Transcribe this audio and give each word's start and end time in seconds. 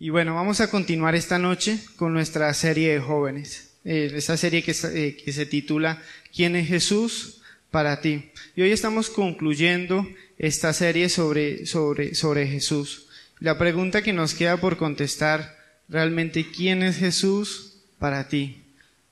Y 0.00 0.10
bueno, 0.10 0.36
vamos 0.36 0.60
a 0.60 0.70
continuar 0.70 1.16
esta 1.16 1.40
noche 1.40 1.80
con 1.96 2.12
nuestra 2.12 2.54
serie 2.54 2.92
de 2.92 3.00
jóvenes. 3.00 3.70
Eh, 3.84 4.12
esa 4.14 4.36
serie 4.36 4.62
que, 4.62 4.70
eh, 4.70 5.16
que 5.16 5.32
se 5.32 5.44
titula 5.44 6.00
¿Quién 6.32 6.54
es 6.54 6.68
Jesús 6.68 7.40
para 7.72 8.00
ti? 8.00 8.30
Y 8.54 8.62
hoy 8.62 8.70
estamos 8.70 9.10
concluyendo 9.10 10.06
esta 10.38 10.72
serie 10.72 11.08
sobre, 11.08 11.66
sobre, 11.66 12.14
sobre 12.14 12.46
Jesús. 12.46 13.08
La 13.40 13.58
pregunta 13.58 14.02
que 14.02 14.12
nos 14.12 14.34
queda 14.34 14.58
por 14.58 14.76
contestar, 14.76 15.58
realmente, 15.88 16.46
¿quién 16.48 16.84
es 16.84 16.98
Jesús 16.98 17.78
para 17.98 18.28
ti? 18.28 18.62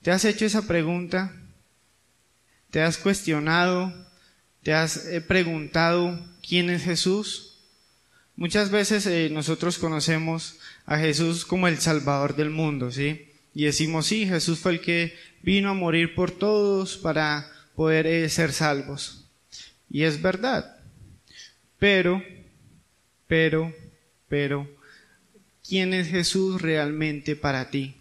¿Te 0.01 0.11
has 0.11 0.23
hecho 0.23 0.45
esa 0.45 0.67
pregunta? 0.67 1.35
¿Te 2.71 2.81
has 2.81 2.97
cuestionado? 2.97 3.93
¿Te 4.63 4.73
has 4.73 5.05
eh, 5.07 5.19
preguntado 5.19 6.17
quién 6.41 6.69
es 6.69 6.83
Jesús? 6.83 7.47
Muchas 8.37 8.69
veces 8.69 9.07
eh, 9.07 9.29
nosotros 9.31 9.79
conocemos 9.79 10.59
a 10.87 10.97
Jesús 10.97 11.45
como 11.45 11.67
el 11.67 11.77
Salvador 11.77 12.35
del 12.35 12.49
mundo, 12.49 12.91
¿sí? 12.91 13.27
Y 13.53 13.65
decimos, 13.65 14.07
sí, 14.07 14.25
Jesús 14.25 14.59
fue 14.59 14.71
el 14.71 14.81
que 14.81 15.15
vino 15.43 15.69
a 15.69 15.73
morir 15.73 16.15
por 16.15 16.31
todos 16.31 16.97
para 16.97 17.51
poder 17.75 18.07
eh, 18.07 18.27
ser 18.29 18.53
salvos. 18.53 19.25
Y 19.89 20.03
es 20.03 20.21
verdad. 20.21 20.77
Pero, 21.77 22.23
pero, 23.27 23.73
pero, 24.27 24.67
¿quién 25.67 25.93
es 25.93 26.07
Jesús 26.07 26.61
realmente 26.61 27.35
para 27.35 27.69
ti? 27.69 27.97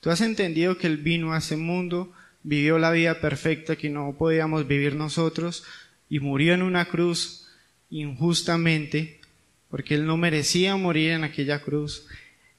Tú 0.00 0.10
has 0.10 0.20
entendido 0.20 0.78
que 0.78 0.86
Él 0.86 0.96
vino 0.96 1.34
a 1.34 1.38
ese 1.38 1.56
mundo, 1.56 2.12
vivió 2.42 2.78
la 2.78 2.90
vida 2.90 3.20
perfecta 3.20 3.76
que 3.76 3.90
no 3.90 4.14
podíamos 4.16 4.66
vivir 4.66 4.94
nosotros 4.94 5.64
y 6.08 6.20
murió 6.20 6.54
en 6.54 6.62
una 6.62 6.86
cruz 6.86 7.48
injustamente, 7.90 9.19
porque 9.70 9.94
Él 9.94 10.06
no 10.06 10.16
merecía 10.16 10.76
morir 10.76 11.12
en 11.12 11.24
aquella 11.24 11.60
cruz 11.60 12.06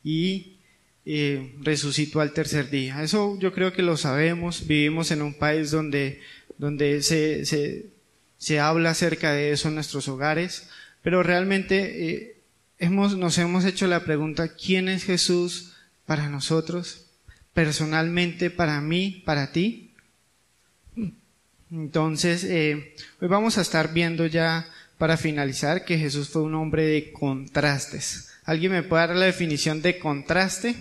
y 0.04 0.58
eh, 1.06 1.56
resucitó 1.62 2.22
al 2.22 2.34
tercer 2.34 2.70
día. 2.70 3.04
Eso 3.04 3.38
yo 3.40 3.54
creo 3.54 3.74
que 3.74 3.82
lo 3.82 3.98
sabemos, 3.98 4.68
vivimos 4.68 5.12
en 5.12 5.22
un 5.22 5.34
país 5.34 5.72
donde, 5.72 6.22
donde 6.58 7.02
se, 7.02 7.46
se, 7.46 7.88
se 8.38 8.60
habla 8.60 8.92
acerca 8.92 9.34
de 9.34 9.52
eso 9.52 9.68
en 9.68 9.76
nuestros 9.76 10.08
hogares, 10.08 10.70
pero 11.02 11.24
realmente 11.24 12.10
eh, 12.10 12.36
hemos, 12.80 13.18
nos 13.18 13.38
hemos 13.38 13.66
hecho 13.66 13.88
la 13.88 14.04
pregunta, 14.04 14.56
¿quién 14.56 14.90
es 14.90 15.04
Jesús 15.04 15.74
para 16.06 16.30
nosotros? 16.30 17.06
Personalmente, 17.54 18.50
para 18.50 18.80
mí, 18.80 19.22
para 19.26 19.52
ti. 19.52 19.94
Entonces, 21.72 22.44
eh, 22.44 22.96
hoy 23.22 23.28
vamos 23.28 23.58
a 23.58 23.62
estar 23.62 23.94
viendo 23.94 24.26
ya 24.26 24.68
para 25.02 25.18
finalizar 25.18 25.84
que 25.84 25.98
Jesús 25.98 26.30
fue 26.30 26.44
un 26.44 26.54
hombre 26.54 26.86
de 26.86 27.12
contrastes. 27.12 28.40
¿Alguien 28.44 28.72
me 28.72 28.84
puede 28.84 29.08
dar 29.08 29.16
la 29.16 29.26
definición 29.26 29.82
de 29.82 29.98
contraste? 29.98 30.76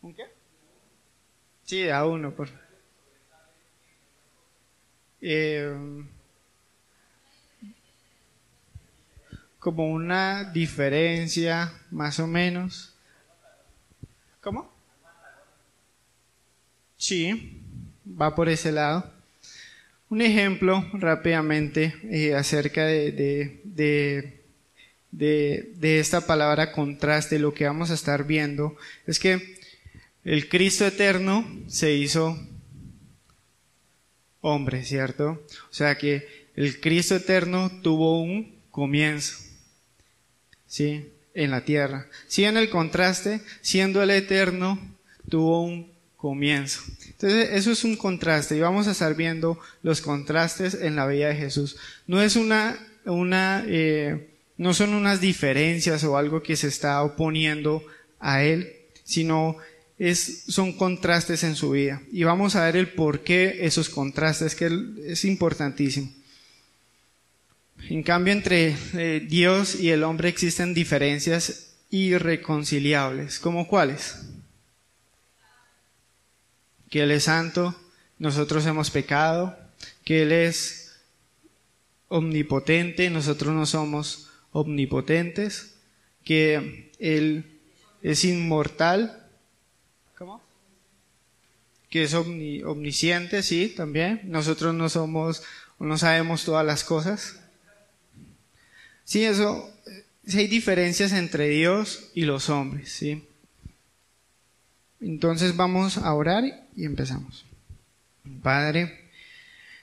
¿Un 0.00 0.14
qué? 0.14 0.22
Sí, 1.64 1.90
a 1.90 2.06
uno, 2.06 2.34
por 2.34 2.48
eh, 5.20 5.76
como 9.58 9.90
una 9.90 10.44
diferencia, 10.44 11.70
más 11.90 12.18
o 12.18 12.26
menos. 12.26 12.96
¿Cómo? 14.40 14.75
Sí, 17.06 17.62
va 18.20 18.34
por 18.34 18.48
ese 18.48 18.72
lado. 18.72 19.08
Un 20.08 20.22
ejemplo 20.22 20.84
rápidamente 20.92 21.94
eh, 22.10 22.34
acerca 22.34 22.84
de, 22.84 23.12
de, 23.62 24.42
de, 25.12 26.00
esta 26.00 26.26
palabra 26.26 26.72
contraste, 26.72 27.38
lo 27.38 27.54
que 27.54 27.64
vamos 27.64 27.92
a 27.92 27.94
estar 27.94 28.26
viendo, 28.26 28.76
es 29.06 29.20
que 29.20 29.54
el 30.24 30.48
Cristo 30.48 30.84
eterno 30.84 31.48
se 31.68 31.92
hizo 31.94 32.36
hombre, 34.40 34.82
¿cierto? 34.82 35.46
O 35.70 35.74
sea 35.74 35.96
que 35.98 36.26
el 36.56 36.80
Cristo 36.80 37.14
eterno 37.14 37.70
tuvo 37.82 38.20
un 38.20 38.62
comienzo, 38.72 39.38
¿sí? 40.66 41.12
En 41.34 41.52
la 41.52 41.64
tierra. 41.64 42.08
Sí, 42.26 42.42
en 42.42 42.56
el 42.56 42.68
contraste, 42.68 43.42
siendo 43.60 44.02
el 44.02 44.10
eterno, 44.10 44.96
tuvo 45.28 45.62
un 45.62 45.94
comienzo. 46.16 46.82
Entonces, 47.06 47.50
eso 47.52 47.70
es 47.70 47.84
un 47.84 47.96
contraste 47.96 48.56
y 48.56 48.60
vamos 48.60 48.88
a 48.88 48.92
estar 48.92 49.14
viendo 49.14 49.58
los 49.82 50.00
contrastes 50.00 50.74
en 50.74 50.96
la 50.96 51.06
vida 51.06 51.28
de 51.28 51.36
Jesús. 51.36 51.76
No 52.06 52.22
es 52.22 52.36
una, 52.36 52.78
una, 53.04 53.64
eh, 53.66 54.28
no 54.56 54.74
son 54.74 54.94
unas 54.94 55.20
diferencias 55.20 56.04
o 56.04 56.16
algo 56.16 56.42
que 56.42 56.56
se 56.56 56.68
está 56.68 57.02
oponiendo 57.02 57.82
a 58.18 58.42
él, 58.42 58.72
sino 59.04 59.56
es, 59.98 60.44
son 60.48 60.72
contrastes 60.72 61.44
en 61.44 61.56
su 61.56 61.70
vida. 61.70 62.02
Y 62.12 62.24
vamos 62.24 62.56
a 62.56 62.64
ver 62.64 62.76
el 62.76 62.88
por 62.88 63.20
qué 63.20 63.58
esos 63.62 63.88
contrastes, 63.88 64.54
que 64.54 64.70
es 65.06 65.24
importantísimo. 65.24 66.10
En 67.88 68.02
cambio, 68.02 68.32
entre 68.32 68.74
eh, 68.94 69.24
Dios 69.26 69.78
y 69.78 69.90
el 69.90 70.02
hombre 70.02 70.28
existen 70.28 70.74
diferencias 70.74 71.74
irreconciliables. 71.90 73.38
¿Como 73.38 73.68
cuáles? 73.68 74.16
Que 76.90 77.02
Él 77.02 77.10
es 77.10 77.24
santo, 77.24 77.74
nosotros 78.18 78.64
hemos 78.66 78.90
pecado, 78.90 79.56
que 80.04 80.22
Él 80.22 80.32
es 80.32 80.96
omnipotente, 82.08 83.10
nosotros 83.10 83.54
no 83.54 83.66
somos 83.66 84.30
omnipotentes, 84.52 85.74
que 86.24 86.92
Él 86.98 87.58
es 88.02 88.24
inmortal, 88.24 89.28
¿cómo? 90.16 90.42
Que 91.90 92.04
es 92.04 92.14
omnisciente, 92.14 93.42
sí, 93.42 93.72
también. 93.76 94.22
Nosotros 94.24 94.74
no 94.74 94.88
somos, 94.88 95.42
no 95.78 95.98
sabemos 95.98 96.44
todas 96.44 96.64
las 96.64 96.84
cosas. 96.84 97.40
Sí, 99.04 99.24
eso, 99.24 99.72
sí 100.26 100.38
hay 100.38 100.46
diferencias 100.48 101.12
entre 101.12 101.48
Dios 101.48 102.10
y 102.14 102.22
los 102.22 102.48
hombres, 102.48 102.90
sí. 102.90 103.24
Entonces 105.00 105.56
vamos 105.56 105.98
a 105.98 106.12
orar 106.14 106.65
y 106.76 106.84
empezamos. 106.84 107.44
Padre, 108.42 109.10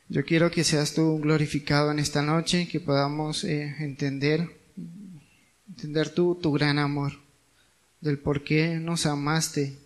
yo 0.09 0.23
quiero 0.23 0.51
que 0.51 0.63
seas 0.63 0.93
tú 0.93 1.19
glorificado 1.19 1.91
en 1.91 1.99
esta 1.99 2.21
noche, 2.21 2.67
que 2.67 2.79
podamos 2.79 3.43
eh, 3.43 3.75
entender, 3.79 4.47
entender 5.67 6.09
tu, 6.09 6.35
tu 6.35 6.51
gran 6.51 6.79
amor, 6.79 7.13
del 7.99 8.19
por 8.19 8.43
qué 8.43 8.75
nos 8.79 9.05
amaste, 9.05 9.77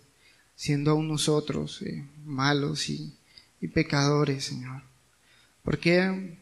siendo 0.54 0.90
aún 0.92 1.08
nosotros 1.08 1.82
eh, 1.82 2.04
malos 2.24 2.88
y, 2.90 3.14
y 3.60 3.68
pecadores, 3.68 4.44
Señor. 4.44 4.82
¿Por 5.62 5.78
qué 5.78 6.38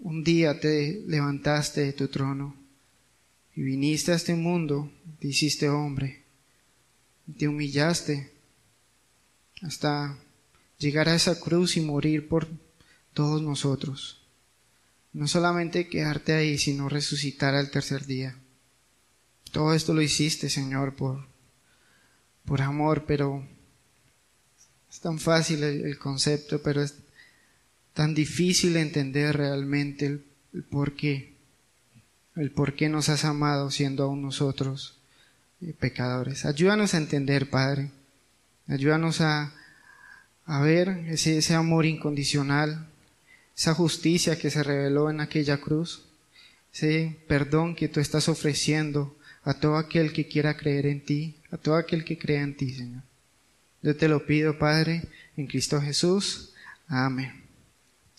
un 0.00 0.24
día 0.24 0.58
te 0.60 1.02
levantaste 1.06 1.82
de 1.82 1.92
tu 1.92 2.08
trono 2.08 2.56
y 3.54 3.62
viniste 3.62 4.12
a 4.12 4.16
este 4.16 4.34
mundo, 4.34 4.90
te 5.18 5.28
hiciste 5.28 5.68
hombre? 5.68 6.24
te 7.38 7.48
humillaste 7.48 8.30
hasta 9.64 10.16
llegar 10.78 11.08
a 11.08 11.14
esa 11.14 11.40
cruz 11.40 11.76
y 11.76 11.80
morir 11.80 12.28
por 12.28 12.46
todos 13.12 13.40
nosotros. 13.42 14.20
No 15.12 15.26
solamente 15.26 15.88
quedarte 15.88 16.34
ahí, 16.34 16.58
sino 16.58 16.88
resucitar 16.88 17.54
al 17.54 17.70
tercer 17.70 18.06
día. 18.06 18.36
Todo 19.52 19.74
esto 19.74 19.94
lo 19.94 20.02
hiciste, 20.02 20.50
Señor, 20.50 20.96
por, 20.96 21.26
por 22.44 22.60
amor, 22.60 23.04
pero 23.06 23.46
es 24.90 25.00
tan 25.00 25.18
fácil 25.18 25.62
el, 25.62 25.98
concepto, 25.98 26.60
pero 26.62 26.82
es 26.82 26.96
tan 27.92 28.14
difícil 28.14 28.76
entender 28.76 29.36
realmente 29.36 30.06
el, 30.06 30.24
el 30.52 30.64
por 30.64 30.94
qué, 30.94 31.36
el 32.34 32.50
por 32.50 32.74
qué 32.74 32.88
nos 32.88 33.08
has 33.08 33.24
amado 33.24 33.70
siendo 33.70 34.02
aún 34.02 34.22
nosotros 34.22 34.98
pecadores. 35.72 36.44
Ayúdanos 36.44 36.92
a 36.92 36.98
entender, 36.98 37.48
Padre. 37.48 37.90
Ayúdanos 38.66 39.20
a, 39.20 39.52
ver 40.62 40.88
ese, 41.08 41.54
amor 41.54 41.86
incondicional, 41.86 42.88
esa 43.56 43.74
justicia 43.74 44.38
que 44.38 44.50
se 44.50 44.62
reveló 44.62 45.10
en 45.10 45.20
aquella 45.20 45.58
cruz, 45.58 46.04
ese 46.72 47.16
perdón 47.28 47.74
que 47.74 47.88
tú 47.88 48.00
estás 48.00 48.28
ofreciendo 48.28 49.16
a 49.42 49.54
todo 49.54 49.76
aquel 49.76 50.12
que 50.12 50.26
quiera 50.26 50.56
creer 50.56 50.86
en 50.86 51.04
ti, 51.04 51.36
a 51.50 51.58
todo 51.58 51.76
aquel 51.76 52.04
que 52.04 52.18
crea 52.18 52.42
en 52.42 52.56
ti, 52.56 52.72
Señor. 52.72 53.02
Yo 53.82 53.94
te 53.96 54.08
lo 54.08 54.24
pido, 54.24 54.58
Padre, 54.58 55.02
en 55.36 55.46
Cristo 55.46 55.80
Jesús. 55.80 56.54
Amén. 56.88 57.44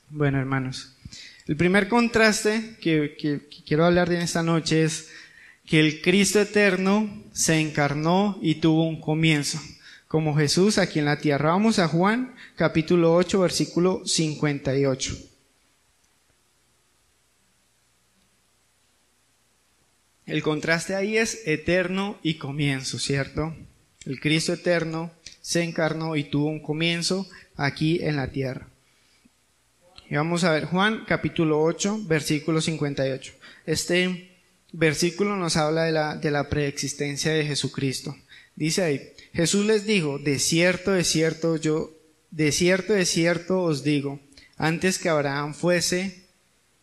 Bueno, 0.09 0.39
hermanos, 0.39 0.95
el 1.47 1.57
primer 1.57 1.87
contraste 1.87 2.77
que, 2.79 3.15
que, 3.17 3.47
que 3.49 3.63
quiero 3.63 3.85
hablar 3.85 4.09
de 4.09 4.17
en 4.17 4.21
esta 4.21 4.43
noche 4.43 4.83
es 4.83 5.09
que 5.65 5.79
el 5.79 6.01
Cristo 6.01 6.39
eterno 6.39 7.23
se 7.33 7.59
encarnó 7.59 8.37
y 8.41 8.55
tuvo 8.55 8.87
un 8.87 9.01
comienzo, 9.01 9.59
como 10.15 10.33
Jesús 10.33 10.77
aquí 10.77 10.99
en 10.99 11.03
la 11.03 11.17
tierra. 11.17 11.49
Vamos 11.49 11.77
a 11.77 11.89
Juan 11.89 12.33
capítulo 12.55 13.13
8 13.15 13.37
versículo 13.37 14.01
58. 14.05 15.13
El 20.25 20.41
contraste 20.41 20.95
ahí 20.95 21.17
es 21.17 21.45
eterno 21.45 22.17
y 22.23 22.35
comienzo, 22.35 22.97
¿cierto? 22.97 23.57
El 24.05 24.21
Cristo 24.21 24.53
eterno 24.53 25.11
se 25.41 25.63
encarnó 25.63 26.15
y 26.15 26.23
tuvo 26.23 26.45
un 26.45 26.61
comienzo 26.61 27.27
aquí 27.57 27.99
en 28.01 28.15
la 28.15 28.31
tierra. 28.31 28.69
Y 30.09 30.15
vamos 30.15 30.45
a 30.45 30.51
ver 30.53 30.63
Juan 30.63 31.03
capítulo 31.05 31.61
8, 31.61 32.03
versículo 32.05 32.61
58. 32.61 33.33
Este 33.65 34.31
versículo 34.71 35.35
nos 35.35 35.57
habla 35.57 35.83
de 35.83 35.91
la, 35.91 36.15
de 36.15 36.31
la 36.31 36.47
preexistencia 36.47 37.33
de 37.33 37.45
Jesucristo. 37.45 38.15
Dice 38.55 38.81
ahí, 38.81 39.11
Jesús 39.35 39.65
les 39.65 39.85
dijo, 39.85 40.17
de 40.17 40.39
cierto, 40.39 40.91
de 40.91 41.03
cierto, 41.03 41.57
yo, 41.57 41.91
de 42.31 42.53
cierto, 42.53 42.93
de 42.93 43.05
cierto 43.05 43.63
os 43.63 43.83
digo, 43.83 44.21
antes 44.55 44.97
que 44.97 45.09
Abraham 45.09 45.53
fuese, 45.53 46.23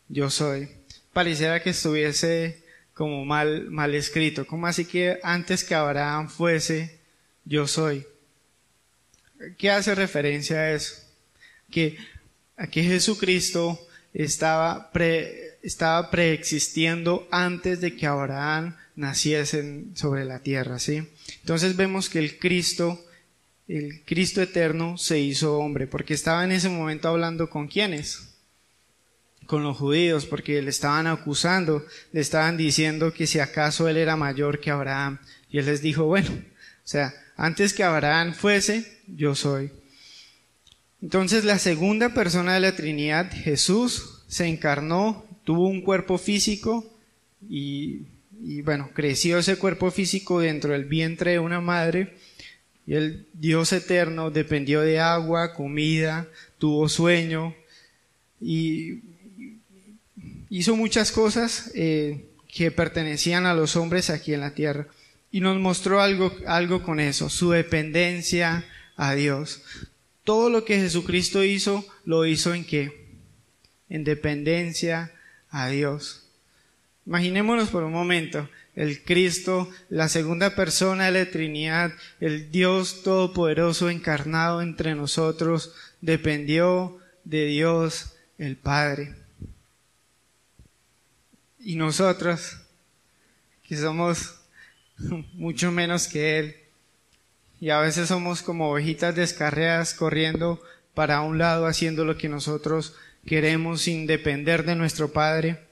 yo 0.08 0.28
soy. 0.28 0.68
Pareciera 1.14 1.62
que 1.62 1.70
estuviese 1.70 2.62
como 2.92 3.24
mal, 3.24 3.70
mal 3.70 3.94
escrito. 3.94 4.46
¿Cómo 4.46 4.66
así 4.66 4.84
que 4.84 5.18
antes 5.22 5.64
que 5.64 5.74
Abraham 5.74 6.28
fuese, 6.28 7.00
yo 7.46 7.66
soy? 7.66 8.06
¿Qué 9.56 9.70
hace 9.70 9.94
referencia 9.94 10.58
a 10.58 10.72
eso? 10.72 10.96
Que 11.70 11.96
Jesucristo 12.70 13.80
estaba, 14.12 14.92
pre, 14.92 15.58
estaba 15.62 16.10
preexistiendo 16.10 17.26
antes 17.30 17.80
de 17.80 17.96
que 17.96 18.06
Abraham 18.06 18.76
naciese 18.94 19.84
sobre 19.94 20.26
la 20.26 20.40
tierra, 20.40 20.78
¿sí? 20.78 21.08
Entonces 21.42 21.76
vemos 21.76 22.08
que 22.08 22.18
el 22.18 22.38
Cristo, 22.38 23.04
el 23.68 24.02
Cristo 24.04 24.40
eterno 24.40 24.96
se 24.96 25.18
hizo 25.20 25.58
hombre, 25.58 25.86
porque 25.86 26.14
estaba 26.14 26.44
en 26.44 26.52
ese 26.52 26.68
momento 26.68 27.08
hablando 27.08 27.50
con 27.50 27.68
quiénes? 27.68 28.36
Con 29.46 29.64
los 29.64 29.76
judíos, 29.76 30.24
porque 30.24 30.62
le 30.62 30.70
estaban 30.70 31.06
acusando, 31.06 31.84
le 32.12 32.20
estaban 32.20 32.56
diciendo 32.56 33.12
que 33.12 33.26
si 33.26 33.40
acaso 33.40 33.88
él 33.88 33.96
era 33.96 34.16
mayor 34.16 34.60
que 34.60 34.70
Abraham. 34.70 35.18
Y 35.50 35.58
él 35.58 35.66
les 35.66 35.82
dijo, 35.82 36.04
bueno, 36.04 36.30
o 36.30 36.88
sea, 36.88 37.12
antes 37.36 37.74
que 37.74 37.82
Abraham 37.82 38.34
fuese, 38.34 39.00
yo 39.08 39.34
soy. 39.34 39.72
Entonces 41.02 41.44
la 41.44 41.58
segunda 41.58 42.14
persona 42.14 42.54
de 42.54 42.60
la 42.60 42.76
Trinidad, 42.76 43.32
Jesús, 43.32 44.22
se 44.28 44.46
encarnó, 44.46 45.26
tuvo 45.44 45.68
un 45.68 45.82
cuerpo 45.82 46.18
físico 46.18 46.88
y, 47.48 48.06
bueno, 48.62 48.90
creció 48.92 49.38
ese 49.38 49.56
cuerpo 49.56 49.90
físico 49.90 50.40
dentro 50.40 50.72
del 50.72 50.84
vientre 50.84 51.32
de 51.32 51.38
una 51.38 51.60
madre 51.60 52.16
y 52.86 52.94
el 52.94 53.26
Dios 53.32 53.72
eterno 53.72 54.30
dependió 54.30 54.80
de 54.80 54.98
agua, 54.98 55.54
comida, 55.54 56.26
tuvo 56.58 56.88
sueño 56.88 57.54
y 58.40 59.00
hizo 60.50 60.74
muchas 60.74 61.12
cosas 61.12 61.70
eh, 61.74 62.26
que 62.48 62.70
pertenecían 62.72 63.46
a 63.46 63.54
los 63.54 63.76
hombres 63.76 64.10
aquí 64.10 64.34
en 64.34 64.40
la 64.40 64.54
tierra 64.54 64.88
y 65.30 65.40
nos 65.40 65.58
mostró 65.58 66.00
algo, 66.00 66.34
algo 66.46 66.82
con 66.82 67.00
eso, 67.00 67.30
su 67.30 67.50
dependencia 67.50 68.64
a 68.96 69.14
Dios. 69.14 69.62
Todo 70.24 70.50
lo 70.50 70.64
que 70.64 70.78
Jesucristo 70.78 71.42
hizo, 71.42 71.86
lo 72.04 72.26
hizo 72.26 72.54
en 72.54 72.64
qué? 72.64 73.06
En 73.88 74.04
dependencia 74.04 75.12
a 75.48 75.68
Dios. 75.68 76.21
Imaginémonos 77.06 77.70
por 77.70 77.82
un 77.82 77.92
momento, 77.92 78.48
el 78.74 79.02
Cristo, 79.02 79.68
la 79.88 80.08
segunda 80.08 80.54
persona 80.54 81.06
de 81.10 81.24
la 81.24 81.30
Trinidad, 81.30 81.92
el 82.20 82.50
Dios 82.50 83.02
Todopoderoso 83.02 83.90
encarnado 83.90 84.62
entre 84.62 84.94
nosotros, 84.94 85.74
dependió 86.00 86.98
de 87.24 87.46
Dios 87.46 88.14
el 88.38 88.56
Padre. 88.56 89.14
Y 91.58 91.76
nosotros, 91.76 92.58
que 93.62 93.76
somos 93.76 94.40
mucho 95.34 95.70
menos 95.70 96.08
que 96.08 96.38
Él. 96.38 96.56
Y 97.60 97.70
a 97.70 97.78
veces 97.78 98.08
somos 98.08 98.42
como 98.42 98.70
ovejitas 98.70 99.14
descarriadas 99.14 99.94
corriendo 99.94 100.60
para 100.94 101.20
un 101.20 101.38
lado 101.38 101.66
haciendo 101.66 102.04
lo 102.04 102.16
que 102.16 102.28
nosotros 102.28 102.94
queremos 103.24 103.82
sin 103.82 104.06
depender 104.06 104.64
de 104.64 104.74
nuestro 104.74 105.12
Padre. 105.12 105.71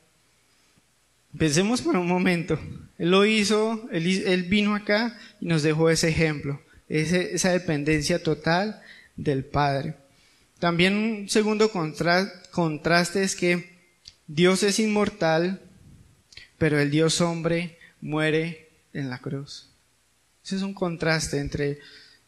Pensemos 1.39 1.81
por 1.83 1.97
un 1.97 2.07
momento. 2.07 2.59
Él 2.99 3.11
lo 3.11 3.25
hizo, 3.25 3.89
él, 3.93 4.43
vino 4.45 4.75
acá 4.75 5.19
y 5.41 5.47
nos 5.47 5.63
dejó 5.63 5.89
ese 5.89 6.09
ejemplo, 6.09 6.61
esa 6.89 7.51
dependencia 7.51 8.23
total 8.23 8.83
del 9.17 9.45
Padre. 9.45 9.95
También 10.59 10.95
un 10.97 11.29
segundo 11.29 11.71
contraste 11.71 13.23
es 13.23 13.37
que 13.37 13.71
Dios 14.27 14.63
es 14.63 14.79
inmortal, 14.79 15.63
pero 16.59 16.79
el 16.79 16.91
Dios 16.91 17.21
hombre 17.21 17.79
muere 18.01 18.69
en 18.93 19.09
la 19.09 19.19
cruz. 19.19 19.71
Ese 20.45 20.57
es 20.57 20.63
un 20.63 20.75
contraste 20.75 21.39
entre 21.39 21.79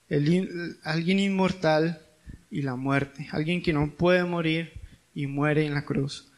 el, 0.09 0.79
alguien 0.85 1.19
inmortal 1.19 2.01
y 2.51 2.63
la 2.63 2.77
muerte, 2.77 3.29
alguien 3.33 3.63
que 3.63 3.73
no 3.73 3.91
puede 3.91 4.25
morir 4.25 4.73
y 5.15 5.27
muere 5.27 5.67
en 5.67 5.75
la 5.75 5.85
cruz. 5.85 6.32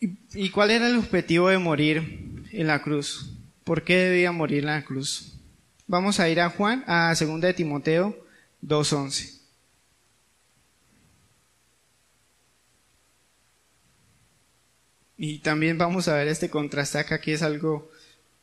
¿Y, 0.00 0.18
¿Y, 0.32 0.50
cuál 0.50 0.70
era 0.70 0.88
el 0.88 0.96
objetivo 0.96 1.48
de 1.48 1.58
morir 1.58 2.46
en 2.52 2.66
la 2.66 2.82
cruz? 2.82 3.36
¿Por 3.64 3.84
qué 3.84 3.96
debía 3.96 4.32
morir 4.32 4.60
en 4.60 4.66
la 4.66 4.84
cruz? 4.84 5.34
Vamos 5.86 6.20
a 6.20 6.28
ir 6.28 6.40
a 6.40 6.50
Juan, 6.50 6.84
a 6.86 7.14
2 7.14 7.40
de 7.40 7.52
Timoteo 7.52 8.26
2.11. 8.62 9.40
Y 15.16 15.40
también 15.40 15.76
vamos 15.76 16.08
a 16.08 16.14
ver 16.14 16.28
este 16.28 16.48
contraste 16.48 16.98
acá 16.98 17.20
que 17.20 17.34
es 17.34 17.42
algo 17.42 17.90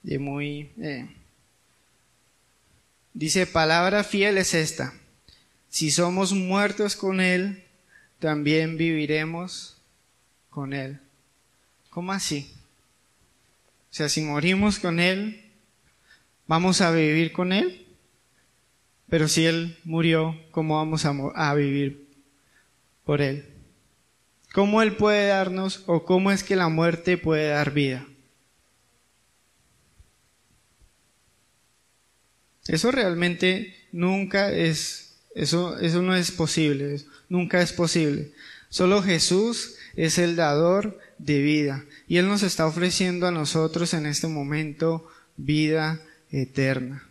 de 0.04 0.20
muy... 0.20 0.72
Eh, 0.80 1.10
dice, 3.14 3.48
palabra 3.48 4.04
fiel 4.04 4.38
es 4.38 4.54
esta. 4.54 4.94
Si 5.70 5.90
somos 5.90 6.34
muertos 6.34 6.96
con 6.96 7.20
Él, 7.20 7.64
también 8.20 8.78
viviremos 8.78 9.82
con 10.50 10.74
Él. 10.74 11.00
¿Cómo 11.98 12.12
así? 12.12 12.54
O 13.90 13.94
sea, 13.96 14.08
si 14.08 14.22
morimos 14.22 14.78
con 14.78 15.00
Él, 15.00 15.50
vamos 16.46 16.82
a 16.82 16.92
vivir 16.92 17.34
con 17.34 17.52
Él. 17.52 17.88
Pero 19.10 19.28
si 19.28 19.48
Él 19.48 19.80
murió, 19.84 20.40
¿cómo 20.52 20.76
vamos 20.76 21.06
a, 21.06 21.54
vivir 21.56 22.08
por 23.04 23.20
Él? 23.20 23.50
¿Cómo 24.54 24.84
Él 24.84 24.96
puede 24.96 25.26
darnos 25.26 25.86
o 25.88 26.06
cómo 26.06 26.30
es 26.30 26.44
que 26.44 26.56
la 26.56 26.70
muerte 26.70 27.18
puede 27.18 27.50
dar 27.50 27.72
vida? 27.72 28.06
Eso 32.68 32.92
realmente 32.92 33.76
nunca 33.92 34.52
es, 34.52 35.18
eso, 35.34 35.80
eso 35.80 36.04
no 36.04 36.16
es 36.16 36.30
posible, 36.30 37.02
nunca 37.28 37.60
es 37.60 37.74
posible. 37.74 38.34
Solo 38.70 39.02
Jesús 39.02 39.78
es 39.96 40.20
el 40.20 40.36
dador 40.36 41.00
de 41.18 41.42
vida 41.42 41.84
y 42.08 42.18
Él 42.18 42.28
nos 42.28 42.44
está 42.44 42.66
ofreciendo 42.66 43.28
a 43.28 43.32
nosotros 43.32 43.94
en 43.94 44.06
este 44.06 44.28
momento 44.28 45.08
vida 45.36 46.02
eterna. 46.32 47.04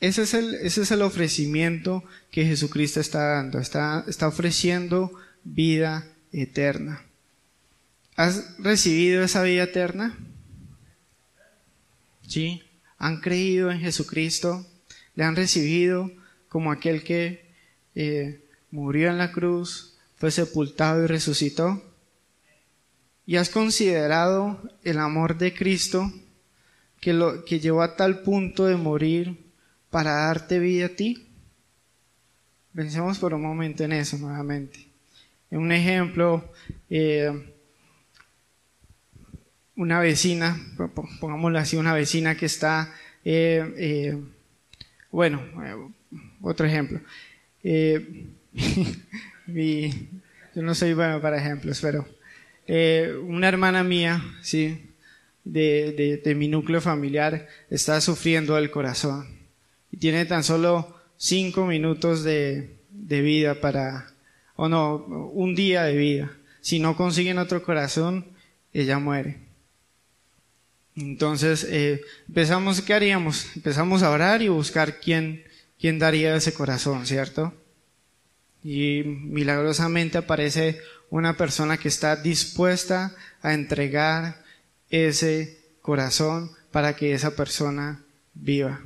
Ese 0.00 0.22
es 0.22 0.34
el, 0.34 0.54
ese 0.56 0.82
es 0.82 0.90
el 0.90 1.02
ofrecimiento 1.02 2.04
que 2.30 2.44
Jesucristo 2.44 3.00
está 3.00 3.36
dando, 3.36 3.58
está, 3.58 4.04
está 4.06 4.28
ofreciendo 4.28 5.12
vida 5.44 6.06
eterna. 6.32 7.02
¿Has 8.16 8.58
recibido 8.58 9.24
esa 9.24 9.42
vida 9.42 9.64
eterna? 9.64 10.16
¿Sí? 12.26 12.62
¿Han 12.98 13.20
creído 13.20 13.70
en 13.70 13.80
Jesucristo? 13.80 14.66
¿Le 15.14 15.24
han 15.24 15.36
recibido 15.36 16.10
como 16.48 16.70
aquel 16.70 17.02
que 17.02 17.50
eh, 17.94 18.44
murió 18.70 19.10
en 19.10 19.18
la 19.18 19.32
cruz, 19.32 19.94
fue 20.16 20.30
sepultado 20.30 21.04
y 21.04 21.06
resucitó? 21.06 21.82
¿Y 23.26 23.36
has 23.36 23.48
considerado 23.48 24.60
el 24.82 24.98
amor 24.98 25.38
de 25.38 25.54
Cristo 25.54 26.12
que, 27.00 27.14
lo, 27.14 27.44
que 27.44 27.58
llevó 27.58 27.82
a 27.82 27.96
tal 27.96 28.20
punto 28.20 28.66
de 28.66 28.76
morir 28.76 29.50
para 29.90 30.12
darte 30.12 30.58
vida 30.58 30.86
a 30.86 30.90
ti? 30.90 31.28
Pensemos 32.74 33.18
por 33.18 33.32
un 33.32 33.42
momento 33.42 33.84
en 33.84 33.92
eso 33.92 34.18
nuevamente. 34.18 34.88
Un 35.50 35.72
ejemplo, 35.72 36.52
eh, 36.90 37.32
una 39.76 40.00
vecina, 40.00 40.58
pongámoslo 41.20 41.58
así, 41.58 41.76
una 41.76 41.94
vecina 41.94 42.36
que 42.36 42.46
está, 42.46 42.92
eh, 43.24 43.74
eh, 43.78 44.20
bueno, 45.10 45.40
otro 46.42 46.66
ejemplo. 46.66 47.00
yo 49.46 50.62
no 50.62 50.74
soy 50.74 50.92
bueno 50.92 51.22
para 51.22 51.38
ejemplos, 51.38 51.80
pero 51.80 52.06
una 52.66 53.48
hermana 53.48 53.84
mía, 53.84 54.22
sí, 54.42 54.94
de, 55.44 56.20
de, 56.24 56.34
mi 56.34 56.48
núcleo 56.48 56.80
familiar 56.80 57.46
está 57.68 58.00
sufriendo 58.00 58.54
del 58.54 58.70
corazón 58.70 59.28
y 59.92 59.98
tiene 59.98 60.24
tan 60.24 60.42
solo 60.42 60.96
cinco 61.18 61.66
minutos 61.66 62.24
de, 62.24 62.78
de 62.90 63.20
vida 63.20 63.60
para 63.60 64.14
o 64.56 64.68
no, 64.68 64.96
un 65.32 65.54
día 65.54 65.82
de 65.84 65.96
vida. 65.96 66.36
Si 66.60 66.78
no 66.78 66.96
consiguen 66.96 67.38
otro 67.38 67.62
corazón, 67.62 68.26
ella 68.72 68.98
muere. 68.98 69.38
Entonces 70.96 71.66
eh, 71.68 72.00
empezamos, 72.28 72.80
¿qué 72.80 72.94
haríamos? 72.94 73.56
Empezamos 73.56 74.02
a 74.02 74.10
orar 74.10 74.42
y 74.42 74.48
buscar 74.48 75.00
quién, 75.00 75.44
quién 75.78 75.98
daría 75.98 76.36
ese 76.36 76.54
corazón, 76.54 77.04
¿cierto? 77.06 77.52
Y 78.62 79.02
milagrosamente 79.04 80.18
aparece 80.18 80.78
una 81.14 81.36
persona 81.36 81.76
que 81.76 81.86
está 81.86 82.16
dispuesta 82.16 83.14
a 83.40 83.54
entregar 83.54 84.42
ese 84.90 85.62
corazón 85.80 86.50
para 86.72 86.96
que 86.96 87.14
esa 87.14 87.36
persona 87.36 88.02
viva. 88.34 88.80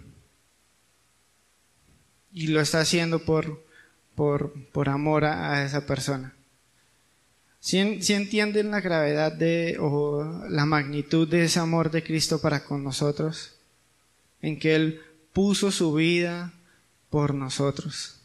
Y 2.30 2.48
lo 2.48 2.60
está 2.60 2.80
haciendo 2.80 3.24
por, 3.24 3.64
por, 4.14 4.52
por 4.72 4.90
amor 4.90 5.24
a, 5.24 5.64
esa 5.64 5.86
persona. 5.86 6.34
Si, 7.60 7.78
entienden 7.78 8.72
la 8.72 8.82
gravedad 8.82 9.32
de, 9.32 9.78
o 9.80 10.44
la 10.50 10.66
magnitud 10.66 11.26
de 11.26 11.44
ese 11.44 11.60
amor 11.60 11.90
de 11.90 12.02
Cristo 12.02 12.42
para 12.42 12.62
con 12.62 12.84
nosotros, 12.84 13.54
en 14.42 14.58
que 14.58 14.74
Él 14.74 15.00
puso 15.32 15.70
su 15.70 15.94
vida 15.94 16.52
por 17.08 17.32
nosotros, 17.32 18.20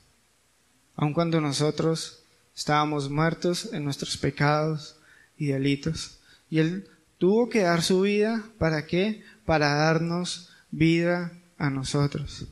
aun 0.97 1.13
cuando 1.13 1.39
nosotros 1.39 2.22
estábamos 2.55 3.09
muertos 3.09 3.69
en 3.73 3.83
nuestros 3.83 4.17
pecados 4.17 4.97
y 5.37 5.47
delitos. 5.47 6.19
Y 6.49 6.59
Él 6.59 6.87
tuvo 7.17 7.49
que 7.49 7.61
dar 7.61 7.81
su 7.81 8.01
vida, 8.01 8.43
¿para 8.57 8.85
qué? 8.85 9.23
Para 9.45 9.73
darnos 9.73 10.49
vida 10.71 11.31
a 11.57 11.69
nosotros. 11.69 12.47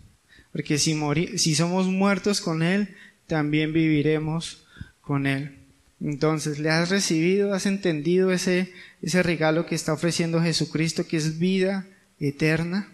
Porque 0.51 0.77
si, 0.77 0.99
si 1.37 1.55
somos 1.55 1.87
muertos 1.87 2.41
con 2.41 2.63
Él, 2.63 2.95
también 3.27 3.73
viviremos 3.73 4.65
con 5.01 5.27
Él. 5.27 5.57
Entonces, 6.01 6.57
¿le 6.57 6.69
has 6.71 6.89
recibido, 6.89 7.53
has 7.53 7.65
entendido 7.67 8.31
ese, 8.31 8.73
ese 9.01 9.21
regalo 9.21 9.67
que 9.67 9.75
está 9.75 9.93
ofreciendo 9.93 10.41
Jesucristo, 10.41 11.07
que 11.07 11.17
es 11.17 11.37
vida 11.37 11.85
eterna? 12.19 12.89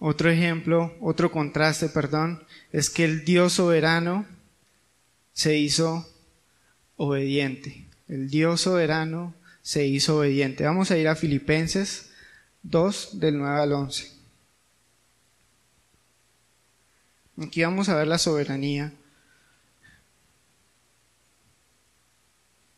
Otro 0.00 0.30
ejemplo, 0.30 0.96
otro 1.00 1.30
contraste, 1.30 1.88
perdón, 1.88 2.42
es 2.72 2.90
que 2.90 3.04
el 3.04 3.24
Dios 3.24 3.54
soberano 3.54 4.26
se 5.38 5.56
hizo 5.56 6.04
obediente. 6.96 7.86
El 8.08 8.28
Dios 8.28 8.62
soberano 8.62 9.36
se 9.62 9.86
hizo 9.86 10.18
obediente. 10.18 10.64
Vamos 10.64 10.90
a 10.90 10.98
ir 10.98 11.06
a 11.06 11.14
Filipenses 11.14 12.10
2 12.64 13.20
del 13.20 13.38
9 13.38 13.60
al 13.60 13.72
11. 13.72 14.10
Aquí 17.40 17.62
vamos 17.62 17.88
a 17.88 17.94
ver 17.94 18.08
la 18.08 18.18
soberanía. 18.18 18.92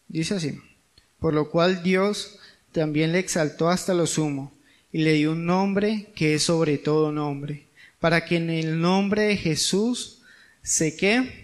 Dice 0.08 0.34
así, 0.34 0.60
por 1.18 1.32
lo 1.32 1.50
cual 1.50 1.82
Dios 1.82 2.40
también 2.72 3.12
le 3.12 3.20
exaltó 3.20 3.70
hasta 3.70 3.94
lo 3.94 4.06
sumo 4.06 4.52
y 4.92 4.98
le 4.98 5.14
dio 5.14 5.32
un 5.32 5.46
nombre 5.46 6.12
que 6.14 6.34
es 6.34 6.42
sobre 6.42 6.76
todo 6.76 7.10
nombre, 7.10 7.68
para 8.00 8.26
que 8.26 8.36
en 8.36 8.50
el 8.50 8.82
nombre 8.82 9.22
de 9.22 9.38
Jesús 9.38 10.20
se 10.62 10.94
que 10.94 11.39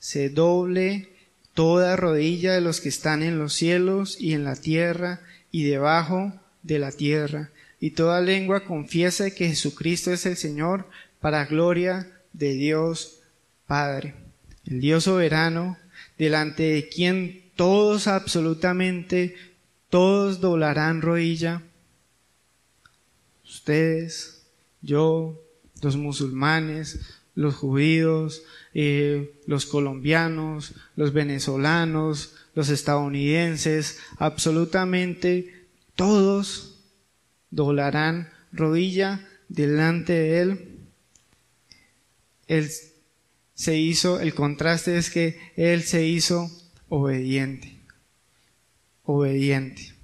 se 0.00 0.30
doble 0.30 1.10
toda 1.54 1.94
rodilla 1.94 2.54
de 2.54 2.60
los 2.60 2.80
que 2.80 2.88
están 2.88 3.22
en 3.22 3.38
los 3.38 3.52
cielos 3.52 4.16
y 4.18 4.32
en 4.32 4.44
la 4.44 4.56
tierra 4.56 5.20
y 5.52 5.64
debajo 5.64 6.32
de 6.62 6.78
la 6.78 6.90
tierra, 6.90 7.50
y 7.78 7.92
toda 7.92 8.20
lengua 8.20 8.64
confiese 8.64 9.34
que 9.34 9.48
Jesucristo 9.48 10.12
es 10.12 10.26
el 10.26 10.36
Señor 10.36 10.88
para 11.20 11.44
gloria 11.44 12.10
de 12.32 12.54
Dios 12.54 13.20
Padre, 13.66 14.14
el 14.66 14.80
Dios 14.80 15.04
soberano, 15.04 15.78
delante 16.18 16.62
de 16.64 16.88
quien 16.88 17.50
todos 17.56 18.06
absolutamente, 18.06 19.36
todos 19.90 20.40
doblarán 20.40 21.02
rodilla, 21.02 21.62
ustedes, 23.44 24.46
yo, 24.82 25.42
los 25.82 25.96
musulmanes, 25.96 27.19
los 27.40 27.54
judíos, 27.54 28.42
eh, 28.74 29.40
los 29.46 29.64
colombianos, 29.64 30.74
los 30.94 31.14
venezolanos, 31.14 32.34
los 32.54 32.68
estadounidenses, 32.68 33.98
absolutamente 34.18 35.66
todos 35.94 36.82
doblarán 37.50 38.28
rodilla 38.52 39.26
delante 39.48 40.12
de 40.12 40.40
Él. 40.40 40.78
Él 42.46 42.68
se 43.54 43.78
hizo, 43.78 44.20
el 44.20 44.34
contraste 44.34 44.98
es 44.98 45.08
que 45.08 45.40
Él 45.56 45.82
se 45.82 46.06
hizo 46.06 46.50
obediente, 46.90 47.80
obediente. 49.04 49.94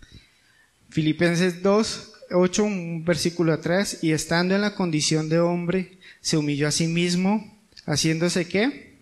Filipenses 0.89 1.63
2, 1.63 2.13
8, 2.31 2.65
un 2.65 3.05
versículo 3.05 3.53
atrás, 3.53 3.99
y 4.03 4.13
estando 4.13 4.55
en 4.55 4.63
la 4.63 4.75
condición 4.75 5.29
de 5.29 5.41
hombre, 5.41 5.96
se 6.27 6.37
humilló 6.37 6.67
a 6.67 6.73
sí 6.73 6.89
mismo, 6.89 7.57
haciéndose 7.85 8.49
qué? 8.49 8.97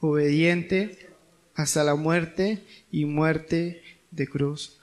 Obediente 0.00 1.10
hasta 1.54 1.84
la 1.84 1.94
muerte 1.94 2.64
y 2.90 3.04
muerte 3.04 3.84
de 4.10 4.26
cruz. 4.26 4.80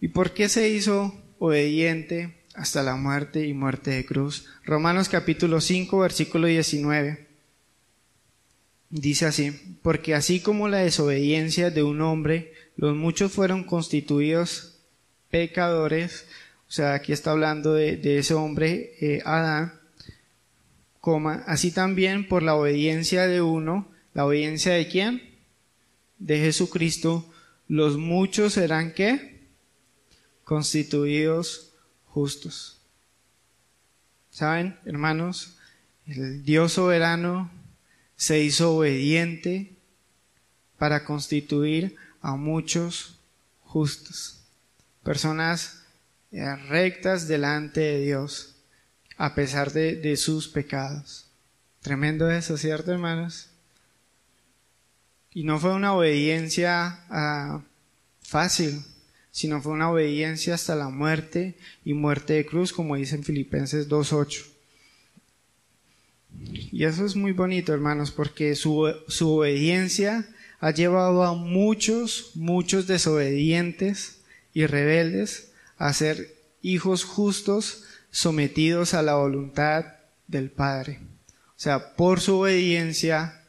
¿Y 0.00 0.06
por 0.06 0.32
qué 0.32 0.48
se 0.48 0.68
hizo 0.68 1.20
obediente 1.40 2.36
hasta 2.54 2.84
la 2.84 2.94
muerte 2.94 3.48
y 3.48 3.52
muerte 3.52 3.90
de 3.90 4.06
cruz? 4.06 4.46
Romanos 4.64 5.08
capítulo 5.08 5.60
5, 5.60 5.98
versículo 5.98 6.46
19. 6.46 7.26
Dice 8.90 9.26
así, 9.26 9.78
porque 9.82 10.14
así 10.14 10.38
como 10.38 10.68
la 10.68 10.78
desobediencia 10.78 11.72
de 11.72 11.82
un 11.82 12.00
hombre, 12.00 12.52
los 12.76 12.94
muchos 12.94 13.32
fueron 13.32 13.64
constituidos 13.64 14.78
pecadores, 15.30 16.26
sea, 16.74 16.94
aquí 16.94 17.12
está 17.12 17.30
hablando 17.30 17.72
de, 17.74 18.18
ese 18.18 18.34
hombre 18.34 18.94
eh, 19.00 19.22
Adán, 19.24 19.80
coma, 21.00 21.44
así 21.46 21.70
también 21.70 22.26
por 22.26 22.42
la 22.42 22.56
obediencia 22.56 23.28
de 23.28 23.42
uno, 23.42 23.88
la 24.12 24.26
obediencia 24.26 24.72
de 24.72 24.88
quién? 24.88 25.22
De 26.18 26.38
Jesucristo, 26.38 27.32
los 27.68 27.96
muchos 27.96 28.54
serán 28.54 28.92
qué? 28.92 29.46
Constituidos 30.42 31.74
justos. 32.06 32.80
¿Saben, 34.30 34.76
hermanos? 34.84 35.56
El 36.06 36.42
Dios 36.42 36.72
soberano 36.72 37.52
se 38.16 38.40
hizo 38.40 38.78
obediente 38.78 39.76
para 40.76 41.04
constituir 41.04 41.94
a 42.20 42.34
muchos 42.34 43.20
justos, 43.62 44.40
personas 45.04 45.83
rectas 46.68 47.28
delante 47.28 47.80
de 47.80 48.00
Dios, 48.00 48.56
a 49.16 49.34
pesar 49.34 49.72
de, 49.72 50.16
sus 50.16 50.48
pecados. 50.48 51.30
Tremendo 51.80 52.30
eso, 52.30 52.56
¿cierto, 52.56 52.92
hermanos? 52.92 53.50
Y 55.32 55.44
no 55.44 55.58
fue 55.58 55.74
una 55.74 55.94
obediencia 55.94 57.04
ah, 57.08 57.62
fácil, 58.20 58.82
sino 59.30 59.60
fue 59.60 59.72
una 59.72 59.90
obediencia 59.90 60.54
hasta 60.54 60.74
la 60.74 60.88
muerte 60.88 61.56
y 61.84 61.94
muerte 61.94 62.34
de 62.34 62.46
cruz, 62.46 62.72
como 62.72 62.96
dice 62.96 63.16
en 63.16 63.24
Filipenses 63.24 63.88
2.8. 63.88 64.46
Y 66.72 66.84
eso 66.84 67.06
es 67.06 67.14
muy 67.14 67.32
bonito, 67.32 67.72
hermanos, 67.72 68.10
porque 68.10 68.56
su, 68.56 68.92
su 69.06 69.30
obediencia 69.36 70.26
ha 70.58 70.70
llevado 70.72 71.22
a 71.22 71.34
muchos, 71.34 72.32
muchos 72.34 72.86
desobedientes 72.86 74.20
y 74.52 74.66
rebeldes 74.66 75.53
a 75.76 75.92
ser 75.92 76.34
hijos 76.62 77.04
justos 77.04 77.84
sometidos 78.10 78.94
a 78.94 79.02
la 79.02 79.14
voluntad 79.14 79.86
del 80.26 80.50
Padre. 80.50 81.00
O 81.28 81.60
sea, 81.64 81.94
por 81.94 82.20
su 82.20 82.40
obediencia, 82.40 83.42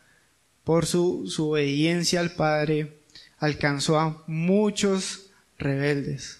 por 0.64 0.86
su, 0.86 1.28
su 1.28 1.52
obediencia 1.52 2.20
al 2.20 2.32
Padre, 2.32 3.00
alcanzó 3.38 4.00
a 4.00 4.24
muchos 4.28 5.32
rebeldes 5.58 6.40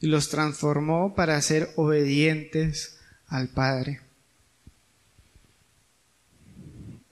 y 0.00 0.06
los 0.06 0.28
transformó 0.28 1.14
para 1.14 1.40
ser 1.42 1.70
obedientes 1.76 2.98
al 3.26 3.48
Padre. 3.48 4.00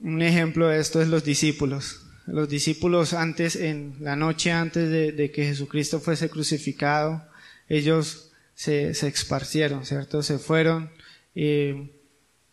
Un 0.00 0.22
ejemplo 0.22 0.68
de 0.68 0.80
esto 0.80 1.02
es 1.02 1.08
los 1.08 1.25
discípulos. 1.25 2.08
Los 2.30 2.49
discípulos 2.49 3.14
antes, 3.14 3.56
en 3.56 3.97
la 4.00 4.14
noche 4.14 4.52
antes 4.52 4.90
de, 4.90 5.30
que 5.30 5.44
Jesucristo 5.44 5.99
fuese 5.99 6.28
crucificado, 6.28 7.26
ellos 7.68 8.32
se, 8.54 8.92
se 8.94 9.08
esparcieron, 9.08 9.87
¿cierto? 9.87 10.23
Se 10.23 10.38
fueron 10.38 10.90
eh, 11.35 11.90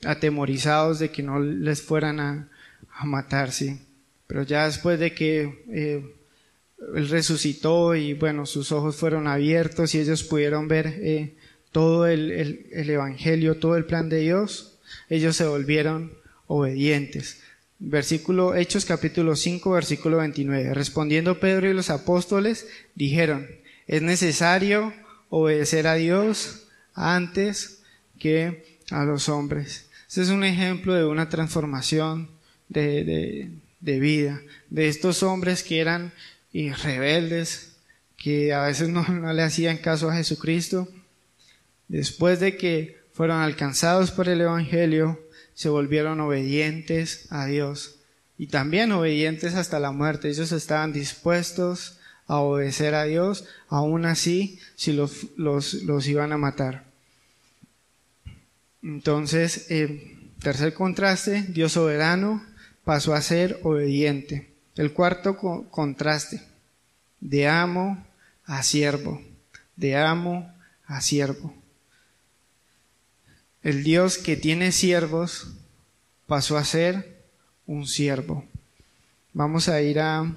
atemorizados 0.06 1.00
de 1.00 1.10
que 1.10 1.24
no 1.24 1.40
les 1.40 1.82
fueran 1.82 2.20
a, 2.20 2.50
a 2.94 3.06
matar, 3.06 3.52
sí. 3.52 3.82
Pero 4.28 4.44
ya 4.44 4.66
después 4.66 5.00
de 5.00 5.14
que 5.14 5.64
eh, 5.70 6.16
Él 6.96 7.10
resucitó 7.10 7.96
y 7.96 8.14
bueno, 8.14 8.46
sus 8.46 8.72
ojos 8.72 8.96
fueron 8.96 9.28
abiertos 9.28 9.94
y 9.94 10.00
ellos 10.00 10.24
pudieron 10.24 10.68
ver 10.68 10.88
eh, 10.88 11.36
todo 11.72 12.08
el, 12.08 12.32
el, 12.32 12.68
el 12.72 12.90
Evangelio, 12.90 13.58
todo 13.58 13.76
el 13.76 13.86
plan 13.86 14.08
de 14.08 14.20
Dios, 14.20 14.80
ellos 15.10 15.36
se 15.36 15.46
volvieron 15.46 16.14
obedientes, 16.48 17.42
Versículo 17.78 18.56
Hechos 18.56 18.86
capítulo 18.86 19.36
5 19.36 19.72
versículo 19.72 20.18
29. 20.18 20.74
Respondiendo 20.74 21.40
Pedro 21.40 21.70
y 21.70 21.74
los 21.74 21.90
apóstoles 21.90 22.68
dijeron, 22.96 23.48
es 23.86 24.02
necesario 24.02 24.94
obedecer 25.30 25.86
a 25.88 25.96
Dios 25.96 26.68
antes 26.94 27.82
que 28.18 28.80
a 28.92 29.04
los 29.04 29.28
hombres. 29.28 29.88
Este 30.08 30.22
es 30.22 30.30
un 30.30 30.46
ejemplo 30.46 30.94
de 30.94 31.06
una 31.06 31.28
transformación 31.28 32.30
de, 32.70 33.52
de, 33.82 34.00
vida, 34.00 34.42
de 34.70 34.88
estos 34.88 35.22
hombres 35.24 35.62
que 35.62 35.82
eran 35.82 36.14
rebeldes, 36.54 37.76
que 38.16 38.54
a 38.54 38.62
veces 38.62 38.88
no, 38.88 39.06
no 39.08 39.34
le 39.34 39.44
hacían 39.44 39.78
caso 39.78 40.10
a 40.10 40.16
Jesucristo. 40.16 40.88
Después 41.90 42.40
de 42.40 42.56
que 42.56 43.00
fueron 43.12 43.42
alcanzados 43.42 44.12
por 44.12 44.30
el 44.30 44.40
Evangelio, 44.40 45.20
se 45.56 45.70
volvieron 45.70 46.20
obedientes 46.20 47.26
a 47.32 47.46
Dios 47.46 47.96
y 48.38 48.48
también 48.48 48.92
obedientes 48.92 49.56
hasta 49.56 49.80
la 49.80 49.92
muerte. 49.92 50.30
Ellos 50.30 50.52
estaban 50.52 50.94
dispuestos 50.94 51.98
a 52.28 52.38
obedecer 52.38 52.94
a 52.96 53.06
Dios, 53.06 53.46
aún 53.70 54.06
así 54.06 54.60
si 54.76 54.94
los, 54.94 55.28
los, 55.38 56.08
iban 56.08 56.32
a 56.34 56.38
matar. 56.38 56.86
Entonces, 58.84 59.68
eh, 59.70 60.30
tercer 60.42 60.74
contraste, 60.74 61.44
Dios 61.44 61.72
soberano 61.72 62.44
pasó 62.84 63.14
a 63.14 63.22
ser 63.22 63.60
obediente. 63.64 64.52
El 64.76 64.92
cuarto 64.92 65.38
contraste, 65.70 66.42
de 67.22 67.48
amo 67.48 68.06
a 68.46 68.62
siervo, 68.62 69.22
de 69.76 69.96
amo 69.96 70.54
a 70.86 71.02
siervo. 71.02 71.54
El 73.66 73.84
Dios 73.84 74.20
que 74.20 74.38
tiene 74.38 74.72
siervos 74.72 75.48
pasó 76.28 76.56
a 76.56 76.64
ser 76.64 77.24
un 77.66 77.88
siervo. 77.88 78.46
Vamos 79.34 79.70
a 79.70 79.82
ir 79.82 80.00
a, 80.00 80.32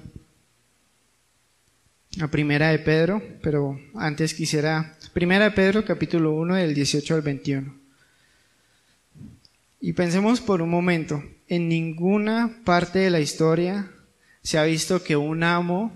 a 2.19 2.27
Primera 2.31 2.69
de 2.69 2.79
Pedro, 2.79 3.21
pero 3.43 3.79
antes 3.93 4.33
quisiera, 4.33 4.97
Primera 5.13 5.45
de 5.45 5.51
Pedro 5.51 5.85
capítulo 5.85 6.31
1 6.31 6.55
del 6.55 6.73
18 6.73 7.13
al 7.13 7.21
21. 7.21 7.75
Y 9.79 9.93
pensemos 9.93 10.41
por 10.41 10.63
un 10.63 10.71
momento, 10.71 11.23
en 11.47 11.69
ninguna 11.69 12.63
parte 12.65 12.97
de 12.97 13.11
la 13.11 13.19
historia 13.19 13.91
se 14.41 14.57
ha 14.57 14.63
visto 14.63 15.03
que 15.03 15.15
un 15.15 15.43
amo, 15.43 15.95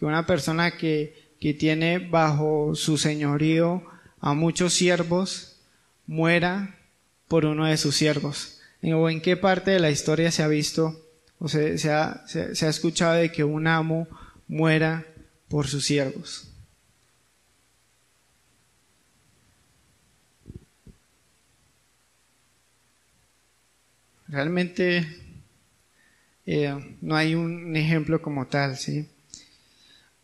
que 0.00 0.04
una 0.04 0.26
persona 0.26 0.76
que, 0.76 1.30
que 1.38 1.54
tiene 1.54 2.00
bajo 2.00 2.74
su 2.74 2.98
señorío 2.98 3.84
a 4.18 4.34
muchos 4.34 4.74
siervos, 4.74 5.49
muera 6.10 6.76
por 7.28 7.46
uno 7.46 7.66
de 7.66 7.76
sus 7.76 7.94
siervos? 7.94 8.58
¿O 8.82 9.08
en 9.08 9.20
qué 9.22 9.36
parte 9.36 9.70
de 9.70 9.78
la 9.78 9.90
historia 9.90 10.32
se 10.32 10.42
ha 10.42 10.48
visto 10.48 11.00
o 11.38 11.48
se, 11.48 11.76
ha, 11.88 12.24
escuchado 12.68 13.14
de 13.14 13.30
que 13.30 13.44
un 13.44 13.68
amo 13.68 14.08
muera 14.48 15.06
por 15.48 15.68
sus 15.68 15.84
siervos? 15.84 16.48
Realmente 24.26 25.06
eh, 26.44 26.96
no 27.00 27.14
hay 27.14 27.36
un 27.36 27.76
ejemplo 27.76 28.20
como 28.20 28.48
tal, 28.48 28.76
¿sí? 28.76 29.08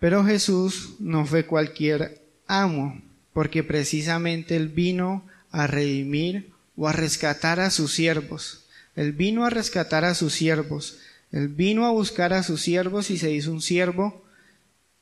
Pero 0.00 0.24
Jesús 0.24 0.96
no 0.98 1.26
fue 1.26 1.46
cualquier 1.46 2.22
amo, 2.48 3.00
porque 3.32 3.62
precisamente 3.62 4.56
él 4.56 4.68
vino 4.68 5.25
a 5.56 5.66
redimir 5.66 6.52
o 6.76 6.86
a 6.86 6.92
rescatar 6.92 7.60
a 7.60 7.70
sus 7.70 7.94
siervos. 7.94 8.66
Él 8.94 9.12
vino 9.12 9.46
a 9.46 9.50
rescatar 9.50 10.04
a 10.04 10.14
sus 10.14 10.34
siervos. 10.34 10.98
Él 11.32 11.48
vino 11.48 11.86
a 11.86 11.90
buscar 11.90 12.34
a 12.34 12.42
sus 12.42 12.60
siervos 12.60 13.10
y 13.10 13.16
se 13.16 13.32
hizo 13.32 13.52
un 13.52 13.62
siervo 13.62 14.22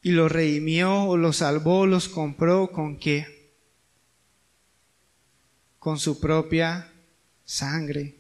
y 0.01 0.13
los 0.13 0.31
redimió 0.31 1.05
o 1.05 1.17
los 1.17 1.39
salvó, 1.39 1.87
los 1.87 2.09
compró 2.09 2.71
con 2.71 2.99
qué? 2.99 3.53
Con 5.81 5.99
su 5.99 6.21
propia 6.21 6.89
sangre. 7.45 8.15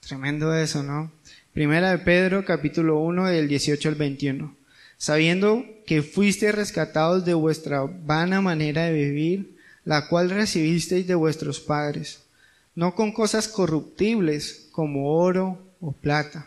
Tremendo 0.00 0.54
eso, 0.54 0.82
¿no? 0.82 1.12
Primera 1.52 1.90
de 1.90 1.98
Pedro, 1.98 2.46
capítulo 2.46 3.00
1, 3.00 3.26
del 3.26 3.48
18 3.48 3.88
al 3.90 3.94
21. 3.96 4.56
Sabiendo 4.96 5.64
que 5.86 6.02
fuiste 6.02 6.52
rescatados 6.52 7.26
de 7.26 7.34
vuestra 7.34 7.82
vana 7.82 8.40
manera 8.40 8.84
de 8.84 8.92
vivir, 8.92 9.57
la 9.88 10.06
cual 10.06 10.28
recibisteis 10.28 11.06
de 11.06 11.14
vuestros 11.14 11.60
padres, 11.60 12.20
no 12.74 12.94
con 12.94 13.10
cosas 13.10 13.48
corruptibles 13.48 14.68
como 14.70 15.14
oro 15.14 15.62
o 15.80 15.92
plata. 15.92 16.46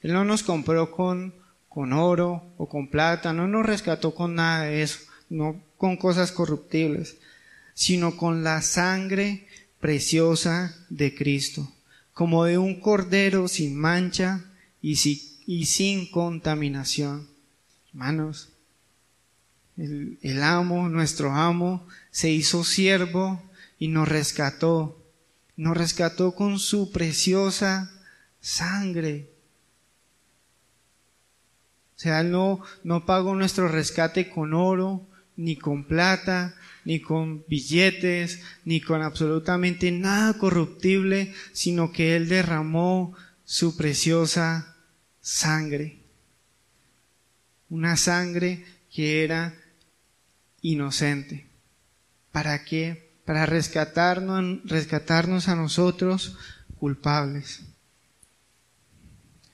Él 0.00 0.12
no 0.12 0.24
nos 0.24 0.42
compró 0.42 0.90
con, 0.90 1.32
con 1.68 1.92
oro 1.92 2.42
o 2.58 2.68
con 2.68 2.90
plata, 2.90 3.32
no 3.32 3.46
nos 3.46 3.64
rescató 3.64 4.16
con 4.16 4.34
nada 4.34 4.64
de 4.64 4.82
eso, 4.82 4.98
no 5.30 5.62
con 5.76 5.96
cosas 5.96 6.32
corruptibles, 6.32 7.18
sino 7.72 8.16
con 8.16 8.42
la 8.42 8.62
sangre 8.62 9.46
preciosa 9.78 10.74
de 10.88 11.14
Cristo, 11.14 11.72
como 12.12 12.46
de 12.46 12.58
un 12.58 12.80
cordero 12.80 13.46
sin 13.46 13.76
mancha 13.76 14.44
y, 14.80 14.98
y 15.46 15.66
sin 15.66 16.10
contaminación. 16.10 17.28
Hermanos, 17.90 18.51
el, 19.76 20.42
amo, 20.42 20.88
nuestro 20.88 21.32
amo, 21.32 21.86
se 22.10 22.30
hizo 22.30 22.64
siervo 22.64 23.42
y 23.78 23.88
nos 23.88 24.08
rescató. 24.08 24.98
Nos 25.56 25.76
rescató 25.76 26.34
con 26.34 26.58
su 26.58 26.92
preciosa 26.92 27.90
sangre. 28.40 29.30
O 31.96 31.98
sea, 32.02 32.22
no, 32.22 32.60
no 32.82 33.06
pagó 33.06 33.34
nuestro 33.34 33.68
rescate 33.68 34.28
con 34.28 34.54
oro, 34.54 35.06
ni 35.36 35.56
con 35.56 35.84
plata, 35.84 36.54
ni 36.84 37.00
con 37.00 37.44
billetes, 37.46 38.40
ni 38.64 38.80
con 38.80 39.02
absolutamente 39.02 39.90
nada 39.92 40.36
corruptible, 40.36 41.32
sino 41.52 41.92
que 41.92 42.16
Él 42.16 42.28
derramó 42.28 43.14
su 43.44 43.76
preciosa 43.76 44.76
sangre. 45.20 46.00
Una 47.68 47.96
sangre 47.96 48.64
que 48.90 49.24
era 49.24 49.61
inocente. 50.62 51.46
¿Para 52.30 52.64
qué? 52.64 53.12
Para 53.26 53.44
rescatarnos, 53.44 54.60
rescatarnos 54.64 55.48
a 55.48 55.56
nosotros 55.56 56.36
culpables. 56.78 57.60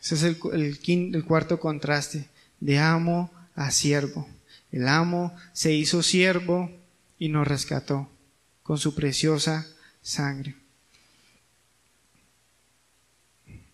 Ese 0.01 0.15
es 0.15 0.23
el, 0.23 0.39
el, 0.53 1.15
el 1.15 1.25
cuarto 1.25 1.59
contraste, 1.59 2.29
de 2.61 2.79
amo 2.79 3.33
a 3.55 3.71
siervo. 3.71 4.29
El 4.71 4.87
amo 4.87 5.35
se 5.53 5.73
hizo 5.73 6.03
siervo 6.03 6.71
y 7.19 7.29
nos 7.29 7.49
rescató 7.49 8.09
con 8.63 8.79
su 8.79 8.95
preciosa 8.95 9.67
sangre. 10.03 10.55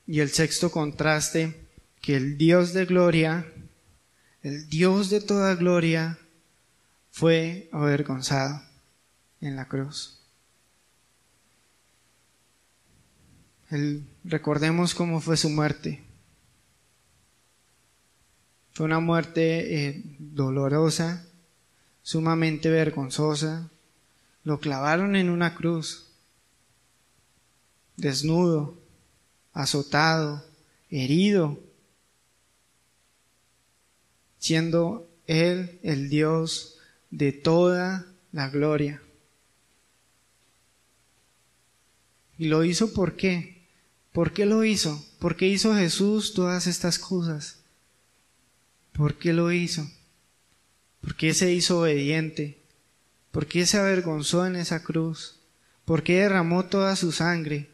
Y 0.06 0.20
el 0.20 0.30
sexto 0.30 0.70
contraste, 0.70 1.60
que 2.00 2.16
el 2.16 2.36
Dios 2.36 2.74
de 2.74 2.84
gloria, 2.84 3.46
el 4.42 4.68
Dios 4.68 5.08
de 5.08 5.20
toda 5.20 5.54
gloria, 5.54 6.18
fue 7.14 7.68
avergonzado 7.70 8.60
en 9.40 9.54
la 9.54 9.68
cruz. 9.68 10.18
recordemos 14.24 14.96
cómo 14.96 15.20
fue 15.20 15.36
su 15.36 15.48
muerte. 15.48 16.02
Fue 18.72 18.86
una 18.86 18.98
muerte 18.98 19.86
eh, 19.86 20.02
dolorosa, 20.18 21.24
sumamente 22.02 22.68
vergonzosa. 22.68 23.70
Lo 24.42 24.58
clavaron 24.58 25.14
en 25.14 25.30
una 25.30 25.54
cruz, 25.54 26.08
desnudo, 27.96 28.76
azotado, 29.52 30.44
herido, 30.90 31.60
siendo 34.38 35.08
Él 35.28 35.78
el 35.84 36.10
Dios 36.10 36.73
de 37.14 37.30
toda 37.30 38.06
la 38.32 38.48
gloria. 38.48 39.00
Y 42.36 42.46
lo 42.46 42.64
hizo 42.64 42.92
por 42.92 43.14
qué? 43.14 43.68
¿Por 44.10 44.32
qué 44.32 44.46
lo 44.46 44.64
hizo? 44.64 45.00
¿Por 45.20 45.36
qué 45.36 45.46
hizo 45.46 45.76
Jesús 45.76 46.34
todas 46.34 46.66
estas 46.66 46.98
cosas? 46.98 47.60
¿Por 48.92 49.16
qué 49.16 49.32
lo 49.32 49.52
hizo? 49.52 49.88
¿Por 51.00 51.14
qué 51.14 51.34
se 51.34 51.52
hizo 51.52 51.80
obediente? 51.80 52.58
¿Por 53.30 53.46
qué 53.46 53.64
se 53.64 53.78
avergonzó 53.78 54.44
en 54.44 54.56
esa 54.56 54.82
cruz? 54.82 55.38
¿Por 55.84 56.02
qué 56.02 56.14
derramó 56.20 56.64
toda 56.64 56.96
su 56.96 57.12
sangre? 57.12 57.70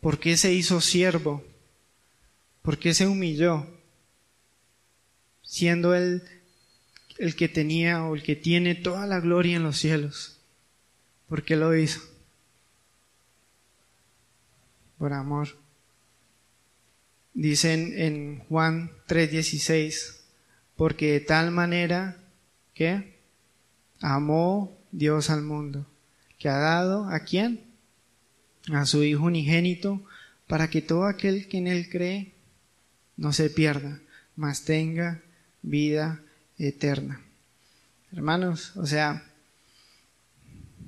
¿Por 0.00 0.18
qué 0.18 0.38
se 0.38 0.54
hizo 0.54 0.80
siervo? 0.80 1.44
¿Por 2.62 2.78
qué 2.78 2.94
se 2.94 3.06
humilló? 3.06 3.66
Siendo 5.42 5.94
él 5.94 6.22
el 7.18 7.36
que 7.36 7.48
tenía 7.48 8.04
o 8.04 8.14
el 8.14 8.22
que 8.22 8.36
tiene 8.36 8.74
toda 8.74 9.06
la 9.06 9.20
gloria 9.20 9.56
en 9.56 9.62
los 9.62 9.78
cielos. 9.78 10.40
¿Por 11.28 11.42
qué 11.42 11.56
lo 11.56 11.76
hizo? 11.76 12.00
por 15.04 15.12
amor. 15.12 15.48
Dicen 17.34 17.92
en 17.96 18.38
Juan 18.48 18.90
3:16, 19.06 20.22
porque 20.76 21.12
de 21.12 21.20
tal 21.20 21.50
manera 21.50 22.16
que 22.72 23.18
amó 24.00 24.78
Dios 24.92 25.28
al 25.28 25.42
mundo, 25.42 25.86
que 26.38 26.48
ha 26.48 26.56
dado 26.56 27.04
a 27.10 27.20
quién? 27.20 27.64
A 28.72 28.86
su 28.86 29.02
Hijo 29.02 29.24
unigénito, 29.24 30.02
para 30.46 30.70
que 30.70 30.80
todo 30.80 31.04
aquel 31.04 31.48
que 31.48 31.58
en 31.58 31.66
él 31.66 31.90
cree 31.90 32.32
no 33.18 33.34
se 33.34 33.50
pierda, 33.50 34.00
mas 34.36 34.64
tenga 34.64 35.22
vida 35.60 36.23
eterna. 36.58 37.20
Hermanos, 38.12 38.72
o 38.76 38.86
sea, 38.86 39.24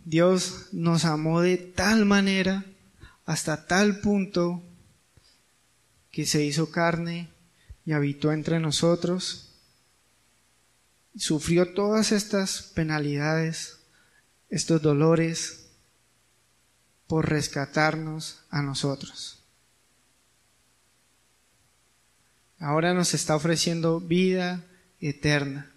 Dios 0.04 0.68
nos 0.72 1.04
amó 1.04 1.40
de 1.40 1.56
tal 1.56 2.04
manera, 2.04 2.64
hasta 3.24 3.66
tal 3.66 4.00
punto, 4.00 4.62
que 6.10 6.24
se 6.24 6.44
hizo 6.44 6.70
carne 6.70 7.28
y 7.84 7.92
habitó 7.92 8.32
entre 8.32 8.60
nosotros, 8.60 9.52
sufrió 11.16 11.74
todas 11.74 12.12
estas 12.12 12.62
penalidades, 12.62 13.78
estos 14.48 14.80
dolores, 14.80 15.66
por 17.06 17.28
rescatarnos 17.28 18.40
a 18.50 18.62
nosotros. 18.62 19.40
Ahora 22.58 22.94
nos 22.94 23.14
está 23.14 23.36
ofreciendo 23.36 24.00
vida 24.00 24.64
eterna. 25.00 25.70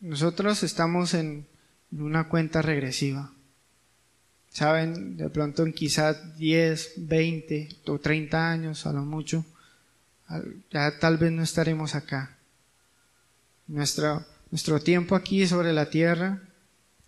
Nosotros 0.00 0.62
estamos 0.62 1.14
en 1.14 1.46
una 1.92 2.28
cuenta 2.28 2.62
regresiva. 2.62 3.32
Saben, 4.48 5.16
de 5.16 5.28
pronto 5.30 5.62
en 5.64 5.72
quizás 5.72 6.36
10, 6.36 6.94
20 6.96 7.68
o 7.86 7.98
30 7.98 8.50
años 8.50 8.86
a 8.86 8.92
lo 8.92 9.02
mucho, 9.02 9.44
ya 10.70 10.98
tal 10.98 11.18
vez 11.18 11.32
no 11.32 11.42
estaremos 11.42 11.94
acá. 11.94 12.36
Nuestro, 13.66 14.24
nuestro 14.50 14.80
tiempo 14.80 15.14
aquí 15.14 15.46
sobre 15.46 15.72
la 15.72 15.90
tierra 15.90 16.42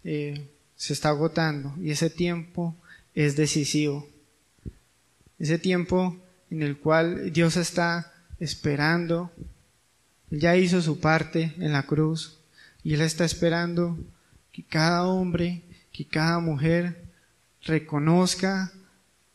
eh, 0.05 0.51
se 0.77 0.93
está 0.93 1.09
agotando 1.09 1.75
y 1.81 1.91
ese 1.91 2.11
tiempo 2.11 2.77
es 3.15 3.37
decisivo. 3.37 4.09
Ese 5.39 5.59
tiempo 5.59 6.17
en 6.51 6.63
el 6.63 6.79
cual 6.79 7.33
Dios 7.33 7.57
está 7.57 8.12
esperando, 8.43 9.31
ya 10.31 10.57
hizo 10.57 10.83
su 10.83 10.99
parte 10.99 11.55
en 11.59 11.73
la 11.73 11.85
cruz, 11.85 12.41
y 12.83 12.95
Él 12.95 13.01
está 13.03 13.25
esperando 13.25 13.97
que 14.51 14.65
cada 14.65 15.07
hombre, 15.07 15.63
que 15.93 16.05
cada 16.09 16.41
mujer 16.41 17.05
reconozca 17.63 18.73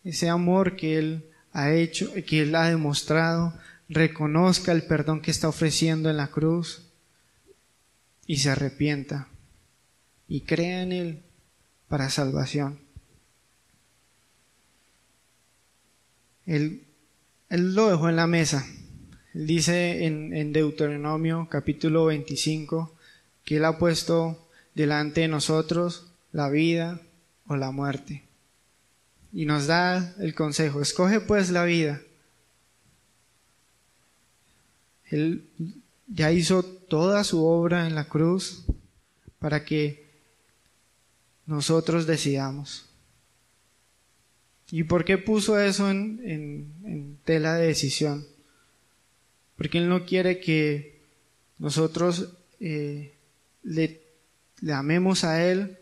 ese 0.03 0.27
amor 0.27 0.75
que 0.75 0.97
Él 0.97 1.25
ha 1.53 1.71
hecho, 1.71 2.11
que 2.25 2.41
Él 2.41 2.53
ha 2.53 2.67
demostrado, 2.67 3.57
reconozca 3.87 4.73
el 4.73 4.83
perdón 4.83 5.21
que 5.21 5.31
está 5.31 5.47
ofreciendo 5.47 6.09
en 6.09 6.17
la 6.17 6.27
cruz 6.27 6.89
y 8.25 8.37
se 8.37 8.49
arrepienta 8.49 9.29
y 10.27 10.41
crea 10.41 10.83
en 10.83 10.91
Él 10.91 11.23
para 11.87 12.09
salvación. 12.09 12.77
Él, 16.45 16.85
él 17.49 17.73
lo 17.73 17.89
dejó 17.89 18.09
en 18.09 18.17
la 18.17 18.27
mesa. 18.27 18.65
Dice 19.37 20.05
en, 20.05 20.51
Deuteronomio 20.51 21.47
capítulo 21.47 22.05
25, 22.05 22.95
que 23.43 23.57
Él 23.57 23.65
ha 23.65 23.77
puesto 23.77 24.49
delante 24.73 25.21
de 25.21 25.27
nosotros 25.27 26.11
la 26.31 26.49
vida 26.49 26.99
o 27.45 27.55
la 27.55 27.69
muerte. 27.69 28.23
Y 29.31 29.45
nos 29.45 29.67
da 29.67 30.15
el 30.17 30.33
consejo, 30.33 30.81
escoge 30.81 31.19
pues 31.19 31.51
la 31.51 31.65
vida. 31.65 32.01
Él 35.05 35.47
ya 36.07 36.31
hizo 36.31 36.63
toda 36.63 37.23
su 37.23 37.45
obra 37.45 37.85
en 37.85 37.93
la 37.93 38.09
cruz 38.09 38.65
para 39.37 39.63
que 39.63 40.09
nosotros 41.45 42.07
decidamos. 42.07 42.89
¿Y 44.71 44.85
por 44.85 45.05
qué 45.05 45.19
puso 45.19 45.59
eso 45.59 45.91
en, 45.91 47.19
tela 47.23 47.53
de 47.53 47.67
decisión? 47.67 48.25
Porque 49.57 49.79
Él 49.79 49.89
no 49.89 50.05
quiere 50.05 50.39
que 50.39 51.01
nosotros 51.57 52.29
eh, 52.59 53.15
le, 53.63 54.01
amemos 54.71 55.23
a 55.23 55.43
Él 55.43 55.77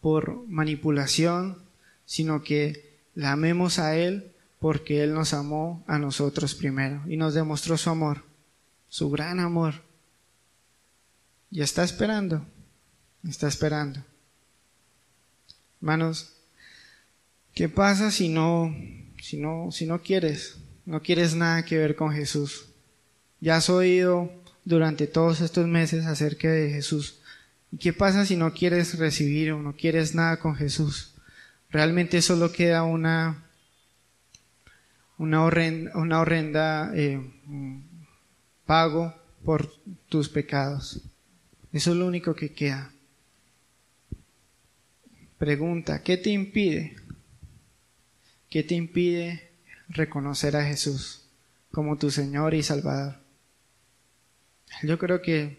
por 0.00 0.46
manipulación, 0.48 1.58
sino 2.06 2.42
que 2.42 2.98
le 3.14 3.26
amemos 3.26 3.78
a 3.78 3.96
Él 3.96 4.32
porque 4.58 5.02
Él 5.02 5.14
nos 5.14 5.34
amó 5.34 5.84
a 5.86 5.98
nosotros 5.98 6.54
primero 6.54 7.02
y 7.06 7.16
nos 7.16 7.34
demostró 7.34 7.76
su 7.76 7.90
amor, 7.90 8.24
su 8.88 9.10
gran 9.10 9.38
amor. 9.38 9.74
Y 11.50 11.60
está 11.60 11.84
esperando, 11.84 12.46
está 13.28 13.48
esperando. 13.48 14.02
Hermanos, 15.80 16.32
¿qué 17.54 17.68
pasa 17.68 18.10
si 18.10 18.28
no, 18.28 18.74
si 19.20 19.38
no, 19.38 19.70
si 19.72 19.86
no 19.86 20.02
quieres, 20.02 20.58
no 20.86 21.02
quieres 21.02 21.34
nada 21.34 21.64
que 21.64 21.76
ver 21.76 21.96
con 21.96 22.12
Jesús? 22.12 22.69
Ya 23.40 23.56
has 23.56 23.70
oído 23.70 24.30
durante 24.64 25.06
todos 25.06 25.40
estos 25.40 25.66
meses 25.66 26.06
acerca 26.06 26.50
de 26.50 26.70
Jesús. 26.70 27.20
¿Y 27.72 27.78
qué 27.78 27.92
pasa 27.92 28.26
si 28.26 28.36
no 28.36 28.52
quieres 28.52 28.98
recibir 28.98 29.52
o 29.52 29.62
no 29.62 29.74
quieres 29.74 30.14
nada 30.14 30.38
con 30.38 30.56
Jesús? 30.56 31.14
Realmente 31.70 32.20
solo 32.20 32.52
queda 32.52 32.82
una, 32.82 33.44
una 35.18 35.44
horrenda, 35.44 35.92
una 35.94 36.20
horrenda 36.20 36.92
eh, 36.94 37.20
pago 38.66 39.14
por 39.44 39.72
tus 40.08 40.28
pecados. 40.28 41.00
Eso 41.72 41.92
es 41.92 41.96
lo 41.96 42.06
único 42.06 42.34
que 42.34 42.52
queda. 42.52 42.92
Pregunta, 45.38 46.02
¿qué 46.02 46.16
te 46.16 46.30
impide? 46.30 46.96
¿Qué 48.50 48.64
te 48.64 48.74
impide 48.74 49.52
reconocer 49.88 50.56
a 50.56 50.64
Jesús 50.64 51.24
como 51.70 51.96
tu 51.96 52.10
Señor 52.10 52.52
y 52.52 52.64
Salvador? 52.64 53.19
Yo 54.82 54.98
creo 54.98 55.20
que 55.20 55.58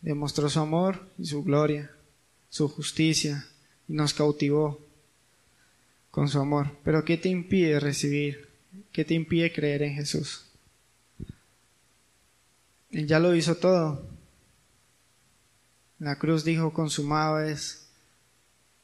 demostró 0.00 0.48
su 0.48 0.60
amor 0.60 1.10
y 1.18 1.26
su 1.26 1.42
gloria, 1.42 1.90
su 2.48 2.68
justicia, 2.68 3.46
y 3.88 3.94
nos 3.94 4.14
cautivó 4.14 4.80
con 6.10 6.28
su 6.28 6.38
amor. 6.38 6.70
Pero 6.84 7.04
¿qué 7.04 7.16
te 7.16 7.28
impide 7.28 7.80
recibir? 7.80 8.48
¿Qué 8.92 9.04
te 9.04 9.14
impide 9.14 9.52
creer 9.52 9.82
en 9.82 9.94
Jesús? 9.94 10.44
Él 12.90 13.06
ya 13.06 13.18
lo 13.18 13.34
hizo 13.34 13.56
todo. 13.56 14.06
La 15.98 16.16
cruz 16.16 16.44
dijo, 16.44 16.72
consumado 16.72 17.40
es, 17.40 17.88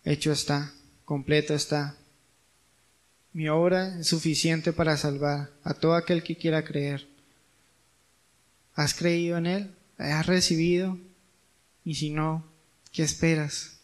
hecho 0.04 0.33
está, 0.33 0.72
completo 1.04 1.54
está. 1.54 1.96
Mi 3.33 3.48
obra 3.48 4.00
es 4.00 4.09
suficiente 4.09 4.72
para 4.72 4.96
salvar 4.96 5.50
a 5.62 5.74
todo 5.74 5.94
aquel 5.94 6.22
que 6.22 6.37
quiera 6.37 6.64
creer. 6.64 7.10
¿Has 8.74 8.94
creído 8.94 9.38
en 9.38 9.46
Él? 9.46 9.70
¿Has 9.98 10.26
recibido? 10.26 10.98
Y 11.85 11.94
si 11.94 12.11
no, 12.11 12.44
¿qué 12.92 13.02
esperas? 13.02 13.80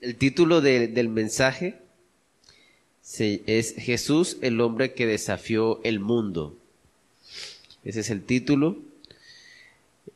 El 0.00 0.14
título 0.16 0.60
del 0.60 1.08
mensaje 1.08 1.80
es 3.18 3.74
Jesús, 3.76 4.36
el 4.40 4.60
hombre 4.60 4.94
que 4.94 5.06
desafió 5.06 5.82
el 5.82 5.98
mundo. 5.98 6.56
Ese 7.82 8.00
es 8.00 8.10
el 8.10 8.22
título. 8.22 8.78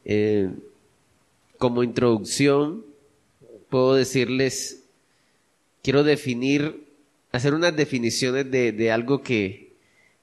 Eh, 0.05 0.51
como 1.59 1.83
introducción, 1.83 2.85
puedo 3.71 3.95
decirles, 3.95 4.85
quiero 5.83 6.03
definir 6.05 6.89
hacer 7.33 7.55
unas 7.55 7.75
definiciones 7.77 8.51
de, 8.51 8.91
algo 8.91 9.23
que, 9.23 9.77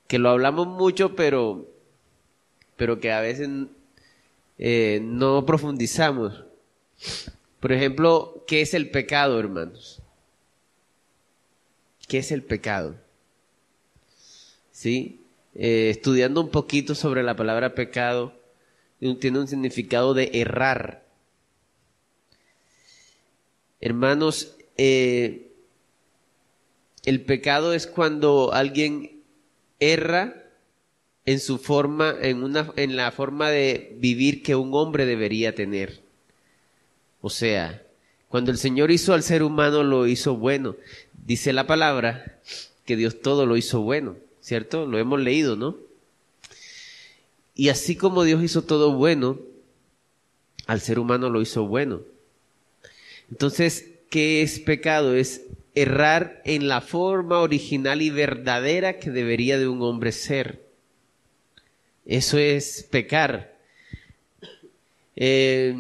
que, 0.08 0.20
lo 0.20 0.30
hablamos 0.30 0.68
mucho, 0.68 1.16
pero, 1.16 1.66
pero 2.76 3.00
que 3.00 3.12
a 3.12 3.22
veces 3.22 3.50
eh, 4.60 5.00
no 5.02 5.46
profundizamos. 5.46 6.44
Por 7.60 7.72
ejemplo, 7.72 8.44
¿qué 8.48 8.62
es 8.62 8.74
el 8.74 8.90
pecado, 8.90 9.40
hermanos? 9.40 10.02
¿Qué 12.08 12.20
es 12.20 12.32
el 12.32 12.44
pecado? 12.44 12.96
¿Sí? 14.72 15.22
Eh, 15.56 15.90
estudiando 15.90 16.42
un 16.42 16.50
poquito 16.50 16.94
sobre 16.94 17.24
la 17.24 17.36
palabra 17.36 17.74
pecado, 17.74 18.34
tiene 19.20 19.40
un 19.40 19.48
significado 19.48 20.14
de 20.14 20.30
errar. 20.34 21.07
Hermanos, 23.80 24.56
eh, 24.78 25.52
el 27.06 27.22
pecado 27.22 27.74
es 27.74 27.88
cuando 27.88 28.54
alguien 28.54 29.22
erra 29.80 30.44
en 31.26 31.40
su 31.40 31.58
forma, 31.58 32.16
en 32.22 32.44
una, 32.44 32.72
en 32.76 32.96
la 32.96 33.12
forma 33.12 33.50
de 33.50 33.96
vivir 34.00 34.44
que 34.44 34.56
un 34.56 34.74
hombre 34.74 35.06
debería 35.06 35.54
tener. 35.54 36.02
O 37.22 37.30
sea, 37.30 37.84
cuando 38.30 38.52
el 38.52 38.58
Señor 38.58 38.92
hizo 38.92 39.14
al 39.14 39.24
ser 39.24 39.44
humano 39.44 39.84
lo 39.84 40.08
hizo 40.08 40.36
bueno. 40.36 40.76
Dice 41.26 41.54
la 41.54 41.68
palabra 41.68 42.40
que 42.86 42.96
Dios 42.96 43.22
todo 43.22 43.46
lo 43.46 43.58
hizo 43.58 43.82
bueno, 43.82 44.16
¿cierto? 44.42 44.86
Lo 44.86 44.98
hemos 44.98 45.20
leído, 45.20 45.56
¿no? 45.56 45.76
Y 47.56 47.70
así 47.70 47.96
como 47.96 48.24
Dios 48.24 48.44
hizo 48.44 48.62
todo 48.62 48.94
bueno, 48.94 49.40
al 50.68 50.80
ser 50.80 51.00
humano 51.00 51.30
lo 51.30 51.42
hizo 51.42 51.66
bueno. 51.66 52.02
Entonces, 53.30 53.92
¿qué 54.10 54.42
es 54.42 54.60
pecado? 54.60 55.16
Es 55.16 55.44
errar 55.76 56.42
en 56.46 56.68
la 56.68 56.82
forma 56.82 57.40
original 57.40 58.02
y 58.02 58.10
verdadera 58.10 59.00
que 59.00 59.12
debería 59.12 59.60
de 59.60 59.68
un 59.68 59.82
hombre 59.82 60.12
ser. 60.12 60.66
Eso 62.06 62.38
es 62.38 62.88
pecar. 62.90 63.56
Eh, 65.16 65.76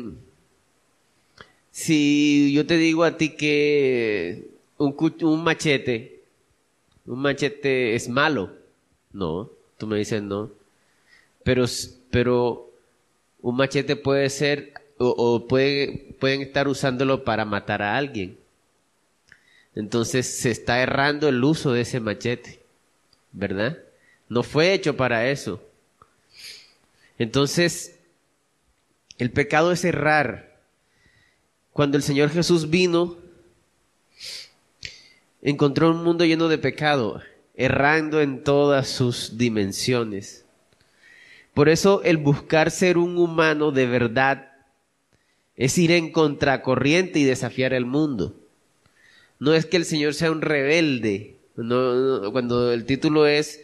si 1.71 2.51
yo 2.53 2.65
te 2.65 2.77
digo 2.77 3.03
a 3.03 3.17
ti 3.17 3.29
que 3.29 4.49
un, 4.77 4.95
un, 5.21 5.43
machete, 5.43 6.23
un 7.05 7.19
machete 7.19 7.95
es 7.95 8.10
malo, 8.10 8.51
no, 9.13 9.49
tú 9.77 9.88
me 9.88 9.97
dices 9.97 10.21
no, 10.21 10.51
pero, 11.43 11.65
pero 12.10 12.71
un 13.41 13.55
machete 13.55 13.95
puede 13.95 14.29
ser 14.29 14.73
o, 14.97 15.10
o 15.10 15.47
puede, 15.47 16.15
pueden 16.19 16.41
estar 16.41 16.67
usándolo 16.67 17.23
para 17.23 17.45
matar 17.45 17.81
a 17.81 17.97
alguien. 17.97 18.38
Entonces 19.75 20.25
se 20.25 20.49
está 20.49 20.81
errando 20.81 21.27
el 21.27 21.43
uso 21.43 21.71
de 21.71 21.81
ese 21.81 21.99
machete, 21.99 22.60
¿verdad? 23.31 23.77
No 24.27 24.43
fue 24.43 24.73
hecho 24.73 24.97
para 24.97 25.29
eso. 25.29 25.62
Entonces, 27.19 27.99
el 29.17 29.31
pecado 29.31 29.71
es 29.71 29.86
errar. 29.86 30.57
Cuando 31.73 31.97
el 31.97 32.03
Señor 32.03 32.29
Jesús 32.29 32.69
vino, 32.69 33.17
encontró 35.41 35.91
un 35.91 36.03
mundo 36.03 36.25
lleno 36.25 36.47
de 36.47 36.57
pecado, 36.57 37.21
errando 37.55 38.21
en 38.21 38.43
todas 38.43 38.88
sus 38.88 39.38
dimensiones. 39.38 40.45
Por 41.53 41.69
eso 41.69 42.01
el 42.03 42.17
buscar 42.17 42.69
ser 42.69 42.97
un 42.97 43.17
humano 43.17 43.71
de 43.71 43.88
verdad 43.88 44.46
es 45.58 45.78
ir 45.78 45.91
en 45.91 46.12
contracorriente 46.12 47.20
y 47.20 47.24
desafiar 47.24 47.74
el 47.74 47.86
mundo 47.86 48.34
no 49.39 49.54
es 49.54 49.65
que 49.65 49.78
el 49.78 49.86
Señor 49.86 50.13
sea 50.13 50.32
un 50.32 50.41
rebelde. 50.41 51.36
No, 51.56 52.32
cuando 52.32 52.72
el 52.72 52.86
título 52.86 53.28
es 53.28 53.62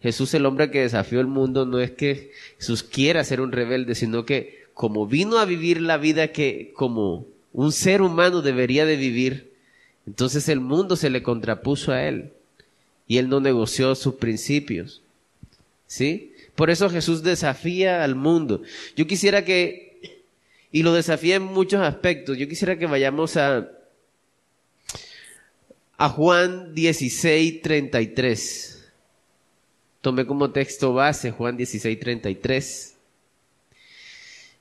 Jesús 0.00 0.34
el 0.34 0.46
hombre 0.46 0.70
que 0.70 0.82
desafió 0.82 1.20
el 1.20 1.26
mundo, 1.26 1.66
no 1.66 1.80
es 1.80 1.90
que 1.90 2.32
Jesús 2.58 2.82
quiera 2.82 3.24
ser 3.24 3.40
un 3.40 3.52
rebelde, 3.52 3.94
sino 3.94 4.24
que 4.24 4.64
como 4.74 5.06
vino 5.06 5.38
a 5.38 5.44
vivir 5.44 5.80
la 5.80 5.96
vida 5.96 6.28
que 6.28 6.72
como 6.74 7.26
un 7.52 7.72
ser 7.72 8.02
humano 8.02 8.42
debería 8.42 8.86
de 8.86 8.96
vivir, 8.96 9.52
entonces 10.06 10.48
el 10.48 10.60
mundo 10.60 10.96
se 10.96 11.10
le 11.10 11.22
contrapuso 11.22 11.92
a 11.92 12.04
él 12.04 12.32
y 13.06 13.18
él 13.18 13.28
no 13.28 13.40
negoció 13.40 13.94
sus 13.94 14.14
principios. 14.14 15.00
¿Sí? 15.86 16.32
Por 16.54 16.70
eso 16.70 16.90
Jesús 16.90 17.22
desafía 17.22 18.04
al 18.04 18.14
mundo. 18.14 18.62
Yo 18.96 19.06
quisiera 19.06 19.44
que, 19.44 19.93
y 20.74 20.82
lo 20.82 20.92
desafía 20.92 21.36
en 21.36 21.44
muchos 21.44 21.80
aspectos, 21.82 22.36
yo 22.36 22.48
quisiera 22.48 22.76
que 22.76 22.86
vayamos 22.86 23.36
a 23.36 23.68
Juan 25.96 26.74
16, 26.74 27.62
33. 27.62 28.92
Tomé 30.00 30.26
como 30.26 30.50
texto 30.50 30.92
base 30.92 31.30
Juan 31.30 31.56
16, 31.56 32.00
33. 32.00 32.96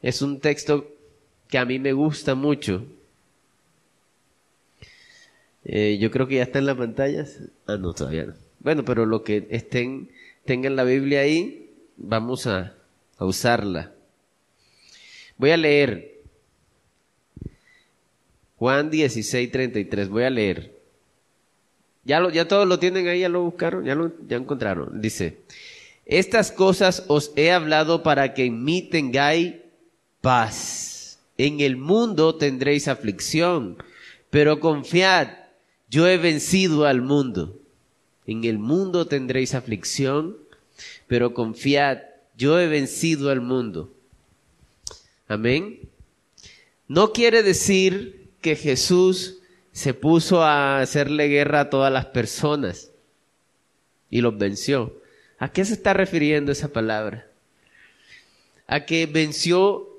Es 0.03 0.21
un 0.21 0.39
texto 0.39 0.87
que 1.49 1.57
a 1.57 1.65
mí 1.65 1.79
me 1.79 1.93
gusta 1.93 2.35
mucho. 2.35 2.85
Eh, 5.65 5.97
yo 5.99 6.11
creo 6.11 6.27
que 6.27 6.35
ya 6.35 6.43
está 6.43 6.59
en 6.59 6.67
la 6.67 6.77
pantalla. 6.77 7.25
Ah, 7.65 7.77
no, 7.77 7.91
todavía 7.91 8.25
no. 8.25 8.35
Bueno, 8.59 8.85
pero 8.85 9.07
lo 9.07 9.23
que 9.23 9.47
estén, 9.49 10.11
tengan 10.45 10.75
la 10.75 10.83
Biblia 10.83 11.21
ahí, 11.21 11.71
vamos 11.97 12.45
a 12.45 12.75
usarla. 13.17 13.93
Voy 15.37 15.51
a 15.51 15.57
leer 15.57 16.13
Juan 18.63 18.89
16, 18.89 19.51
33. 19.51 20.07
Voy 20.07 20.23
a 20.23 20.29
leer. 20.29 20.73
Ya, 22.05 22.25
ya 22.31 22.47
todos 22.47 22.67
lo 22.67 22.79
tienen 22.79 23.07
ahí, 23.07 23.19
ya 23.19 23.29
lo 23.29 23.41
buscaron, 23.43 23.83
ya 23.85 23.93
lo 23.95 24.13
ya 24.27 24.37
encontraron. 24.37 25.01
Dice, 25.01 25.39
estas 26.05 26.51
cosas 26.51 27.03
os 27.07 27.33
he 27.35 27.51
hablado 27.51 28.03
para 28.03 28.33
que 28.33 28.45
en 28.45 28.63
mí 28.63 28.81
tengáis 28.81 29.55
paz. 30.21 31.19
En 31.37 31.59
el 31.59 31.77
mundo 31.77 32.35
tendréis 32.35 32.87
aflicción, 32.87 33.77
pero 34.29 34.59
confiad, 34.59 35.27
yo 35.89 36.07
he 36.07 36.17
vencido 36.17 36.85
al 36.85 37.01
mundo. 37.01 37.59
En 38.25 38.45
el 38.45 38.59
mundo 38.59 39.07
tendréis 39.07 39.55
aflicción, 39.55 40.37
pero 41.07 41.33
confiad, 41.33 41.99
yo 42.37 42.59
he 42.59 42.67
vencido 42.67 43.29
al 43.29 43.41
mundo. 43.41 43.92
Amén. 45.33 45.89
No 46.87 47.11
quiere 47.11 47.41
decir 47.41 48.29
que 48.39 48.55
Jesús 48.55 49.39
se 49.71 49.95
puso 49.95 50.43
a 50.43 50.79
hacerle 50.79 51.27
guerra 51.27 51.61
a 51.61 51.69
todas 51.69 51.91
las 51.91 52.05
personas 52.07 52.91
y 54.09 54.21
los 54.21 54.37
venció. 54.37 55.01
¿A 55.39 55.51
qué 55.51 55.65
se 55.65 55.73
está 55.73 55.93
refiriendo 55.93 56.51
esa 56.51 56.71
palabra? 56.71 57.27
A 58.67 58.85
que 58.85 59.07
venció, 59.07 59.97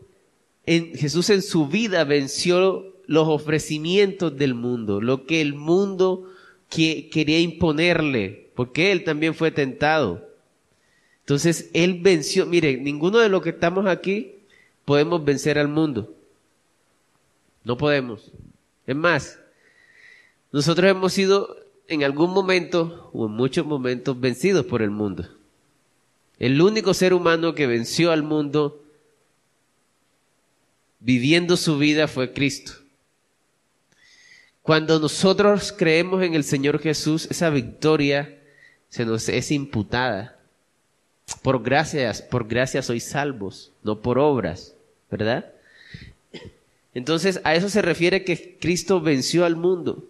en, 0.66 0.94
Jesús 0.94 1.28
en 1.30 1.42
su 1.42 1.66
vida 1.66 2.04
venció 2.04 2.94
los 3.06 3.26
ofrecimientos 3.26 4.36
del 4.36 4.54
mundo, 4.54 5.00
lo 5.00 5.26
que 5.26 5.40
el 5.40 5.54
mundo 5.54 6.30
que, 6.70 7.10
quería 7.10 7.40
imponerle, 7.40 8.50
porque 8.54 8.92
él 8.92 9.02
también 9.02 9.34
fue 9.34 9.50
tentado. 9.50 10.28
Entonces, 11.20 11.70
él 11.72 11.98
venció, 12.00 12.46
mire, 12.46 12.76
ninguno 12.76 13.18
de 13.18 13.28
los 13.28 13.42
que 13.42 13.50
estamos 13.50 13.86
aquí 13.86 14.33
podemos 14.84 15.24
vencer 15.24 15.58
al 15.58 15.68
mundo. 15.68 16.14
No 17.64 17.76
podemos. 17.76 18.30
Es 18.86 18.96
más, 18.96 19.38
nosotros 20.52 20.90
hemos 20.90 21.12
sido 21.12 21.56
en 21.88 22.04
algún 22.04 22.32
momento 22.32 23.10
o 23.12 23.26
en 23.26 23.32
muchos 23.32 23.66
momentos 23.66 24.18
vencidos 24.18 24.66
por 24.66 24.82
el 24.82 24.90
mundo. 24.90 25.28
El 26.38 26.60
único 26.60 26.94
ser 26.94 27.14
humano 27.14 27.54
que 27.54 27.66
venció 27.66 28.12
al 28.12 28.22
mundo 28.22 28.82
viviendo 31.00 31.56
su 31.56 31.78
vida 31.78 32.08
fue 32.08 32.32
Cristo. 32.32 32.72
Cuando 34.62 34.98
nosotros 34.98 35.72
creemos 35.76 36.22
en 36.22 36.34
el 36.34 36.44
Señor 36.44 36.78
Jesús, 36.78 37.28
esa 37.30 37.50
victoria 37.50 38.40
se 38.88 39.04
nos 39.04 39.28
es 39.28 39.50
imputada. 39.50 40.38
Por 41.42 41.62
gracias, 41.62 42.22
por 42.22 42.46
gracias 42.46 42.86
sois 42.86 43.04
salvos, 43.04 43.72
no 43.82 44.00
por 44.00 44.18
obras, 44.18 44.73
¿verdad? 45.16 45.52
Entonces, 46.92 47.40
a 47.44 47.54
eso 47.54 47.68
se 47.68 47.82
refiere 47.82 48.24
que 48.24 48.56
Cristo 48.58 49.00
venció 49.00 49.44
al 49.44 49.54
mundo. 49.54 50.08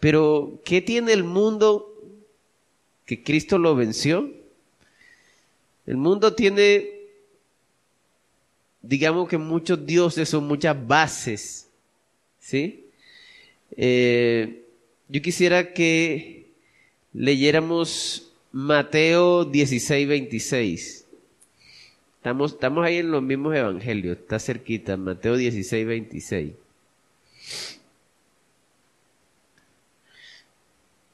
Pero, 0.00 0.60
¿qué 0.64 0.82
tiene 0.82 1.12
el 1.12 1.22
mundo 1.22 1.94
que 3.06 3.22
Cristo 3.22 3.58
lo 3.58 3.76
venció? 3.76 4.28
El 5.86 5.98
mundo 5.98 6.34
tiene, 6.34 6.90
digamos 8.82 9.28
que 9.28 9.38
muchos 9.38 9.86
dioses 9.86 10.34
o 10.34 10.40
muchas 10.40 10.76
bases, 10.84 11.68
¿sí? 12.40 12.86
Eh, 13.76 14.64
yo 15.08 15.22
quisiera 15.22 15.72
que 15.72 16.46
leyéramos 17.12 18.32
Mateo 18.50 19.44
16, 19.44 20.08
26. 20.08 20.99
Estamos, 22.20 22.52
estamos 22.52 22.84
ahí 22.84 22.98
en 22.98 23.10
los 23.10 23.22
mismos 23.22 23.56
evangelios, 23.56 24.18
está 24.18 24.38
cerquita, 24.38 24.94
Mateo 24.98 25.38
16, 25.38 25.86
26. 25.86 26.52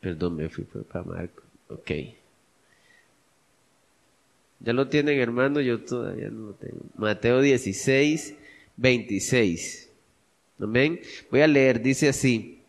Perdón, 0.00 0.34
me 0.34 0.48
fui 0.48 0.64
para 0.64 1.04
Marco. 1.04 1.44
Ok. 1.68 1.92
¿Ya 4.58 4.72
lo 4.72 4.88
tienen, 4.88 5.20
hermano? 5.20 5.60
Yo 5.60 5.80
todavía 5.80 6.28
no 6.28 6.48
lo 6.48 6.52
tengo. 6.54 6.80
Mateo 6.96 7.40
16, 7.40 8.34
26. 8.76 9.88
Amén. 10.58 11.00
Voy 11.30 11.40
a 11.40 11.46
leer, 11.46 11.80
dice 11.82 12.08
así. 12.08 12.62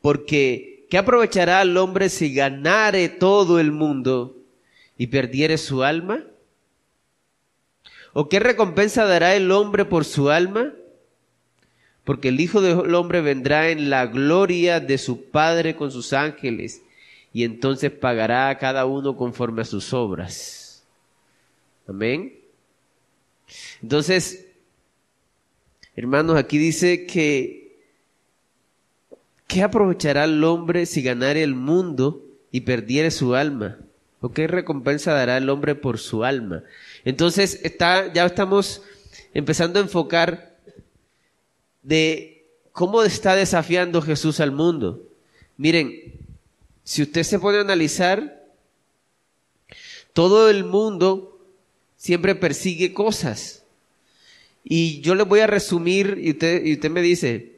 Porque, 0.00 0.84
¿qué 0.90 0.98
aprovechará 0.98 1.62
el 1.62 1.76
hombre 1.76 2.08
si 2.08 2.34
ganare 2.34 3.08
todo 3.08 3.60
el 3.60 3.70
mundo 3.70 4.36
y 4.98 5.06
perdiere 5.06 5.58
su 5.58 5.84
alma? 5.84 6.24
¿O 8.14 8.28
qué 8.28 8.38
recompensa 8.38 9.04
dará 9.04 9.34
el 9.34 9.50
hombre 9.50 9.84
por 9.84 10.04
su 10.04 10.30
alma? 10.30 10.72
Porque 12.04 12.28
el 12.28 12.40
Hijo 12.40 12.60
del 12.60 12.94
Hombre 12.94 13.20
vendrá 13.20 13.70
en 13.70 13.90
la 13.90 14.06
gloria 14.06 14.78
de 14.78 14.98
su 14.98 15.30
Padre 15.30 15.74
con 15.74 15.90
sus 15.90 16.12
ángeles 16.12 16.82
y 17.32 17.42
entonces 17.42 17.90
pagará 17.90 18.48
a 18.48 18.58
cada 18.58 18.86
uno 18.86 19.16
conforme 19.16 19.62
a 19.62 19.64
sus 19.64 19.92
obras. 19.92 20.84
Amén. 21.88 22.38
Entonces, 23.82 24.46
hermanos, 25.96 26.36
aquí 26.36 26.56
dice 26.56 27.06
que 27.06 27.78
¿qué 29.48 29.62
aprovechará 29.64 30.24
el 30.24 30.44
hombre 30.44 30.86
si 30.86 31.02
ganare 31.02 31.42
el 31.42 31.56
mundo 31.56 32.22
y 32.52 32.60
perdiere 32.60 33.10
su 33.10 33.34
alma? 33.34 33.78
¿O 34.20 34.30
qué 34.30 34.46
recompensa 34.46 35.12
dará 35.12 35.36
el 35.36 35.50
hombre 35.50 35.74
por 35.74 35.98
su 35.98 36.22
alma? 36.22 36.62
Entonces, 37.04 37.60
está, 37.62 38.12
ya 38.12 38.24
estamos 38.24 38.82
empezando 39.32 39.78
a 39.78 39.82
enfocar 39.82 40.56
de 41.82 42.46
cómo 42.72 43.02
está 43.02 43.36
desafiando 43.36 44.00
Jesús 44.02 44.40
al 44.40 44.52
mundo. 44.52 45.02
Miren, 45.56 46.14
si 46.82 47.02
usted 47.02 47.22
se 47.22 47.38
pone 47.38 47.58
a 47.58 47.62
analizar, 47.62 48.42
todo 50.12 50.48
el 50.48 50.64
mundo 50.64 51.40
siempre 51.96 52.34
persigue 52.34 52.94
cosas. 52.94 53.62
Y 54.62 55.00
yo 55.00 55.14
le 55.14 55.24
voy 55.24 55.40
a 55.40 55.46
resumir 55.46 56.18
y 56.22 56.30
usted, 56.30 56.64
y 56.64 56.74
usted 56.74 56.90
me 56.90 57.02
dice, 57.02 57.56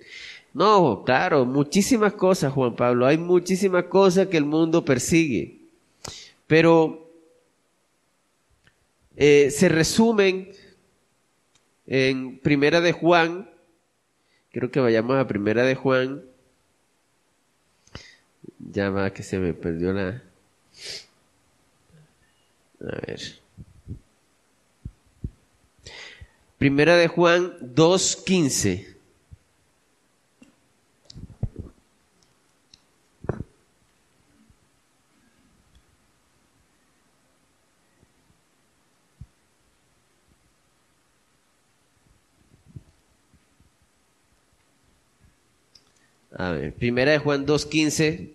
no, 0.53 1.03
claro, 1.05 1.45
muchísimas 1.45 2.15
cosas, 2.15 2.53
Juan 2.53 2.75
Pablo, 2.75 3.07
hay 3.07 3.19
muchísimas 3.19 3.85
cosas 3.85 4.27
que 4.29 4.39
el 4.39 4.45
mundo 4.45 4.85
persigue. 4.85 5.59
Pero 6.47 7.06
eh, 9.17 9.51
se 9.51 9.69
resumen 9.69 10.53
en 11.87 12.39
Primera 12.39 12.81
de 12.81 12.93
Juan, 12.93 13.51
quiero 14.53 14.71
que 14.71 14.81
vayamos 14.81 15.17
a 15.17 15.27
Primera 15.27 15.65
de 15.65 15.75
Juan, 15.75 16.23
ya 18.59 18.91
va 18.91 19.13
que 19.13 19.23
se 19.23 19.39
me 19.39 19.55
perdió 19.55 19.93
la... 19.93 20.23
A 22.81 23.01
ver. 23.07 23.21
Primera 26.59 26.97
de 26.97 27.09
Juan 27.09 27.59
2.15. 27.61 28.96
A 46.39 46.51
ver, 46.51 46.75
primera 46.75 47.13
de 47.13 47.19
Juan 47.19 47.47
2.15 47.47 48.33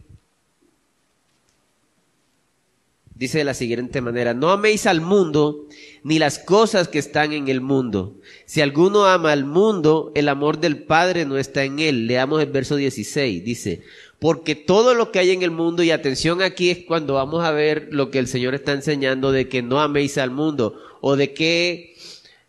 dice 3.14 3.38
de 3.38 3.44
la 3.44 3.54
siguiente 3.54 4.02
manera, 4.02 4.34
no 4.34 4.50
améis 4.50 4.88
al 4.88 5.00
mundo 5.00 5.68
ni 6.02 6.18
las 6.18 6.40
cosas 6.40 6.88
que 6.88 6.98
están 6.98 7.34
en 7.34 7.50
el 7.50 7.62
mundo. 7.62 8.16
Si 8.46 8.62
alguno 8.62 9.06
ama 9.06 9.32
al 9.32 9.46
mundo, 9.46 10.12
el 10.16 10.28
amor 10.28 10.60
del 10.60 10.82
Padre 10.82 11.26
no 11.26 11.38
está 11.38 11.64
en 11.64 11.78
él. 11.78 12.08
Leamos 12.08 12.42
el 12.42 12.50
verso 12.50 12.76
16, 12.78 13.44
dice, 13.44 13.84
porque 14.18 14.56
todo 14.56 14.96
lo 14.96 15.12
que 15.12 15.20
hay 15.20 15.30
en 15.30 15.44
el 15.44 15.52
mundo, 15.52 15.84
y 15.84 15.92
atención 15.92 16.42
aquí 16.42 16.72
es 16.72 16.80
cuando 16.80 17.14
vamos 17.14 17.44
a 17.44 17.52
ver 17.52 17.90
lo 17.92 18.10
que 18.10 18.18
el 18.18 18.28
Señor 18.28 18.56
está 18.56 18.72
enseñando 18.72 19.32
de 19.32 19.48
que 19.48 19.62
no 19.62 19.80
améis 19.80 20.18
al 20.18 20.32
mundo, 20.32 20.82
o 21.02 21.16
de 21.16 21.34
que 21.34 21.96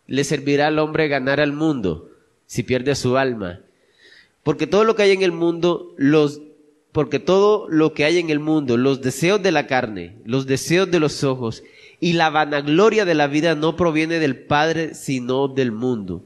le 0.07 0.25
servirá 0.25 0.69
al 0.69 0.79
hombre 0.79 1.09
ganar 1.09 1.39
al 1.39 1.53
mundo 1.53 2.09
si 2.47 2.63
pierde 2.63 2.95
su 2.95 3.19
alma. 3.19 3.61
Porque 4.43 4.67
todo 4.67 4.85
lo 4.85 4.97
que 4.97 5.03
hay 5.03 5.13
en 5.13 5.23
el 5.23 5.33
mundo, 5.33 5.95
los, 5.97 6.41
porque 6.91 7.19
todo 7.19 7.69
lo 7.69 7.95
que 7.95 8.05
hay 8.05 8.19
en 8.19 8.31
el 8.31 8.41
mundo, 8.41 8.77
los 8.77 9.01
deseos 9.01 9.43
de 9.43 9.53
la 9.53 9.67
carne, 9.67 10.17
los 10.25 10.47
deseos 10.47 10.91
de 10.91 11.01
los 11.01 11.23
ojos 11.25 11.63
y 12.01 12.15
la 12.15 12.31
vanagloria 12.31 13.05
de 13.05 13.15
la 13.15 13.29
vida 13.29 13.55
no 13.55 13.77
proviene 13.77 14.19
del 14.19 14.37
Padre, 14.37 14.95
sino 14.95 15.49
del 15.49 15.71
mundo. 15.71 16.25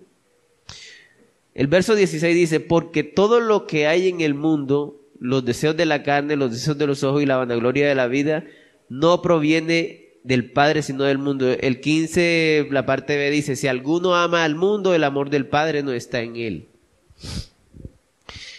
El 1.54 1.66
verso 1.68 1.94
16 1.94 2.34
dice, 2.34 2.60
porque 2.60 3.02
todo 3.02 3.40
lo 3.40 3.66
que 3.66 3.86
hay 3.86 4.08
en 4.08 4.20
el 4.20 4.34
mundo, 4.34 5.00
los 5.20 5.44
deseos 5.44 5.76
de 5.76 5.86
la 5.86 6.02
carne, 6.02 6.36
los 6.36 6.50
deseos 6.50 6.76
de 6.78 6.86
los 6.86 7.02
ojos 7.02 7.22
y 7.22 7.26
la 7.26 7.36
vanagloria 7.36 7.88
de 7.88 7.94
la 7.94 8.08
vida, 8.08 8.44
no 8.88 9.22
proviene 9.22 10.06
del 10.22 10.50
Padre, 10.50 10.82
sino 10.82 11.04
del 11.04 11.18
mundo. 11.18 11.50
El 11.50 11.80
15, 11.80 12.68
la 12.70 12.84
parte 12.84 13.16
B 13.16 13.30
dice, 13.30 13.56
si 13.56 13.68
alguno 13.68 14.16
ama 14.16 14.44
al 14.44 14.54
mundo, 14.54 14.94
el 14.94 15.04
amor 15.04 15.30
del 15.30 15.46
Padre 15.46 15.82
no 15.82 15.92
está 15.92 16.20
en 16.20 16.36
él. 16.36 16.68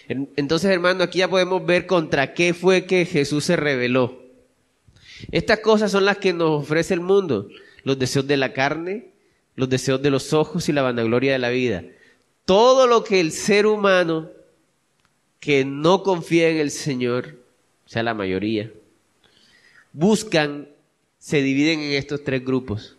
Entonces, 0.07 0.71
hermano, 0.71 1.03
aquí 1.03 1.19
ya 1.19 1.29
podemos 1.29 1.65
ver 1.65 1.85
contra 1.85 2.33
qué 2.33 2.53
fue 2.53 2.85
que 2.85 3.05
Jesús 3.05 3.43
se 3.45 3.55
rebeló. 3.55 4.21
Estas 5.31 5.59
cosas 5.59 5.91
son 5.91 6.05
las 6.05 6.17
que 6.17 6.33
nos 6.33 6.61
ofrece 6.63 6.93
el 6.93 7.01
mundo. 7.01 7.49
Los 7.83 7.99
deseos 7.99 8.27
de 8.27 8.37
la 8.37 8.53
carne, 8.53 9.09
los 9.55 9.69
deseos 9.69 10.01
de 10.01 10.09
los 10.09 10.33
ojos 10.33 10.69
y 10.69 10.73
la 10.73 10.81
vanagloria 10.81 11.33
de 11.33 11.39
la 11.39 11.49
vida. 11.49 11.83
Todo 12.45 12.87
lo 12.87 13.03
que 13.03 13.19
el 13.19 13.31
ser 13.31 13.65
humano 13.65 14.29
que 15.39 15.65
no 15.65 16.03
confía 16.03 16.49
en 16.49 16.57
el 16.57 16.71
Señor, 16.71 17.35
o 17.85 17.89
sea, 17.89 18.03
la 18.03 18.13
mayoría, 18.13 18.71
buscan, 19.91 20.69
se 21.19 21.41
dividen 21.41 21.79
en 21.79 21.93
estos 21.93 22.23
tres 22.23 22.43
grupos. 22.45 22.95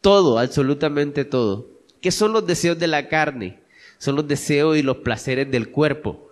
Todo, 0.00 0.38
absolutamente 0.38 1.24
todo. 1.24 1.66
¿Qué 2.00 2.10
son 2.10 2.32
los 2.32 2.46
deseos 2.46 2.78
de 2.78 2.86
la 2.86 3.08
carne? 3.08 3.60
Son 4.04 4.16
los 4.16 4.28
deseos 4.28 4.76
y 4.76 4.82
los 4.82 4.98
placeres 4.98 5.50
del 5.50 5.70
cuerpo. 5.70 6.28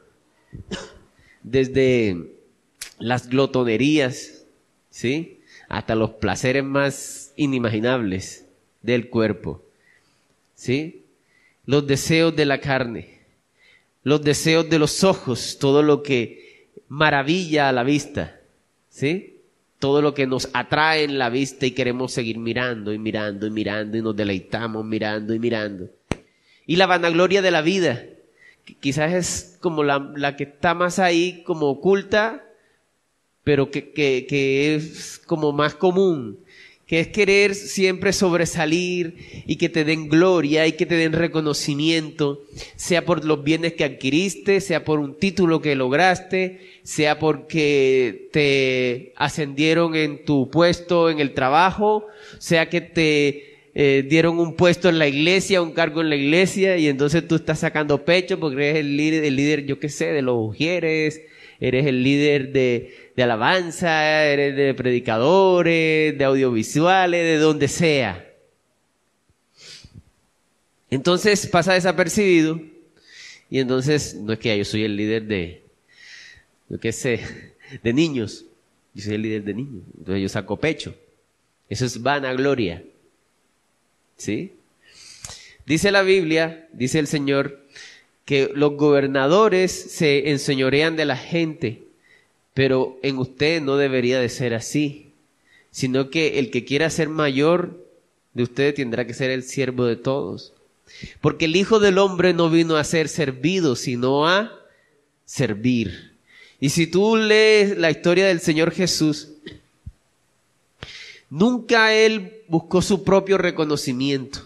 Desde 1.43 2.35
las 2.99 3.31
glotonerías, 3.31 4.45
¿sí? 4.91 5.41
Hasta 5.71 5.95
los 5.95 6.11
placeres 6.11 6.65
más 6.65 7.33
inimaginables 7.35 8.45
del 8.83 9.09
cuerpo. 9.09 9.63
¿Sí? 10.55 11.07
Los 11.65 11.87
deseos 11.87 12.37
de 12.37 12.45
la 12.45 12.61
carne, 12.61 13.21
los 14.03 14.23
deseos 14.23 14.69
de 14.69 14.79
los 14.79 15.03
ojos, 15.03 15.57
todo 15.59 15.83
lo 15.83 16.03
que 16.03 16.69
maravilla 16.89 17.71
a 17.71 17.73
la 17.73 17.85
vista, 17.85 18.39
¿sí? 18.91 19.41
Todo 19.79 20.03
lo 20.03 20.13
que 20.13 20.27
nos 20.27 20.51
atrae 20.53 21.05
en 21.05 21.19
la 21.19 21.31
vista 21.31 21.65
y 21.65 21.71
queremos 21.71 22.13
seguir 22.13 22.37
mirando 22.37 22.93
y 22.93 22.99
mirando 22.99 23.47
y 23.47 23.51
mirando 23.51 23.97
y 23.97 24.03
nos 24.03 24.15
deleitamos 24.15 24.85
mirando 24.85 25.33
y 25.33 25.39
mirando 25.39 25.89
y 26.67 26.77
la 26.77 26.87
vanagloria 26.87 27.43
de 27.43 27.51
la 27.51 27.63
vida. 27.63 28.05
Quizás 28.81 29.13
es 29.13 29.59
como 29.61 29.83
la, 29.83 30.37
que 30.37 30.45
está 30.45 30.75
más 30.75 30.99
ahí, 30.99 31.43
como 31.45 31.69
oculta, 31.69 32.45
pero 33.45 33.71
que, 33.71 33.93
que, 33.93 34.75
es 34.75 35.21
como 35.27 35.53
más 35.53 35.75
común, 35.75 36.39
que 36.87 37.01
es 37.01 37.09
querer 37.09 37.55
siempre 37.57 38.13
sobresalir 38.13 39.45
y 39.47 39.57
que 39.57 39.69
te 39.69 39.85
den 39.85 40.09
gloria 40.09 40.67
y 40.67 40.73
que 40.73 40.87
te 40.87 40.95
den 40.95 41.13
reconocimiento, 41.13 42.43
sea 42.77 43.05
por 43.05 43.25
los 43.25 43.43
bienes 43.43 43.73
que 43.73 43.85
adquiriste, 43.85 44.61
sea 44.61 44.85
por 44.85 45.01
un 45.01 45.19
título 45.19 45.61
que 45.61 45.75
lograste, 45.75 46.61
sea 46.85 47.19
porque 47.19 48.29
te 48.33 49.13
ascendieron 49.17 49.97
en 49.97 50.25
tu 50.25 50.51
puesto 50.51 51.11
en 51.11 51.19
el 51.19 51.35
trabajo, 51.35 52.07
sea 52.39 52.69
que 52.69 52.81
te 52.81 53.52
eh, 53.75 54.05
dieron 54.09 54.39
un 54.39 54.55
puesto 54.55 54.89
en 54.89 54.99
la 54.99 55.09
iglesia, 55.09 55.63
un 55.63 55.73
cargo 55.73 56.03
en 56.03 56.11
la 56.11 56.17
iglesia, 56.17 56.77
y 56.77 56.89
entonces 56.89 57.27
tú 57.27 57.37
estás 57.37 57.61
sacando 57.61 58.05
pecho 58.05 58.39
porque 58.39 58.69
eres 58.69 58.81
el 58.81 58.97
líder, 58.97 59.25
el 59.25 59.37
líder 59.37 59.65
yo 59.65 59.79
qué 59.79 59.89
sé, 59.89 60.13
de 60.13 60.21
los 60.21 60.37
ujieres, 60.39 61.23
eres 61.59 61.87
el 61.87 62.03
líder 62.03 62.53
de, 62.53 63.13
de 63.17 63.23
alabanza, 63.23 64.25
eres 64.27 64.55
de 64.57 64.75
predicadores, 64.75 66.19
de 66.19 66.25
audiovisuales, 66.25 67.25
de 67.25 67.39
donde 67.39 67.69
sea. 67.69 68.29
Entonces 70.91 71.47
pasa 71.47 71.73
desapercibido, 71.73 72.61
y 73.49 73.59
entonces 73.59 74.15
no 74.15 74.35
es 74.35 74.39
que 74.39 74.57
yo 74.59 74.65
soy 74.67 74.85
el 74.85 74.97
líder 74.97 75.25
de, 75.25 75.63
yo 76.69 76.79
qué 76.79 76.93
sé, 76.93 77.21
de 77.83 77.93
niños, 77.95 78.45
yo 78.93 79.05
soy 79.05 79.15
el 79.15 79.23
líder 79.23 79.45
de 79.45 79.55
niños, 79.55 79.83
entonces 79.97 80.23
yo 80.23 80.29
saco 80.29 80.59
pecho. 80.59 80.95
Eso 81.71 81.87
es 81.87 82.03
vanagloria. 82.03 82.85
¿Sí? 84.23 84.53
Dice 85.67 85.91
la 85.91 86.03
Biblia, 86.03 86.69
dice 86.73 87.01
el 87.01 87.09
Señor, 87.09 87.67
que 88.25 88.53
los 88.55 88.75
gobernadores 88.77 89.73
se 89.73 90.31
enseñorean 90.31 90.95
de 90.95 91.07
la 91.07 91.17
gente, 91.17 91.83
pero 92.55 93.01
en 93.03 93.19
usted 93.19 93.61
no 93.61 93.77
debería 93.77 94.21
de 94.21 94.29
ser 94.29 94.55
así, 94.55 95.11
sino 95.73 96.09
que 96.09 96.39
el 96.39 96.53
que 96.53 96.65
quiera 96.65 96.89
ser 96.89 97.09
mayor 97.09 97.85
de 98.33 98.45
usted 98.45 98.73
tendrá 98.77 99.09
que 99.09 99.15
ser 99.15 99.33
el 99.33 99.43
siervo 99.43 99.87
de 99.87 99.97
todos. 99.97 100.53
Porque 101.21 101.47
el 101.47 101.57
Hijo 101.57 101.81
del 101.81 101.99
Hombre 101.99 102.33
no 102.33 102.49
vino 102.49 102.77
a 102.77 102.85
ser 102.85 103.09
servido, 103.09 103.75
sino 103.75 104.29
a 104.29 104.53
servir. 105.25 106.13
Y 106.61 106.69
si 106.69 106.87
tú 106.87 107.17
lees 107.17 107.77
la 107.77 107.91
historia 107.91 108.29
del 108.29 108.39
Señor 108.39 108.71
Jesús, 108.71 109.31
nunca 111.33 111.95
Él 111.95 112.43
buscó 112.47 112.83
su 112.83 113.03
propio 113.03 113.39
reconocimiento. 113.39 114.41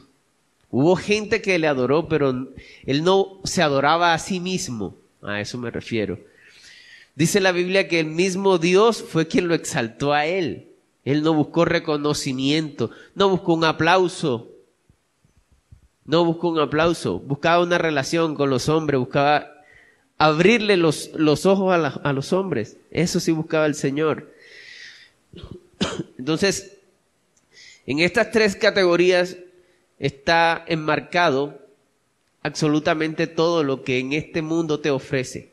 Hubo 0.70 0.94
gente 0.94 1.42
que 1.42 1.58
le 1.58 1.66
adoró, 1.66 2.08
pero 2.08 2.48
él 2.84 3.02
no 3.02 3.40
se 3.44 3.62
adoraba 3.62 4.14
a 4.14 4.18
sí 4.18 4.40
mismo. 4.40 4.96
A 5.22 5.40
eso 5.40 5.58
me 5.58 5.70
refiero. 5.70 6.18
Dice 7.14 7.40
la 7.40 7.52
Biblia 7.52 7.88
que 7.88 8.00
el 8.00 8.06
mismo 8.06 8.58
Dios 8.58 9.02
fue 9.02 9.26
quien 9.26 9.48
lo 9.48 9.54
exaltó 9.54 10.12
a 10.12 10.26
él. 10.26 10.68
Él 11.04 11.22
no 11.22 11.34
buscó 11.34 11.64
reconocimiento, 11.64 12.90
no 13.14 13.28
buscó 13.28 13.54
un 13.54 13.64
aplauso, 13.64 14.50
no 16.04 16.24
buscó 16.24 16.48
un 16.48 16.58
aplauso, 16.58 17.20
buscaba 17.20 17.62
una 17.62 17.78
relación 17.78 18.34
con 18.34 18.50
los 18.50 18.68
hombres, 18.68 19.00
buscaba 19.00 19.64
abrirle 20.18 20.76
los, 20.76 21.10
los 21.14 21.46
ojos 21.46 21.72
a, 21.72 21.86
a 21.86 22.12
los 22.12 22.32
hombres. 22.32 22.76
Eso 22.90 23.18
sí 23.18 23.32
buscaba 23.32 23.66
el 23.66 23.74
Señor. 23.74 24.32
Entonces, 26.18 26.75
en 27.86 28.00
estas 28.00 28.30
tres 28.30 28.56
categorías 28.56 29.36
está 29.98 30.64
enmarcado 30.66 31.58
absolutamente 32.42 33.26
todo 33.26 33.64
lo 33.64 33.82
que 33.82 33.98
en 33.98 34.12
este 34.12 34.42
mundo 34.42 34.80
te 34.80 34.90
ofrece. 34.90 35.52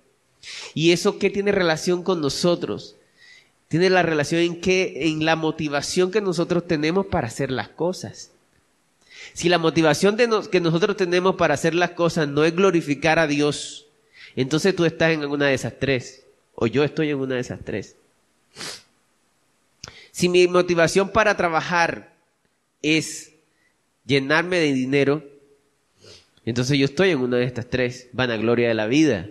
¿Y 0.74 0.92
eso 0.92 1.20
qué 1.20 1.30
tiene 1.30 1.52
relación 1.52 2.04
con 2.04 2.22
nosotros? 2.22 2.96
Tiene 3.68 3.90
la 3.90 4.04
relación 4.04 4.42
en 4.42 4.62
que 4.62 5.08
en 5.08 5.26
la 5.26 5.36
motivación 5.36 6.12
que 6.12 6.22
nosotros 6.22 6.68
tenemos 6.68 7.08
para 7.08 7.28
hacer 7.28 7.50
las 7.50 7.70
cosas. 7.70 8.32
Si 9.34 9.50
la 9.50 9.58
motivación 9.58 10.18
que 10.18 10.60
nosotros 10.60 10.98
tenemos 10.98 11.36
para 11.36 11.54
hacer 11.54 11.74
las 11.74 11.92
cosas 11.92 12.28
no 12.28 12.44
es 12.44 12.56
glorificar 12.56 13.20
a 13.20 13.28
Dios, 13.28 13.88
entonces 14.36 14.76
tú 14.76 14.86
estás 14.86 15.12
en 15.12 15.26
una 15.26 15.48
de 15.48 15.54
esas 15.54 15.80
tres, 15.80 16.26
o 16.56 16.68
yo 16.68 16.84
estoy 16.84 17.10
en 17.10 17.18
una 17.18 17.36
de 17.36 17.42
esas 17.42 17.60
tres. 17.64 17.96
Si 20.12 20.30
mi 20.30 20.48
motivación 20.48 21.10
para 21.10 21.36
trabajar 21.36 22.13
es 22.84 23.34
llenarme 24.06 24.60
de 24.60 24.74
dinero, 24.74 25.24
entonces 26.46 26.78
yo 26.78 26.86
estoy 26.86 27.10
en 27.10 27.20
una 27.20 27.38
de 27.38 27.46
estas 27.46 27.70
tres, 27.70 28.10
vanagloria 28.12 28.68
de 28.68 28.74
la 28.74 28.86
vida 28.86 29.30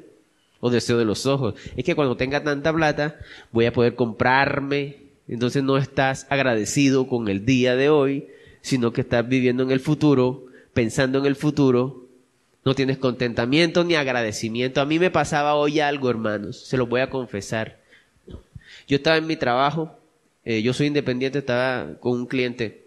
o 0.61 0.71
deseo 0.71 0.99
de 0.99 1.05
los 1.05 1.27
ojos. 1.27 1.55
Es 1.77 1.85
que 1.85 1.95
cuando 1.95 2.17
tenga 2.17 2.43
tanta 2.43 2.73
plata 2.73 3.19
voy 3.53 3.67
a 3.67 3.73
poder 3.73 3.95
comprarme, 3.95 4.97
entonces 5.29 5.63
no 5.63 5.77
estás 5.77 6.27
agradecido 6.31 7.07
con 7.07 7.29
el 7.29 7.45
día 7.45 7.77
de 7.77 7.91
hoy, 7.91 8.29
sino 8.63 8.93
que 8.93 9.03
estás 9.03 9.29
viviendo 9.29 9.63
en 9.63 9.71
el 9.71 9.81
futuro, 9.81 10.47
pensando 10.73 11.19
en 11.19 11.27
el 11.27 11.37
futuro, 11.37 12.07
no 12.65 12.75
tienes 12.75 12.97
contentamiento 12.97 13.85
ni 13.85 13.97
agradecimiento. 13.97 14.81
A 14.81 14.87
mí 14.87 14.99
me 14.99 15.11
pasaba 15.11 15.55
hoy 15.55 15.81
algo, 15.81 16.09
hermanos, 16.09 16.65
se 16.65 16.77
lo 16.77 16.87
voy 16.87 17.01
a 17.01 17.11
confesar. 17.11 17.81
Yo 18.87 18.97
estaba 18.97 19.17
en 19.17 19.27
mi 19.27 19.37
trabajo, 19.37 19.99
eh, 20.45 20.63
yo 20.63 20.73
soy 20.73 20.87
independiente, 20.87 21.39
estaba 21.39 21.99
con 22.01 22.13
un 22.13 22.27
cliente 22.27 22.82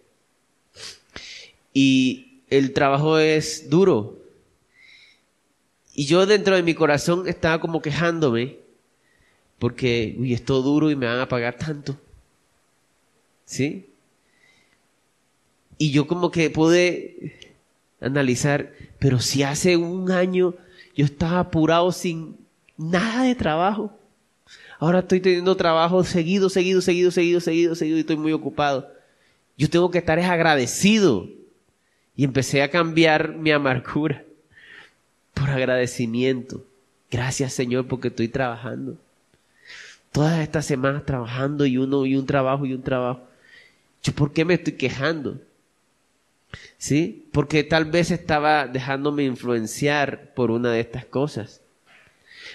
y 1.75 2.41
el 2.49 2.71
trabajo 2.71 3.19
es 3.19 3.69
duro. 3.69 4.17
Y 5.93 6.05
yo 6.05 6.25
dentro 6.25 6.55
de 6.55 6.63
mi 6.63 6.73
corazón 6.73 7.27
estaba 7.27 7.59
como 7.59 7.81
quejándome 7.81 8.57
porque, 9.59 10.15
uy, 10.17 10.33
es 10.33 10.43
todo 10.43 10.61
duro 10.61 10.89
y 10.89 10.95
me 10.95 11.05
van 11.05 11.19
a 11.19 11.27
pagar 11.27 11.57
tanto. 11.57 11.97
¿Sí? 13.43 13.89
Y 15.77 15.91
yo 15.91 16.07
como 16.07 16.31
que 16.31 16.49
pude 16.49 17.53
analizar, 17.99 18.71
pero 18.97 19.19
si 19.19 19.43
hace 19.43 19.75
un 19.75 20.11
año 20.11 20.55
yo 20.95 21.03
estaba 21.03 21.39
apurado 21.39 21.91
sin 21.91 22.37
nada 22.77 23.23
de 23.23 23.35
trabajo. 23.35 23.91
Ahora 24.79 24.99
estoy 24.99 25.19
teniendo 25.19 25.57
trabajo 25.57 26.05
seguido, 26.05 26.49
seguido, 26.49 26.79
seguido, 26.79 27.11
seguido, 27.11 27.41
seguido, 27.41 27.75
seguido 27.75 27.97
y 27.97 28.01
estoy 28.01 28.15
muy 28.15 28.31
ocupado. 28.31 28.89
Yo 29.57 29.69
tengo 29.69 29.91
que 29.91 29.97
estar 29.97 30.17
agradecido. 30.19 31.27
Y 32.15 32.23
empecé 32.23 32.61
a 32.61 32.69
cambiar 32.69 33.35
mi 33.35 33.51
amargura 33.51 34.23
por 35.33 35.49
agradecimiento. 35.49 36.63
Gracias 37.11 37.53
Señor 37.53 37.87
porque 37.87 38.07
estoy 38.07 38.29
trabajando. 38.29 38.97
Todas 40.11 40.39
estas 40.39 40.65
semanas 40.65 41.05
trabajando 41.05 41.65
y 41.65 41.77
uno 41.77 42.05
y 42.05 42.15
un 42.15 42.25
trabajo 42.25 42.65
y 42.65 42.73
un 42.73 42.81
trabajo. 42.81 43.21
¿Yo 44.01 44.13
por 44.13 44.31
qué 44.31 44.45
me 44.45 44.53
estoy 44.53 44.73
quejando? 44.73 45.39
¿Sí? 46.77 47.27
Porque 47.31 47.63
tal 47.63 47.85
vez 47.85 48.11
estaba 48.11 48.67
dejándome 48.67 49.23
influenciar 49.23 50.33
por 50.33 50.51
una 50.51 50.71
de 50.71 50.79
estas 50.79 51.05
cosas. 51.05 51.61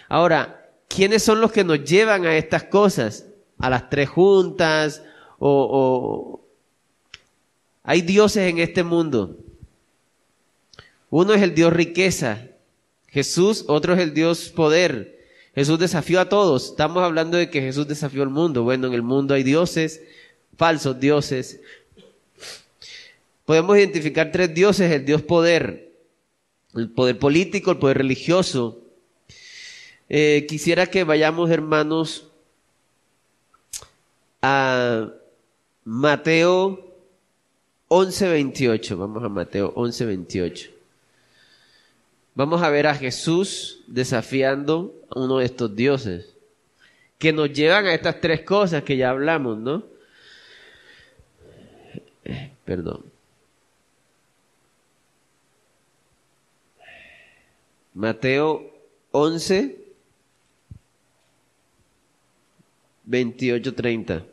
Ahora, 0.08 0.70
¿quiénes 0.88 1.22
son 1.22 1.40
los 1.40 1.52
que 1.52 1.64
nos 1.64 1.84
llevan 1.84 2.24
a 2.24 2.36
estas 2.36 2.64
cosas? 2.64 3.26
A 3.58 3.68
las 3.68 3.90
tres 3.90 4.08
juntas 4.08 5.02
o, 5.38 5.68
o... 5.70 6.44
hay 7.82 8.02
dioses 8.02 8.48
en 8.48 8.58
este 8.58 8.82
mundo. 8.82 9.36
Uno 11.10 11.34
es 11.34 11.42
el 11.42 11.54
Dios 11.54 11.72
riqueza, 11.72 12.46
Jesús, 13.08 13.64
otro 13.66 13.94
es 13.94 14.00
el 14.00 14.14
Dios 14.14 14.48
poder. 14.48 15.18
Jesús 15.54 15.78
desafió 15.78 16.20
a 16.20 16.28
todos. 16.28 16.70
Estamos 16.70 17.02
hablando 17.02 17.36
de 17.36 17.50
que 17.50 17.60
Jesús 17.60 17.88
desafió 17.88 18.22
al 18.22 18.30
mundo. 18.30 18.62
Bueno, 18.62 18.86
en 18.86 18.94
el 18.94 19.02
mundo 19.02 19.34
hay 19.34 19.42
dioses, 19.42 20.00
falsos 20.56 21.00
dioses, 21.00 21.60
podemos 23.50 23.76
identificar 23.76 24.30
tres 24.30 24.54
dioses, 24.54 24.92
el 24.92 25.04
dios 25.04 25.22
poder, 25.22 25.92
el 26.76 26.88
poder 26.88 27.18
político, 27.18 27.72
el 27.72 27.78
poder 27.78 27.98
religioso. 27.98 28.78
Eh, 30.08 30.46
quisiera 30.48 30.86
que 30.86 31.02
vayamos, 31.02 31.50
hermanos, 31.50 32.28
a 34.40 35.08
Mateo 35.82 36.94
11:28. 37.88 38.96
Vamos 38.96 39.24
a 39.24 39.28
Mateo 39.28 39.72
11:28. 39.74 40.79
Vamos 42.40 42.62
a 42.62 42.70
ver 42.70 42.86
a 42.86 42.94
Jesús 42.94 43.84
desafiando 43.86 44.94
a 45.10 45.20
uno 45.20 45.40
de 45.40 45.44
estos 45.44 45.76
dioses 45.76 46.34
que 47.18 47.34
nos 47.34 47.52
llevan 47.52 47.84
a 47.84 47.92
estas 47.92 48.18
tres 48.18 48.40
cosas 48.46 48.82
que 48.82 48.96
ya 48.96 49.10
hablamos, 49.10 49.58
¿no? 49.58 49.84
Perdón. 52.64 53.04
Mateo 57.92 58.72
11, 59.10 59.76
28, 63.04 63.74
30. 63.74 64.24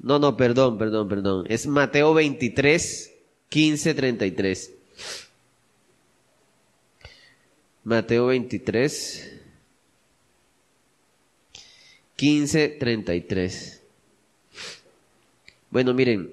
No, 0.00 0.18
no, 0.18 0.36
perdón, 0.36 0.76
perdón, 0.76 1.08
perdón. 1.08 1.46
Es 1.48 1.68
Mateo 1.68 2.14
23, 2.14 3.14
15, 3.48 3.94
33. 3.94 4.79
Mateo 7.82 8.26
23, 8.26 9.40
15, 12.16 12.68
33. 12.68 13.82
Bueno, 15.70 15.94
miren, 15.94 16.30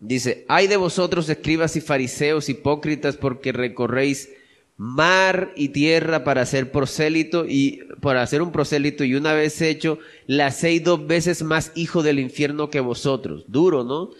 dice, 0.00 0.44
hay 0.48 0.66
de 0.66 0.76
vosotros 0.76 1.28
escribas 1.28 1.76
y 1.76 1.80
fariseos 1.80 2.48
hipócritas 2.48 3.16
porque 3.16 3.52
recorréis 3.52 4.28
mar 4.76 5.52
y 5.56 5.68
tierra 5.68 6.24
para 6.24 6.42
hacer 6.42 6.72
prosélito 6.72 7.46
y 7.46 7.80
para 8.00 8.22
hacer 8.22 8.42
un 8.42 8.50
prosélito 8.50 9.04
y 9.04 9.14
una 9.14 9.32
vez 9.34 9.62
hecho 9.62 9.98
le 10.26 10.42
hacéis 10.42 10.82
dos 10.82 11.06
veces 11.06 11.42
más 11.42 11.70
hijo 11.76 12.02
del 12.02 12.18
infierno 12.18 12.70
que 12.70 12.80
vosotros. 12.80 13.44
Duro, 13.46 13.84
¿no? 13.84 14.10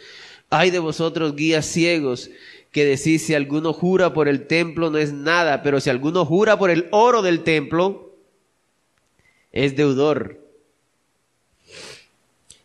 Hay 0.48 0.70
de 0.70 0.78
vosotros 0.78 1.34
guías 1.34 1.66
ciegos 1.66 2.30
que 2.76 2.84
decís 2.84 3.24
si 3.24 3.32
alguno 3.32 3.72
jura 3.72 4.12
por 4.12 4.28
el 4.28 4.46
templo 4.46 4.90
no 4.90 4.98
es 4.98 5.10
nada, 5.10 5.62
pero 5.62 5.80
si 5.80 5.88
alguno 5.88 6.26
jura 6.26 6.58
por 6.58 6.68
el 6.68 6.88
oro 6.90 7.22
del 7.22 7.42
templo 7.42 8.12
es 9.50 9.76
deudor. 9.76 10.38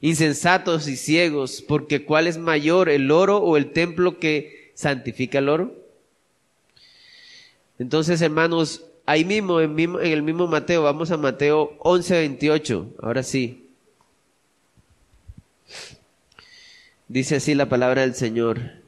Insensatos 0.02 0.90
y 0.90 0.98
ciegos, 0.98 1.64
porque 1.66 2.04
¿cuál 2.04 2.28
es 2.28 2.38
mayor, 2.38 2.90
el 2.90 3.10
oro 3.10 3.38
o 3.38 3.56
el 3.56 3.72
templo 3.72 4.20
que 4.20 4.74
santifica 4.74 5.38
el 5.38 5.48
oro? 5.48 5.74
Entonces, 7.80 8.22
hermanos, 8.22 8.84
ahí 9.06 9.24
mismo, 9.24 9.62
en, 9.62 9.80
el 10.02 10.24
mismo 10.24 10.46
Mateo, 10.46 10.84
vamos 10.84 11.12
a 11.12 11.16
Mateo 11.16 11.78
11, 11.80 12.16
28. 12.16 12.96
Ahora 13.02 13.24
sí. 13.24 13.70
Dice 17.08 17.38
así 17.38 17.56
la 17.56 17.70
palabra 17.70 18.02
del 18.02 18.14
Señor. 18.14 18.81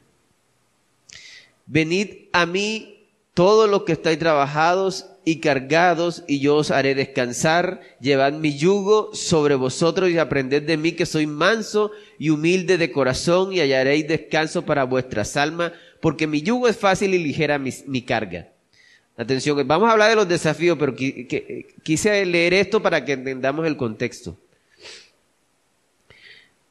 Venid 1.66 2.28
a 2.32 2.46
mí 2.46 3.08
todos 3.34 3.68
los 3.68 3.82
que 3.82 3.92
estáis 3.92 4.18
trabajados 4.18 5.06
y 5.24 5.40
cargados, 5.40 6.22
y 6.28 6.40
yo 6.40 6.56
os 6.56 6.70
haré 6.70 6.94
descansar. 6.94 7.80
Llevad 8.00 8.34
mi 8.34 8.56
yugo 8.56 9.14
sobre 9.14 9.54
vosotros 9.54 10.10
y 10.10 10.18
aprended 10.18 10.62
de 10.62 10.76
mí 10.76 10.92
que 10.92 11.06
soy 11.06 11.26
manso 11.26 11.90
y 12.18 12.30
humilde 12.30 12.76
de 12.76 12.92
corazón 12.92 13.52
y 13.52 13.60
hallaréis 13.60 14.06
descanso 14.06 14.66
para 14.66 14.84
vuestras 14.84 15.36
almas, 15.36 15.72
porque 16.00 16.26
mi 16.26 16.42
yugo 16.42 16.68
es 16.68 16.76
fácil 16.76 17.14
y 17.14 17.18
ligera 17.18 17.58
mi 17.58 18.02
carga. 18.02 18.50
Atención, 19.16 19.66
vamos 19.66 19.88
a 19.88 19.92
hablar 19.92 20.10
de 20.10 20.16
los 20.16 20.28
desafíos, 20.28 20.76
pero 20.78 20.94
quise 21.82 22.26
leer 22.26 22.52
esto 22.52 22.82
para 22.82 23.04
que 23.04 23.12
entendamos 23.12 23.66
el 23.66 23.76
contexto. 23.76 24.36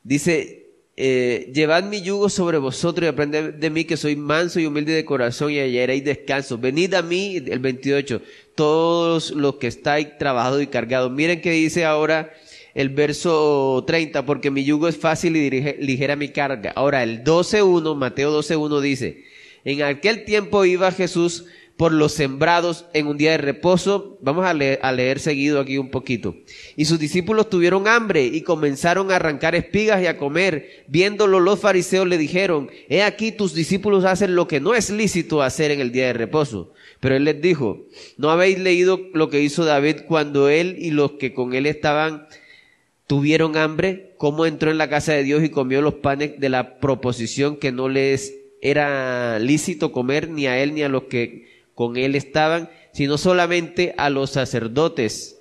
Dice, 0.03 0.62
eh, 0.95 1.51
llevad 1.53 1.85
mi 1.85 2.01
yugo 2.01 2.29
sobre 2.29 2.59
vosotros 2.59 3.05
y 3.05 3.09
aprended 3.09 3.55
de 3.55 3.69
mí 3.71 3.83
que 3.85 3.97
soy 3.97 4.15
manso 4.15 4.59
y 4.59 4.67
humilde 4.67 4.93
de 4.93 5.05
corazón 5.05 5.51
y 5.51 5.59
hallaréis 5.59 6.03
descanso. 6.03 6.57
Venid 6.57 6.93
a 6.93 7.01
mí, 7.01 7.37
el 7.37 7.59
28, 7.59 8.21
todos 8.53 9.31
los 9.31 9.55
que 9.55 9.67
estáis 9.67 10.17
trabajados 10.19 10.61
y 10.61 10.67
cargados. 10.67 11.11
Miren 11.11 11.41
que 11.41 11.51
dice 11.51 11.85
ahora 11.85 12.31
el 12.75 12.89
verso 12.89 13.83
30, 13.87 14.25
porque 14.25 14.51
mi 14.51 14.63
yugo 14.63 14.87
es 14.87 14.97
fácil 14.97 15.35
y 15.35 15.49
ligera 15.49 16.15
mi 16.15 16.29
carga. 16.29 16.71
Ahora, 16.75 17.03
el 17.03 17.23
12.1, 17.23 17.95
Mateo 17.95 18.39
12.1 18.39 18.79
dice, 18.81 19.23
en 19.65 19.81
aquel 19.81 20.25
tiempo 20.25 20.65
iba 20.65 20.91
Jesús 20.91 21.45
por 21.77 21.91
los 21.91 22.11
sembrados 22.11 22.85
en 22.93 23.07
un 23.07 23.17
día 23.17 23.31
de 23.31 23.39
reposo. 23.39 24.17
Vamos 24.21 24.45
a 24.45 24.53
leer, 24.53 25.19
seguido 25.19 25.59
aquí 25.59 25.77
un 25.77 25.89
poquito. 25.89 26.35
Y 26.75 26.85
sus 26.85 26.99
discípulos 26.99 27.49
tuvieron 27.49 27.87
hambre 27.87 28.25
y 28.25 28.41
comenzaron 28.41 29.11
a 29.11 29.15
arrancar 29.15 29.55
espigas 29.55 30.01
y 30.01 30.07
a 30.07 30.17
comer. 30.17 30.85
Viéndolo 30.87 31.39
los 31.39 31.59
fariseos 31.59 32.07
le 32.07 32.17
dijeron, 32.17 32.69
he 32.89 33.01
aquí 33.01 33.31
tus 33.31 33.53
discípulos 33.53 34.05
hacen 34.05 34.35
lo 34.35 34.47
que 34.47 34.59
no 34.59 34.75
es 34.75 34.89
lícito 34.89 35.41
hacer 35.41 35.71
en 35.71 35.79
el 35.79 35.91
día 35.91 36.07
de 36.07 36.13
reposo. 36.13 36.73
Pero 36.99 37.15
él 37.15 37.25
les 37.25 37.41
dijo, 37.41 37.85
¿no 38.17 38.29
habéis 38.29 38.59
leído 38.59 38.99
lo 39.13 39.29
que 39.29 39.41
hizo 39.41 39.65
David 39.65 40.01
cuando 40.07 40.49
él 40.49 40.75
y 40.79 40.91
los 40.91 41.13
que 41.13 41.33
con 41.33 41.53
él 41.53 41.65
estaban 41.65 42.27
tuvieron 43.07 43.57
hambre? 43.57 44.13
¿Cómo 44.17 44.45
entró 44.45 44.69
en 44.69 44.77
la 44.77 44.89
casa 44.89 45.13
de 45.13 45.23
Dios 45.23 45.43
y 45.43 45.49
comió 45.49 45.81
los 45.81 45.95
panes 45.95 46.39
de 46.39 46.49
la 46.49 46.79
proposición 46.79 47.57
que 47.57 47.71
no 47.71 47.89
les 47.89 48.35
era 48.61 49.39
lícito 49.39 49.91
comer 49.91 50.29
ni 50.29 50.47
a 50.47 50.57
él 50.63 50.73
ni 50.73 50.83
a 50.83 50.87
los 50.87 51.03
que 51.03 51.52
con 51.75 51.97
él 51.97 52.15
estaban, 52.15 52.69
sino 52.93 53.17
solamente 53.17 53.93
a 53.97 54.09
los 54.09 54.31
sacerdotes. 54.31 55.37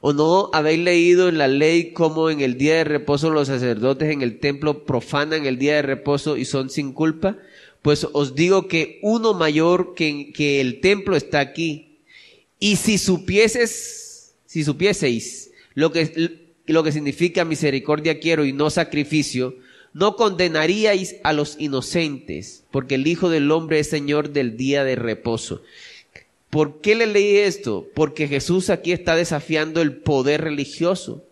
¿O 0.00 0.12
no 0.12 0.50
habéis 0.52 0.80
leído 0.80 1.28
en 1.28 1.38
la 1.38 1.48
ley 1.48 1.92
cómo 1.92 2.28
en 2.28 2.40
el 2.40 2.58
día 2.58 2.74
de 2.74 2.84
reposo 2.84 3.30
los 3.30 3.48
sacerdotes 3.48 4.10
en 4.10 4.20
el 4.20 4.38
templo 4.38 4.84
profanan 4.84 5.46
el 5.46 5.58
día 5.58 5.76
de 5.76 5.82
reposo 5.82 6.36
y 6.36 6.44
son 6.44 6.68
sin 6.68 6.92
culpa? 6.92 7.38
Pues 7.80 8.06
os 8.12 8.34
digo 8.34 8.68
que 8.68 8.98
uno 9.02 9.34
mayor 9.34 9.94
que, 9.94 10.32
que 10.32 10.60
el 10.60 10.80
templo 10.80 11.16
está 11.16 11.40
aquí. 11.40 11.98
Y 12.58 12.76
si 12.76 12.98
supieses, 12.98 14.34
si 14.46 14.62
supieseis 14.62 15.50
lo 15.74 15.90
que, 15.90 16.52
lo 16.66 16.82
que 16.82 16.92
significa 16.92 17.44
misericordia 17.44 18.20
quiero 18.20 18.44
y 18.44 18.52
no 18.52 18.70
sacrificio, 18.70 19.56
no 19.94 20.16
condenaríais 20.16 21.16
a 21.22 21.32
los 21.32 21.56
inocentes, 21.58 22.64
porque 22.70 22.96
el 22.96 23.06
Hijo 23.06 23.30
del 23.30 23.50
Hombre 23.52 23.78
es 23.78 23.88
Señor 23.88 24.30
del 24.30 24.56
día 24.56 24.84
de 24.84 24.96
reposo. 24.96 25.62
¿Por 26.50 26.80
qué 26.80 26.96
le 26.96 27.06
leí 27.06 27.36
esto? 27.36 27.86
Porque 27.94 28.28
Jesús 28.28 28.70
aquí 28.70 28.92
está 28.92 29.14
desafiando 29.14 29.80
el 29.80 29.96
poder 29.96 30.42
religioso. 30.42 31.24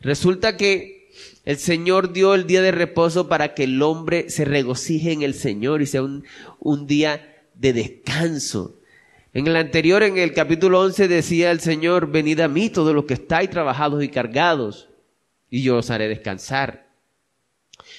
Resulta 0.00 0.56
que 0.56 1.10
el 1.44 1.58
Señor 1.58 2.12
dio 2.12 2.34
el 2.34 2.46
día 2.46 2.62
de 2.62 2.70
reposo 2.70 3.28
para 3.28 3.54
que 3.54 3.64
el 3.64 3.82
hombre 3.82 4.30
se 4.30 4.44
regocije 4.44 5.12
en 5.12 5.22
el 5.22 5.34
Señor 5.34 5.82
y 5.82 5.86
sea 5.86 6.02
un, 6.02 6.24
un 6.60 6.86
día 6.86 7.36
de 7.54 7.72
descanso. 7.72 8.78
En 9.34 9.48
el 9.48 9.56
anterior, 9.56 10.04
en 10.04 10.18
el 10.18 10.32
capítulo 10.34 10.80
11, 10.80 11.08
decía 11.08 11.50
el 11.50 11.60
Señor, 11.60 12.10
venid 12.10 12.40
a 12.40 12.48
mí 12.48 12.70
todos 12.70 12.94
los 12.94 13.06
que 13.06 13.14
estáis 13.14 13.50
trabajados 13.50 14.04
y 14.04 14.08
cargados, 14.08 14.88
y 15.50 15.62
yo 15.62 15.78
os 15.78 15.90
haré 15.90 16.08
descansar. 16.08 16.87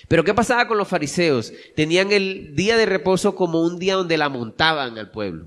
Pero 0.09 0.23
¿qué 0.23 0.33
pasaba 0.33 0.67
con 0.67 0.79
los 0.79 0.87
fariseos? 0.87 1.53
Tenían 1.75 2.11
el 2.11 2.55
día 2.55 2.75
de 2.75 2.87
reposo 2.87 3.35
como 3.35 3.61
un 3.61 3.77
día 3.77 3.93
donde 3.93 4.17
la 4.17 4.27
montaban 4.27 4.97
al 4.97 5.11
pueblo. 5.11 5.45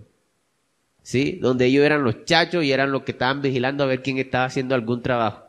¿Sí? 1.03 1.41
Donde 1.43 1.67
ellos 1.67 1.85
eran 1.85 2.05
los 2.05 2.25
chachos 2.25 2.63
y 2.63 2.71
eran 2.71 2.93
los 2.93 3.03
que 3.03 3.11
estaban 3.11 3.43
vigilando 3.43 3.83
a 3.83 3.89
ver 3.89 4.03
quién 4.03 4.19
estaba 4.19 4.45
haciendo 4.45 4.77
algún 4.77 5.03
trabajo. 5.03 5.43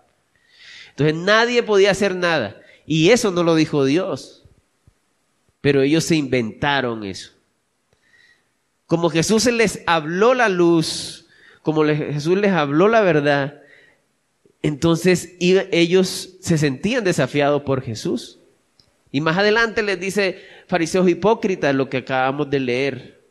Entonces 0.90 1.16
nadie 1.16 1.62
podía 1.62 1.92
hacer 1.92 2.16
nada. 2.16 2.60
Y 2.88 3.12
eso 3.12 3.30
no 3.30 3.44
lo 3.44 3.54
dijo 3.54 3.86
Dios. 3.86 4.44
Pero 5.62 5.84
ellos 5.84 6.04
se 6.04 6.16
inventaron 6.16 7.04
eso. 7.04 7.34
Como 8.88 9.12
Jesús 9.12 9.46
les 9.46 9.84
habló 9.86 10.34
la 10.34 10.50
luz, 10.50 11.28
como 11.62 11.86
Jesús 11.86 12.36
les 12.40 12.52
habló 12.52 12.88
la 12.88 13.02
verdad, 13.02 13.62
entonces 14.64 15.36
ellos 15.40 16.32
se 16.42 16.58
sentían 16.58 17.04
desafiados 17.04 17.62
por 17.62 17.84
Jesús. 17.84 18.40
Y 19.14 19.22
más 19.22 19.38
adelante 19.38 19.84
les 19.84 20.00
dice, 20.00 20.44
fariseos 20.66 21.08
hipócritas, 21.08 21.74
lo 21.76 21.88
que 21.88 21.98
acabamos 21.98 22.50
de 22.50 22.60
leer. 22.60 23.22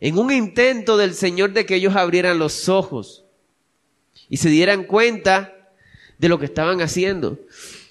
En 0.00 0.16
un 0.16 0.32
intento 0.32 0.96
del 0.96 1.12
Señor 1.12 1.52
de 1.52 1.66
que 1.66 1.74
ellos 1.74 1.94
abrieran 1.94 2.38
los 2.38 2.70
ojos 2.70 3.22
y 4.30 4.38
se 4.38 4.48
dieran 4.48 4.84
cuenta 4.84 5.52
de 6.18 6.28
lo 6.30 6.38
que 6.38 6.46
estaban 6.46 6.80
haciendo. 6.80 7.38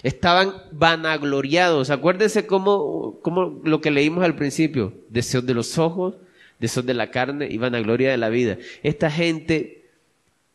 Estaban 0.02 0.54
vanagloriados. 0.72 1.90
Acuérdense 1.90 2.48
cómo, 2.48 3.20
cómo 3.22 3.60
lo 3.62 3.80
que 3.80 3.92
leímos 3.92 4.24
al 4.24 4.34
principio. 4.34 4.92
Deseos 5.08 5.46
de 5.46 5.54
los 5.54 5.78
ojos, 5.78 6.16
deseos 6.58 6.84
de 6.84 6.94
la 6.94 7.12
carne 7.12 7.46
y 7.48 7.58
vanagloria 7.58 8.10
de 8.10 8.16
la 8.16 8.28
vida. 8.28 8.58
Esta 8.82 9.08
gente 9.08 9.84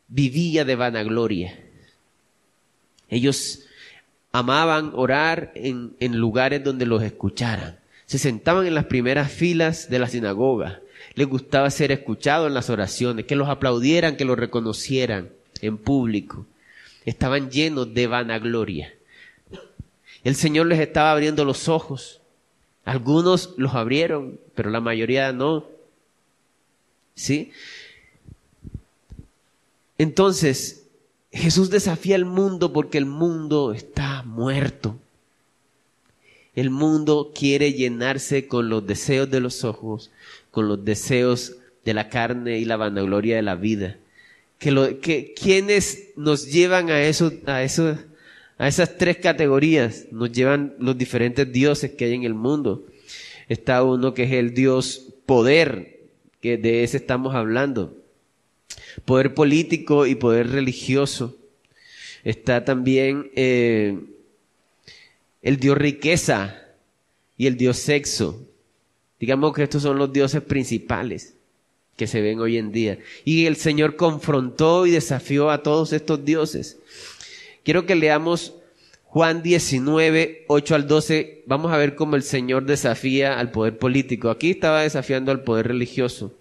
vivía 0.09 0.65
de 0.65 0.75
vanagloria. 0.75 1.57
Ellos 3.07 3.65
amaban 4.31 4.91
orar 4.95 5.51
en, 5.55 5.95
lugares 6.17 6.63
donde 6.63 6.85
los 6.85 7.03
escucharan. 7.03 7.79
Se 8.05 8.17
sentaban 8.17 8.65
en 8.65 8.75
las 8.75 8.85
primeras 8.85 9.31
filas 9.31 9.89
de 9.89 9.99
la 9.99 10.07
sinagoga. 10.07 10.81
Les 11.15 11.27
gustaba 11.27 11.69
ser 11.69 11.91
escuchados 11.91 12.47
en 12.47 12.53
las 12.53 12.69
oraciones, 12.69 13.25
que 13.25 13.35
los 13.35 13.49
aplaudieran, 13.49 14.17
que 14.17 14.25
los 14.25 14.37
reconocieran 14.37 15.29
en 15.61 15.77
público. 15.77 16.45
Estaban 17.05 17.49
llenos 17.49 17.93
de 17.93 18.07
vanagloria. 18.07 18.93
El 20.23 20.35
Señor 20.35 20.67
les 20.67 20.79
estaba 20.79 21.11
abriendo 21.11 21.45
los 21.45 21.67
ojos. 21.67 22.21
Algunos 22.85 23.53
los 23.57 23.73
abrieron, 23.75 24.39
pero 24.55 24.69
la 24.69 24.81
mayoría 24.81 25.31
no. 25.31 25.65
¿Sí? 27.15 27.51
Entonces, 29.97 30.87
Jesús 31.31 31.69
desafía 31.69 32.15
al 32.15 32.25
mundo 32.25 32.73
porque 32.73 32.97
el 32.97 33.05
mundo 33.05 33.73
está 33.73 34.23
muerto. 34.23 34.97
El 36.55 36.71
mundo 36.71 37.31
quiere 37.35 37.73
llenarse 37.73 38.47
con 38.47 38.69
los 38.69 38.85
deseos 38.85 39.29
de 39.29 39.39
los 39.39 39.63
ojos, 39.63 40.11
con 40.51 40.67
los 40.67 40.83
deseos 40.83 41.55
de 41.85 41.93
la 41.93 42.09
carne 42.09 42.57
y 42.57 42.65
la 42.65 42.77
vanagloria 42.77 43.35
de 43.35 43.43
la 43.43 43.55
vida. 43.55 43.97
Que, 44.57 44.71
lo, 44.71 44.99
que 44.99 45.33
quienes 45.39 46.09
nos 46.17 46.51
llevan 46.51 46.89
a 46.89 47.01
eso, 47.03 47.31
a 47.45 47.63
eso, 47.63 47.97
a 48.57 48.67
esas 48.67 48.97
tres 48.97 49.17
categorías, 49.17 50.07
nos 50.11 50.31
llevan 50.31 50.73
los 50.79 50.97
diferentes 50.97 51.49
dioses 51.51 51.91
que 51.91 52.05
hay 52.05 52.13
en 52.15 52.23
el 52.23 52.33
mundo. 52.33 52.85
Está 53.47 53.83
uno 53.83 54.13
que 54.13 54.23
es 54.23 54.31
el 54.31 54.53
dios 54.53 55.05
poder, 55.25 55.99
que 56.41 56.57
de 56.57 56.83
ese 56.83 56.97
estamos 56.97 57.35
hablando 57.35 57.98
poder 59.05 59.33
político 59.33 60.05
y 60.05 60.15
poder 60.15 60.49
religioso. 60.49 61.37
Está 62.23 62.65
también 62.65 63.31
eh, 63.35 63.97
el 65.41 65.57
dios 65.57 65.77
riqueza 65.77 66.61
y 67.37 67.47
el 67.47 67.57
dios 67.57 67.77
sexo. 67.77 68.45
Digamos 69.19 69.53
que 69.53 69.63
estos 69.63 69.83
son 69.83 69.97
los 69.97 70.11
dioses 70.11 70.41
principales 70.41 71.35
que 71.95 72.07
se 72.07 72.21
ven 72.21 72.39
hoy 72.39 72.57
en 72.57 72.71
día. 72.71 72.99
Y 73.25 73.45
el 73.45 73.57
Señor 73.57 73.95
confrontó 73.97 74.85
y 74.85 74.91
desafió 74.91 75.49
a 75.49 75.63
todos 75.63 75.91
estos 75.91 76.23
dioses. 76.23 76.79
Quiero 77.63 77.85
que 77.85 77.95
leamos 77.95 78.53
Juan 79.03 79.43
19, 79.43 80.45
8 80.47 80.75
al 80.75 80.87
12. 80.87 81.43
Vamos 81.45 81.73
a 81.73 81.77
ver 81.77 81.95
cómo 81.95 82.15
el 82.15 82.23
Señor 82.23 82.65
desafía 82.65 83.39
al 83.39 83.51
poder 83.51 83.77
político. 83.77 84.29
Aquí 84.29 84.51
estaba 84.51 84.83
desafiando 84.83 85.31
al 85.31 85.43
poder 85.43 85.67
religioso. 85.67 86.38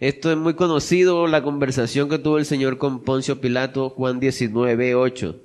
Esto 0.00 0.30
es 0.30 0.36
muy 0.36 0.54
conocido, 0.54 1.26
la 1.26 1.42
conversación 1.42 2.08
que 2.08 2.20
tuvo 2.20 2.38
el 2.38 2.46
Señor 2.46 2.78
con 2.78 3.00
Poncio 3.02 3.40
Pilato, 3.40 3.90
Juan 3.90 4.20
19, 4.20 4.94
8. 4.94 5.40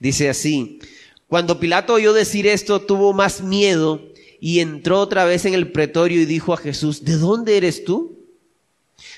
Dice 0.00 0.30
así, 0.30 0.78
cuando 1.26 1.60
Pilato 1.60 1.92
oyó 1.92 2.14
decir 2.14 2.46
esto, 2.46 2.80
tuvo 2.80 3.12
más 3.12 3.42
miedo 3.42 4.00
y 4.40 4.60
entró 4.60 5.00
otra 5.00 5.26
vez 5.26 5.44
en 5.44 5.52
el 5.52 5.72
pretorio 5.72 6.22
y 6.22 6.24
dijo 6.24 6.54
a 6.54 6.56
Jesús, 6.56 7.04
¿de 7.04 7.18
dónde 7.18 7.58
eres 7.58 7.84
tú? 7.84 8.18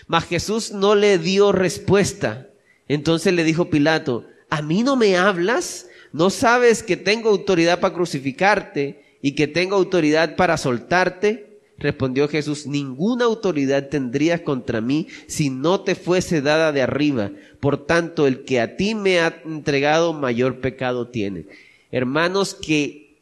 Mas 0.09 0.25
Jesús 0.25 0.73
no 0.73 0.97
le 0.97 1.19
dio 1.19 1.53
respuesta. 1.53 2.49
Entonces 2.89 3.33
le 3.33 3.45
dijo 3.45 3.71
Pilato, 3.71 4.25
¿a 4.49 4.61
mí 4.61 4.83
no 4.83 4.97
me 4.97 5.17
hablas? 5.17 5.87
¿No 6.13 6.31
sabes 6.31 6.83
que 6.83 6.97
tengo 6.97 7.29
autoridad 7.29 7.79
para 7.79 7.95
crucificarte 7.95 9.05
y 9.23 9.37
que 9.37 9.47
tengo 9.47 9.77
autoridad 9.77 10.35
para 10.35 10.57
soltarte? 10.57 11.50
Respondió 11.81 12.29
Jesús, 12.29 12.67
ninguna 12.67 13.25
autoridad 13.25 13.89
tendrías 13.89 14.43
contra 14.43 14.83
mí 14.83 15.09
si 15.27 15.49
no 15.49 15.81
te 15.81 15.95
fuese 15.95 16.43
dada 16.43 16.73
de 16.73 16.83
arriba. 16.83 17.31
Por 17.59 17.87
tanto, 17.87 18.27
el 18.27 18.45
que 18.45 18.61
a 18.61 18.77
ti 18.77 18.95
me 18.95 19.21
ha 19.21 19.41
entregado 19.47 20.13
mayor 20.13 20.61
pecado 20.61 21.09
tiene. 21.09 21.47
Hermanos, 21.91 22.55
que 22.55 23.17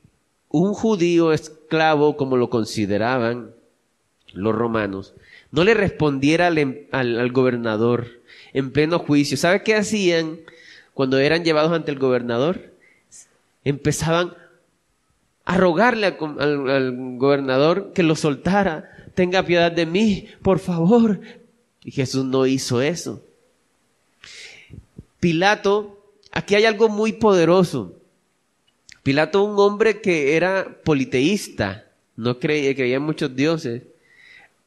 un 0.49 0.75
judío 0.75 1.33
esclavo, 1.33 2.17
como 2.17 2.37
lo 2.37 2.51
consideraban 2.51 3.53
los 4.33 4.55
romanos, 4.55 5.15
no 5.53 5.63
le 5.63 5.75
respondiera 5.75 6.49
al, 6.49 6.59
em, 6.59 6.87
al 6.91 7.31
gobernador 7.31 8.09
en 8.53 8.73
pleno 8.73 8.99
juicio. 8.99 9.37
¿Sabe 9.37 9.63
qué 9.63 9.77
hacían 9.77 10.41
cuando 10.95 11.19
eran 11.19 11.45
llevados 11.45 11.71
ante 11.71 11.93
el 11.93 11.99
gobernador? 12.01 12.73
Empezaban 13.63 14.35
a 15.49 15.57
rogarle 15.57 16.07
al, 16.07 17.17
gobernador 17.17 17.93
que 17.95 18.03
lo 18.03 18.15
soltara. 18.17 18.85
Tenga 19.15 19.43
piedad 19.43 19.73
de 19.73 19.87
mí, 19.87 20.29
por 20.43 20.59
favor. 20.59 21.23
Y 21.83 21.91
Jesús 21.91 22.27
no 22.27 22.45
hizo 22.45 22.83
eso. 22.83 23.25
Pilato, 25.19 26.05
aquí 26.33 26.55
hay 26.55 26.67
algo 26.67 26.91
muy 26.91 27.15
poderoso. 27.15 27.95
Pilato, 29.03 29.43
un 29.43 29.59
hombre 29.59 30.03
que 30.03 30.37
era 30.37 30.83
politeísta, 30.85 31.87
no 32.15 32.39
creía, 32.39 32.75
creía 32.75 32.97
en 32.97 33.05
muchos 33.05 33.35
dioses, 33.35 33.85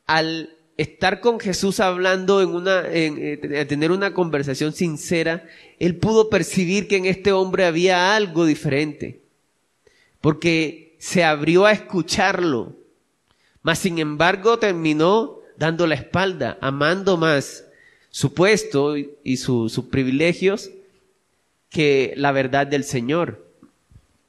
al 0.08 0.50
estar 0.78 1.20
con 1.20 1.40
Jesús 1.40 1.80
hablando 1.80 2.42
en 2.42 2.50
una, 2.50 2.88
en, 2.92 3.18
eh, 3.20 3.66
tener 3.66 3.92
una 3.92 4.16
conversación 4.16 4.74
sincera, 4.74 5.48
él 5.78 5.98
pudo 5.98 6.32
percibir 6.32 6.88
que 6.88 6.98
en 6.98 7.06
este 7.06 7.34
hombre 7.34 7.66
había 7.66 8.16
algo 8.16 8.48
diferente, 8.48 9.22
porque 10.22 10.96
se 11.00 11.24
abrió 11.24 11.66
a 11.66 11.72
escucharlo, 11.72 12.76
mas 13.64 13.80
sin 13.80 14.00
embargo 14.00 14.60
terminó 14.60 15.40
dando 15.58 15.88
la 15.88 15.96
espalda, 15.96 16.58
amando 16.62 17.18
más 17.18 17.66
su 18.10 18.34
puesto 18.34 18.96
y 18.98 19.38
sus 19.38 19.80
privilegios 19.90 20.72
que 21.70 22.14
la 22.18 22.32
verdad 22.32 22.68
del 22.68 22.84
Señor. 22.84 23.46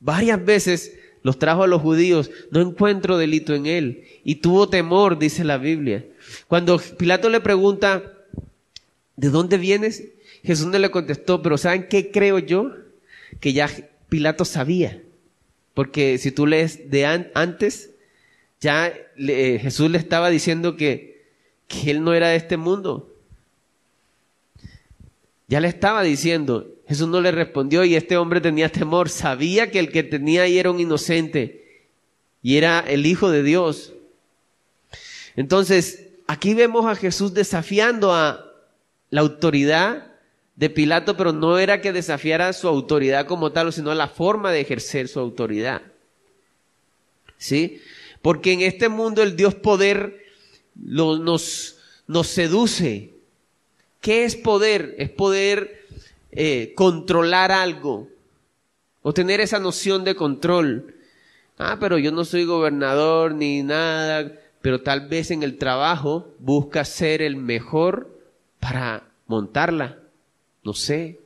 Varias 0.01 0.45
veces 0.45 0.99
los 1.23 1.39
trajo 1.39 1.63
a 1.63 1.67
los 1.67 1.83
judíos, 1.83 2.31
no 2.51 2.61
encuentro 2.61 3.19
delito 3.19 3.55
en 3.55 3.67
él. 3.67 4.05
Y 4.25 4.37
tuvo 4.37 4.69
temor, 4.69 5.19
dice 5.19 5.45
la 5.45 5.59
Biblia. 5.59 6.05
Cuando 6.49 6.79
Pilato 6.79 7.29
le 7.29 7.41
pregunta, 7.41 8.13
¿de 9.17 9.29
dónde 9.29 9.59
vienes? 9.59 10.05
Jesús 10.43 10.67
no 10.67 10.79
le 10.79 10.91
contestó, 10.91 11.43
pero 11.43 11.59
¿saben 11.59 11.87
qué 11.89 12.11
creo 12.11 12.39
yo? 12.39 12.73
Que 13.41 13.53
ya 13.53 13.71
Pilato 14.09 14.45
sabía. 14.45 15.01
Porque 15.75 16.19
si 16.19 16.31
tú 16.33 16.47
lees 16.47 16.91
de 16.91 17.07
antes, 17.35 17.91
ya 18.61 18.93
Jesús 19.17 19.91
le 19.91 19.99
estaba 19.99 20.31
diciendo 20.31 20.77
que, 20.77 21.25
que 21.67 21.91
él 21.91 22.05
no 22.05 22.15
era 22.15 22.29
de 22.29 22.37
este 22.37 22.57
mundo. 22.57 23.15
Ya 25.49 25.61
le 25.61 25.69
estaba 25.69 26.03
diciendo, 26.03 26.69
Jesús 26.87 27.09
no 27.09 27.21
le 27.21 27.33
respondió 27.33 27.85
y 27.85 27.95
este 27.95 28.17
hombre 28.17 28.41
tenía 28.41 28.69
temor, 28.71 29.09
sabía 29.09 29.71
que 29.71 29.79
el 29.79 29.91
que 29.91 30.03
tenía 30.03 30.43
ahí 30.43 30.59
era 30.59 30.71
un 30.71 30.81
inocente 30.81 31.89
y 32.43 32.57
era 32.57 32.81
el 32.81 33.07
Hijo 33.07 33.31
de 33.31 33.43
Dios. 33.43 33.95
Entonces, 35.37 36.09
aquí 36.27 36.55
vemos 36.55 36.87
a 36.87 36.95
Jesús 36.95 37.35
desafiando 37.35 38.13
a 38.13 38.53
la 39.11 39.21
autoridad 39.21 40.12
de 40.57 40.71
Pilato, 40.71 41.17
pero 41.17 41.33
no 41.33 41.59
era 41.59 41.81
que 41.81 41.93
desafiara 41.93 42.53
su 42.53 42.69
autoridad 42.69 43.27
como 43.27 43.53
tal, 43.53 43.73
sino 43.73 43.95
la 43.95 44.09
forma 44.09 44.53
de 44.53 44.61
ejercer 44.61 45.09
su 45.09 45.19
autoridad. 45.19 45.83
¿Sí? 47.39 47.81
Porque 48.21 48.53
en 48.53 48.61
este 48.61 48.89
mundo 48.89 49.23
el 49.23 49.35
Dios 49.35 49.55
poder 49.55 50.25
nos, 50.75 51.77
seduce. 52.23 53.15
¿Qué 54.01 54.25
es 54.25 54.37
poder? 54.37 54.95
Es 54.99 55.11
poder 55.11 55.87
eh, 56.31 56.73
controlar 56.77 57.51
algo 57.51 58.09
o 59.03 59.13
tener 59.13 59.41
esa 59.41 59.59
noción 59.59 60.05
de 60.05 60.15
control. 60.15 60.95
Ah, 61.59 61.77
pero 61.81 61.99
yo 61.99 62.13
no 62.13 62.25
soy 62.25 62.45
gobernador 62.45 63.35
ni 63.35 63.63
nada, 63.63 64.33
pero 64.61 64.83
tal 64.83 65.09
vez 65.09 65.31
en 65.31 65.43
el 65.43 65.59
trabajo 65.59 66.35
busca 66.39 66.85
ser 66.85 67.23
el 67.23 67.37
mejor 67.37 68.19
para 68.61 69.05
montarla. 69.27 70.02
No 70.65 70.75
sé. 70.75 71.19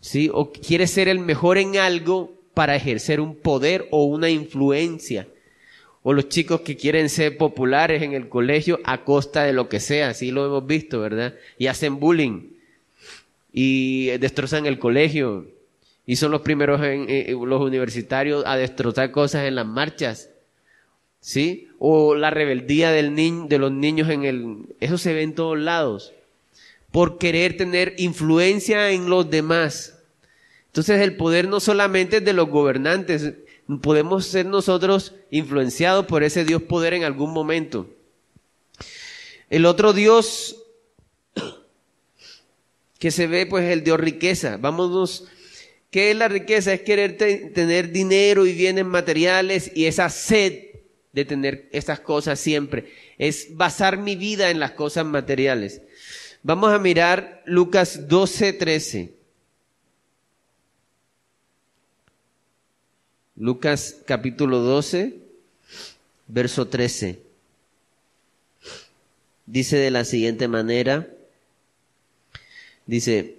¿Sí? 0.00 0.30
O 0.32 0.52
quiere 0.52 0.86
ser 0.86 1.08
el 1.08 1.18
mejor 1.18 1.58
en 1.58 1.76
algo 1.76 2.32
para 2.54 2.76
ejercer 2.76 3.20
un 3.20 3.36
poder 3.36 3.86
o 3.90 4.04
una 4.04 4.30
influencia. 4.30 5.28
O 6.02 6.12
los 6.12 6.28
chicos 6.28 6.62
que 6.62 6.76
quieren 6.76 7.08
ser 7.08 7.36
populares 7.36 8.02
en 8.02 8.12
el 8.12 8.28
colegio 8.28 8.80
a 8.84 9.04
costa 9.04 9.44
de 9.44 9.52
lo 9.52 9.68
que 9.68 9.80
sea, 9.80 10.08
así 10.08 10.30
lo 10.30 10.46
hemos 10.46 10.66
visto, 10.66 11.00
¿verdad? 11.00 11.34
Y 11.58 11.66
hacen 11.66 12.00
bullying 12.00 12.50
y 13.52 14.06
destrozan 14.18 14.66
el 14.66 14.78
colegio 14.78 15.46
y 16.06 16.16
son 16.16 16.30
los 16.30 16.40
primeros 16.40 16.80
en, 16.82 17.06
los 17.48 17.60
universitarios 17.60 18.42
a 18.46 18.56
destrozar 18.56 19.10
cosas 19.10 19.46
en 19.46 19.56
las 19.56 19.66
marchas. 19.66 20.30
¿Sí? 21.20 21.68
O 21.78 22.14
la 22.14 22.30
rebeldía 22.30 22.90
del 22.90 23.14
de 23.14 23.58
los 23.58 23.72
niños 23.72 24.08
en 24.08 24.24
el... 24.24 24.74
Eso 24.80 24.96
se 24.96 25.12
ve 25.12 25.22
en 25.22 25.34
todos 25.34 25.58
lados. 25.58 26.14
Por 26.98 27.16
querer 27.16 27.56
tener 27.56 27.94
influencia 27.98 28.90
en 28.90 29.08
los 29.08 29.30
demás. 29.30 30.00
Entonces 30.66 31.00
el 31.00 31.16
poder 31.16 31.46
no 31.46 31.60
solamente 31.60 32.16
es 32.16 32.24
de 32.24 32.32
los 32.32 32.48
gobernantes, 32.48 33.34
podemos 33.80 34.26
ser 34.26 34.46
nosotros 34.46 35.14
influenciados 35.30 36.06
por 36.06 36.24
ese 36.24 36.44
Dios 36.44 36.60
poder 36.60 36.94
en 36.94 37.04
algún 37.04 37.32
momento. 37.32 37.88
El 39.48 39.64
otro 39.64 39.92
Dios 39.92 40.60
que 42.98 43.12
se 43.12 43.28
ve 43.28 43.46
pues 43.46 43.70
el 43.70 43.84
Dios 43.84 44.00
riqueza. 44.00 44.56
Vámonos, 44.56 45.28
¿qué 45.92 46.10
es 46.10 46.16
la 46.16 46.26
riqueza? 46.26 46.72
Es 46.72 46.80
querer 46.80 47.16
tener 47.16 47.92
dinero 47.92 48.44
y 48.44 48.54
bienes 48.54 48.86
materiales 48.86 49.70
y 49.72 49.84
esa 49.86 50.10
sed 50.10 50.64
de 51.12 51.24
tener 51.24 51.68
esas 51.70 52.00
cosas 52.00 52.40
siempre. 52.40 52.92
Es 53.18 53.56
basar 53.56 53.98
mi 53.98 54.16
vida 54.16 54.50
en 54.50 54.58
las 54.58 54.72
cosas 54.72 55.06
materiales. 55.06 55.82
Vamos 56.48 56.72
a 56.72 56.78
mirar 56.78 57.42
Lucas 57.44 58.08
12, 58.08 58.54
13. 58.54 59.12
Lucas 63.36 63.96
capítulo 64.06 64.60
12, 64.60 65.18
verso 66.26 66.66
13. 66.66 67.20
Dice 69.44 69.76
de 69.76 69.90
la 69.90 70.06
siguiente 70.06 70.48
manera, 70.48 71.06
Dice, 72.86 73.36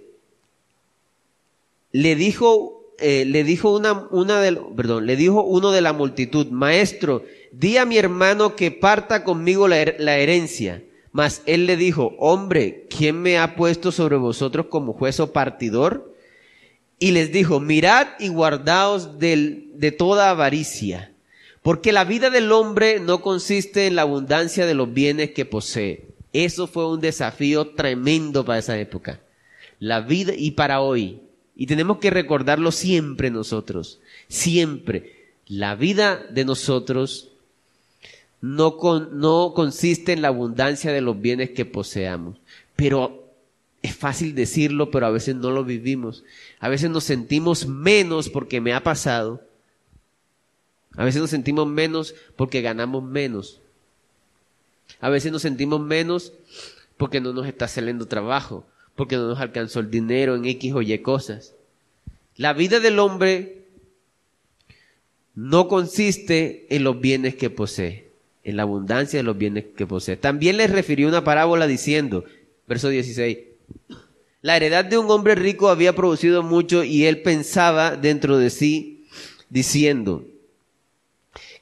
le 1.90 2.14
dijo, 2.14 2.94
eh, 3.00 3.24
le 3.24 3.42
dijo 3.42 3.74
una, 3.76 4.06
una 4.12 4.40
del, 4.40 4.60
perdón, 4.76 5.06
le 5.06 5.16
dijo 5.16 5.42
uno 5.42 5.72
de 5.72 5.80
la 5.80 5.92
multitud, 5.92 6.46
maestro, 6.52 7.24
di 7.50 7.76
a 7.76 7.84
mi 7.84 7.98
hermano 7.98 8.54
que 8.54 8.70
parta 8.70 9.24
conmigo 9.24 9.66
la, 9.66 9.84
la 9.98 10.18
herencia. 10.18 10.84
Mas 11.12 11.42
él 11.46 11.66
le 11.66 11.76
dijo, 11.76 12.14
hombre, 12.18 12.86
¿quién 12.88 13.20
me 13.20 13.38
ha 13.38 13.56
puesto 13.56 13.90
sobre 13.90 14.16
vosotros 14.16 14.66
como 14.66 14.92
juez 14.92 15.18
o 15.20 15.32
partidor? 15.32 16.14
Y 16.98 17.10
les 17.12 17.32
dijo, 17.32 17.60
mirad 17.60 18.08
y 18.18 18.28
guardaos 18.28 19.18
de 19.18 19.94
toda 19.96 20.30
avaricia, 20.30 21.12
porque 21.62 21.92
la 21.92 22.04
vida 22.04 22.30
del 22.30 22.52
hombre 22.52 23.00
no 23.00 23.22
consiste 23.22 23.86
en 23.86 23.96
la 23.96 24.02
abundancia 24.02 24.66
de 24.66 24.74
los 24.74 24.92
bienes 24.92 25.30
que 25.30 25.44
posee. 25.44 26.06
Eso 26.32 26.66
fue 26.66 26.88
un 26.88 27.00
desafío 27.00 27.70
tremendo 27.70 28.44
para 28.44 28.60
esa 28.60 28.78
época 28.78 29.20
la 29.80 30.02
vida 30.02 30.34
y 30.36 30.52
para 30.52 30.80
hoy. 30.80 31.22
Y 31.56 31.66
tenemos 31.66 31.98
que 31.98 32.10
recordarlo 32.10 32.70
siempre 32.70 33.30
nosotros, 33.30 33.98
siempre. 34.28 35.32
La 35.46 35.74
vida 35.74 36.24
de 36.30 36.44
nosotros 36.44 37.29
no, 38.40 38.78
no 39.12 39.52
consiste 39.54 40.12
en 40.12 40.22
la 40.22 40.28
abundancia 40.28 40.92
de 40.92 41.00
los 41.00 41.20
bienes 41.20 41.50
que 41.50 41.64
poseamos, 41.64 42.38
pero 42.76 43.32
es 43.82 43.94
fácil 43.94 44.34
decirlo, 44.34 44.90
pero 44.90 45.06
a 45.06 45.10
veces 45.10 45.36
no 45.36 45.50
lo 45.50 45.64
vivimos. 45.64 46.24
A 46.58 46.68
veces 46.68 46.90
nos 46.90 47.04
sentimos 47.04 47.66
menos 47.66 48.28
porque 48.28 48.60
me 48.60 48.74
ha 48.74 48.82
pasado. 48.82 49.42
A 50.96 51.04
veces 51.04 51.20
nos 51.20 51.30
sentimos 51.30 51.66
menos 51.66 52.14
porque 52.36 52.60
ganamos 52.60 53.02
menos. 53.02 53.60
A 55.00 55.08
veces 55.08 55.32
nos 55.32 55.42
sentimos 55.42 55.80
menos 55.80 56.34
porque 56.98 57.20
no 57.20 57.32
nos 57.32 57.46
está 57.46 57.68
saliendo 57.68 58.06
trabajo 58.06 58.66
porque 59.00 59.16
no 59.16 59.28
nos 59.28 59.40
alcanzó 59.40 59.80
el 59.80 59.90
dinero 59.90 60.34
en 60.34 60.44
X 60.44 60.74
o 60.74 60.82
Y 60.82 60.98
cosas. 60.98 61.54
La 62.36 62.52
vida 62.52 62.80
del 62.80 62.98
hombre 62.98 63.64
no 65.34 65.68
consiste 65.68 66.66
en 66.68 66.84
los 66.84 67.00
bienes 67.00 67.34
que 67.34 67.48
posee, 67.48 68.09
en 68.44 68.56
la 68.56 68.62
abundancia 68.62 69.18
de 69.18 69.22
los 69.22 69.36
bienes 69.36 69.64
que 69.76 69.86
posee. 69.86 70.16
También 70.16 70.56
les 70.56 70.70
refirió 70.70 71.08
una 71.08 71.24
parábola 71.24 71.66
diciendo, 71.66 72.24
verso 72.66 72.88
16, 72.88 73.38
la 74.42 74.56
heredad 74.56 74.84
de 74.84 74.98
un 74.98 75.10
hombre 75.10 75.34
rico 75.34 75.68
había 75.68 75.94
producido 75.94 76.42
mucho 76.42 76.82
y 76.82 77.04
él 77.04 77.22
pensaba 77.22 77.96
dentro 77.96 78.38
de 78.38 78.50
sí, 78.50 79.06
diciendo, 79.48 80.24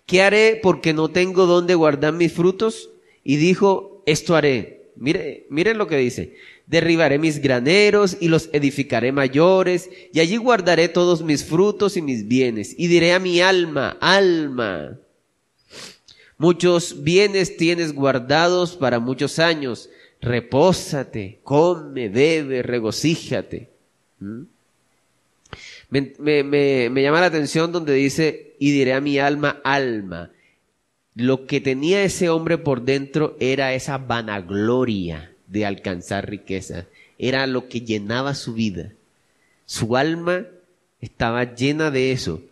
¿qué 0.06 0.22
haré 0.22 0.58
porque 0.62 0.92
no 0.92 1.08
tengo 1.08 1.46
dónde 1.46 1.74
guardar 1.74 2.12
mis 2.12 2.32
frutos? 2.32 2.90
Y 3.24 3.36
dijo, 3.36 4.02
esto 4.06 4.36
haré. 4.36 4.90
Mire, 4.96 5.46
miren 5.48 5.78
lo 5.78 5.86
que 5.86 5.96
dice 5.96 6.34
derribaré 6.68 7.18
mis 7.18 7.40
graneros 7.40 8.16
y 8.20 8.28
los 8.28 8.50
edificaré 8.52 9.10
mayores, 9.10 9.90
y 10.12 10.20
allí 10.20 10.36
guardaré 10.36 10.88
todos 10.88 11.22
mis 11.22 11.44
frutos 11.44 11.96
y 11.96 12.02
mis 12.02 12.28
bienes, 12.28 12.74
y 12.78 12.86
diré 12.86 13.14
a 13.14 13.18
mi 13.18 13.40
alma, 13.40 13.96
alma, 14.00 14.98
muchos 16.38 17.02
bienes 17.02 17.56
tienes 17.56 17.92
guardados 17.92 18.76
para 18.76 19.00
muchos 19.00 19.38
años, 19.38 19.90
repósate, 20.20 21.40
come, 21.42 22.08
bebe, 22.08 22.62
regocíjate. 22.62 23.68
¿Mm? 24.20 24.42
Me, 25.90 27.02
llama 27.02 27.20
la 27.20 27.26
atención 27.26 27.72
donde 27.72 27.94
dice, 27.94 28.54
y 28.58 28.72
diré 28.72 28.92
a 28.92 29.00
mi 29.00 29.18
alma, 29.18 29.60
alma. 29.64 30.30
Lo 31.14 31.46
que 31.46 31.60
tenía 31.60 32.02
ese 32.04 32.28
hombre 32.28 32.58
por 32.58 32.82
dentro 32.82 33.36
era 33.40 33.74
esa 33.74 33.98
vanagloria 33.98 35.32
de 35.46 35.66
alcanzar 35.66 36.28
riqueza. 36.28 36.86
era 37.18 37.46
lo 37.46 37.68
que 37.68 37.80
llenaba 37.80 38.34
su 38.34 38.54
vida. 38.54 38.92
Su 39.66 39.96
alma 39.96 40.46
estaba 41.00 41.54
llena 41.54 41.90
de 41.90 42.12
eso. 42.12 42.42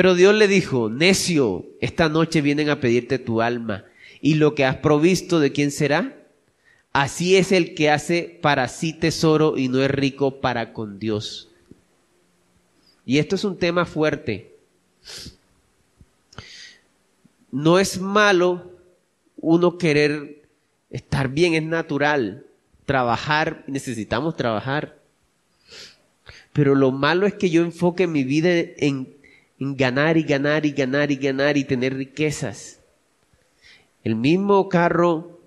Pero 0.00 0.14
Dios 0.14 0.34
le 0.34 0.48
dijo, 0.48 0.88
necio, 0.88 1.66
esta 1.78 2.08
noche 2.08 2.40
vienen 2.40 2.70
a 2.70 2.80
pedirte 2.80 3.18
tu 3.18 3.42
alma. 3.42 3.84
¿Y 4.22 4.36
lo 4.36 4.54
que 4.54 4.64
has 4.64 4.76
provisto 4.76 5.40
de 5.40 5.52
quién 5.52 5.70
será? 5.70 6.16
Así 6.94 7.36
es 7.36 7.52
el 7.52 7.74
que 7.74 7.90
hace 7.90 8.38
para 8.40 8.66
sí 8.68 8.94
tesoro 8.94 9.58
y 9.58 9.68
no 9.68 9.82
es 9.82 9.90
rico 9.90 10.40
para 10.40 10.72
con 10.72 10.98
Dios. 10.98 11.50
Y 13.04 13.18
esto 13.18 13.34
es 13.34 13.44
un 13.44 13.58
tema 13.58 13.84
fuerte. 13.84 14.56
No 17.52 17.78
es 17.78 18.00
malo 18.00 18.70
uno 19.36 19.76
querer 19.76 20.48
estar 20.88 21.28
bien, 21.28 21.52
es 21.52 21.62
natural. 21.62 22.46
Trabajar, 22.86 23.64
necesitamos 23.66 24.34
trabajar. 24.34 24.98
Pero 26.54 26.74
lo 26.74 26.90
malo 26.90 27.26
es 27.26 27.34
que 27.34 27.50
yo 27.50 27.60
enfoque 27.60 28.06
mi 28.06 28.24
vida 28.24 28.48
en, 28.78 29.19
ganar 29.60 30.16
y 30.16 30.22
ganar 30.22 30.64
y 30.64 30.72
ganar 30.72 31.10
y 31.10 31.16
ganar 31.16 31.56
y 31.56 31.64
tener 31.64 31.94
riquezas. 31.94 32.80
El 34.02 34.16
mismo 34.16 34.68
carro 34.68 35.38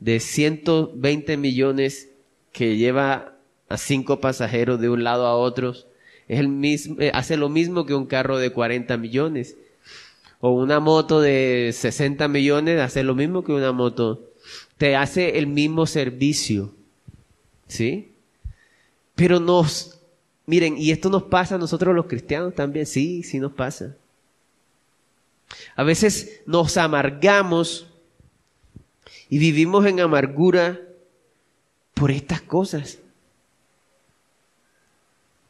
de 0.00 0.18
120 0.18 1.36
millones 1.36 2.08
que 2.52 2.76
lleva 2.76 3.36
a 3.68 3.76
cinco 3.76 4.20
pasajeros 4.20 4.80
de 4.80 4.90
un 4.90 5.04
lado 5.04 5.26
a 5.26 5.36
otro, 5.36 5.74
eh, 6.28 7.10
hace 7.14 7.36
lo 7.36 7.48
mismo 7.48 7.86
que 7.86 7.94
un 7.94 8.06
carro 8.06 8.38
de 8.38 8.50
40 8.50 8.96
millones. 8.96 9.56
O 10.40 10.50
una 10.52 10.80
moto 10.80 11.20
de 11.20 11.70
60 11.72 12.26
millones 12.28 12.80
hace 12.80 13.04
lo 13.04 13.14
mismo 13.14 13.44
que 13.44 13.52
una 13.52 13.72
moto. 13.72 14.32
Te 14.78 14.96
hace 14.96 15.38
el 15.38 15.46
mismo 15.46 15.86
servicio. 15.86 16.74
¿Sí? 17.68 18.12
Pero 19.14 19.38
nos, 19.38 19.99
miren, 20.50 20.76
y 20.76 20.90
esto 20.90 21.10
nos 21.10 21.22
pasa 21.22 21.54
a 21.54 21.58
nosotros 21.58 21.94
los 21.94 22.06
cristianos 22.06 22.56
también. 22.56 22.84
Sí, 22.84 23.22
sí 23.22 23.38
nos 23.38 23.52
pasa. 23.52 23.96
A 25.76 25.84
veces 25.84 26.40
nos 26.44 26.76
amargamos 26.76 27.86
y 29.28 29.38
vivimos 29.38 29.86
en 29.86 30.00
amargura 30.00 30.80
por 31.94 32.10
estas 32.10 32.42
cosas. 32.42 32.98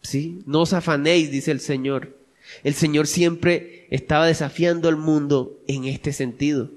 ¿Sí? 0.02 0.42
No 0.44 0.60
os 0.60 0.74
afanéis, 0.74 1.30
dice 1.30 1.50
el 1.50 1.60
Señor. 1.60 2.14
El 2.62 2.74
Señor 2.74 3.06
siempre 3.06 3.86
estaba 3.90 4.26
desafiando 4.26 4.90
al 4.90 4.96
mundo 4.96 5.58
en 5.66 5.86
este 5.86 6.12
sentido. 6.12 6.70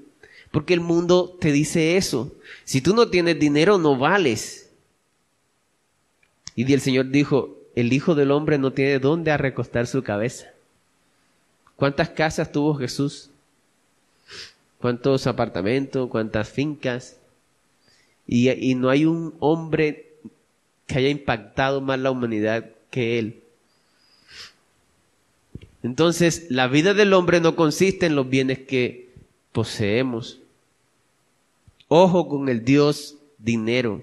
Porque 0.50 0.72
el 0.72 0.80
mundo 0.80 1.36
te 1.38 1.52
dice 1.52 1.98
eso. 1.98 2.34
Si 2.64 2.80
tú 2.80 2.94
no 2.94 3.10
tienes 3.10 3.38
dinero, 3.38 3.76
no 3.76 3.98
vales. 3.98 4.70
Y 6.56 6.72
el 6.72 6.80
Señor 6.80 7.10
dijo, 7.10 7.53
el 7.74 7.92
Hijo 7.92 8.14
del 8.14 8.30
Hombre 8.30 8.58
no 8.58 8.72
tiene 8.72 8.98
dónde 8.98 9.36
recostar 9.36 9.86
su 9.86 10.02
cabeza. 10.02 10.46
¿Cuántas 11.76 12.10
casas 12.10 12.52
tuvo 12.52 12.74
Jesús? 12.74 13.30
cuántos 14.84 15.26
apartamentos, 15.26 16.10
cuántas 16.10 16.50
fincas. 16.50 17.16
Y, 18.26 18.74
no 18.74 18.90
hay 18.90 19.06
un 19.06 19.34
hombre 19.40 20.12
que 20.86 20.98
haya 20.98 21.08
impactado 21.08 21.80
más 21.80 21.98
la 21.98 22.10
humanidad 22.10 22.68
que 22.90 23.18
él. 23.18 23.42
Entonces, 25.82 26.48
la 26.50 26.66
vida 26.68 26.92
del 26.92 27.14
hombre 27.14 27.40
no 27.40 27.56
consiste 27.56 28.04
en 28.04 28.14
los 28.14 28.28
bienes 28.28 28.58
que 28.58 29.08
poseemos. 29.52 30.38
Ojo 31.88 32.28
con 32.28 32.50
el 32.50 32.62
Dios 32.62 33.16
dinero. 33.38 34.02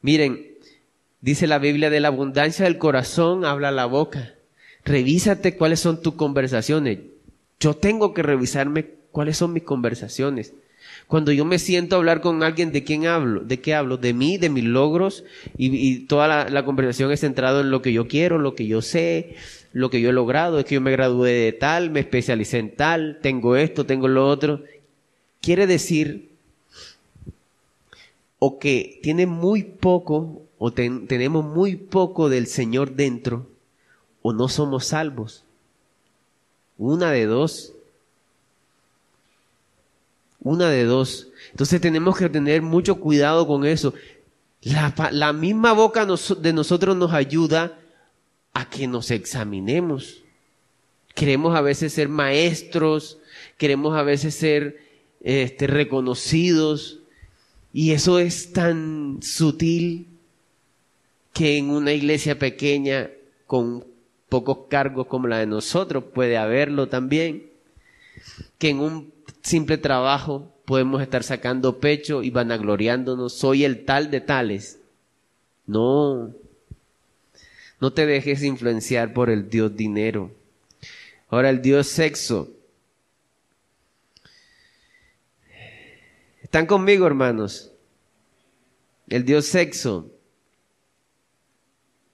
Miren, 0.00 0.45
dice 1.20 1.46
la 1.46 1.58
Biblia, 1.58 1.90
de 1.90 2.00
la 2.00 2.08
abundancia 2.08 2.64
del 2.64 2.78
corazón 2.78 3.44
habla 3.44 3.70
la 3.70 3.86
boca. 3.86 4.34
Revísate 4.84 5.56
cuáles 5.56 5.80
son 5.80 6.02
tus 6.02 6.14
conversaciones. 6.14 6.98
Yo 7.58 7.74
tengo 7.74 8.14
que 8.14 8.22
revisarme 8.22 8.96
¿Cuáles 9.16 9.38
son 9.38 9.54
mis 9.54 9.62
conversaciones? 9.62 10.52
Cuando 11.06 11.32
yo 11.32 11.46
me 11.46 11.58
siento 11.58 11.96
a 11.96 11.98
hablar 11.98 12.20
con 12.20 12.42
alguien, 12.42 12.70
¿de 12.70 12.84
quién 12.84 13.06
hablo? 13.06 13.40
¿De 13.40 13.62
qué 13.62 13.72
hablo? 13.72 13.96
De 13.96 14.12
mí, 14.12 14.36
de 14.36 14.50
mis 14.50 14.64
logros, 14.64 15.24
y, 15.56 16.00
toda 16.00 16.50
la, 16.50 16.64
conversación 16.66 17.10
es 17.10 17.20
centrada 17.20 17.62
en 17.62 17.70
lo 17.70 17.80
que 17.80 17.94
yo 17.94 18.08
quiero, 18.08 18.36
lo 18.36 18.54
que 18.54 18.66
yo 18.66 18.82
sé, 18.82 19.36
lo 19.72 19.88
que 19.88 20.02
yo 20.02 20.10
he 20.10 20.12
logrado, 20.12 20.58
es 20.58 20.66
que 20.66 20.74
yo 20.74 20.82
me 20.82 20.90
gradué 20.90 21.32
de 21.32 21.52
tal, 21.52 21.88
me 21.88 22.00
especialicé 22.00 22.58
en 22.58 22.76
tal, 22.76 23.20
tengo 23.22 23.56
esto, 23.56 23.86
tengo 23.86 24.06
lo 24.06 24.28
otro. 24.28 24.64
Quiere 25.40 25.66
decir, 25.66 26.28
o 28.38 28.58
que 28.58 29.00
tiene 29.02 29.24
muy 29.24 29.62
poco, 29.62 30.42
o 30.58 30.72
tenemos 30.72 31.44
muy 31.44 31.76
poco 31.76 32.28
del 32.28 32.46
Señor 32.46 32.92
dentro, 32.92 33.46
o 34.22 34.32
no 34.32 34.48
somos 34.48 34.86
salvos. 34.86 35.44
Una 36.78 37.10
de 37.10 37.26
dos. 37.26 37.72
Una 40.40 40.70
de 40.70 40.84
dos. 40.84 41.28
Entonces 41.50 41.80
tenemos 41.80 42.16
que 42.16 42.28
tener 42.28 42.62
mucho 42.62 42.96
cuidado 42.96 43.46
con 43.46 43.64
eso. 43.64 43.94
La, 44.62 45.32
misma 45.32 45.72
boca 45.72 46.06
de 46.06 46.52
nosotros 46.52 46.96
nos 46.96 47.12
ayuda 47.12 47.78
a 48.52 48.68
que 48.68 48.86
nos 48.86 49.10
examinemos. 49.10 50.22
Queremos 51.14 51.54
a 51.56 51.60
veces 51.60 51.92
ser 51.92 52.08
maestros, 52.08 53.18
queremos 53.58 53.96
a 53.96 54.02
veces 54.02 54.34
ser 54.34 54.80
este, 55.20 55.66
reconocidos, 55.66 57.00
y 57.72 57.92
eso 57.92 58.18
es 58.18 58.52
tan 58.52 59.18
sutil 59.22 60.15
que 61.36 61.58
en 61.58 61.68
una 61.68 61.92
iglesia 61.92 62.38
pequeña 62.38 63.10
con 63.46 63.84
pocos 64.30 64.68
cargos 64.70 65.06
como 65.06 65.28
la 65.28 65.36
de 65.36 65.44
nosotros 65.44 66.04
puede 66.14 66.38
haberlo 66.38 66.88
también, 66.88 67.50
que 68.56 68.70
en 68.70 68.80
un 68.80 69.12
simple 69.42 69.76
trabajo 69.76 70.50
podemos 70.64 71.02
estar 71.02 71.22
sacando 71.22 71.78
pecho 71.78 72.22
y 72.22 72.30
vanagloriándonos, 72.30 73.34
soy 73.34 73.64
el 73.64 73.84
tal 73.84 74.10
de 74.10 74.22
tales. 74.22 74.78
No, 75.66 76.32
no 77.82 77.92
te 77.92 78.06
dejes 78.06 78.42
influenciar 78.42 79.12
por 79.12 79.28
el 79.28 79.50
Dios 79.50 79.76
dinero. 79.76 80.30
Ahora 81.28 81.50
el 81.50 81.60
Dios 81.60 81.86
sexo. 81.86 82.48
¿Están 86.42 86.64
conmigo, 86.64 87.06
hermanos? 87.06 87.72
El 89.10 89.26
Dios 89.26 89.44
sexo 89.44 90.15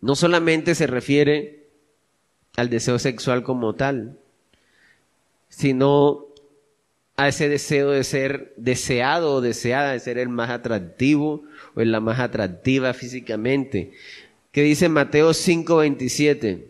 no 0.03 0.16
solamente 0.16 0.74
se 0.74 0.86
refiere 0.86 1.62
al 2.57 2.68
deseo 2.68 2.98
sexual 2.98 3.42
como 3.42 3.74
tal, 3.74 4.18
sino 5.48 6.26
a 7.16 7.28
ese 7.28 7.48
deseo 7.48 7.90
de 7.90 8.05
ser 8.05 8.53
deseado 8.57 9.34
o 9.34 9.40
deseada, 9.40 9.92
de 9.92 10.00
ser 10.00 10.18
el 10.18 10.28
más 10.28 10.50
atractivo 10.50 11.44
o 11.74 11.82
la 11.82 12.00
más 12.00 12.18
atractiva 12.18 12.92
físicamente. 12.94 13.92
¿Qué 14.50 14.62
dice 14.62 14.88
Mateo 14.88 15.32
5:27? 15.32 16.66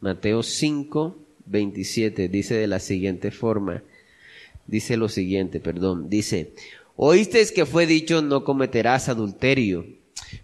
Mateo 0.00 0.42
5, 0.42 1.16
27 1.46 2.28
dice 2.28 2.54
de 2.54 2.66
la 2.66 2.80
siguiente 2.80 3.30
forma, 3.30 3.84
dice 4.66 4.96
lo 4.96 5.08
siguiente, 5.08 5.60
perdón, 5.60 6.10
dice, 6.10 6.52
oísteis 7.04 7.50
que 7.50 7.66
fue 7.66 7.86
dicho 7.86 8.22
no 8.22 8.44
cometerás 8.44 9.08
adulterio. 9.08 9.84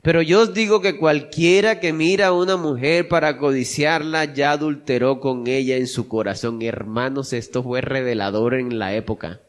Pero 0.03 0.23
yo 0.23 0.43
os 0.43 0.55
digo 0.55 0.81
que 0.81 0.99
cualquiera 0.99 1.81
que 1.81 1.93
mira 1.93 2.27
a 2.29 2.33
una 2.33 2.57
mujer 2.57 3.09
para 3.09 3.39
codiciarla 3.39 4.35
ya 4.35 4.53
adulteró 4.53 5.21
con 5.21 5.47
ella 5.47 5.77
en 5.77 5.87
su 5.87 6.09
corazón. 6.09 6.61
Hermanos, 6.61 7.33
esto 7.33 7.63
fue 7.63 7.81
revelador 7.81 8.55
en 8.55 8.79
la 8.79 8.95
época. 8.95 9.41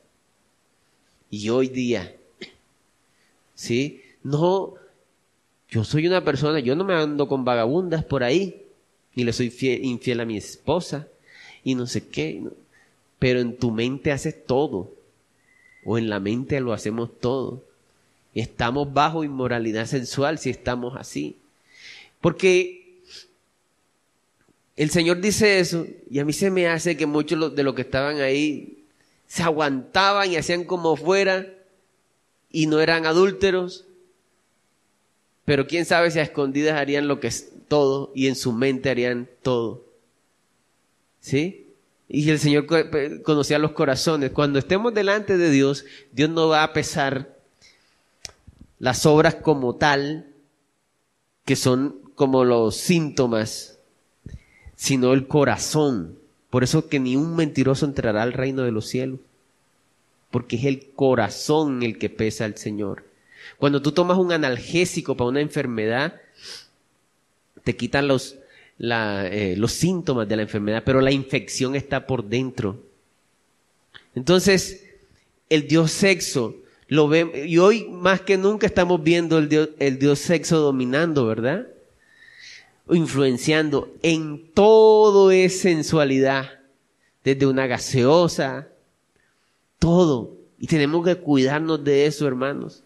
Y 1.30 1.50
hoy 1.50 1.68
día, 1.68 2.16
¿sí? 3.56 4.02
No, 4.24 4.76
yo 5.70 5.84
soy 5.84 6.08
una 6.08 6.24
persona, 6.24 6.60
yo 6.60 6.76
no 6.76 6.84
me 6.84 6.94
ando 6.94 7.28
con 7.28 7.44
vagabundas 7.44 8.04
por 8.04 8.24
ahí, 8.24 8.66
y 9.16 9.24
le 9.24 9.34
soy 9.34 9.54
infiel 9.82 10.20
a 10.22 10.26
mi 10.26 10.38
esposa, 10.38 11.08
y 11.64 11.76
no 11.76 11.86
sé 11.86 12.08
qué. 12.08 12.44
Pero 13.20 13.42
en 13.42 13.58
tu 13.58 13.72
mente 13.72 14.12
haces 14.12 14.46
todo, 14.46 14.92
o 15.86 15.98
en 15.98 16.10
la 16.10 16.20
mente 16.20 16.60
lo 16.60 16.74
hacemos 16.74 17.20
todo. 17.20 17.64
Estamos 18.34 18.94
bajo 18.94 19.24
inmoralidad 19.24 19.86
sensual 19.86 20.38
si 20.40 20.50
estamos 20.50 20.96
así. 20.96 21.38
Porque 22.22 23.02
el 24.76 24.90
Señor 24.90 25.20
dice 25.20 25.60
eso 25.60 25.86
y 26.10 26.20
a 26.20 26.26
mí 26.26 26.34
se 26.34 26.52
me 26.52 26.68
hace 26.68 26.96
que 26.96 27.06
muchos 27.06 27.56
de 27.56 27.64
los 27.64 27.74
que 27.74 27.82
estaban 27.82 28.20
ahí 28.20 28.84
se 29.28 29.44
aguantaban 29.44 30.32
y 30.32 30.38
hacían 30.38 30.64
como 30.64 30.96
fuera 30.96 31.48
y 32.52 32.68
no 32.68 32.80
eran 32.80 33.06
adúlteros. 33.06 33.86
Pero 35.46 35.68
quién 35.68 35.86
sabe 35.86 36.12
si 36.12 36.20
a 36.20 36.24
escondidas 36.24 36.80
harían 36.80 37.08
lo 37.08 37.20
que 37.20 37.28
es 37.28 37.52
todo 37.68 38.12
y 38.14 38.28
en 38.28 38.36
su 38.36 38.52
mente 38.52 38.90
harían 38.90 39.30
todo. 39.42 39.84
¿Sí? 41.20 41.69
Y 42.10 42.28
el 42.32 42.40
Señor 42.40 42.66
conocía 43.22 43.60
los 43.60 43.72
corazones. 43.72 44.32
Cuando 44.32 44.58
estemos 44.58 44.96
delante 44.96 45.38
de 45.38 45.52
Dios, 45.52 45.86
Dios 46.12 46.32
no 46.32 46.48
va 46.48 46.64
a 46.64 46.74
pesar 46.74 47.38
las 48.80 49.06
obras 49.06 49.36
como 49.36 49.76
tal, 49.76 50.26
que 51.46 51.56
son 51.56 52.02
como 52.16 52.46
los 52.46 52.76
síntomas, 52.76 53.78
sino 54.76 55.14
el 55.14 55.28
corazón. 55.28 56.18
Por 56.50 56.64
eso 56.64 56.90
que 56.90 57.00
ni 57.00 57.16
un 57.16 57.36
mentiroso 57.36 57.86
entrará 57.86 58.24
al 58.24 58.34
reino 58.34 58.64
de 58.64 58.72
los 58.72 58.88
cielos, 58.88 59.20
porque 60.32 60.56
es 60.56 60.66
el 60.66 60.90
corazón 60.96 61.84
el 61.84 62.00
que 62.00 62.10
pesa 62.10 62.46
al 62.46 62.58
Señor. 62.58 63.06
Cuando 63.58 63.84
tú 63.84 63.92
tomas 63.92 64.18
un 64.18 64.32
analgésico 64.32 65.16
para 65.16 65.30
una 65.30 65.42
enfermedad, 65.42 66.20
te 67.64 67.76
quitan 67.76 68.08
los, 68.08 68.38
eh, 68.80 69.56
los 69.58 69.74
síntomas 69.74 70.28
de 70.28 70.38
la 70.38 70.44
enfermedad, 70.44 70.84
pero 70.86 71.02
la 71.02 71.12
infección 71.12 71.76
está 71.76 72.08
por 72.08 72.24
dentro. 72.24 72.82
Entonces, 74.16 74.86
el 75.50 75.68
Dios 75.68 75.92
sexo 75.92 76.56
lo 76.88 77.08
ve, 77.08 77.46
y 77.48 77.58
hoy 77.58 77.88
más 77.90 78.22
que 78.22 78.38
nunca 78.38 78.66
estamos 78.66 79.04
viendo 79.04 79.38
el 79.38 79.50
Dios, 79.50 79.70
el 79.80 80.00
Dios 80.00 80.20
sexo 80.20 80.60
dominando, 80.60 81.26
¿verdad? 81.26 81.68
Influenciando 82.90 83.94
en 84.02 84.52
todo 84.54 85.30
es 85.30 85.60
sensualidad, 85.60 86.60
desde 87.24 87.46
una 87.46 87.68
gaseosa, 87.68 88.70
todo. 89.78 90.36
Y 90.58 90.68
tenemos 90.68 91.06
que 91.06 91.16
cuidarnos 91.16 91.84
de 91.84 92.06
eso, 92.06 92.28
hermanos. 92.28 92.84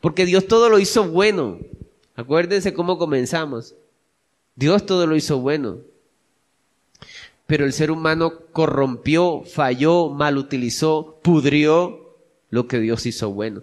Porque 0.00 0.26
Dios 0.26 0.46
todo 0.46 0.68
lo 0.68 0.78
hizo 0.78 1.04
bueno. 1.08 1.58
Acuérdense 2.14 2.72
cómo 2.72 2.98
comenzamos. 2.98 3.74
Dios 4.56 4.86
todo 4.86 5.06
lo 5.06 5.16
hizo 5.16 5.38
bueno. 5.38 5.78
Pero 7.46 7.64
el 7.66 7.72
ser 7.72 7.90
humano 7.90 8.32
corrompió, 8.52 9.42
falló, 9.42 10.08
mal 10.08 10.38
utilizó, 10.38 11.18
pudrió 11.22 12.14
lo 12.50 12.66
que 12.66 12.78
Dios 12.78 13.04
hizo 13.06 13.30
bueno. 13.30 13.62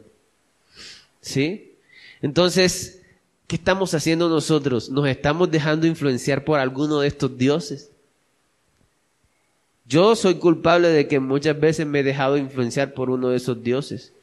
¿Sí? 1.21 1.73
Entonces, 2.21 3.01
¿qué 3.47 3.55
estamos 3.55 3.93
haciendo 3.93 4.29
nosotros? 4.29 4.89
¿Nos 4.89 5.07
estamos 5.07 5.49
dejando 5.49 5.87
influenciar 5.87 6.43
por 6.43 6.59
alguno 6.59 6.99
de 6.99 7.07
estos 7.07 7.37
dioses? 7.37 7.91
Yo 9.85 10.15
soy 10.15 10.35
culpable 10.35 10.89
de 10.89 11.07
que 11.07 11.19
muchas 11.19 11.59
veces 11.59 11.87
me 11.87 11.99
he 11.99 12.03
dejado 12.03 12.37
influenciar 12.37 12.93
por 12.93 13.09
uno 13.09 13.29
de 13.29 13.37
esos 13.37 13.63
dioses. 13.63 14.13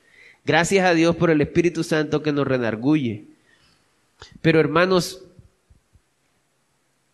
Gracias 0.45 0.87
a 0.87 0.95
Dios 0.95 1.17
por 1.17 1.31
el 1.31 1.41
Espíritu 1.41 1.85
Santo 1.85 2.23
que 2.23 2.33
nos 2.33 2.47
renarguye. 2.47 3.27
Pero 4.41 4.61
hermanos, 4.61 5.25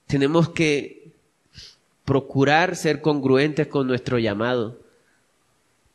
tenemos 0.06 0.50
que 0.50 1.12
procurar 2.04 2.76
ser 2.76 3.00
congruentes 3.00 3.66
con 3.66 3.86
nuestro 3.86 4.18
llamado, 4.18 4.78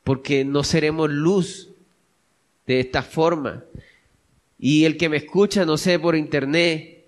porque 0.04 0.44
no 0.44 0.64
seremos 0.64 1.10
luz 1.10 1.70
de 2.66 2.80
esta 2.80 3.04
forma. 3.04 3.64
Y 4.58 4.86
el 4.86 4.98
que 4.98 5.10
me 5.10 5.18
escucha, 5.18 5.66
no 5.66 5.78
sé, 5.78 6.00
por 6.00 6.16
internet, 6.16 7.06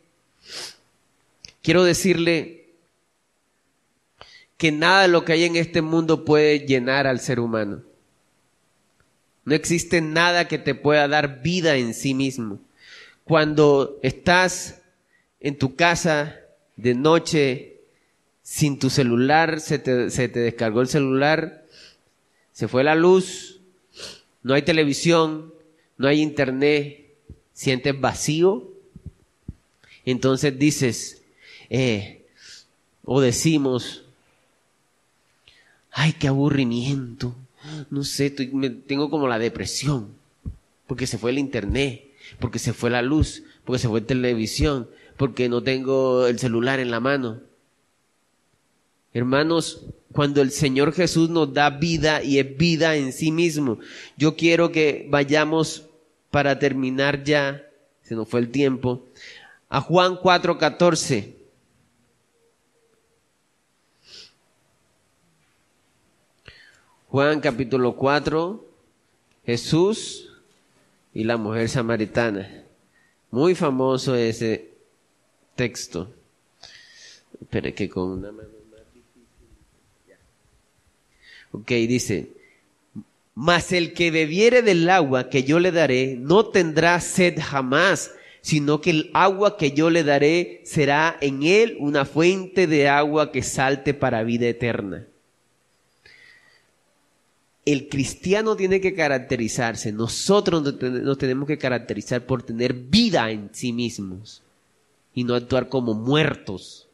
quiero 1.62 1.84
decirle 1.84 2.70
que 4.58 4.72
nada 4.72 5.08
lo 5.08 5.26
que 5.26 5.34
hay 5.34 5.44
en 5.46 5.56
este 5.56 5.82
mundo 5.82 6.24
puede 6.24 6.60
llenar 6.60 7.08
al 7.08 7.20
ser 7.20 7.40
humano. 7.40 7.82
No 9.44 9.56
existe 9.56 10.02
nada 10.02 10.48
que 10.48 10.60
te 10.60 10.76
pueda 10.76 11.08
dar 11.08 11.42
vida 11.42 11.76
en 11.76 11.96
sí 11.96 12.14
mismo. 12.14 12.60
Cuando 13.24 14.00
estás 14.04 14.82
en 15.40 15.58
tu 15.58 15.76
casa 15.76 16.41
de 16.76 16.96
noche 16.96 17.78
sin 18.44 18.80
tu 18.80 18.90
celular, 18.90 19.60
se 19.60 19.80
te, 19.80 20.10
se 20.10 20.28
te 20.28 20.40
descargó 20.40 20.82
el 20.82 20.88
celular, 20.88 21.66
se 22.52 22.68
fue 22.68 22.84
la 22.84 22.96
luz, 22.96 23.60
no 24.44 24.54
hay 24.54 24.64
televisión, 24.64 25.54
no 25.98 26.08
hay 26.08 26.22
internet, 26.22 27.06
sientes 27.54 28.00
vacío, 28.00 28.68
entonces 30.06 30.58
dices, 30.58 31.22
eh, 31.70 32.26
o 33.04 33.22
decimos, 33.22 34.04
ay, 35.92 36.14
qué 36.14 36.28
aburrimiento, 36.28 37.36
no 37.90 38.04
sé, 38.04 38.32
tengo 38.32 39.10
como 39.10 39.28
la 39.28 39.40
depresión, 39.40 40.10
porque 40.88 41.08
se 41.08 41.18
fue 41.18 41.32
el 41.32 41.40
internet, 41.40 42.04
porque 42.40 42.60
se 42.60 42.74
fue 42.74 42.90
la 42.90 43.02
luz, 43.02 43.44
porque 43.64 43.80
se 43.80 43.88
fue 43.88 44.02
la 44.02 44.08
televisión, 44.08 44.90
porque 45.22 45.50
no 45.50 45.62
tengo 45.62 46.26
el 46.26 46.40
celular 46.40 46.80
en 46.80 46.90
la 46.90 47.00
mano. 47.00 47.42
Hermanos, 49.14 49.86
cuando 50.12 50.42
el 50.42 50.50
Señor 50.50 50.94
Jesús 50.94 51.30
nos 51.30 51.54
da 51.54 51.70
vida 51.70 52.24
y 52.24 52.40
es 52.40 52.58
vida 52.58 52.96
en 52.96 53.14
sí 53.14 53.32
mismo, 53.32 53.78
yo 54.18 54.36
quiero 54.36 54.72
que 54.72 55.06
vayamos 55.12 55.86
para 56.32 56.58
terminar 56.58 57.24
ya, 57.24 57.70
se 58.02 58.16
nos 58.16 58.30
fue 58.30 58.40
el 58.40 58.50
tiempo, 58.50 59.06
a 59.70 59.80
Juan 59.80 60.16
4:14. 60.16 61.36
Juan 67.10 67.42
capítulo 67.42 67.96
4, 67.96 68.66
Jesús 69.46 70.34
y 71.14 71.26
la 71.26 71.38
mujer 71.38 71.70
samaritana. 71.70 72.64
Muy 73.30 73.54
famoso 73.54 74.16
ese 74.16 74.71
texto. 75.62 76.12
Espera 77.40 77.72
que 77.72 77.88
con 77.88 78.10
una 78.18 78.32
mano 78.32 78.50
más 78.72 78.82
difícil. 78.96 80.16
Ok, 81.52 81.70
dice, 81.88 82.30
mas 83.36 83.72
el 83.72 83.94
que 83.94 84.10
bebiere 84.10 84.64
del 84.64 84.90
agua 84.90 85.30
que 85.30 85.44
yo 85.44 85.60
le 85.60 85.72
daré 85.72 86.16
no 86.20 86.48
tendrá 86.48 87.00
sed 87.00 87.38
jamás, 87.40 88.12
sino 88.42 88.82
que 88.82 88.90
el 88.90 89.12
agua 89.14 89.56
que 89.56 89.72
yo 89.72 89.92
le 89.92 90.04
daré 90.04 90.62
será 90.66 91.16
en 91.22 91.44
él 91.44 91.78
una 91.80 92.06
fuente 92.06 92.66
de 92.66 92.90
agua 92.90 93.32
que 93.32 93.44
salte 93.44 93.94
para 93.94 94.24
vida 94.24 94.48
eterna 94.48 95.06
el 97.64 97.90
cristiano 97.90 98.56
tiene 98.56 98.82
que 98.82 98.96
caracterizarse, 98.96 99.92
nosotros 99.92 100.64
nos 100.82 101.18
tenemos 101.20 101.48
que 101.48 101.60
caracterizar 101.60 102.26
por 102.26 102.42
tener 102.42 102.74
vida 102.74 103.30
en 103.30 103.52
sí 103.54 103.72
mismos 103.72 104.42
y 105.14 105.24
no 105.24 105.36
actuar 105.36 105.70
como 105.70 105.94
muertos. 105.94 106.88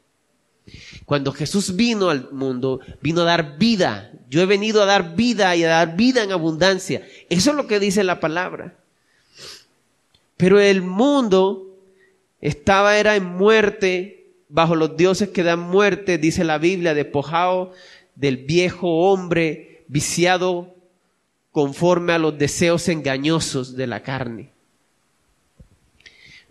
Cuando 1.05 1.31
Jesús 1.31 1.75
vino 1.75 2.09
al 2.09 2.31
mundo, 2.31 2.81
vino 3.01 3.21
a 3.21 3.25
dar 3.25 3.57
vida. 3.57 4.11
Yo 4.29 4.41
he 4.41 4.45
venido 4.45 4.83
a 4.83 4.85
dar 4.85 5.15
vida 5.15 5.55
y 5.55 5.63
a 5.63 5.69
dar 5.69 5.95
vida 5.95 6.23
en 6.23 6.31
abundancia. 6.31 7.07
Eso 7.29 7.51
es 7.51 7.55
lo 7.55 7.67
que 7.67 7.79
dice 7.79 8.03
la 8.03 8.19
palabra. 8.19 8.77
Pero 10.35 10.59
el 10.59 10.81
mundo 10.81 11.77
estaba, 12.41 12.97
era 12.97 13.15
en 13.15 13.25
muerte, 13.25 14.33
bajo 14.49 14.75
los 14.75 14.97
dioses 14.97 15.29
que 15.29 15.43
dan 15.43 15.59
muerte, 15.59 16.17
dice 16.17 16.43
la 16.43 16.57
Biblia, 16.57 16.93
despojado 16.93 17.71
del 18.15 18.37
viejo 18.37 19.09
hombre 19.09 19.83
viciado 19.87 20.75
conforme 21.51 22.13
a 22.13 22.19
los 22.19 22.37
deseos 22.37 22.87
engañosos 22.89 23.75
de 23.75 23.87
la 23.87 24.03
carne. 24.03 24.51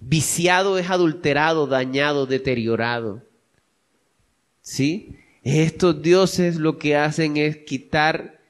Viciado 0.09 0.79
es 0.79 0.89
adulterado, 0.89 1.67
dañado, 1.67 2.27
deteriorado. 2.27 3.25
¿Sí? 4.63 5.17
Estos 5.43 6.01
dioses 6.01 6.57
lo 6.57 6.79
que 6.79 6.95
hacen 6.95 7.37
es 7.37 7.57
quitar 7.57 8.41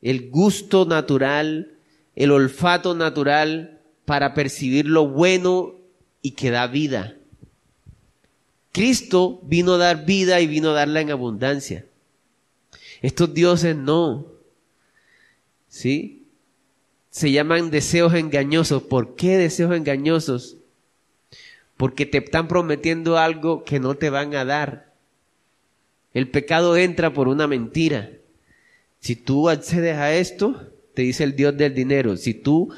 el 0.00 0.28
gusto 0.28 0.84
natural, 0.84 1.78
el 2.16 2.32
olfato 2.32 2.96
natural 2.96 3.80
para 4.04 4.34
percibir 4.34 4.86
lo 4.86 5.06
bueno 5.06 5.76
y 6.20 6.32
que 6.32 6.50
da 6.50 6.66
vida. 6.66 7.16
Cristo 8.72 9.38
vino 9.44 9.74
a 9.74 9.78
dar 9.78 10.04
vida 10.04 10.40
y 10.40 10.48
vino 10.48 10.70
a 10.70 10.74
darla 10.74 11.00
en 11.00 11.12
abundancia. 11.12 11.86
Estos 13.02 13.32
dioses 13.32 13.76
no. 13.76 14.26
¿Sí? 15.68 16.26
Se 17.08 17.30
llaman 17.30 17.70
deseos 17.70 18.14
engañosos. 18.14 18.82
¿Por 18.82 19.14
qué 19.14 19.36
deseos 19.36 19.76
engañosos? 19.76 20.56
Porque 21.82 22.06
te 22.06 22.18
están 22.18 22.46
prometiendo 22.46 23.18
algo 23.18 23.64
que 23.64 23.80
no 23.80 23.96
te 23.96 24.08
van 24.08 24.36
a 24.36 24.44
dar. 24.44 24.92
El 26.14 26.30
pecado 26.30 26.76
entra 26.76 27.12
por 27.12 27.26
una 27.26 27.48
mentira. 27.48 28.08
Si 29.00 29.16
tú 29.16 29.48
accedes 29.48 29.96
a 29.96 30.14
esto, 30.14 30.70
te 30.94 31.02
dice 31.02 31.24
el 31.24 31.34
Dios 31.34 31.56
del 31.56 31.74
dinero, 31.74 32.16
si 32.16 32.34
tú 32.34 32.72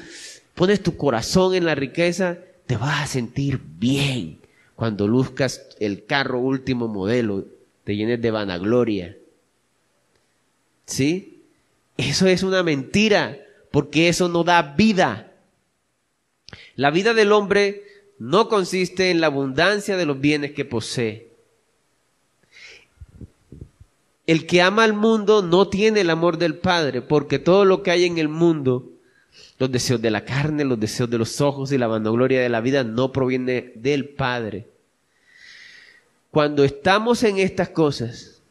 pones 0.55 0.81
tu 0.81 0.97
corazón 0.97 1.53
en 1.53 1.65
la 1.65 1.75
riqueza, 1.75 2.39
te 2.65 2.77
vas 2.77 3.03
a 3.03 3.05
sentir 3.05 3.59
bien 3.77 4.39
cuando 4.73 5.07
luzcas 5.07 5.61
el 5.79 6.05
carro 6.05 6.39
último 6.39 6.87
modelo, 6.87 7.45
te 7.83 7.95
llenes 7.95 8.19
de 8.23 8.31
vanagloria. 8.31 9.15
¿Sí? 10.87 11.43
Eso 11.95 12.25
es 12.25 12.41
una 12.41 12.63
mentira, 12.63 13.37
porque 13.69 14.09
eso 14.09 14.29
no 14.29 14.43
da 14.43 14.63
vida. 14.63 15.31
La 16.75 16.89
vida 16.89 17.13
del 17.13 17.33
hombre 17.33 17.83
no 18.17 18.49
consiste 18.49 19.11
en 19.11 19.21
la 19.21 19.27
abundancia 19.27 19.97
de 19.97 20.05
los 20.05 20.19
bienes 20.19 20.51
que 20.51 20.65
posee. 20.65 21.35
el 24.27 24.47
que 24.47 24.61
ama 24.61 24.83
al 24.83 24.93
mundo 24.93 25.41
no 25.41 25.67
tiene 25.67 26.01
el 26.01 26.09
amor 26.09 26.37
del 26.37 26.55
Padre, 26.55 27.01
porque 27.01 27.39
todo 27.39 27.65
lo 27.65 27.83
que 27.83 27.91
hay 27.91 28.05
en 28.05 28.17
el 28.17 28.27
mundo, 28.27 28.91
los 29.59 29.71
deseos 29.71 30.01
de 30.01 30.11
la 30.11 30.25
carne, 30.25 30.65
los 30.65 30.79
deseos 30.79 31.09
de 31.09 31.17
los 31.17 31.41
ojos 31.41 31.71
y 31.71 31.77
la 31.77 31.87
vanagloria 31.87 32.41
de 32.41 32.49
la 32.49 32.61
vida, 32.61 32.83
no 32.83 33.11
proviene 33.11 33.71
del 33.75 34.09
Padre. 34.09 34.67
Cuando 36.31 36.63
estamos 36.63 37.23
en 37.23 37.37
estas 37.37 37.69
cosas, 37.69 38.41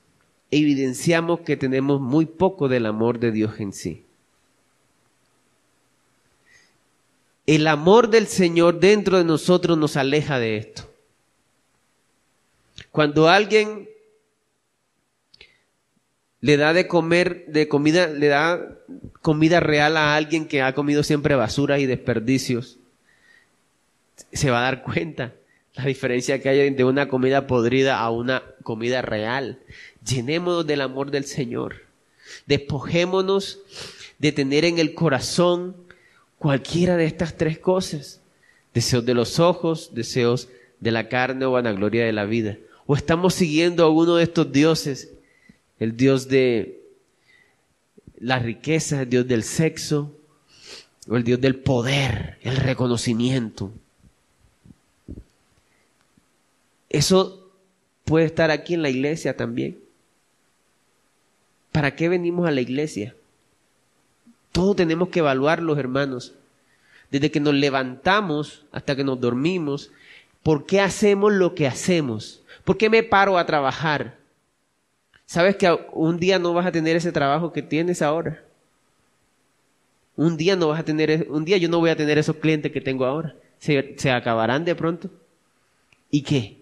evidenciamos 0.51 1.41
que 1.41 1.57
tenemos 1.57 2.01
muy 2.01 2.27
poco 2.27 2.69
del 2.69 2.87
amor 2.87 3.19
de 3.19 3.33
Dios 3.33 3.59
en 3.59 3.73
sí. 3.73 4.05
El 7.47 7.67
amor 7.67 8.09
del 8.09 8.27
Señor 8.27 8.81
dentro 8.81 9.19
de 9.19 9.25
nosotros 9.25 9.77
nos 9.77 9.97
aleja 9.97 10.39
de 10.39 10.57
esto. 10.57 10.91
Cuando 12.91 13.29
alguien 13.29 13.89
le 16.41 16.57
da 16.57 16.73
de 16.73 16.87
comer, 16.87 17.47
de 17.49 17.69
comida, 17.69 18.07
le 18.07 18.29
da 18.29 18.79
comida 19.21 19.61
real 19.61 19.97
a 19.97 20.15
alguien 20.15 20.47
que 20.47 20.63
ha 20.63 20.75
comido 20.75 21.03
siempre 21.03 21.35
basura 21.35 21.79
y 21.79 21.87
desperdicios, 21.87 22.79
se 24.33 24.51
va 24.51 24.59
a 24.59 24.63
dar 24.63 24.83
cuenta 24.83 25.35
la 25.75 25.87
diferencia 25.87 26.41
que 26.41 26.49
hay 26.49 26.71
de 26.71 26.85
una 26.85 27.09
comida 27.09 27.47
podrida 27.47 27.99
a 27.99 28.11
una 28.11 28.43
comida 28.63 29.03
real. 29.03 29.59
Llenémonos 30.07 30.67
del 30.67 30.81
amor 30.83 31.11
del 31.11 31.25
Señor. 31.25 31.83
Despojémonos 32.47 33.61
de 34.19 34.33
tener 34.33 34.65
en 34.65 34.79
el 34.79 34.95
corazón 34.95 35.84
cualquiera 36.39 36.97
de 36.97 37.07
estas 37.07 37.37
tres 37.37 37.59
cosas. 37.59 38.21
Deseos 38.73 39.05
de 39.05 39.15
los 39.15 39.39
ojos, 39.39 39.91
deseos 39.95 40.49
de 40.81 40.91
la 40.91 41.09
carne 41.09 41.45
o 41.45 41.53
vanagloria 41.53 42.05
de 42.05 42.13
la 42.13 42.25
vida. 42.25 42.59
O 42.87 42.97
estamos 42.97 43.35
siguiendo 43.35 43.85
a 43.85 43.91
uno 43.91 44.17
de 44.17 44.25
estos 44.25 44.53
dioses 44.53 45.11
el 45.79 45.97
Dios 45.97 46.29
de 46.29 46.81
la 48.19 48.39
riqueza, 48.39 49.03
el 49.03 49.11
Dios 49.11 49.27
del 49.27 49.43
sexo, 49.43 50.13
o 51.09 51.17
el 51.17 51.25
Dios 51.25 51.41
del 51.41 51.57
poder, 51.57 52.39
el 52.43 52.57
reconocimiento. 52.57 53.71
Eso 56.89 57.51
puede 58.05 58.27
estar 58.27 58.51
aquí 58.51 58.75
en 58.75 58.83
la 58.83 58.91
iglesia 58.91 59.37
también. 59.37 59.79
¿Para 61.73 61.97
qué 61.97 62.09
venimos 62.09 62.47
a 62.47 62.53
la 62.53 62.61
iglesia? 62.61 63.15
Todo 64.55 64.77
tenemos 64.77 65.09
que 65.09 65.19
evaluarlos, 65.19 65.77
hermanos. 65.79 66.33
Desde 67.11 67.33
que 67.33 67.41
nos 67.41 67.55
levantamos 67.55 68.65
hasta 68.71 68.95
que 68.95 69.03
nos 69.03 69.21
dormimos, 69.21 69.91
¿por 70.45 70.65
qué 70.65 70.81
hacemos 70.81 71.33
lo 71.33 71.57
que 71.57 71.67
hacemos? 71.67 72.41
¿Por 72.63 72.77
qué 72.77 72.89
me 72.89 73.03
paro 73.03 73.37
a 73.37 73.47
trabajar? 73.47 74.17
Sabes 75.27 75.57
que 75.57 75.77
un 75.93 76.21
día 76.21 76.39
no 76.39 76.55
vas 76.55 76.67
a 76.67 76.71
tener 76.71 76.95
ese 76.95 77.11
trabajo 77.11 77.53
que 77.53 77.63
tienes 77.63 78.01
ahora. 78.01 78.45
Un 80.15 80.37
día 80.37 80.55
no 80.55 80.69
vas 80.69 80.79
a 80.79 80.85
tener, 80.85 81.27
un 81.31 81.45
día 81.45 81.57
yo 81.57 81.69
no 81.69 81.81
voy 81.81 81.91
a 81.91 81.97
tener 81.97 82.17
esos 82.17 82.37
clientes 82.37 82.71
que 82.71 82.81
tengo 82.81 83.05
ahora. 83.05 83.35
Se, 83.59 83.97
se 83.99 84.13
acabarán 84.13 84.65
de 84.65 84.77
pronto. 84.77 85.11
¿Y 86.13 86.23
qué? 86.23 86.59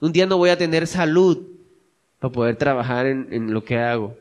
Un 0.00 0.10
día 0.10 0.26
no 0.26 0.38
voy 0.38 0.50
a 0.50 0.58
tener 0.58 0.88
salud 0.88 1.46
para 2.18 2.32
poder 2.32 2.56
trabajar 2.56 3.06
en, 3.06 3.28
en 3.30 3.54
lo 3.54 3.62
que 3.62 3.78
hago. 3.78 4.16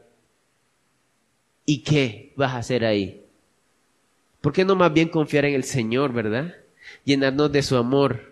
¿Y 1.70 1.80
qué 1.84 2.34
vas 2.36 2.54
a 2.54 2.58
hacer 2.58 2.84
ahí? 2.84 3.22
¿Por 4.42 4.54
qué 4.54 4.66
no 4.66 4.76
más 4.76 4.92
bien 4.92 5.10
confiar 5.10 5.46
en 5.46 5.54
el 5.54 5.64
Señor, 5.64 6.14
verdad? 6.14 6.56
Llenarnos 7.06 7.52
de 7.52 7.62
su 7.62 7.76
amor 7.76 8.30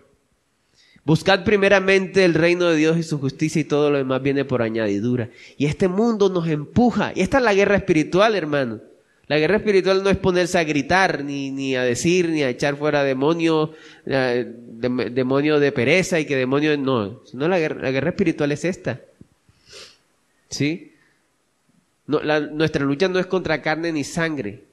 Buscad 1.08 1.42
primeramente 1.42 2.26
el 2.26 2.34
reino 2.34 2.68
de 2.68 2.76
Dios 2.76 2.98
y 2.98 3.02
su 3.02 3.18
justicia 3.18 3.60
y 3.60 3.64
todo 3.64 3.90
lo 3.90 3.96
demás 3.96 4.20
viene 4.20 4.44
por 4.44 4.60
añadidura. 4.60 5.30
Y 5.56 5.64
este 5.64 5.88
mundo 5.88 6.28
nos 6.28 6.46
empuja. 6.48 7.12
Y 7.14 7.22
esta 7.22 7.38
es 7.38 7.44
la 7.44 7.54
guerra 7.54 7.76
espiritual, 7.76 8.34
hermano. 8.34 8.80
La 9.26 9.38
guerra 9.38 9.56
espiritual 9.56 10.02
no 10.02 10.10
es 10.10 10.18
ponerse 10.18 10.58
a 10.58 10.64
gritar, 10.64 11.24
ni, 11.24 11.50
ni 11.50 11.76
a 11.76 11.82
decir, 11.82 12.28
ni 12.28 12.42
a 12.42 12.50
echar 12.50 12.76
fuera 12.76 13.04
demonios, 13.04 13.70
eh, 14.04 14.52
demonio 14.52 15.58
de 15.60 15.72
pereza 15.72 16.20
y 16.20 16.26
que 16.26 16.36
demonio 16.36 16.76
no. 16.76 17.22
No, 17.32 17.48
la 17.48 17.58
guerra, 17.58 17.80
la 17.80 17.90
guerra 17.90 18.10
espiritual 18.10 18.52
es 18.52 18.66
esta. 18.66 19.00
¿Sí? 20.50 20.92
Nuestra 22.08 22.84
lucha 22.86 23.06
no 23.08 23.18
es 23.18 23.26
contra 23.26 23.60
carne 23.60 23.92
ni 23.92 24.02
sangre, 24.02 24.64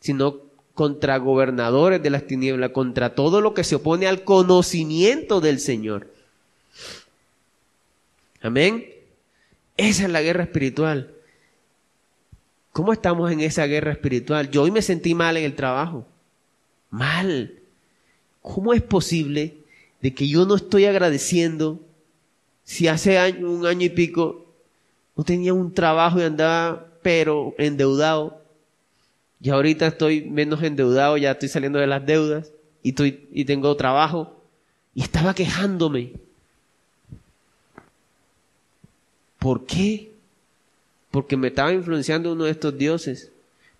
sino 0.00 0.42
contra 0.74 1.16
gobernadores 1.16 2.02
de 2.02 2.10
las 2.10 2.26
tinieblas, 2.26 2.70
contra 2.70 3.14
todo 3.14 3.40
lo 3.40 3.54
que 3.54 3.64
se 3.64 3.76
opone 3.76 4.06
al 4.06 4.22
conocimiento 4.22 5.40
del 5.40 5.60
Señor. 5.60 6.12
Amén. 8.42 8.84
Esa 9.78 10.04
es 10.04 10.10
la 10.10 10.20
guerra 10.20 10.42
espiritual. 10.42 11.14
¿Cómo 12.72 12.92
estamos 12.92 13.32
en 13.32 13.40
esa 13.40 13.64
guerra 13.66 13.92
espiritual? 13.92 14.50
Yo 14.50 14.62
hoy 14.62 14.70
me 14.70 14.82
sentí 14.82 15.14
mal 15.14 15.38
en 15.38 15.44
el 15.44 15.54
trabajo. 15.54 16.06
Mal. 16.90 17.54
¿Cómo 18.42 18.74
es 18.74 18.82
posible 18.82 19.56
de 20.02 20.12
que 20.12 20.28
yo 20.28 20.44
no 20.44 20.56
estoy 20.56 20.84
agradeciendo 20.84 21.80
si 22.62 22.88
hace 22.88 23.18
un 23.42 23.64
año 23.64 23.86
y 23.86 23.90
pico 23.90 24.43
no 25.16 25.24
tenía 25.24 25.54
un 25.54 25.72
trabajo 25.72 26.20
y 26.20 26.24
andaba 26.24 26.86
pero 27.02 27.54
endeudado? 27.58 28.40
Y 29.40 29.50
ahorita 29.50 29.86
estoy 29.86 30.22
menos 30.22 30.62
endeudado, 30.62 31.16
ya 31.16 31.32
estoy 31.32 31.48
saliendo 31.48 31.78
de 31.78 31.86
las 31.86 32.04
deudas 32.04 32.50
y, 32.82 32.94
y 33.32 33.44
tengo 33.44 33.76
trabajo. 33.76 34.40
Y 34.94 35.02
estaba 35.02 35.34
quejándome. 35.34 36.12
¿Por 39.38 39.66
qué? 39.66 40.10
Porque 41.10 41.36
me 41.36 41.48
estaba 41.48 41.72
influenciando 41.72 42.32
uno 42.32 42.44
de 42.44 42.52
estos 42.52 42.78
dioses. 42.78 43.30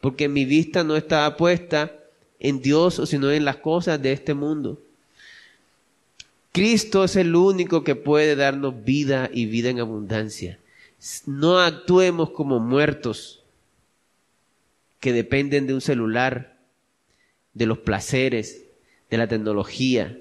Porque 0.01 0.29
mi 0.29 0.45
vista 0.45 0.85
no 0.85 0.97
estaba 0.97 1.37
puesta 1.37 1.93
en 2.39 2.61
Dios, 2.61 3.01
sino 3.07 3.31
en 3.31 3.47
las 3.47 3.57
cosas 3.57 4.03
de 4.03 4.13
este 4.13 4.35
mundo. 4.35 4.79
Cristo 6.53 7.05
es 7.05 7.17
el 7.17 7.35
único 7.35 7.83
que 7.83 7.97
puede 7.97 8.37
darnos 8.37 8.85
vida 8.85 9.31
y 9.33 9.47
vida 9.47 9.71
en 9.71 9.81
abundancia. 9.81 10.59
No 11.27 11.59
actuemos 11.59 12.31
como 12.31 12.61
muertos 12.61 13.43
que 15.01 15.13
dependen 15.13 15.67
de 15.67 15.75
un 15.75 15.83
celular, 15.83 16.57
de 17.53 17.67
los 17.67 17.79
placeres, 17.79 18.65
de 19.11 19.19
la 19.19 19.29
tecnología, 19.29 20.19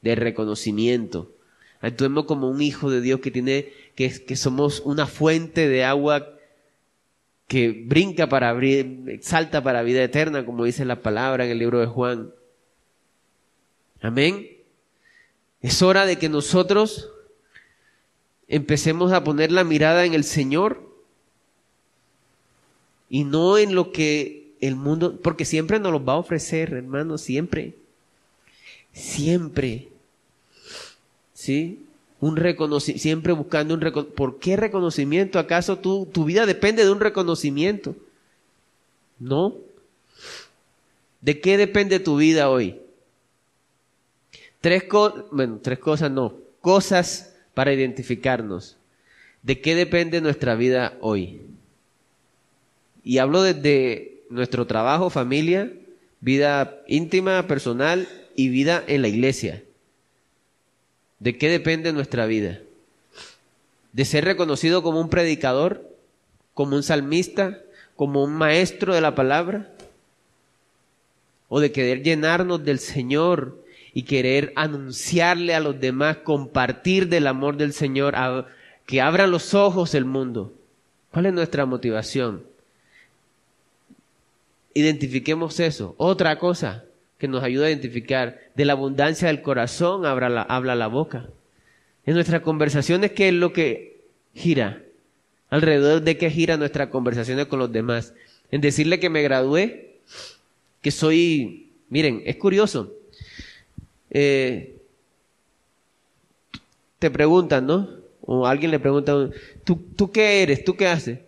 del 0.00 0.16
reconocimiento. 0.16 1.32
Actuemos 1.80 2.24
como 2.24 2.48
un 2.48 2.62
hijo 2.62 2.90
de 2.90 3.02
Dios 3.02 3.20
que 3.20 3.30
tiene, 3.30 3.72
que, 3.94 4.36
somos 4.36 4.80
una 4.80 5.06
fuente 5.06 5.68
de 5.68 5.84
agua 5.84 6.32
que 7.46 7.84
brinca 7.86 8.26
para 8.28 8.48
abrir, 8.48 9.20
salta 9.22 9.62
para 9.62 9.82
vida 9.82 10.02
eterna, 10.02 10.46
como 10.46 10.64
dice 10.64 10.86
la 10.86 11.02
palabra 11.02 11.44
en 11.44 11.50
el 11.50 11.58
libro 11.58 11.78
de 11.78 11.86
Juan. 11.86 12.32
Amén. 14.00 14.48
Es 15.60 15.82
hora 15.82 16.06
de 16.06 16.16
que 16.16 16.28
nosotros 16.28 17.10
empecemos 18.48 19.12
a 19.12 19.24
poner 19.24 19.52
la 19.52 19.64
mirada 19.64 20.04
en 20.04 20.14
el 20.14 20.24
Señor 20.24 20.86
y 23.08 23.24
no 23.24 23.58
en 23.58 23.74
lo 23.74 23.92
que 23.92 24.54
el 24.60 24.76
mundo, 24.76 25.18
porque 25.22 25.44
siempre 25.44 25.78
nos 25.78 25.92
los 25.92 26.06
va 26.06 26.14
a 26.14 26.18
ofrecer, 26.18 26.72
hermano, 26.72 27.18
siempre. 27.18 27.74
Siempre. 28.92 29.88
¿Sí? 31.34 31.82
Un 32.20 32.36
reconocimiento, 32.36 33.02
siempre 33.02 33.32
buscando 33.32 33.74
un 33.74 33.80
reconocimiento. 33.80 34.16
¿Por 34.16 34.38
qué 34.38 34.56
reconocimiento? 34.56 35.38
¿Acaso 35.38 35.78
tu, 35.78 36.06
tu 36.06 36.24
vida 36.24 36.46
depende 36.46 36.84
de 36.84 36.90
un 36.90 37.00
reconocimiento? 37.00 37.94
No. 39.18 39.54
¿De 41.20 41.40
qué 41.40 41.56
depende 41.56 42.00
tu 42.00 42.16
vida 42.16 42.48
hoy? 42.48 42.80
Tres 44.60 44.84
cosas, 44.84 45.24
bueno, 45.30 45.60
tres 45.62 45.78
cosas 45.78 46.10
no, 46.10 46.34
cosas 46.60 47.35
para 47.56 47.72
identificarnos. 47.72 48.76
¿De 49.42 49.62
qué 49.62 49.74
depende 49.74 50.20
nuestra 50.20 50.56
vida 50.56 50.98
hoy? 51.00 51.40
Y 53.02 53.16
hablo 53.16 53.40
desde 53.40 54.20
nuestro 54.28 54.66
trabajo, 54.66 55.08
familia, 55.08 55.72
vida 56.20 56.82
íntima, 56.86 57.46
personal 57.46 58.06
y 58.34 58.50
vida 58.50 58.84
en 58.86 59.00
la 59.00 59.08
iglesia. 59.08 59.62
¿De 61.18 61.38
qué 61.38 61.48
depende 61.48 61.94
nuestra 61.94 62.26
vida? 62.26 62.60
¿De 63.94 64.04
ser 64.04 64.26
reconocido 64.26 64.82
como 64.82 65.00
un 65.00 65.08
predicador, 65.08 65.96
como 66.52 66.76
un 66.76 66.82
salmista, 66.82 67.62
como 67.96 68.22
un 68.22 68.34
maestro 68.34 68.94
de 68.94 69.00
la 69.00 69.14
palabra? 69.14 69.72
¿O 71.48 71.60
de 71.60 71.72
querer 71.72 72.02
llenarnos 72.02 72.62
del 72.62 72.80
Señor 72.80 73.64
y 73.96 74.02
querer 74.02 74.52
anunciarle 74.56 75.54
a 75.54 75.60
los 75.60 75.80
demás, 75.80 76.18
compartir 76.18 77.08
del 77.08 77.26
amor 77.26 77.56
del 77.56 77.72
Señor, 77.72 78.14
que 78.84 79.00
abran 79.00 79.30
los 79.30 79.54
ojos 79.54 79.94
el 79.94 80.04
mundo? 80.04 80.52
¿Cuál 81.10 81.24
es 81.24 81.32
nuestra 81.32 81.64
motivación? 81.64 82.44
Identifiquemos 84.74 85.58
eso. 85.60 85.94
Otra 85.96 86.38
cosa 86.38 86.84
que 87.16 87.26
nos 87.26 87.42
ayuda 87.42 87.68
a 87.68 87.70
identificar, 87.70 88.38
de 88.54 88.66
la 88.66 88.74
abundancia 88.74 89.28
del 89.28 89.40
corazón 89.40 90.02
la, 90.02 90.42
habla 90.42 90.74
la 90.74 90.88
boca. 90.88 91.30
En 92.04 92.12
nuestras 92.12 92.42
conversaciones, 92.42 93.12
¿qué 93.12 93.28
es 93.28 93.34
lo 93.34 93.54
que 93.54 94.02
gira? 94.34 94.82
¿Alrededor 95.48 96.02
de 96.02 96.18
qué 96.18 96.28
gira 96.28 96.58
nuestras 96.58 96.90
conversaciones 96.90 97.46
con 97.46 97.60
los 97.60 97.72
demás? 97.72 98.12
En 98.50 98.60
decirle 98.60 99.00
que 99.00 99.08
me 99.08 99.22
gradué, 99.22 100.00
que 100.82 100.90
soy... 100.90 101.70
Miren, 101.88 102.22
es 102.26 102.36
curioso. 102.36 102.92
Eh, 104.10 104.76
te 106.98 107.10
preguntan, 107.10 107.66
¿no? 107.66 107.88
O 108.22 108.46
alguien 108.46 108.70
le 108.70 108.80
pregunta, 108.80 109.30
¿tú, 109.64 109.76
¿tú 109.96 110.10
qué 110.10 110.42
eres? 110.42 110.64
¿Tú 110.64 110.76
qué 110.76 110.88
haces? 110.88 111.20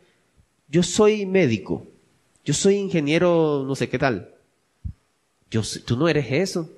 Yo 0.68 0.82
soy 0.82 1.26
médico. 1.26 1.86
Yo 2.44 2.54
soy 2.54 2.76
ingeniero, 2.76 3.64
no 3.66 3.74
sé 3.74 3.88
qué 3.88 3.98
tal. 3.98 4.34
Yo, 5.50 5.62
tú 5.84 5.96
no 5.96 6.08
eres 6.08 6.26
eso. 6.30 6.70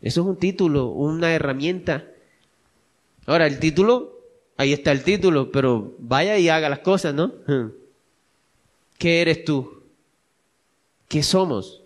Eso 0.00 0.20
es 0.20 0.26
un 0.26 0.36
título, 0.36 0.86
una 0.88 1.34
herramienta. 1.34 2.06
Ahora, 3.26 3.46
el 3.46 3.58
título, 3.58 4.20
ahí 4.56 4.72
está 4.72 4.92
el 4.92 5.02
título, 5.02 5.50
pero 5.50 5.94
vaya 5.98 6.38
y 6.38 6.48
haga 6.48 6.68
las 6.68 6.78
cosas, 6.80 7.14
¿no? 7.14 7.32
¿Qué 8.98 9.20
eres 9.20 9.44
tú? 9.44 9.82
¿Qué 11.08 11.22
somos? 11.22 11.82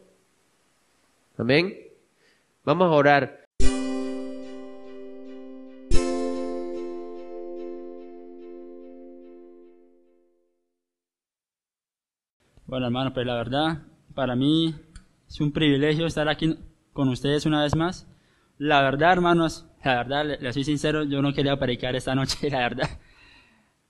Amén. 1.37 1.90
Vamos 2.63 2.89
a 2.89 2.91
orar. 2.91 3.45
Bueno, 12.67 12.87
hermano, 12.87 13.15
pues 13.15 13.27
la 13.27 13.35
verdad, 13.35 13.83
para 14.15 14.37
mí 14.37 14.75
es 15.27 15.41
un 15.41 15.53
privilegio 15.53 16.07
estar 16.07 16.29
aquí 16.29 16.59
con 16.93 17.09
ustedes 17.09 17.47
una 17.47 17.63
vez 17.63 17.75
más. 17.75 18.07
La 18.59 18.83
verdad, 18.83 19.13
hermanos, 19.13 19.67
la 19.83 19.95
verdad, 19.97 20.39
le, 20.39 20.53
soy 20.53 20.65
sincero, 20.65 21.05
yo 21.05 21.23
no 21.23 21.33
quería 21.33 21.59
predicar 21.59 21.97
esta 21.97 22.15
noche, 22.15 22.51
la 22.51 22.59
verdad. 22.59 22.91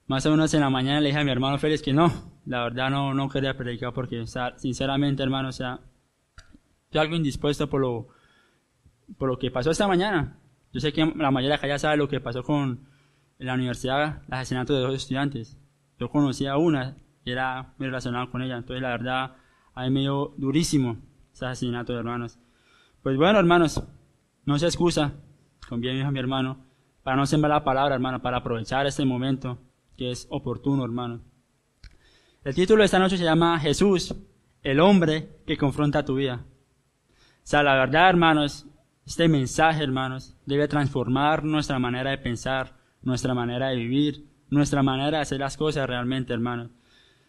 Más 0.06 0.24
o 0.26 0.30
menos 0.30 0.54
en 0.54 0.60
la 0.60 0.70
mañana 0.70 1.00
le 1.00 1.08
dije 1.08 1.18
a 1.18 1.24
mi 1.24 1.32
hermano 1.32 1.58
Félix 1.58 1.82
que 1.82 1.92
no, 1.92 2.12
la 2.46 2.62
verdad 2.62 2.88
no, 2.88 3.14
no 3.14 3.28
quería 3.28 3.56
predicar 3.56 3.92
porque, 3.92 4.24
sinceramente, 4.56 5.24
hermano, 5.24 5.48
o 5.48 5.52
sea, 5.52 5.80
estoy 6.84 7.00
algo 7.00 7.16
indispuesto 7.16 7.68
por 7.68 7.80
lo, 7.80 8.08
por 9.18 9.28
lo 9.28 9.38
que 9.38 9.50
pasó 9.50 9.70
esta 9.70 9.88
mañana. 9.88 10.38
Yo 10.72 10.80
sé 10.80 10.92
que 10.92 11.04
la 11.04 11.30
mayoría 11.30 11.50
de 11.50 11.54
acá 11.56 11.68
ya 11.68 11.78
sabe 11.78 11.96
lo 11.96 12.08
que 12.08 12.20
pasó 12.20 12.42
con 12.42 12.88
la 13.38 13.54
universidad, 13.54 14.22
el 14.28 14.34
asesinato 14.34 14.74
de 14.74 14.80
dos 14.80 14.94
estudiantes. 14.94 15.58
Yo 15.98 16.10
conocía 16.10 16.52
a 16.52 16.58
una, 16.58 16.96
era 17.24 17.74
muy 17.78 17.88
relacionado 17.88 18.30
con 18.30 18.42
ella. 18.42 18.56
Entonces, 18.56 18.82
la 18.82 18.90
verdad, 18.90 19.36
a 19.74 19.84
mí 19.84 19.90
me 19.90 20.00
dio 20.00 20.34
durísimo 20.36 20.98
ese 21.32 21.46
asesinato 21.46 21.92
de 21.92 21.98
hermanos. 21.98 22.38
Pues 23.02 23.16
bueno, 23.16 23.38
hermanos, 23.38 23.82
no 24.44 24.58
se 24.58 24.66
excusa, 24.66 25.14
con 25.68 25.80
bien 25.80 26.02
a 26.02 26.10
mi 26.10 26.18
hermano, 26.18 26.64
para 27.02 27.16
no 27.16 27.26
sembrar 27.26 27.50
la 27.50 27.64
palabra, 27.64 27.94
hermano, 27.94 28.20
para 28.20 28.38
aprovechar 28.38 28.86
este 28.86 29.04
momento 29.04 29.58
que 29.96 30.10
es 30.10 30.26
oportuno, 30.30 30.84
hermano. 30.84 31.20
El 32.44 32.54
título 32.54 32.80
de 32.80 32.86
esta 32.86 32.98
noche 32.98 33.16
se 33.16 33.24
llama 33.24 33.58
Jesús, 33.58 34.14
el 34.62 34.80
hombre 34.80 35.42
que 35.46 35.56
confronta 35.56 36.04
tu 36.04 36.14
vida. 36.16 36.44
O 37.12 37.46
sea, 37.50 37.62
la 37.62 37.74
verdad, 37.74 38.08
hermanos, 38.10 38.66
este 39.10 39.26
mensaje, 39.26 39.82
hermanos, 39.82 40.36
debe 40.46 40.68
transformar 40.68 41.42
nuestra 41.42 41.80
manera 41.80 42.12
de 42.12 42.18
pensar, 42.18 42.76
nuestra 43.02 43.34
manera 43.34 43.70
de 43.70 43.74
vivir, 43.74 44.24
nuestra 44.50 44.84
manera 44.84 45.10
de 45.10 45.22
hacer 45.22 45.40
las 45.40 45.56
cosas 45.56 45.88
realmente, 45.88 46.32
hermanos. 46.32 46.70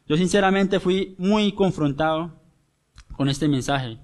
Yo 0.07 0.15
sinceramente 0.15 0.79
fui 0.79 1.15
muy 1.17 1.53
confrontado 1.53 2.39
con 3.17 3.29
este 3.29 3.47
mensaje, 3.47 3.97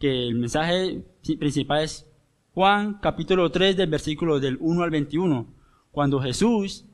que 0.00 0.26
el 0.26 0.34
mensaje 0.34 1.04
principal 1.38 1.84
es 1.84 2.10
Juan 2.54 2.94
capítulo 2.94 3.52
3 3.52 3.76
del 3.76 3.88
versículo 3.88 4.40
del 4.40 4.58
1 4.60 4.82
al 4.82 4.90
21, 4.90 5.46
cuando 5.92 6.20
Jesús 6.20 6.86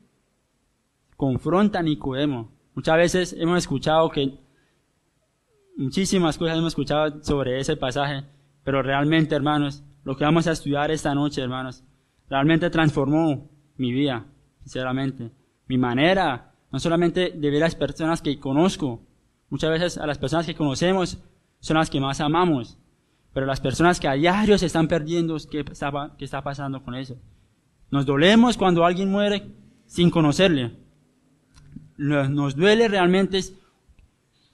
confronta 1.17 1.79
a 1.79 1.81
Nicodemo. 1.83 2.51
Muchas 2.75 2.97
veces 2.97 3.35
hemos 3.35 3.57
escuchado 3.57 4.11
que 4.11 4.37
muchísimas 5.75 6.37
cosas 6.37 6.55
hemos 6.55 6.73
escuchado 6.73 7.23
sobre 7.23 7.59
ese 7.59 7.75
pasaje, 7.75 8.25
pero 8.63 8.83
realmente, 8.83 9.33
hermanos, 9.33 9.83
lo 10.03 10.15
que 10.15 10.23
vamos 10.23 10.47
a 10.47 10.51
estudiar 10.51 10.91
esta 10.91 11.13
noche, 11.13 11.41
hermanos, 11.41 11.83
realmente 12.29 12.69
transformó 12.69 13.49
mi 13.77 13.91
vida, 13.91 14.25
sinceramente, 14.61 15.31
mi 15.67 15.77
manera 15.77 16.49
no 16.71 16.79
solamente 16.79 17.31
de 17.31 17.49
ver 17.49 17.63
a 17.63 17.65
las 17.65 17.75
personas 17.75 18.21
que 18.21 18.39
conozco, 18.39 19.01
muchas 19.49 19.71
veces 19.71 19.97
a 19.97 20.05
las 20.05 20.17
personas 20.17 20.45
que 20.45 20.55
conocemos 20.55 21.19
son 21.59 21.77
las 21.77 21.89
que 21.89 21.99
más 21.99 22.21
amamos, 22.21 22.77
pero 23.33 23.45
las 23.45 23.59
personas 23.59 23.99
que 23.99 24.07
a 24.07 24.13
diario 24.13 24.57
se 24.57 24.67
están 24.67 24.87
perdiendo, 24.87 25.37
¿qué 25.49 25.59
está, 25.59 26.15
qué 26.17 26.25
está 26.25 26.41
pasando 26.43 26.83
con 26.83 26.95
eso? 26.95 27.15
Nos 27.91 28.05
dolemos 28.05 28.57
cuando 28.57 28.85
alguien 28.85 29.09
muere 29.09 29.51
sin 29.85 30.09
conocerle. 30.09 30.77
Nos 31.97 32.55
duele 32.55 32.87
realmente 32.87 33.41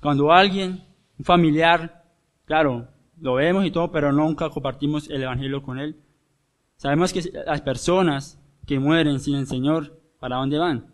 cuando 0.01 0.31
alguien, 0.31 0.83
un 1.17 1.25
familiar, 1.25 2.05
claro, 2.45 2.87
lo 3.25 3.33
vemos 3.33 3.65
y 3.65 3.71
todo, 3.71 3.91
pero 3.91 4.11
nunca 4.11 4.51
compartimos 4.51 5.09
el 5.09 5.23
Evangelio 5.23 5.63
con 5.63 5.79
él. 5.79 5.95
Sabemos 6.77 7.11
que 7.11 7.23
las 7.47 7.59
personas 7.61 8.39
que 8.67 8.77
mueren 8.77 9.19
sin 9.19 9.33
el 9.37 9.47
Señor, 9.47 9.99
¿para 10.19 10.35
dónde 10.35 10.59
van? 10.59 10.93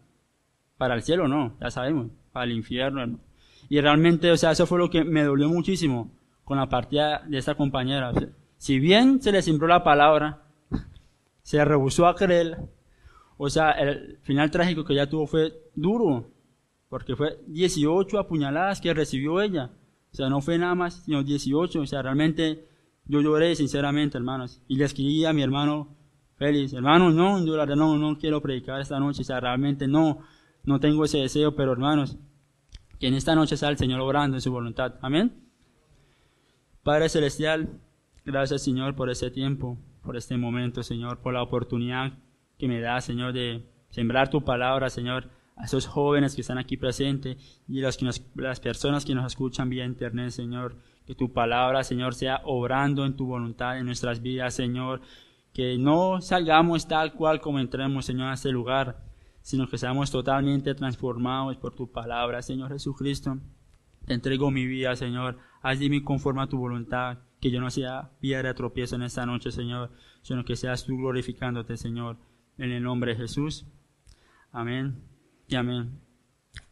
Para 0.78 0.96
el 0.96 1.02
cielo 1.04 1.28
no, 1.28 1.58
ya 1.60 1.70
sabemos, 1.70 2.08
para 2.32 2.46
el 2.46 2.54
infierno. 2.54 3.20
Y 3.68 3.82
realmente, 3.82 4.32
o 4.32 4.38
sea, 4.38 4.52
eso 4.52 4.66
fue 4.66 4.80
lo 4.80 4.90
que 4.90 5.04
me 5.04 5.26
dolió 5.26 5.50
muchísimo 5.50 6.10
con 6.46 6.58
la 6.58 6.70
partida 6.70 7.22
de 7.28 7.38
esta 7.38 7.56
compañera. 7.56 8.14
si 8.58 8.80
bien 8.80 9.22
se 9.22 9.34
le 9.34 9.42
simbró 9.42 9.68
la 9.68 9.84
palabra, 9.84 10.44
se 11.44 11.66
rehusó 11.66 12.08
a 12.08 12.16
creer, 12.16 12.60
o 13.36 13.50
sea, 13.50 13.72
el 13.72 14.20
final 14.22 14.50
trágico 14.52 14.86
que 14.86 14.94
ella 14.94 15.10
tuvo 15.10 15.28
fue 15.28 15.52
duro, 15.76 16.32
porque 16.88 17.14
fue 17.18 17.42
18 17.48 18.18
apuñaladas 18.18 18.80
que 18.80 18.94
recibió 18.94 19.42
ella. 19.42 19.72
O 20.12 20.16
sea, 20.16 20.30
no 20.30 20.42
fue 20.42 20.58
nada 20.58 20.76
más, 20.76 21.04
sino 21.06 21.24
18. 21.24 21.82
O 21.82 21.88
sea, 21.88 22.02
realmente 22.02 22.68
yo 23.06 23.22
lloré 23.22 23.56
sinceramente, 23.56 24.18
hermanos. 24.18 24.62
Y 24.68 24.76
le 24.76 24.86
escribí 24.86 25.26
a 25.26 25.34
mi 25.34 25.42
hermano 25.42 25.96
Félix, 26.36 26.74
hermano, 26.74 27.12
no, 27.12 27.46
yo 27.46 27.56
la 27.56 27.66
no, 27.68 27.98
no 27.98 28.18
quiero 28.18 28.42
predicar 28.42 28.82
esta 28.82 29.00
noche. 29.00 29.22
O 29.22 29.26
sea, 29.26 29.40
realmente 29.40 29.88
no 29.88 30.20
no 30.64 30.80
tengo 30.80 31.06
ese 31.06 31.20
deseo, 31.20 31.56
pero 31.56 31.72
hermanos, 31.72 32.18
que 33.00 33.08
en 33.08 33.16
esta 33.16 33.36
noche 33.36 33.58
sea 33.58 33.70
el 33.70 33.78
Señor 33.78 34.00
obrando 34.02 34.38
en 34.38 34.42
su 34.42 34.52
voluntad. 34.52 34.96
Amén. 35.02 35.34
Padre 36.84 37.10
Celestial, 37.10 37.80
gracias 38.26 38.64
Señor 38.64 38.96
por 38.96 39.10
ese 39.10 39.32
tiempo, 39.32 39.78
por 40.04 40.18
este 40.18 40.38
momento, 40.38 40.84
Señor, 40.84 41.20
por 41.20 41.34
la 41.34 41.44
oportunidad 41.44 42.14
que 42.58 42.68
me 42.68 42.80
da, 42.80 43.02
Señor, 43.02 43.34
de 43.34 43.66
sembrar 43.90 44.30
tu 44.30 44.44
palabra, 44.44 44.90
Señor, 44.90 45.30
a 45.62 45.66
esos 45.66 45.86
jóvenes 45.86 46.34
que 46.34 46.42
están 46.42 46.58
aquí 46.58 46.76
presentes 46.76 47.38
y 47.68 47.82
las, 47.82 47.98
que 47.98 48.06
las 48.36 48.60
personas 48.60 49.06
que 49.06 49.14
nos 49.14 49.28
escuchan 49.28 49.70
vía 49.70 49.86
internet, 49.86 50.32
Señor. 50.32 50.76
Que 51.06 51.14
tu 51.14 51.34
palabra, 51.34 51.84
Señor, 51.84 52.16
sea 52.16 52.42
obrando 52.46 53.06
en 53.06 53.16
tu 53.16 53.28
voluntad 53.28 53.78
en 53.78 53.86
nuestras 53.86 54.22
vidas, 54.22 54.56
Señor. 54.56 55.02
Que 55.54 55.78
no 55.78 56.20
salgamos 56.20 56.88
tal 56.88 57.14
cual 57.14 57.42
como 57.42 57.60
entremos, 57.60 58.06
Señor, 58.06 58.30
a 58.30 58.34
este 58.34 58.52
lugar, 58.52 59.04
sino 59.42 59.68
que 59.68 59.78
seamos 59.78 60.10
totalmente 60.10 60.74
transformados 60.74 61.58
por 61.58 61.76
tu 61.76 61.92
palabra, 61.92 62.42
Señor 62.42 62.72
Jesucristo. 62.72 63.38
Te 64.06 64.16
entrego 64.16 64.50
mi 64.50 64.66
vida, 64.66 64.96
Señor. 64.96 65.38
Haz 65.62 65.80
de 65.80 65.90
mí 65.90 66.02
conforme 66.02 66.42
a 66.42 66.48
tu 66.48 66.58
voluntad, 66.58 67.20
que 67.40 67.52
yo 67.52 67.62
no 67.62 67.70
sea 67.70 68.12
piedra 68.20 68.50
de 68.50 68.56
tropiezo 68.56 68.96
en 68.96 69.04
esta 69.04 69.28
noche, 69.28 69.52
Señor, 69.52 69.92
sino 70.24 70.44
que 70.44 70.56
seas 70.56 70.86
tú 70.86 70.98
glorificándote, 70.98 71.78
Señor, 71.78 72.18
en 72.58 72.72
el 72.72 72.82
nombre 72.82 73.12
de 73.12 73.18
Jesús. 73.18 73.68
Amén 74.52 75.11
y 75.52 75.56
amén. 75.56 76.00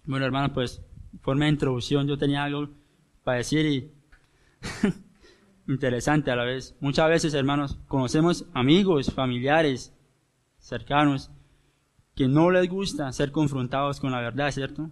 Bueno, 0.05 0.25
hermano, 0.25 0.53
pues, 0.53 0.81
forma 1.21 1.45
de 1.45 1.51
introducción, 1.51 2.07
yo 2.07 2.17
tenía 2.17 2.45
algo 2.45 2.69
para 3.25 3.39
decir 3.39 3.65
y 3.65 3.91
interesante 5.67 6.31
a 6.31 6.37
la 6.37 6.45
vez. 6.45 6.77
Muchas 6.79 7.09
veces, 7.09 7.33
hermanos, 7.33 7.77
conocemos 7.89 8.45
amigos, 8.53 9.13
familiares, 9.13 9.93
cercanos, 10.59 11.29
que 12.15 12.29
no 12.29 12.51
les 12.51 12.69
gusta 12.69 13.11
ser 13.11 13.33
confrontados 13.33 13.99
con 13.99 14.11
la 14.11 14.21
verdad, 14.21 14.49
¿cierto? 14.51 14.89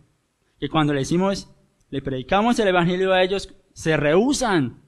Que 0.60 0.70
cuando 0.70 0.94
le 0.94 1.00
decimos, 1.00 1.50
le 1.90 2.02
predicamos 2.02 2.60
el 2.60 2.68
Evangelio 2.68 3.14
a 3.14 3.24
ellos, 3.24 3.54
se 3.74 3.96
rehusan, 3.96 4.82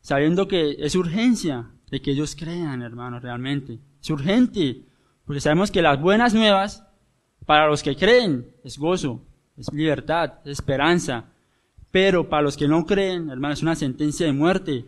sabiendo 0.00 0.46
que 0.46 0.76
es 0.78 0.94
urgencia 0.94 1.72
de 1.90 2.00
que 2.00 2.12
ellos 2.12 2.36
crean, 2.36 2.82
hermanos, 2.82 3.22
realmente. 3.22 3.80
Es 4.00 4.10
urgente, 4.10 4.84
porque 5.24 5.40
sabemos 5.40 5.72
que 5.72 5.82
las 5.82 6.00
buenas 6.00 6.34
nuevas, 6.34 6.83
para 7.46 7.68
los 7.68 7.82
que 7.82 7.96
creen, 7.96 8.46
es 8.64 8.78
gozo, 8.78 9.20
es 9.56 9.72
libertad, 9.72 10.34
es 10.44 10.52
esperanza. 10.52 11.26
Pero 11.90 12.28
para 12.28 12.42
los 12.42 12.56
que 12.56 12.68
no 12.68 12.86
creen, 12.86 13.30
hermanos, 13.30 13.58
es 13.58 13.62
una 13.62 13.74
sentencia 13.76 14.26
de 14.26 14.32
muerte, 14.32 14.84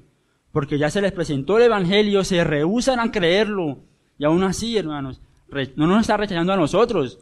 porque 0.52 0.78
ya 0.78 0.90
se 0.90 1.00
les 1.00 1.12
presentó 1.12 1.56
el 1.56 1.64
Evangelio, 1.64 2.24
se 2.24 2.42
rehusan 2.42 2.98
a 2.98 3.10
creerlo. 3.10 3.78
Y 4.18 4.24
aún 4.24 4.42
así, 4.42 4.76
hermanos, 4.76 5.20
no 5.76 5.86
nos 5.86 6.00
está 6.00 6.16
rechazando 6.16 6.52
a 6.52 6.56
nosotros. 6.56 7.18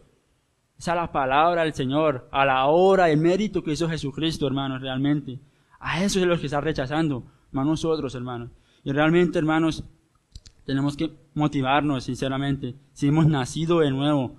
Es 0.78 0.88
a 0.88 0.94
la 0.94 1.12
palabra 1.12 1.62
del 1.62 1.74
Señor, 1.74 2.28
a 2.30 2.44
la 2.44 2.66
obra, 2.66 3.10
el 3.10 3.18
mérito 3.18 3.62
que 3.62 3.72
hizo 3.72 3.88
Jesucristo, 3.88 4.46
hermanos, 4.46 4.80
realmente. 4.80 5.38
A 5.80 6.02
eso 6.02 6.18
es 6.20 6.26
lo 6.26 6.38
que 6.38 6.46
está 6.46 6.60
rechazando, 6.60 7.24
no 7.52 7.60
a 7.60 7.64
nosotros, 7.64 8.14
hermanos. 8.14 8.50
Y 8.84 8.92
realmente, 8.92 9.38
hermanos, 9.38 9.84
tenemos 10.64 10.96
que 10.96 11.12
motivarnos, 11.34 12.04
sinceramente, 12.04 12.74
si 12.92 13.08
hemos 13.08 13.26
nacido 13.26 13.80
de 13.80 13.90
nuevo. 13.90 14.36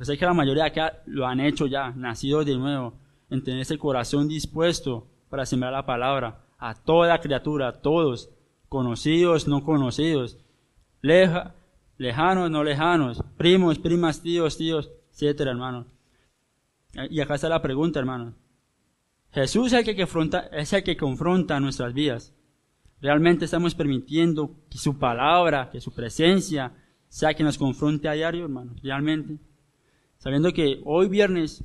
Sé 0.00 0.16
que 0.16 0.24
la 0.24 0.34
mayoría 0.34 0.64
de 0.64 0.70
acá 0.70 1.02
lo 1.06 1.26
han 1.26 1.40
hecho 1.40 1.66
ya, 1.66 1.90
nacido 1.90 2.44
de 2.44 2.56
nuevo, 2.56 2.94
en 3.30 3.42
tener 3.42 3.60
ese 3.60 3.78
corazón 3.78 4.28
dispuesto 4.28 5.06
para 5.28 5.44
sembrar 5.44 5.72
la 5.72 5.86
palabra 5.86 6.44
a 6.58 6.74
toda 6.74 7.20
criatura, 7.20 7.68
a 7.68 7.72
todos, 7.80 8.30
conocidos, 8.68 9.48
no 9.48 9.64
conocidos, 9.64 10.38
leja, 11.02 11.54
lejanos, 11.96 12.50
no 12.50 12.64
lejanos, 12.64 13.22
primos, 13.36 13.78
primas, 13.78 14.22
tíos, 14.22 14.56
tíos, 14.56 14.90
etcétera, 15.12 15.50
hermano. 15.50 15.86
Y 17.10 17.20
acá 17.20 17.34
está 17.34 17.48
la 17.48 17.62
pregunta, 17.62 17.98
hermano. 17.98 18.34
Jesús 19.30 19.72
es 19.72 19.80
el 19.80 19.84
que 19.84 19.96
confronta, 19.96 20.46
es 20.52 20.72
el 20.72 20.82
que 20.82 20.96
confronta 20.96 21.60
nuestras 21.60 21.92
vidas. 21.92 22.34
Realmente 23.00 23.44
estamos 23.44 23.74
permitiendo 23.74 24.56
que 24.70 24.78
su 24.78 24.98
palabra, 24.98 25.70
que 25.70 25.80
su 25.80 25.92
presencia, 25.92 26.72
sea 27.08 27.34
que 27.34 27.44
nos 27.44 27.58
confronte 27.58 28.08
a 28.08 28.12
diario, 28.12 28.44
hermano. 28.44 28.74
Realmente. 28.82 29.38
Sabiendo 30.18 30.52
que 30.52 30.80
hoy 30.84 31.08
viernes, 31.08 31.64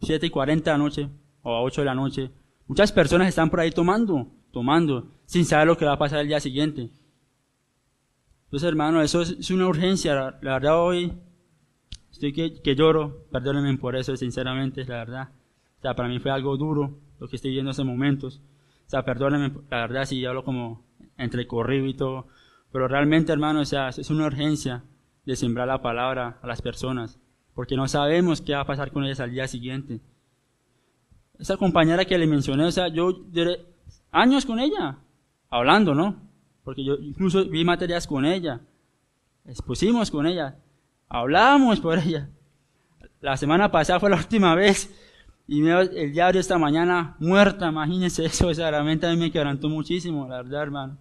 7 0.00 0.26
y 0.26 0.30
40 0.30 0.70
de 0.70 0.78
la 0.78 0.82
noche, 0.82 1.08
o 1.42 1.54
a 1.54 1.62
8 1.62 1.82
de 1.82 1.84
la 1.84 1.94
noche, 1.94 2.30
muchas 2.66 2.90
personas 2.90 3.28
están 3.28 3.50
por 3.50 3.60
ahí 3.60 3.70
tomando, 3.70 4.28
tomando, 4.50 5.08
sin 5.26 5.44
saber 5.44 5.66
lo 5.66 5.76
que 5.76 5.84
va 5.84 5.92
a 5.92 5.98
pasar 5.98 6.20
el 6.20 6.28
día 6.28 6.40
siguiente. 6.40 6.90
Entonces, 8.44 8.68
hermano, 8.68 9.00
eso 9.00 9.22
es, 9.22 9.50
una 9.50 9.66
urgencia. 9.66 10.14
La, 10.42 10.54
verdad, 10.54 10.82
hoy 10.82 11.12
estoy 12.10 12.32
que, 12.32 12.60
que, 12.60 12.74
lloro. 12.74 13.26
Perdónenme 13.30 13.78
por 13.78 13.96
eso, 13.96 14.14
sinceramente, 14.16 14.84
la 14.84 14.96
verdad. 14.96 15.28
O 15.78 15.80
sea, 15.80 15.94
para 15.94 16.08
mí 16.08 16.18
fue 16.18 16.30
algo 16.30 16.56
duro 16.56 16.98
lo 17.18 17.28
que 17.28 17.36
estoy 17.36 17.52
viendo 17.52 17.72
en 17.76 17.86
momentos. 17.86 18.42
O 18.86 18.90
sea, 18.90 19.04
perdónenme, 19.04 19.52
la 19.70 19.78
verdad, 19.78 20.04
si 20.04 20.24
hablo 20.26 20.44
como 20.44 20.84
entre 21.16 21.46
corrido 21.46 21.86
y 21.86 21.94
todo. 21.94 22.26
Pero 22.72 22.88
realmente, 22.88 23.32
hermano, 23.32 23.60
o 23.60 23.64
sea, 23.64 23.88
es 23.88 24.10
una 24.10 24.26
urgencia 24.26 24.84
de 25.24 25.36
sembrar 25.36 25.68
la 25.68 25.80
palabra 25.80 26.38
a 26.42 26.46
las 26.46 26.60
personas. 26.60 27.18
Porque 27.54 27.76
no 27.76 27.86
sabemos 27.88 28.40
qué 28.40 28.54
va 28.54 28.60
a 28.60 28.66
pasar 28.66 28.90
con 28.92 29.04
ellas 29.04 29.20
al 29.20 29.30
día 29.30 29.46
siguiente. 29.46 30.00
Esa 31.38 31.56
compañera 31.56 32.04
que 32.04 32.18
le 32.18 32.26
mencioné, 32.26 32.64
o 32.64 32.72
sea, 32.72 32.88
yo 32.88 33.12
duré 33.12 33.60
años 34.10 34.46
con 34.46 34.58
ella, 34.58 34.98
hablando, 35.50 35.94
¿no? 35.94 36.32
porque 36.64 36.84
yo 36.84 36.94
incluso 36.94 37.44
vi 37.46 37.64
materias 37.64 38.06
con 38.06 38.24
ella, 38.24 38.60
expusimos 39.44 40.10
con 40.10 40.26
ella, 40.26 40.56
hablamos 41.08 41.80
por 41.80 41.98
ella. 42.06 42.28
La 43.20 43.36
semana 43.36 43.70
pasada 43.70 44.00
fue 44.00 44.10
la 44.10 44.16
última 44.16 44.54
vez 44.54 44.90
y 45.46 45.66
el 45.66 46.12
diario 46.12 46.40
esta 46.40 46.58
mañana 46.58 47.16
muerta, 47.18 47.68
imagínense 47.68 48.24
eso, 48.24 48.48
o 48.48 48.54
sea, 48.54 48.70
realmente 48.70 49.06
a 49.06 49.10
mí 49.10 49.16
me 49.16 49.30
quebrantó 49.30 49.68
muchísimo, 49.68 50.28
la 50.28 50.38
verdad, 50.38 50.62
hermano. 50.62 50.98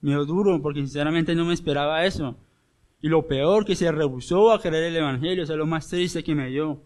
Me 0.00 0.10
dio 0.10 0.24
duro 0.24 0.60
porque 0.60 0.80
sinceramente 0.80 1.34
no 1.34 1.44
me 1.44 1.54
esperaba 1.54 2.04
eso. 2.04 2.36
Y 3.02 3.08
lo 3.08 3.26
peor, 3.26 3.64
que 3.64 3.74
se 3.74 3.90
rehusó 3.92 4.52
a 4.52 4.60
creer 4.60 4.84
el 4.84 4.96
Evangelio, 4.96 5.42
o 5.42 5.46
sea, 5.46 5.56
lo 5.56 5.66
más 5.66 5.88
triste 5.88 6.24
que 6.24 6.34
me 6.34 6.48
dio. 6.48 6.82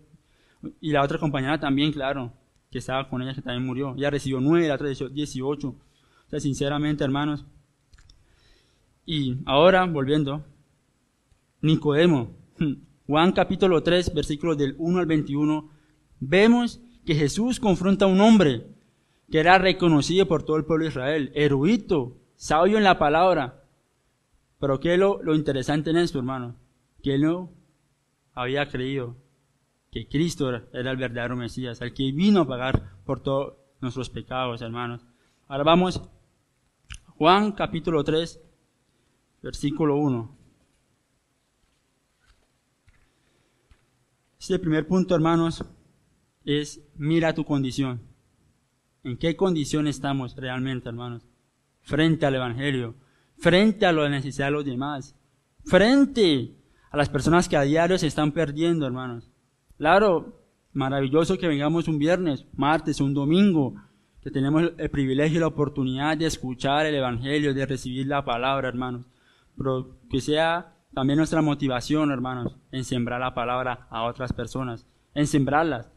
Y 0.80 0.90
la 0.90 1.02
otra 1.02 1.18
compañera 1.18 1.60
también, 1.60 1.92
claro, 1.92 2.32
que 2.70 2.78
estaba 2.78 3.08
con 3.08 3.22
ella, 3.22 3.34
que 3.34 3.42
también 3.42 3.64
murió. 3.64 3.94
Ella 3.96 4.10
recibió 4.10 4.40
nueve, 4.40 4.66
la 4.66 4.74
otra 4.74 4.88
dieciocho. 4.88 5.68
O 5.68 6.30
sea, 6.30 6.40
sinceramente, 6.40 7.04
hermanos, 7.04 7.44
y 9.08 9.36
ahora, 9.46 9.84
volviendo, 9.84 10.44
Nicodemo, 11.60 12.36
Juan 13.06 13.30
capítulo 13.30 13.82
3, 13.84 14.12
versículos 14.12 14.58
del 14.58 14.74
1 14.78 14.98
al 14.98 15.06
21, 15.06 15.70
vemos 16.18 16.80
que 17.04 17.14
Jesús 17.14 17.60
confronta 17.60 18.06
a 18.06 18.08
un 18.08 18.20
hombre 18.20 18.66
que 19.30 19.38
era 19.38 19.58
reconocido 19.58 20.26
por 20.26 20.42
todo 20.42 20.56
el 20.56 20.64
pueblo 20.64 20.84
de 20.84 20.90
Israel, 20.90 21.32
erudito, 21.34 22.16
sabio 22.34 22.78
en 22.78 22.84
la 22.84 22.98
palabra. 22.98 23.62
Pero 24.66 24.80
¿qué 24.80 24.94
es 24.94 24.98
lo, 24.98 25.22
lo 25.22 25.36
interesante 25.36 25.90
en 25.90 25.96
esto, 25.96 26.18
hermano? 26.18 26.56
Que 27.00 27.14
él 27.14 27.22
no 27.22 27.52
había 28.34 28.68
creído 28.68 29.16
que 29.92 30.08
Cristo 30.08 30.50
era 30.50 30.90
el 30.90 30.96
verdadero 30.96 31.36
Mesías, 31.36 31.80
el 31.80 31.94
que 31.94 32.10
vino 32.10 32.40
a 32.40 32.48
pagar 32.48 32.96
por 33.04 33.20
todos 33.20 33.54
nuestros 33.80 34.10
pecados, 34.10 34.62
hermanos. 34.62 35.06
Ahora 35.46 35.62
vamos, 35.62 36.02
Juan 37.16 37.52
capítulo 37.52 38.02
3, 38.02 38.40
versículo 39.40 39.98
1. 39.98 40.36
Este 44.40 44.58
primer 44.58 44.88
punto, 44.88 45.14
hermanos, 45.14 45.64
es 46.44 46.84
mira 46.96 47.32
tu 47.32 47.44
condición. 47.44 48.00
¿En 49.04 49.16
qué 49.16 49.36
condición 49.36 49.86
estamos 49.86 50.34
realmente, 50.34 50.88
hermanos? 50.88 51.24
Frente 51.82 52.26
al 52.26 52.34
Evangelio, 52.34 52.96
frente 53.38 53.86
a 53.86 53.92
la 53.92 54.08
necesidad 54.08 54.46
de 54.46 54.52
los 54.52 54.64
demás, 54.64 55.14
frente 55.64 56.54
a 56.90 56.96
las 56.96 57.08
personas 57.08 57.48
que 57.48 57.56
a 57.56 57.62
diario 57.62 57.98
se 57.98 58.06
están 58.06 58.32
perdiendo, 58.32 58.86
hermanos. 58.86 59.30
Claro, 59.78 60.42
maravilloso 60.72 61.38
que 61.38 61.48
vengamos 61.48 61.88
un 61.88 61.98
viernes, 61.98 62.46
martes, 62.54 63.00
un 63.00 63.14
domingo, 63.14 63.74
que 64.22 64.30
tenemos 64.30 64.72
el 64.76 64.90
privilegio 64.90 65.36
y 65.36 65.40
la 65.40 65.46
oportunidad 65.46 66.16
de 66.16 66.26
escuchar 66.26 66.86
el 66.86 66.94
Evangelio, 66.94 67.54
de 67.54 67.66
recibir 67.66 68.06
la 68.06 68.24
palabra, 68.24 68.68
hermanos 68.68 69.06
pero 69.56 69.96
que 70.10 70.20
sea 70.20 70.74
también 70.92 71.16
nuestra 71.16 71.42
motivación, 71.42 72.10
hermanos, 72.10 72.56
en 72.70 72.84
sembrar 72.84 73.20
la 73.20 73.34
palabra 73.34 73.86
a 73.90 74.04
otras 74.04 74.32
personas, 74.32 74.86
en 75.14 75.26
sembrarlas, 75.26 75.90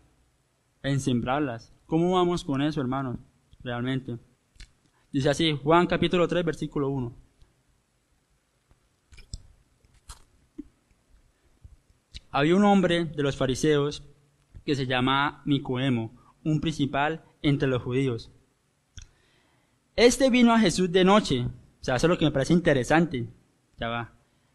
en 0.84 1.00
sembrarlas. 1.00 1.74
¿Cómo 1.86 2.14
vamos 2.14 2.44
con 2.44 2.62
eso, 2.62 2.82
hermanos? 2.82 3.18
Realmente. 3.64 4.18
Dice 5.12 5.30
así, 5.30 5.58
Juan 5.64 5.88
capítulo 5.88 6.28
3, 6.28 6.46
versículo 6.46 6.90
1. 6.90 7.29
Había 12.32 12.56
un 12.56 12.64
hombre 12.64 13.06
de 13.06 13.24
los 13.24 13.36
fariseos 13.36 14.04
que 14.66 14.76
se 14.76 14.86
llama 14.86 15.42
Nicodemo, 15.46 16.16
un 16.44 16.62
principal 16.62 17.24
entre 17.42 17.68
los 17.68 17.82
judíos. 17.82 18.32
Este 19.96 20.30
vino 20.30 20.54
a 20.54 20.60
Jesús 20.60 20.92
de 20.92 21.04
noche. 21.04 21.42
O 21.42 21.84
sea, 21.84 21.96
eso 21.96 22.08
es 22.08 22.10
lo 22.10 22.18
que 22.18 22.26
me 22.26 22.32
parece 22.32 22.54
interesante. 22.54 23.28
Ya 23.78 23.88
va. 23.88 24.14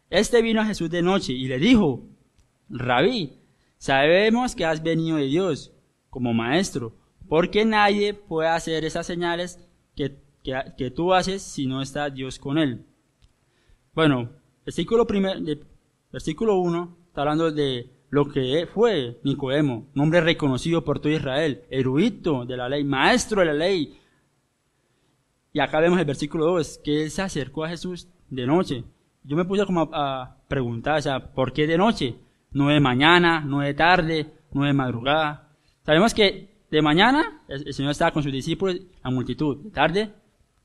Este 0.09 0.41
vino 0.41 0.61
a 0.61 0.65
Jesús 0.65 0.89
de 0.89 1.01
noche 1.01 1.33
y 1.33 1.47
le 1.47 1.59
dijo, 1.59 2.07
Rabí, 2.69 3.39
sabemos 3.77 4.55
que 4.55 4.65
has 4.65 4.81
venido 4.81 5.17
de 5.17 5.25
Dios 5.25 5.73
como 6.09 6.33
maestro, 6.33 6.95
porque 7.27 7.65
nadie 7.65 8.13
puede 8.13 8.49
hacer 8.49 8.85
esas 8.85 9.05
señales 9.05 9.59
que, 9.95 10.17
que, 10.43 10.91
tú 10.91 11.13
haces 11.13 11.41
si 11.41 11.65
no 11.65 11.81
está 11.81 12.09
Dios 12.09 12.39
con 12.39 12.57
él. 12.57 12.85
Bueno, 13.93 14.29
versículo, 14.63 15.05
primer, 15.05 15.41
versículo 16.11 16.57
1 16.59 17.04
está 17.15 17.21
hablando 17.21 17.51
de 17.51 17.89
lo 18.09 18.29
que 18.29 18.67
fue 18.73 19.19
Nicodemo, 19.23 19.87
un 19.95 20.01
hombre 20.01 20.21
reconocido 20.21 20.83
por 20.83 20.99
todo 20.99 21.11
Israel, 21.11 21.63
erudito 21.69 22.45
de 22.45 22.57
la 22.57 22.69
ley, 22.69 22.83
maestro 22.83 23.39
de 23.39 23.47
la 23.47 23.53
ley. 23.53 23.97
Y 25.53 25.59
acá 25.59 25.79
vemos 25.79 25.99
el 25.99 26.05
versículo 26.05 26.45
2, 26.45 26.81
que 26.83 27.03
él 27.03 27.11
se 27.11 27.21
acercó 27.21 27.63
a 27.63 27.69
Jesús 27.69 28.07
de 28.29 28.45
noche 28.45 28.83
yo 29.25 29.35
me 29.35 29.45
puse 29.45 29.65
como 29.65 29.89
a, 29.91 30.37
preguntar, 30.47 30.99
o 30.99 31.01
sea, 31.01 31.19
¿por 31.33 31.51
qué 31.51 31.65
de 31.65 31.77
noche? 31.77 32.15
No 32.51 32.69
de 32.69 32.79
mañana, 32.79 33.41
no 33.41 33.59
de 33.59 33.73
tarde, 33.73 34.27
no 34.51 34.63
de 34.63 34.73
madrugada. 34.73 35.49
Sabemos 35.83 36.13
que 36.13 36.49
de 36.69 36.81
mañana 36.81 37.41
el, 37.47 37.73
Señor 37.73 37.91
estaba 37.91 38.11
con 38.11 38.23
sus 38.23 38.31
discípulos, 38.31 38.77
la 39.03 39.09
multitud. 39.09 39.57
De 39.57 39.71
tarde, 39.71 40.13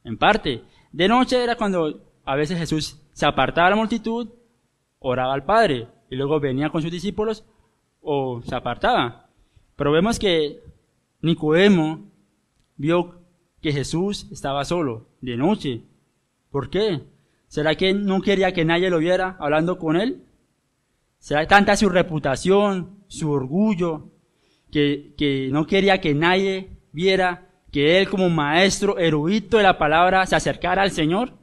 en 0.05 0.19
parte. 0.19 0.63
De 0.93 1.09
noche 1.09 1.43
era 1.43 1.57
cuando 1.57 2.03
a 2.25 2.37
veces 2.37 2.59
Jesús 2.59 3.01
se 3.13 3.27
apartaba 3.27 3.69
de 3.69 3.71
la 3.71 3.81
multitud, 3.81 4.29
oraba 4.99 5.33
al 5.33 5.45
Padre, 5.45 5.89
y 6.11 6.17
luego 6.17 6.41
venía 6.41 6.71
con 6.71 6.83
sus 6.83 6.91
discípulos 6.91 7.45
o 8.03 8.43
se 8.43 8.55
apartaba. 8.55 9.29
Pero 9.77 9.93
vemos 9.93 10.19
que 10.19 10.61
Nicodemo 11.23 12.11
vio 12.77 13.21
que 13.63 13.73
Jesús 13.73 14.27
estaba 14.31 14.65
solo, 14.65 15.07
de 15.21 15.37
noche. 15.37 15.83
¿Por 16.51 16.69
qué? 16.69 17.01
¿Será 17.47 17.75
que 17.75 17.95
no 17.95 18.21
quería 18.21 18.53
que 18.53 18.65
nadie 18.65 18.91
lo 18.91 18.99
viera 18.99 19.37
hablando 19.39 19.79
con 19.79 19.97
él? 19.97 20.25
¿Será 21.19 21.47
tanta 21.47 21.77
su 21.77 21.89
reputación, 21.89 23.05
su 23.09 23.31
orgullo, 23.31 24.09
que, 24.71 25.15
que 25.17 25.49
no 25.51 25.67
quería 25.67 26.01
que 26.01 26.15
nadie 26.15 26.71
viera 26.93 27.49
que 27.71 27.99
él 27.99 28.09
como 28.09 28.29
maestro 28.31 28.99
erudito 28.99 29.57
de 29.59 29.63
la 29.63 29.79
palabra 29.79 30.27
se 30.27 30.37
acercara 30.37 30.83
al 30.83 30.91
Señor? 30.91 31.41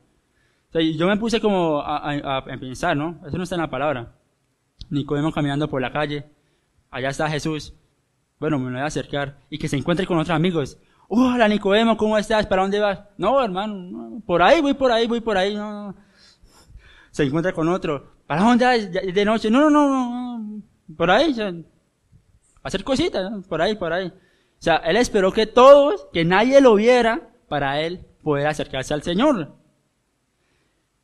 yo 0.73 1.07
me 1.07 1.17
puse 1.17 1.39
como 1.39 1.79
a, 1.79 2.43
pensar, 2.59 2.95
¿no? 2.95 3.19
Eso 3.25 3.37
no 3.37 3.43
está 3.43 3.55
en 3.55 3.61
la 3.61 3.69
palabra. 3.69 4.13
Nicodemo 4.89 5.31
caminando 5.31 5.69
por 5.69 5.81
la 5.81 5.91
calle, 5.91 6.25
allá 6.89 7.09
está 7.09 7.29
Jesús. 7.29 7.73
Bueno, 8.39 8.59
me 8.59 8.71
voy 8.71 8.81
a 8.81 8.85
acercar 8.85 9.39
y 9.49 9.57
que 9.57 9.67
se 9.67 9.77
encuentre 9.77 10.05
con 10.05 10.17
otros 10.17 10.35
amigos. 10.35 10.77
Hola 11.09 11.47
Nicodemo, 11.47 11.97
¿cómo 11.97 12.17
estás? 12.17 12.45
¿Para 12.45 12.61
dónde 12.63 12.79
vas? 12.79 12.99
No, 13.17 13.43
hermano, 13.43 14.21
por 14.25 14.41
ahí, 14.41 14.61
voy 14.61 14.73
por 14.73 14.91
ahí, 14.91 15.07
voy 15.07 15.21
por 15.21 15.37
ahí. 15.37 15.55
No, 15.55 15.95
Se 17.11 17.23
encuentra 17.23 17.53
con 17.53 17.69
otro. 17.69 18.11
¿Para 18.27 18.43
dónde 18.43 18.65
vas? 18.65 18.91
De 18.91 19.25
noche. 19.25 19.49
No, 19.49 19.69
no, 19.69 19.69
no, 19.69 20.39
no. 20.39 20.61
Por 20.95 21.09
ahí. 21.09 21.35
hacer 22.61 22.83
cositas, 22.83 23.31
por 23.47 23.61
ahí, 23.61 23.75
por 23.75 23.93
ahí. 23.93 24.07
O 24.07 24.61
sea, 24.61 24.77
él 24.77 24.97
esperó 24.97 25.31
que 25.31 25.45
todos, 25.47 26.07
que 26.11 26.25
nadie 26.25 26.59
lo 26.61 26.75
viera, 26.75 27.29
para 27.47 27.81
él 27.81 28.05
poder 28.23 28.47
acercarse 28.47 28.93
al 28.93 29.03
Señor. 29.03 29.55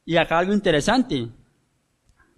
Y 0.05 0.17
acá 0.17 0.39
algo 0.39 0.53
interesante. 0.53 1.29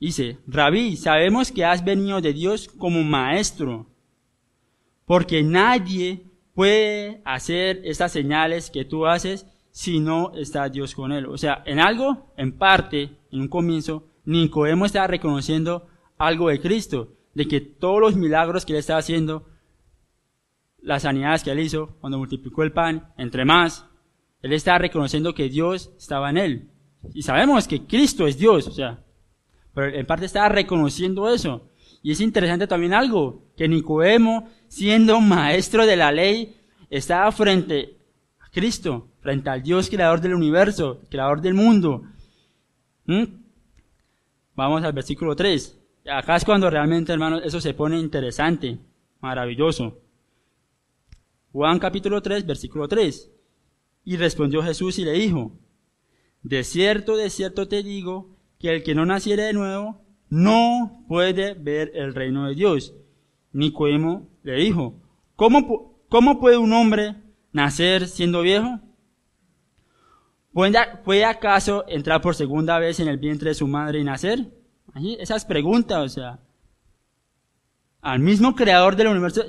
Dice, 0.05 0.37
Rabí, 0.45 0.97
sabemos 0.97 1.51
que 1.51 1.65
has 1.65 1.83
venido 1.83 2.21
de 2.21 2.31
Dios 2.31 2.67
como 2.67 3.01
maestro, 3.01 3.87
porque 5.07 5.41
nadie 5.41 6.27
puede 6.53 7.23
hacer 7.25 7.81
estas 7.83 8.11
señales 8.11 8.69
que 8.69 8.85
tú 8.85 9.07
haces 9.07 9.47
si 9.71 9.99
no 9.99 10.31
está 10.35 10.69
Dios 10.69 10.93
con 10.93 11.11
él. 11.11 11.25
O 11.25 11.39
sea, 11.39 11.63
en 11.65 11.79
algo, 11.79 12.31
en 12.37 12.55
parte, 12.55 13.17
en 13.31 13.41
un 13.41 13.47
comienzo, 13.47 14.07
Nicodemo 14.25 14.85
estaba 14.85 15.07
reconociendo 15.07 15.87
algo 16.19 16.49
de 16.49 16.61
Cristo, 16.61 17.15
de 17.33 17.47
que 17.47 17.59
todos 17.59 17.99
los 17.99 18.15
milagros 18.15 18.63
que 18.63 18.73
él 18.73 18.79
estaba 18.79 18.99
haciendo, 18.99 19.47
las 20.83 21.01
sanidades 21.01 21.43
que 21.43 21.49
él 21.49 21.61
hizo, 21.61 21.97
cuando 21.99 22.19
multiplicó 22.19 22.61
el 22.61 22.73
pan, 22.73 23.11
entre 23.17 23.43
más, 23.43 23.87
él 24.43 24.53
estaba 24.53 24.77
reconociendo 24.77 25.33
que 25.33 25.49
Dios 25.49 25.91
estaba 25.97 26.29
en 26.29 26.37
él. 26.37 26.69
Y 27.11 27.23
sabemos 27.23 27.67
que 27.67 27.87
Cristo 27.87 28.27
es 28.27 28.37
Dios, 28.37 28.67
o 28.67 28.71
sea, 28.71 29.01
pero 29.75 29.93
en 29.93 30.05
parte 30.05 30.25
estaba 30.25 30.49
reconociendo 30.49 31.29
eso. 31.31 31.69
Y 32.01 32.11
es 32.11 32.21
interesante 32.21 32.65
también 32.65 32.93
algo, 32.93 33.43
que 33.57 33.67
Nicodemo, 33.67 34.47
siendo 34.67 35.19
maestro 35.19 35.85
de 35.85 35.97
la 35.97 36.11
ley, 36.11 36.55
estaba 36.89 37.31
frente 37.31 37.97
a 38.39 38.49
Cristo, 38.49 39.09
frente 39.19 39.49
al 39.49 39.61
Dios 39.61 39.89
creador 39.89 40.21
del 40.21 40.33
universo, 40.33 41.01
creador 41.09 41.41
del 41.41 41.55
mundo. 41.55 42.03
¿Mm? 43.05 43.23
Vamos 44.55 44.83
al 44.83 44.93
versículo 44.93 45.35
3. 45.35 45.77
Acá 46.09 46.37
es 46.37 46.45
cuando 46.45 46.69
realmente, 46.69 47.11
hermanos, 47.11 47.41
eso 47.43 47.59
se 47.59 47.73
pone 47.73 47.99
interesante, 47.99 48.79
maravilloso. 49.19 49.99
Juan 51.51 51.79
capítulo 51.79 52.21
3, 52.21 52.45
versículo 52.45 52.87
3. 52.87 53.31
Y 54.05 54.15
respondió 54.15 54.61
Jesús 54.63 54.99
y 54.99 55.03
le 55.03 55.13
dijo, 55.13 55.51
de 56.43 56.63
cierto, 56.63 57.17
de 57.17 57.29
cierto 57.29 57.67
te 57.67 57.81
digo, 57.81 58.34
que 58.65 58.73
el 58.73 58.81
que 58.81 58.95
no 58.95 59.05
naciere 59.05 59.43
de 59.43 59.53
nuevo 59.53 60.01
no 60.27 61.05
puede 61.07 61.53
ver 61.53 61.91
el 61.93 62.15
reino 62.15 62.47
de 62.47 62.55
Dios. 62.55 62.95
Nicodemo 63.53 64.27
le 64.41 64.55
dijo, 64.55 64.99
¿cómo, 65.35 66.39
puede 66.39 66.57
un 66.57 66.73
hombre 66.73 67.13
nacer 67.51 68.07
siendo 68.07 68.41
viejo? 68.41 68.79
¿Puede, 70.51 71.25
acaso 71.25 71.85
entrar 71.87 72.21
por 72.21 72.33
segunda 72.33 72.79
vez 72.79 72.99
en 72.99 73.07
el 73.07 73.19
vientre 73.19 73.49
de 73.49 73.53
su 73.53 73.67
madre 73.67 73.99
y 73.99 74.03
nacer? 74.03 74.51
Esas 75.19 75.45
preguntas, 75.45 75.99
o 75.99 76.09
sea, 76.09 76.39
al 78.01 78.19
mismo 78.19 78.55
creador 78.55 78.95
del 78.95 79.09
universo 79.09 79.43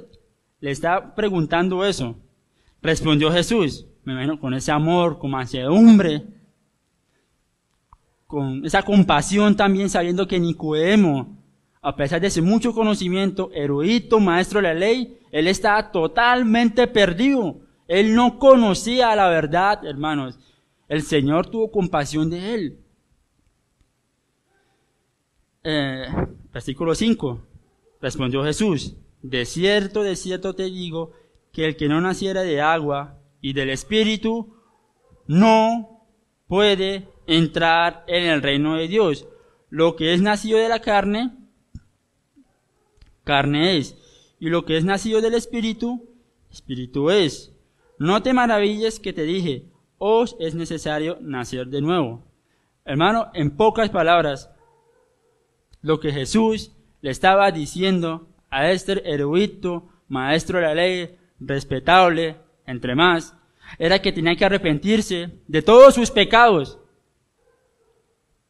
le 0.60 0.70
está 0.70 1.14
preguntando 1.14 1.86
eso. 1.86 2.18
Respondió 2.82 3.32
Jesús, 3.32 3.86
me 4.04 4.12
imagino 4.12 4.38
con 4.38 4.52
ese 4.52 4.72
amor, 4.72 5.18
con 5.18 5.30
mansedumbre, 5.30 6.35
con 8.26 8.64
esa 8.64 8.82
compasión 8.82 9.56
también 9.56 9.88
sabiendo 9.88 10.26
que 10.26 10.40
Nicodemo, 10.40 11.36
a 11.80 11.94
pesar 11.94 12.20
de 12.20 12.26
ese 12.26 12.42
mucho 12.42 12.72
conocimiento, 12.72 13.50
erudito, 13.52 14.18
maestro 14.18 14.60
de 14.60 14.68
la 14.68 14.74
ley, 14.74 15.18
él 15.30 15.46
estaba 15.46 15.92
totalmente 15.92 16.86
perdido. 16.88 17.60
Él 17.86 18.14
no 18.14 18.38
conocía 18.38 19.14
la 19.14 19.28
verdad, 19.28 19.84
hermanos. 19.86 20.38
El 20.88 21.02
Señor 21.02 21.48
tuvo 21.48 21.70
compasión 21.70 22.30
de 22.30 22.54
él. 22.54 22.80
Eh, 25.62 26.06
versículo 26.52 26.94
5. 26.94 27.40
Respondió 28.00 28.44
Jesús, 28.44 28.96
de 29.22 29.44
cierto, 29.44 30.02
de 30.02 30.16
cierto 30.16 30.54
te 30.54 30.64
digo, 30.64 31.12
que 31.52 31.66
el 31.66 31.76
que 31.76 31.88
no 31.88 32.00
naciera 32.00 32.42
de 32.42 32.60
agua 32.60 33.18
y 33.40 33.52
del 33.52 33.70
Espíritu, 33.70 34.54
no 35.26 36.04
puede 36.46 37.08
entrar 37.26 38.04
en 38.06 38.24
el 38.24 38.42
reino 38.42 38.76
de 38.76 38.88
Dios. 38.88 39.26
Lo 39.70 39.96
que 39.96 40.14
es 40.14 40.22
nacido 40.22 40.58
de 40.58 40.68
la 40.68 40.80
carne, 40.80 41.32
carne 43.24 43.78
es. 43.78 43.96
Y 44.38 44.48
lo 44.48 44.64
que 44.64 44.76
es 44.76 44.84
nacido 44.84 45.20
del 45.20 45.34
Espíritu, 45.34 46.08
Espíritu 46.50 47.10
es. 47.10 47.52
No 47.98 48.22
te 48.22 48.32
maravilles 48.32 49.00
que 49.00 49.12
te 49.12 49.22
dije, 49.22 49.64
os 49.98 50.36
es 50.38 50.54
necesario 50.54 51.18
nacer 51.20 51.68
de 51.68 51.80
nuevo. 51.80 52.22
Hermano, 52.84 53.30
en 53.34 53.56
pocas 53.56 53.90
palabras, 53.90 54.50
lo 55.80 55.98
que 56.00 56.12
Jesús 56.12 56.72
le 57.00 57.10
estaba 57.10 57.50
diciendo 57.50 58.28
a 58.50 58.70
este 58.70 59.10
erudito, 59.10 59.88
maestro 60.08 60.58
de 60.58 60.64
la 60.66 60.74
ley, 60.74 61.16
respetable, 61.40 62.36
entre 62.66 62.94
más, 62.94 63.34
era 63.78 64.00
que 64.00 64.12
tenía 64.12 64.36
que 64.36 64.44
arrepentirse 64.44 65.40
de 65.48 65.62
todos 65.62 65.94
sus 65.94 66.10
pecados 66.10 66.78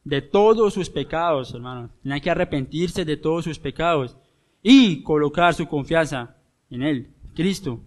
de 0.07 0.23
todos 0.23 0.73
sus 0.73 0.89
pecados, 0.89 1.53
hermano. 1.53 1.91
Tenía 2.01 2.20
que 2.20 2.31
arrepentirse 2.31 3.05
de 3.05 3.16
todos 3.16 3.45
sus 3.45 3.59
pecados 3.59 4.16
y 4.62 5.03
colocar 5.03 5.53
su 5.53 5.66
confianza 5.66 6.37
en 6.70 6.83
Él, 6.83 7.11
Cristo, 7.35 7.81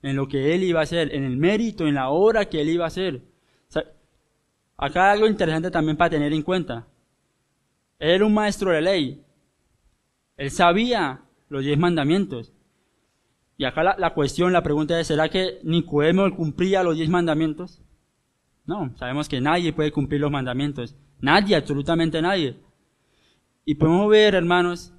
en 0.00 0.16
lo 0.16 0.26
que 0.26 0.54
Él 0.54 0.64
iba 0.64 0.80
a 0.80 0.84
hacer, 0.84 1.14
en 1.14 1.24
el 1.24 1.36
mérito, 1.36 1.86
en 1.86 1.96
la 1.96 2.08
obra 2.08 2.46
que 2.46 2.62
Él 2.62 2.70
iba 2.70 2.84
a 2.84 2.88
hacer. 2.88 3.20
acá 4.78 5.10
hay 5.10 5.16
algo 5.16 5.28
interesante 5.28 5.70
también 5.70 5.98
para 5.98 6.08
tener 6.08 6.32
en 6.32 6.42
cuenta. 6.42 6.86
Él 7.98 8.12
era 8.12 8.24
un 8.24 8.32
maestro 8.32 8.70
de 8.70 8.80
ley. 8.80 9.22
Él 10.38 10.50
sabía 10.50 11.20
los 11.50 11.62
diez 11.62 11.78
mandamientos. 11.78 12.50
Y 13.58 13.66
acá 13.66 13.82
la, 13.82 13.94
la 13.98 14.14
cuestión, 14.14 14.54
la 14.54 14.62
pregunta 14.62 14.98
es, 14.98 15.08
¿será 15.08 15.28
que 15.28 15.58
Nicodemo 15.64 16.34
cumplía 16.34 16.82
los 16.82 16.96
diez 16.96 17.10
mandamientos? 17.10 17.82
No, 18.64 18.96
sabemos 18.96 19.28
que 19.28 19.42
nadie 19.42 19.74
puede 19.74 19.92
cumplir 19.92 20.22
los 20.22 20.30
mandamientos. 20.30 20.96
Nadie, 21.20 21.56
absolutamente 21.56 22.22
nadie. 22.22 22.56
Y 23.64 23.74
podemos 23.74 24.08
ver, 24.08 24.34
hermanos, 24.34 24.92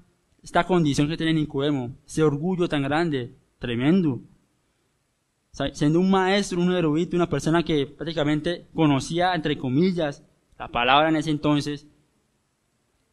esta 0.43 0.63
condición 0.63 1.07
que 1.07 1.17
tiene 1.17 1.33
Nicodemo, 1.33 1.97
ese 2.05 2.23
orgullo 2.23 2.67
tan 2.67 2.83
grande, 2.83 3.35
tremendo. 3.57 4.21
Siendo 5.73 5.99
un 5.99 6.11
maestro, 6.11 6.61
un 6.61 6.71
erudito, 6.71 7.15
una 7.15 7.29
persona 7.29 7.63
que 7.63 7.85
prácticamente 7.87 8.67
conocía, 8.73 9.33
entre 9.33 9.57
comillas, 9.57 10.23
la 10.57 10.69
palabra 10.69 11.09
en 11.09 11.15
ese 11.15 11.31
entonces, 11.31 11.87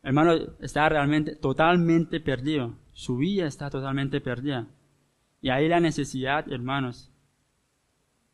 hermano, 0.02 0.34
estaba 0.60 0.90
realmente 0.90 1.34
totalmente 1.36 2.20
perdido. 2.20 2.74
Su 2.92 3.16
vida 3.16 3.46
está 3.46 3.70
totalmente 3.70 4.20
perdida. 4.20 4.68
Y 5.40 5.50
ahí 5.50 5.68
la 5.68 5.80
necesidad, 5.80 6.50
hermanos, 6.52 7.12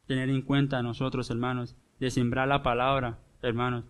tener 0.07 0.29
en 0.29 0.43
cuenta 0.43 0.83
nosotros, 0.83 1.31
hermanos, 1.31 1.77
de 2.01 2.11
sembrar 2.11 2.49
la 2.49 2.63
palabra, 2.63 3.21
hermanos. 3.43 3.85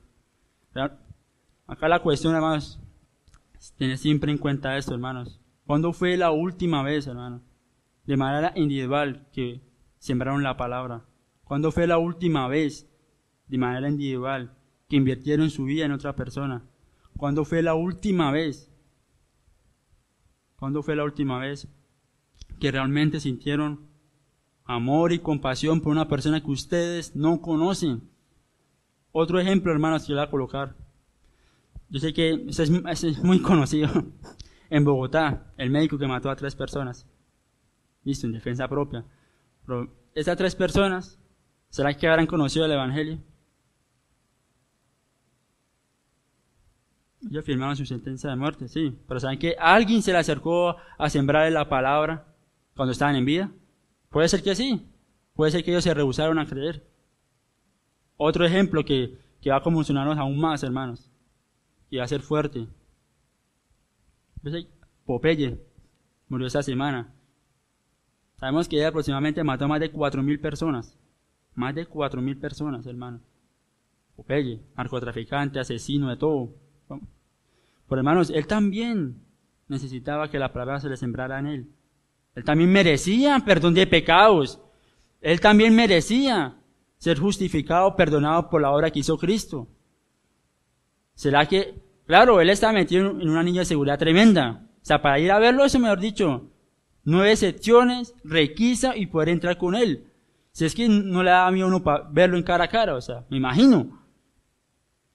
Acá 0.75 1.89
la 1.89 2.01
cuestión, 2.01 2.35
hermanos, 2.35 2.81
tener 3.77 3.99
siempre 3.99 4.33
en 4.33 4.39
cuenta 4.39 4.77
esto, 4.79 4.95
hermanos. 4.95 5.41
¿Cuándo 5.67 5.93
fue 5.93 6.17
la 6.17 6.31
última 6.31 6.83
vez, 6.83 7.07
hermanos, 7.07 7.43
de 8.05 8.17
manera 8.17 8.53
individual 8.57 9.29
que 9.33 9.63
sembraron 9.99 10.43
la 10.43 10.57
palabra? 10.57 11.05
¿Cuándo 11.45 11.71
fue 11.73 11.87
la 11.87 11.99
última 11.99 12.49
vez, 12.49 12.91
de 13.49 13.59
manera 13.59 13.89
individual, 13.89 14.57
que 14.89 14.97
invirtieron 14.97 15.51
su 15.51 15.65
vida 15.65 15.85
en 15.85 15.93
otra 15.93 16.17
persona? 16.17 16.65
¿Cuándo 17.17 17.45
fue 17.45 17.63
la 17.63 17.75
última 17.75 18.31
vez? 18.31 18.71
¿Cuándo 20.57 20.83
fue 20.83 20.97
la 20.97 21.05
última 21.05 21.39
vez 21.39 21.69
que 22.59 22.71
realmente 22.71 23.21
sintieron 23.21 23.89
amor 24.65 25.13
y 25.13 25.19
compasión 25.19 25.81
por 25.81 25.93
una 25.93 26.09
persona 26.09 26.43
que 26.43 26.51
ustedes 26.51 27.15
no 27.15 27.43
conocen? 27.43 28.12
Otro 29.13 29.39
ejemplo, 29.39 29.71
hermanos, 29.71 30.07
que 30.07 30.15
voy 30.15 30.23
a 30.23 30.31
colocar. 30.31 30.75
Yo 31.91 32.01
sé 32.01 32.15
que 32.15 32.47
ese 32.49 32.63
es, 32.63 33.23
muy 33.23 33.41
conocido. 33.43 33.89
En 34.71 34.85
Bogotá, 34.85 35.53
el 35.59 35.71
médico 35.71 35.99
que 35.99 36.07
mató 36.07 36.31
a 36.31 36.37
tres 36.37 36.57
personas. 36.57 37.07
Listo, 38.05 38.27
en 38.27 38.33
defensa 38.33 38.67
propia. 38.67 39.05
Pero 39.67 39.95
esas 40.15 40.37
tres 40.39 40.57
personas, 40.57 41.21
¿será 41.69 41.95
que 41.95 42.09
habrán 42.09 42.27
conocido 42.27 42.65
el 42.65 42.73
Evangelio? 42.73 43.19
Ellos 47.31 47.45
firmaron 47.45 47.77
su 47.77 47.85
sentencia 47.85 48.31
de 48.31 48.37
muerte, 48.37 48.67
sí. 48.67 48.99
Pero 49.07 49.21
¿saben 49.21 49.39
que 49.39 49.55
alguien 49.59 50.03
se 50.03 50.13
le 50.13 50.19
acercó 50.19 50.77
a 50.99 51.11
sembrar 51.11 51.53
la 51.53 51.69
palabra 51.69 52.35
cuando 52.75 52.93
estaban 52.93 53.15
en 53.17 53.27
vida? 53.27 53.53
Puede 54.09 54.29
ser 54.29 54.43
que 54.43 54.55
sí. 54.55 54.89
Puede 55.35 55.53
ser 55.53 55.63
que 55.63 55.71
ellos 55.71 55.85
se 55.85 55.95
rehusaron 55.95 56.39
a 56.39 56.47
creer. 56.47 56.92
Otro 58.25 58.47
ejemplo 58.47 58.85
que, 58.85 59.19
que 59.41 59.51
va 59.51 59.57
a 59.57 59.63
conmocionarnos 59.63 60.17
aún 60.17 60.39
más, 60.39 60.63
hermanos, 60.63 61.11
y 61.91 61.97
va 61.97 62.05
a 62.05 62.07
ser 62.07 62.21
fuerte. 62.21 62.69
Popeye 65.05 65.59
murió 66.29 66.47
esta 66.47 66.63
semana. 66.63 67.13
Sabemos 68.37 68.69
que 68.69 68.77
ella 68.77 68.91
aproximadamente 68.91 69.43
mató 69.43 69.65
a 69.65 69.69
más 69.69 69.81
de 69.81 69.93
4.000 69.93 70.41
personas. 70.41 70.97
Más 71.57 71.75
de 71.75 71.89
4.000 71.89 72.39
personas, 72.39 72.87
hermano. 72.87 73.19
Popeye, 74.15 74.61
narcotraficante, 74.77 75.59
asesino, 75.59 76.09
de 76.09 76.17
todo. 76.17 76.55
Por 77.89 77.99
hermanos, 77.99 78.31
él 78.31 78.47
también 78.47 79.17
necesitaba 79.67 80.31
que 80.31 80.39
la 80.39 80.53
palabra 80.53 80.79
se 80.79 80.89
le 80.89 80.97
sembrara 80.97 81.41
en 81.41 81.47
él. 81.49 81.73
Él 82.37 82.45
también 82.45 82.71
merecía 82.71 83.41
perdón 83.45 83.75
de 83.75 83.89
pecados. 83.89 84.61
Él 85.21 85.41
también 85.41 85.75
merecía 85.75 86.62
ser 87.03 87.19
justificado, 87.19 87.97
perdonado 87.97 88.49
por 88.49 88.63
la 88.63 88.71
obra 88.71 88.93
que 88.93 89.01
hizo 89.01 89.19
Cristo. 89.19 89.67
¿Será 91.17 91.47
que, 91.47 91.75
claro, 92.07 92.41
él 92.41 92.49
está 92.49 92.73
metido 92.73 93.11
en 93.11 93.29
un 93.29 93.37
anillo 93.37 93.59
de 93.59 93.65
seguridad 93.65 93.99
tremenda? 93.99 94.69
O 94.81 94.85
sea, 94.85 95.03
para 95.03 95.19
ir 95.19 95.33
a 95.33 95.41
verlo, 95.41 95.65
eso 95.65 95.81
mejor 95.81 95.99
dicho, 95.99 96.53
nueve 97.03 97.35
secciones, 97.35 98.15
requisa 98.23 98.97
y 98.97 99.07
poder 99.07 99.31
entrar 99.31 99.59
con 99.59 99.75
él. 99.75 100.13
Si 100.53 100.65
es 100.65 100.77
que 100.77 100.89
no 100.89 101.25
le 101.25 101.31
da 101.31 101.51
miedo 101.51 101.67
uno 101.67 101.83
para 101.83 102.09
verlo 102.09 102.37
en 102.37 102.45
cara 102.45 102.67
a 102.67 102.69
cara, 102.69 102.95
o 102.95 103.01
sea, 103.01 103.27
me 103.29 103.37
imagino. 103.37 104.01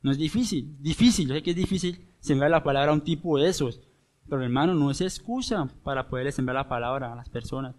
No 0.01 0.11
es 0.11 0.17
difícil, 0.17 0.75
difícil, 0.81 1.29
yo 1.29 1.35
sé 1.35 1.41
que 1.41 1.51
es 1.51 1.55
difícil 1.55 2.05
sembrar 2.19 2.51
la 2.51 2.63
palabra 2.63 2.91
a 2.91 2.95
un 2.95 3.01
tipo 3.01 3.39
de 3.39 3.47
esos. 3.47 3.79
Pero 4.27 4.43
hermano, 4.43 4.73
no 4.73 4.91
es 4.91 4.99
excusa 4.99 5.69
para 5.85 6.09
poderle 6.09 6.33
sembrar 6.33 6.57
la 6.57 6.67
palabra 6.67 7.13
a 7.13 7.15
las 7.15 7.29
personas. 7.29 7.75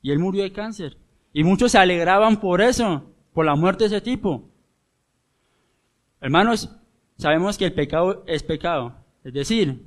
Y 0.00 0.12
él 0.12 0.18
murió 0.18 0.44
de 0.44 0.52
cáncer. 0.52 0.96
Y 1.34 1.44
muchos 1.44 1.72
se 1.72 1.78
alegraban 1.78 2.40
por 2.40 2.62
eso, 2.62 3.10
por 3.34 3.44
la 3.44 3.56
muerte 3.56 3.84
de 3.84 3.88
ese 3.88 4.00
tipo. 4.00 4.48
Hermanos, 6.20 6.70
sabemos 7.18 7.58
que 7.58 7.66
el 7.66 7.74
pecado 7.74 8.24
es 8.26 8.42
pecado. 8.42 8.94
Es 9.24 9.34
decir, 9.34 9.84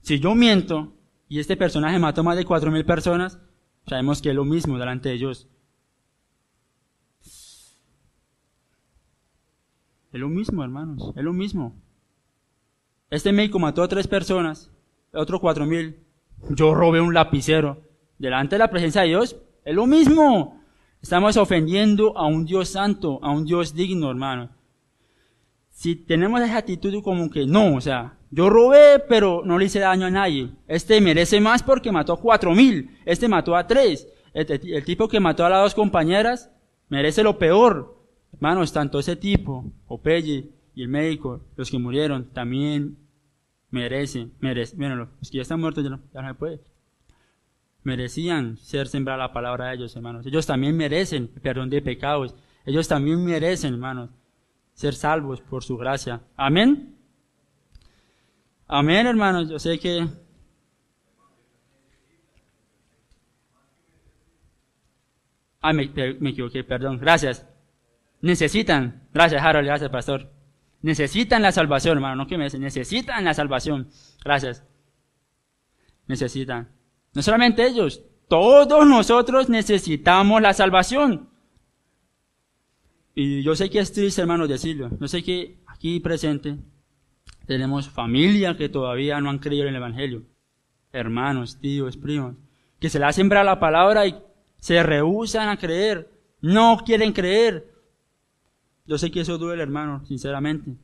si 0.00 0.18
yo 0.18 0.34
miento 0.34 0.94
y 1.28 1.38
este 1.38 1.56
personaje 1.56 1.98
mató 1.98 2.24
más 2.24 2.36
de 2.36 2.44
cuatro 2.44 2.72
mil 2.72 2.84
personas, 2.84 3.38
sabemos 3.86 4.20
que 4.20 4.30
es 4.30 4.34
lo 4.34 4.44
mismo 4.44 4.78
delante 4.78 5.10
de 5.10 5.14
ellos. 5.14 5.46
Es 10.12 10.20
lo 10.20 10.28
mismo, 10.28 10.64
hermanos, 10.64 11.12
es 11.14 11.22
lo 11.22 11.34
mismo. 11.34 11.76
Este 13.10 13.32
médico 13.32 13.58
mató 13.58 13.82
a 13.82 13.88
tres 13.88 14.08
personas, 14.08 14.70
otro 15.12 15.40
cuatro 15.40 15.66
mil. 15.66 16.00
Yo 16.50 16.74
robé 16.74 17.00
un 17.00 17.14
lapicero. 17.14 17.84
Delante 18.18 18.54
de 18.54 18.60
la 18.60 18.70
presencia 18.70 19.02
de 19.02 19.08
Dios, 19.08 19.36
es 19.64 19.74
lo 19.74 19.86
mismo. 19.86 20.62
Estamos 21.06 21.36
ofendiendo 21.36 22.18
a 22.18 22.26
un 22.26 22.44
Dios 22.44 22.70
santo, 22.70 23.20
a 23.22 23.30
un 23.30 23.44
Dios 23.44 23.72
digno, 23.72 24.10
hermano. 24.10 24.50
Si 25.70 25.94
tenemos 25.94 26.40
esa 26.40 26.56
actitud 26.56 27.00
como 27.00 27.30
que 27.30 27.46
no, 27.46 27.76
o 27.76 27.80
sea, 27.80 28.18
yo 28.32 28.50
robé, 28.50 28.98
pero 29.08 29.42
no 29.44 29.56
le 29.56 29.66
hice 29.66 29.78
daño 29.78 30.06
a 30.06 30.10
nadie. 30.10 30.50
Este 30.66 31.00
merece 31.00 31.40
más 31.40 31.62
porque 31.62 31.92
mató 31.92 32.14
a 32.14 32.20
cuatro 32.20 32.56
mil. 32.56 32.90
Este 33.04 33.28
mató 33.28 33.54
a 33.54 33.68
tres. 33.68 34.08
El, 34.34 34.50
el 34.50 34.84
tipo 34.84 35.06
que 35.06 35.20
mató 35.20 35.46
a 35.46 35.48
las 35.48 35.62
dos 35.62 35.74
compañeras 35.76 36.50
merece 36.88 37.22
lo 37.22 37.38
peor. 37.38 38.02
Hermanos, 38.32 38.72
tanto 38.72 38.98
ese 38.98 39.14
tipo, 39.14 39.64
Opeye 39.86 40.50
y 40.74 40.82
el 40.82 40.88
médico, 40.88 41.40
los 41.54 41.70
que 41.70 41.78
murieron, 41.78 42.32
también 42.32 42.98
merecen, 43.70 44.32
merecen, 44.40 44.76
bueno, 44.76 44.96
los 44.96 45.30
que 45.30 45.36
ya 45.36 45.42
están 45.42 45.60
muertos 45.60 45.84
ya 45.84 45.90
no, 45.90 46.00
ya 46.12 46.22
no 46.22 46.28
se 46.30 46.34
puede. 46.34 46.60
Merecían 47.86 48.56
ser 48.56 48.88
sembrada 48.88 49.16
la 49.16 49.32
palabra 49.32 49.66
de 49.66 49.76
ellos, 49.76 49.94
hermanos. 49.94 50.26
Ellos 50.26 50.44
también 50.44 50.76
merecen 50.76 51.28
perdón 51.28 51.70
de 51.70 51.80
pecados. 51.80 52.34
Ellos 52.64 52.88
también 52.88 53.24
merecen, 53.24 53.74
hermanos, 53.74 54.10
ser 54.74 54.92
salvos 54.92 55.40
por 55.40 55.62
su 55.62 55.76
gracia. 55.76 56.20
Amén. 56.36 56.96
Amén, 58.66 59.06
hermanos. 59.06 59.48
Yo 59.48 59.60
sé 59.60 59.78
que 59.78 60.04
Ah, 65.60 65.72
me, 65.72 65.84
equivoqué, 65.84 66.64
perdón. 66.64 66.98
Gracias. 66.98 67.46
Necesitan, 68.20 69.06
gracias 69.14 69.40
Harold, 69.40 69.68
gracias 69.68 69.90
pastor. 69.90 70.32
Necesitan 70.82 71.40
la 71.40 71.52
salvación, 71.52 71.98
hermano, 71.98 72.16
no 72.16 72.26
que 72.26 72.36
me 72.36 72.44
dicen, 72.44 72.62
necesitan 72.62 73.24
la 73.24 73.32
salvación. 73.32 73.88
Gracias. 74.24 74.64
Necesitan. 76.08 76.75
No 77.16 77.22
solamente 77.22 77.66
ellos, 77.66 78.02
todos 78.28 78.86
nosotros 78.86 79.48
necesitamos 79.48 80.42
la 80.42 80.52
salvación. 80.52 81.30
Y 83.14 83.42
yo 83.42 83.56
sé 83.56 83.70
que 83.70 83.78
es 83.78 83.90
triste, 83.90 84.20
hermano, 84.20 84.46
decirlo. 84.46 84.90
Yo 85.00 85.08
sé 85.08 85.22
que 85.22 85.62
aquí 85.66 85.98
presente 85.98 86.58
tenemos 87.46 87.88
familia 87.88 88.58
que 88.58 88.68
todavía 88.68 89.18
no 89.22 89.30
han 89.30 89.38
creído 89.38 89.62
en 89.62 89.70
el 89.70 89.76
Evangelio. 89.76 90.24
Hermanos, 90.92 91.58
tíos, 91.58 91.96
primos, 91.96 92.34
que 92.78 92.90
se 92.90 92.98
la 92.98 93.10
sembra 93.14 93.44
la 93.44 93.58
palabra 93.58 94.06
y 94.06 94.14
se 94.58 94.82
rehusan 94.82 95.48
a 95.48 95.56
creer. 95.56 96.10
No 96.42 96.82
quieren 96.84 97.14
creer. 97.14 97.72
Yo 98.84 98.98
sé 98.98 99.10
que 99.10 99.22
eso 99.22 99.38
duele, 99.38 99.62
hermano, 99.62 100.04
sinceramente. 100.04 100.76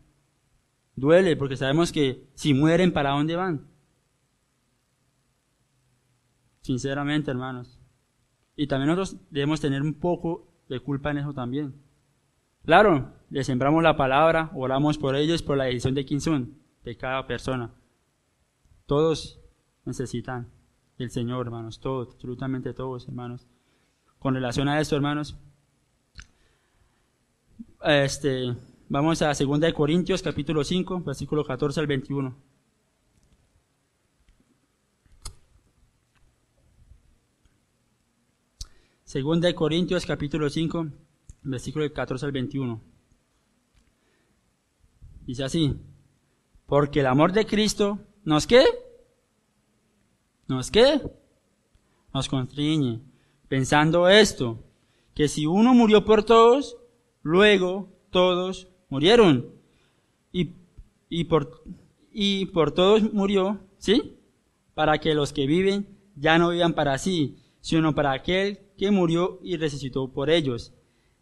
Duele 0.96 1.36
porque 1.36 1.58
sabemos 1.58 1.92
que 1.92 2.24
si 2.32 2.54
mueren, 2.54 2.90
¿para 2.90 3.10
dónde 3.10 3.36
van? 3.36 3.71
Sinceramente, 6.62 7.30
hermanos. 7.30 7.78
Y 8.56 8.66
también 8.66 8.88
nosotros 8.88 9.20
debemos 9.30 9.60
tener 9.60 9.82
un 9.82 9.94
poco 9.94 10.48
de 10.68 10.80
culpa 10.80 11.10
en 11.10 11.18
eso 11.18 11.34
también. 11.34 11.74
Claro, 12.64 13.12
le 13.30 13.42
sembramos 13.44 13.82
la 13.82 13.96
palabra, 13.96 14.50
oramos 14.54 14.96
por 14.96 15.16
ellos, 15.16 15.42
por 15.42 15.56
la 15.56 15.64
decisión 15.64 15.94
de 15.94 16.04
quién 16.04 16.20
son, 16.20 16.58
de 16.84 16.96
cada 16.96 17.26
persona. 17.26 17.72
Todos 18.86 19.40
necesitan 19.84 20.48
del 20.96 21.10
Señor, 21.10 21.46
hermanos, 21.46 21.80
todos, 21.80 22.14
absolutamente 22.14 22.72
todos, 22.72 23.08
hermanos. 23.08 23.46
Con 24.18 24.34
relación 24.34 24.68
a 24.68 24.80
esto, 24.80 24.94
hermanos, 24.94 25.36
este, 27.84 28.54
vamos 28.88 29.20
a 29.22 29.32
2 29.34 29.72
Corintios 29.74 30.22
capítulo 30.22 30.62
5, 30.62 31.00
versículo 31.00 31.44
14 31.44 31.80
al 31.80 31.88
21. 31.88 32.51
Segunda 39.12 39.46
de 39.46 39.54
Corintios 39.54 40.06
capítulo 40.06 40.48
5, 40.48 40.86
versículo 41.42 41.92
14 41.92 42.24
al 42.24 42.32
21. 42.32 42.80
Dice 45.26 45.44
así, 45.44 45.76
porque 46.64 47.00
el 47.00 47.06
amor 47.06 47.34
de 47.34 47.44
Cristo 47.44 47.98
nos 48.24 48.46
qué? 48.46 48.64
¿Nos 50.48 50.70
qué? 50.70 51.02
Nos 52.14 52.26
constriñe, 52.26 53.02
pensando 53.48 54.08
esto, 54.08 54.64
que 55.14 55.28
si 55.28 55.44
uno 55.44 55.74
murió 55.74 56.06
por 56.06 56.24
todos, 56.24 56.78
Luego 57.20 57.90
todos 58.08 58.68
murieron. 58.88 59.50
Y, 60.32 60.52
y, 61.10 61.24
por, 61.24 61.62
y 62.10 62.46
por 62.46 62.72
todos 62.72 63.12
murió, 63.12 63.60
¿sí? 63.76 64.16
Para 64.72 64.96
que 65.00 65.12
los 65.12 65.34
que 65.34 65.46
viven 65.46 65.86
ya 66.16 66.38
no 66.38 66.48
vivan 66.48 66.72
para 66.72 66.96
sí, 66.96 67.36
sino 67.60 67.94
para 67.94 68.12
aquel 68.12 68.61
que 68.76 68.90
murió 68.90 69.38
y 69.42 69.56
resucitó 69.56 70.12
por 70.12 70.30
ellos. 70.30 70.74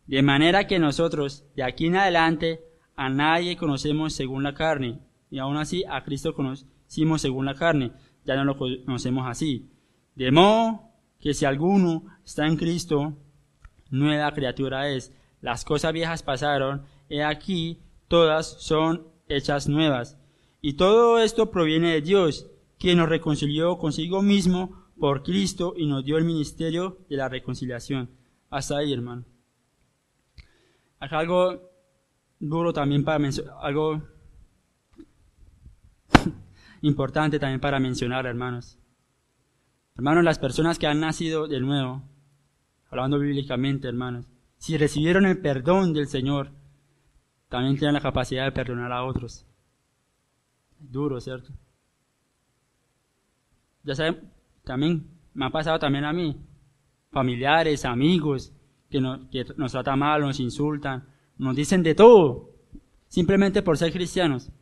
De 0.07 0.23
manera 0.23 0.67
que 0.67 0.79
nosotros, 0.79 1.45
de 1.55 1.63
aquí 1.63 1.87
en 1.87 1.97
adelante, 1.97 2.65
a 2.97 3.09
nadie 3.09 3.57
conocemos 3.57 4.13
según 4.13 4.43
la 4.43 4.55
carne, 4.55 5.01
y 5.31 5.39
aún 5.39 5.57
así 5.57 5.85
a 5.89 6.03
Cristo 6.03 6.35
conocimos 6.35 7.21
según 7.21 7.47
la 7.47 7.55
carne, 7.55 7.93
ya 8.25 8.37
no 8.37 8.45
lo 8.45 8.57
conocemos 8.57 9.27
así. 9.27 9.71
De 10.15 10.31
modo 10.33 10.83
que 11.21 11.35
si 11.35 11.45
alguno 11.45 12.05
está 12.25 12.47
en 12.47 12.57
Cristo, 12.57 13.17
nueva 13.91 14.33
criatura 14.33 14.89
es 14.89 15.13
las 15.41 15.65
cosas 15.65 15.93
viejas 15.93 16.23
pasaron, 16.23 16.83
he 17.09 17.23
aquí, 17.25 17.79
todas 18.09 18.63
son 18.63 19.07
hechas 19.29 19.69
nuevas. 19.69 20.19
Y 20.61 20.75
todo 20.75 21.19
esto 21.19 21.51
proviene 21.51 21.93
de 21.93 22.03
Dios, 22.03 22.47
quien 22.79 22.99
nos 22.99 23.09
reconcilió 23.09 23.79
consigo 23.79 24.23
mismo 24.23 24.80
por 25.01 25.23
Cristo 25.23 25.73
y 25.77 25.87
nos 25.87 26.05
dio 26.05 26.19
el 26.19 26.25
ministerio 26.25 26.99
de 27.09 27.17
la 27.17 27.29
reconciliación. 27.29 28.11
Hasta 28.51 28.77
ahí, 28.77 28.93
hermano. 28.93 29.25
algo 31.01 31.71
duro 32.39 32.73
también 32.73 33.03
para 33.03 33.19
mencionar, 33.19 33.55
algo 33.61 34.03
importante 36.83 37.39
también 37.39 37.61
para 37.61 37.81
mencionar, 37.81 38.27
hermanos. 38.27 38.79
Hermanos, 39.97 40.23
las 40.23 40.39
personas 40.39 40.79
que 40.79 40.87
han 40.87 41.01
nacido 41.01 41.49
de 41.49 41.61
nuevo, 41.61 42.03
hablando 42.91 43.19
bíblicamente, 43.19 43.89
hermanos, 43.89 44.27
si 44.59 44.77
recibieron 44.77 45.25
el 45.25 45.41
perdón 45.41 45.95
del 45.95 46.09
Señor, 46.09 46.53
también 47.49 47.79
tienen 47.79 47.95
la 47.95 48.01
capacidad 48.01 48.45
de 48.45 48.53
perdonar 48.53 48.93
a 48.93 49.05
otros. 49.05 49.47
Duro, 50.79 51.21
¿cierto? 51.21 51.53
Ya 53.83 53.95
saben, 53.95 54.30
también 54.71 55.05
me 55.35 55.47
ha 55.47 55.51
pasado 55.51 55.81
también 55.81 56.05
a 56.05 56.13
mí, 56.13 56.41
familiares, 57.11 57.85
amigos, 57.85 58.53
que, 58.89 59.01
nos 59.01 59.73
tratan 59.73 59.99
mal, 59.99 60.21
nos 60.21 60.39
insultan, 60.39 61.09
nos 61.39 61.57
dicen 61.57 61.83
de 61.83 61.97
todo, 61.97 62.51
simplemente 63.09 63.63
por 63.63 63.77
ser 63.77 63.93
cristianos. 63.93 64.53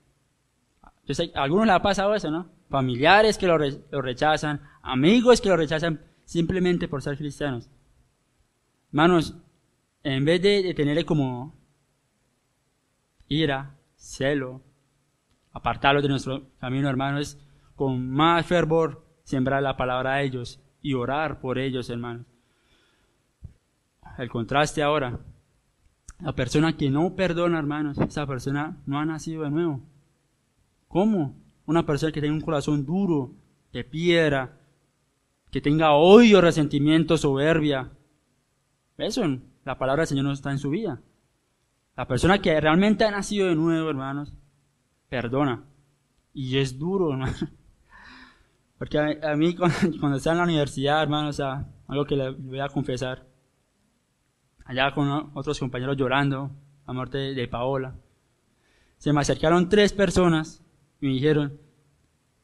Sé, 1.11 1.31
a 1.35 1.43
algunos 1.43 1.67
les 1.67 1.77
ha 1.77 1.83
pasado 1.83 2.15
eso, 2.15 2.31
¿no? 2.31 2.51
Familiares 2.71 3.37
que 3.37 3.47
lo, 3.47 3.59
rechazan, 3.59 4.63
amigos 4.81 5.43
que 5.43 5.51
lo 5.51 5.59
rechazan 5.59 6.01
simplemente 6.25 6.89
por 6.89 7.03
ser 7.03 7.19
cristianos. 7.19 7.69
Hermanos, 8.91 9.37
en 10.05 10.25
vez 10.25 10.41
de, 10.41 10.73
tenerle 10.73 11.05
como 11.05 11.55
ira, 13.27 13.77
celo, 13.95 14.63
apartarlos 15.53 16.03
de 16.03 16.09
nuestro 16.09 16.49
camino, 16.61 16.89
hermanos, 16.89 17.39
con 17.77 18.11
más 18.11 18.47
fervor 18.47 19.08
sembrar 19.29 19.63
la 19.63 19.77
palabra 19.77 20.15
a 20.15 20.23
ellos 20.23 20.59
y 20.81 20.95
orar 20.95 21.39
por 21.39 21.59
ellos, 21.59 21.91
hermanos. 21.91 22.25
El 24.17 24.31
contraste 24.31 24.83
ahora. 24.83 25.21
La 26.21 26.33
persona 26.33 26.79
que 26.79 26.89
no 26.89 27.15
perdona, 27.15 27.59
hermanos, 27.59 27.99
esa 27.99 28.27
persona 28.27 28.79
no 28.87 28.99
ha 28.99 29.05
nacido 29.05 29.43
de 29.43 29.51
nuevo. 29.51 29.83
¿Cómo? 30.89 31.37
Una 31.67 31.85
persona 31.85 32.11
que 32.11 32.23
tenga 32.23 32.33
un 32.33 32.41
corazón 32.41 32.87
duro, 32.87 33.35
de 33.71 33.85
piedra, 33.85 34.57
que 35.51 35.61
tenga 35.61 35.93
odio, 35.93 36.41
resentimiento, 36.41 37.19
soberbia. 37.19 37.91
Eso, 38.97 39.25
la 39.63 39.77
palabra 39.77 40.01
del 40.01 40.09
Señor 40.09 40.25
no 40.25 40.33
está 40.33 40.53
en 40.53 40.59
su 40.59 40.71
vida. 40.71 41.03
La 41.99 42.09
persona 42.09 42.41
que 42.41 42.59
realmente 42.59 43.05
ha 43.05 43.11
nacido 43.11 43.47
de 43.47 43.55
nuevo, 43.55 43.91
hermanos, 43.91 44.33
perdona. 45.11 45.65
Y 46.33 46.57
es 46.57 46.79
duro, 46.79 47.13
hermano. 47.13 47.37
Porque 48.79 48.99
a, 48.99 49.35
mí 49.37 49.55
cuando, 50.01 50.17
estaba 50.17 50.35
en 50.35 50.39
la 50.39 50.45
universidad, 50.45 51.03
hermano, 51.03 51.29
o 51.29 51.33
sea, 51.33 51.67
algo 51.89 52.05
que 52.05 52.17
le 52.17 52.31
voy 52.31 52.61
a 52.61 52.69
confesar. 52.69 53.27
Allá 54.65 54.93
con 54.95 55.31
otros 55.35 55.59
compañeros 55.59 55.97
llorando, 55.97 56.51
a 56.87 56.93
muerte 56.93 57.19
de 57.35 57.49
Paola. 57.49 57.95
Se 58.99 59.13
me 59.13 59.21
acercaron 59.21 59.69
tres 59.69 59.93
personas 59.93 60.63
y 61.01 61.07
me 61.07 61.13
dijeron, 61.15 61.59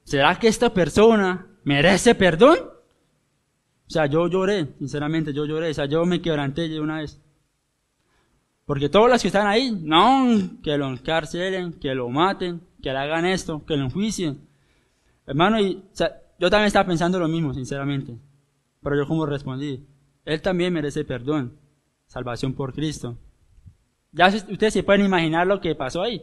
¿será 0.05 0.39
que 0.39 0.49
esta 0.49 0.73
persona 0.73 1.47
merece 1.65 2.15
perdón? 2.15 2.59
O 3.87 3.91
sea, 3.91 4.07
yo 4.07 4.27
lloré, 4.29 4.75
sinceramente 4.79 5.33
yo 5.33 5.45
lloré, 5.45 5.71
o 5.71 5.75
sea, 5.75 5.87
yo 5.87 6.05
me 6.07 6.23
quebranté 6.23 6.69
de 6.69 6.81
una 6.81 6.99
vez. 6.99 7.21
Porque 8.65 8.89
todos 8.89 9.11
los 9.11 9.21
que 9.21 9.29
están 9.29 9.47
ahí, 9.47 9.71
no, 9.71 10.27
que 10.63 10.79
lo 10.79 10.89
encarcelen, 10.89 11.75
que 11.75 11.95
lo 11.95 12.09
maten, 12.09 12.63
que 12.83 12.91
le 12.91 12.99
hagan 12.99 13.27
esto, 13.27 13.65
que 13.67 13.77
lo 13.77 13.85
enjuicien. 13.85 14.49
Hermano, 15.27 15.61
y, 15.61 15.77
o 15.77 15.95
sea, 15.97 16.24
yo 16.39 16.51
también 16.51 16.67
estaba 16.67 16.87
pensando 16.87 17.19
lo 17.19 17.29
mismo, 17.29 17.55
sinceramente. 17.55 18.17
Pero 18.83 18.97
yo 18.97 19.07
como 19.07 19.27
respondí, 19.27 19.87
él 20.25 20.41
también 20.43 20.73
merece 20.73 21.05
perdón, 21.05 21.59
salvación 22.07 22.55
por 22.55 22.73
Cristo. 22.73 23.17
Ya 24.13 24.29
ustedes 24.29 24.75
se 24.75 24.83
pueden 24.83 25.05
imaginar 25.05 25.47
lo 25.47 25.61
que 25.61 25.75
pasó 25.75 26.03
ahí. 26.03 26.23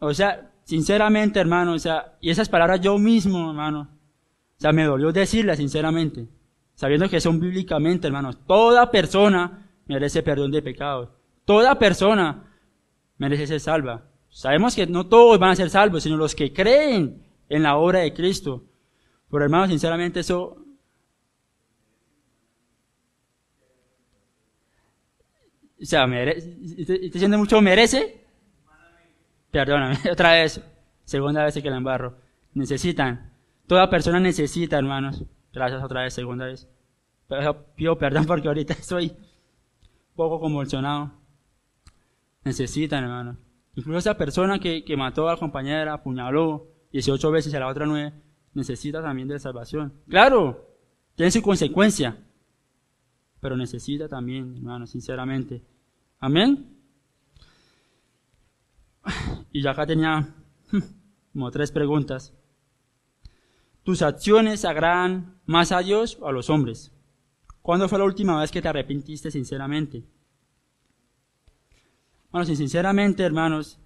O 0.00 0.14
sea, 0.14 0.52
sinceramente, 0.64 1.40
hermano, 1.40 1.72
o 1.72 1.78
sea, 1.78 2.16
y 2.20 2.30
esas 2.30 2.48
palabras 2.48 2.80
yo 2.80 2.98
mismo, 2.98 3.50
hermano, 3.50 3.88
o 4.56 4.60
sea, 4.60 4.72
me 4.72 4.84
dolió 4.84 5.12
decirlas, 5.12 5.58
sinceramente, 5.58 6.28
sabiendo 6.74 7.08
que 7.08 7.20
son 7.20 7.40
bíblicamente, 7.40 8.06
hermanos. 8.06 8.38
Toda 8.46 8.90
persona 8.90 9.70
merece 9.86 10.22
perdón 10.22 10.50
de 10.50 10.62
pecados. 10.62 11.10
Toda 11.44 11.78
persona 11.78 12.44
merece 13.16 13.46
ser 13.46 13.60
salva. 13.60 14.04
Sabemos 14.28 14.76
que 14.76 14.86
no 14.86 15.06
todos 15.06 15.38
van 15.38 15.50
a 15.50 15.56
ser 15.56 15.70
salvos, 15.70 16.02
sino 16.02 16.16
los 16.16 16.34
que 16.34 16.52
creen 16.52 17.27
en 17.48 17.62
la 17.62 17.76
obra 17.76 18.00
de 18.00 18.12
Cristo. 18.12 18.64
Pero 19.30 19.44
hermano, 19.44 19.66
sinceramente 19.68 20.20
eso... 20.20 20.64
O 25.80 25.84
sea, 25.84 26.08
merece, 26.08 26.56
¿está 26.76 26.94
diciendo 26.94 27.38
mucho 27.38 27.60
merece? 27.60 28.26
Perdóname, 29.52 29.96
otra 30.12 30.32
vez, 30.32 30.60
segunda 31.04 31.44
vez 31.44 31.54
que 31.54 31.70
la 31.70 31.76
embarro. 31.76 32.16
Necesitan, 32.54 33.32
toda 33.68 33.88
persona 33.88 34.18
necesita, 34.18 34.76
hermanos. 34.76 35.22
Gracias 35.52 35.82
otra 35.82 36.02
vez, 36.02 36.14
segunda 36.14 36.46
vez. 36.46 36.68
Pero 37.28 37.64
pido 37.76 37.96
perdón 37.96 38.26
porque 38.26 38.48
ahorita 38.48 38.72
estoy 38.80 39.12
poco 40.16 40.40
convulsionado. 40.40 41.12
Necesitan, 42.42 43.04
hermano. 43.04 43.36
Incluso 43.76 43.98
esa 43.98 44.16
persona 44.16 44.58
que, 44.58 44.84
que 44.84 44.96
mató 44.96 45.28
a 45.28 45.34
la 45.34 45.38
compañera, 45.38 45.92
apuñaló 45.92 46.66
18 46.92 47.30
veces 47.30 47.54
a 47.54 47.60
la 47.60 47.68
otra 47.68 47.86
9, 47.86 48.12
necesita 48.54 49.02
también 49.02 49.28
de 49.28 49.38
salvación. 49.38 49.92
Claro, 50.08 50.68
tiene 51.14 51.30
su 51.30 51.42
consecuencia, 51.42 52.16
pero 53.40 53.56
necesita 53.56 54.08
también, 54.08 54.56
hermano, 54.56 54.86
sinceramente. 54.86 55.62
Amén. 56.20 56.76
Y 59.52 59.62
ya 59.62 59.70
acá 59.70 59.86
tenía 59.86 60.34
como 61.32 61.50
tres 61.50 61.72
preguntas. 61.72 62.34
¿Tus 63.82 64.02
acciones 64.02 64.64
agradan 64.64 65.40
más 65.46 65.72
a 65.72 65.78
Dios 65.78 66.18
o 66.20 66.28
a 66.28 66.32
los 66.32 66.50
hombres? 66.50 66.92
¿Cuándo 67.62 67.88
fue 67.88 67.98
la 67.98 68.04
última 68.04 68.40
vez 68.40 68.50
que 68.50 68.60
te 68.60 68.68
arrepentiste 68.68 69.30
sinceramente? 69.30 70.04
Bueno, 72.30 72.44
si 72.44 72.56
sinceramente, 72.56 73.22
hermanos, 73.22 73.78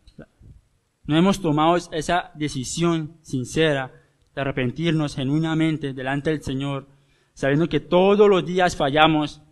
no 1.04 1.16
hemos 1.16 1.40
tomado 1.40 1.76
esa 1.76 2.30
decisión 2.34 3.16
sincera 3.22 3.92
de 4.34 4.40
arrepentirnos 4.40 5.16
genuinamente 5.16 5.92
delante 5.92 6.30
del 6.30 6.42
Señor, 6.42 6.88
sabiendo 7.34 7.68
que 7.68 7.80
todos 7.80 8.28
los 8.28 8.46
días 8.46 8.76
fallamos, 8.76 9.42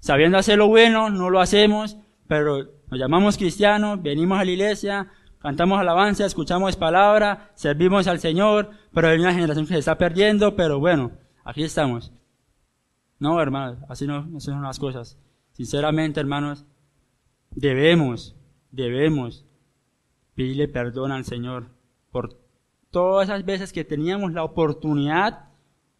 sabiendo 0.00 0.38
hacer 0.38 0.58
lo 0.58 0.68
bueno, 0.68 1.10
no 1.10 1.30
lo 1.30 1.40
hacemos, 1.40 1.98
pero 2.26 2.64
nos 2.90 3.00
llamamos 3.00 3.36
cristianos, 3.36 4.02
venimos 4.02 4.38
a 4.38 4.44
la 4.44 4.50
iglesia, 4.50 5.08
cantamos 5.40 5.80
alabanza, 5.80 6.26
escuchamos 6.26 6.76
palabra, 6.76 7.50
servimos 7.54 8.06
al 8.06 8.18
Señor, 8.18 8.70
pero 8.92 9.08
hay 9.08 9.18
una 9.18 9.32
generación 9.32 9.66
que 9.66 9.74
se 9.74 9.80
está 9.80 9.96
perdiendo, 9.96 10.56
pero 10.56 10.78
bueno, 10.78 11.12
aquí 11.44 11.62
estamos. 11.62 12.12
No, 13.18 13.40
hermanos, 13.40 13.78
así 13.88 14.06
no, 14.06 14.28
son 14.40 14.62
las 14.62 14.78
cosas. 14.78 15.18
Sinceramente, 15.52 16.20
hermanos, 16.20 16.64
debemos, 17.50 18.36
debemos 18.70 19.47
pedirle 20.38 20.68
perdón 20.68 21.10
al 21.10 21.24
Señor 21.24 21.66
por 22.12 22.38
todas 22.92 23.28
esas 23.28 23.44
veces 23.44 23.72
que 23.72 23.84
teníamos 23.84 24.32
la 24.32 24.44
oportunidad 24.44 25.48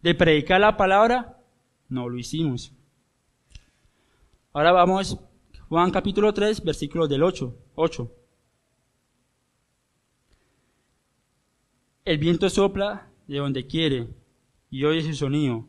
de 0.01 0.15
predicar 0.15 0.61
la 0.61 0.77
palabra, 0.77 1.43
no 1.89 2.09
lo 2.09 2.17
hicimos. 2.17 2.73
Ahora 4.53 4.71
vamos, 4.71 5.19
Juan 5.69 5.91
capítulo 5.91 6.33
3, 6.33 6.63
versículo 6.63 7.09
del 7.09 7.25
8. 7.25 7.53
8. 7.75 8.13
El 12.05 12.19
viento 12.19 12.49
sopla 12.49 13.09
de 13.27 13.39
donde 13.39 13.67
quiere 13.67 14.07
y 14.71 14.85
oye 14.85 15.03
su 15.03 15.15
sonido 15.15 15.67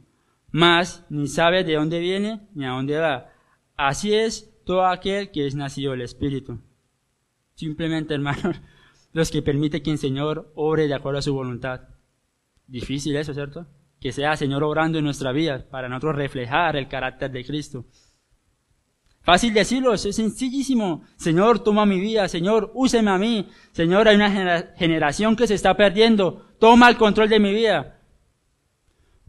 mas 0.52 1.04
ni 1.10 1.28
sabe 1.28 1.64
de 1.64 1.74
dónde 1.74 2.00
viene 2.00 2.48
ni 2.54 2.66
a 2.66 2.70
dónde 2.70 3.00
va. 3.00 3.34
Así 3.76 4.14
es 4.14 4.54
todo 4.64 4.86
aquel 4.86 5.32
que 5.32 5.48
es 5.48 5.56
nacido 5.56 5.92
del 5.92 6.02
Espíritu. 6.02 6.60
Simplemente, 7.60 8.14
hermanos, 8.14 8.62
los 9.12 9.32
que 9.32 9.42
permite 9.42 9.82
que 9.82 9.92
el 9.92 9.98
Señor 9.98 10.52
obre 10.56 10.88
de 10.88 10.94
acuerdo 10.94 11.20
a 11.20 11.22
su 11.22 11.34
voluntad. 11.34 11.82
Difícil 12.68 13.16
eso, 13.16 13.34
¿cierto? 13.34 13.68
Que 14.00 14.12
sea 14.12 14.32
el 14.32 14.38
Señor 14.38 14.64
obrando 14.64 14.98
en 14.98 15.04
nuestra 15.04 15.32
vida 15.32 15.68
para 15.70 15.90
nosotros 15.90 16.16
reflejar 16.16 16.78
el 16.78 16.88
carácter 16.88 17.32
de 17.32 17.44
Cristo. 17.44 17.86
Fácil 19.22 19.54
decirlo, 19.54 19.94
es 19.94 20.04
sencillísimo. 20.04 21.04
Señor, 21.18 21.60
toma 21.60 21.86
mi 21.86 22.00
vida. 22.00 22.30
Señor, 22.30 22.72
úseme 22.74 23.12
a 23.12 23.18
mí. 23.18 23.50
Señor, 23.74 24.08
hay 24.08 24.16
una 24.16 24.74
generación 24.78 25.36
que 25.36 25.48
se 25.48 25.56
está 25.56 25.76
perdiendo. 25.76 26.48
Toma 26.60 26.90
el 26.90 26.96
control 26.96 27.28
de 27.28 27.40
mi 27.40 27.54
vida. 27.54 28.00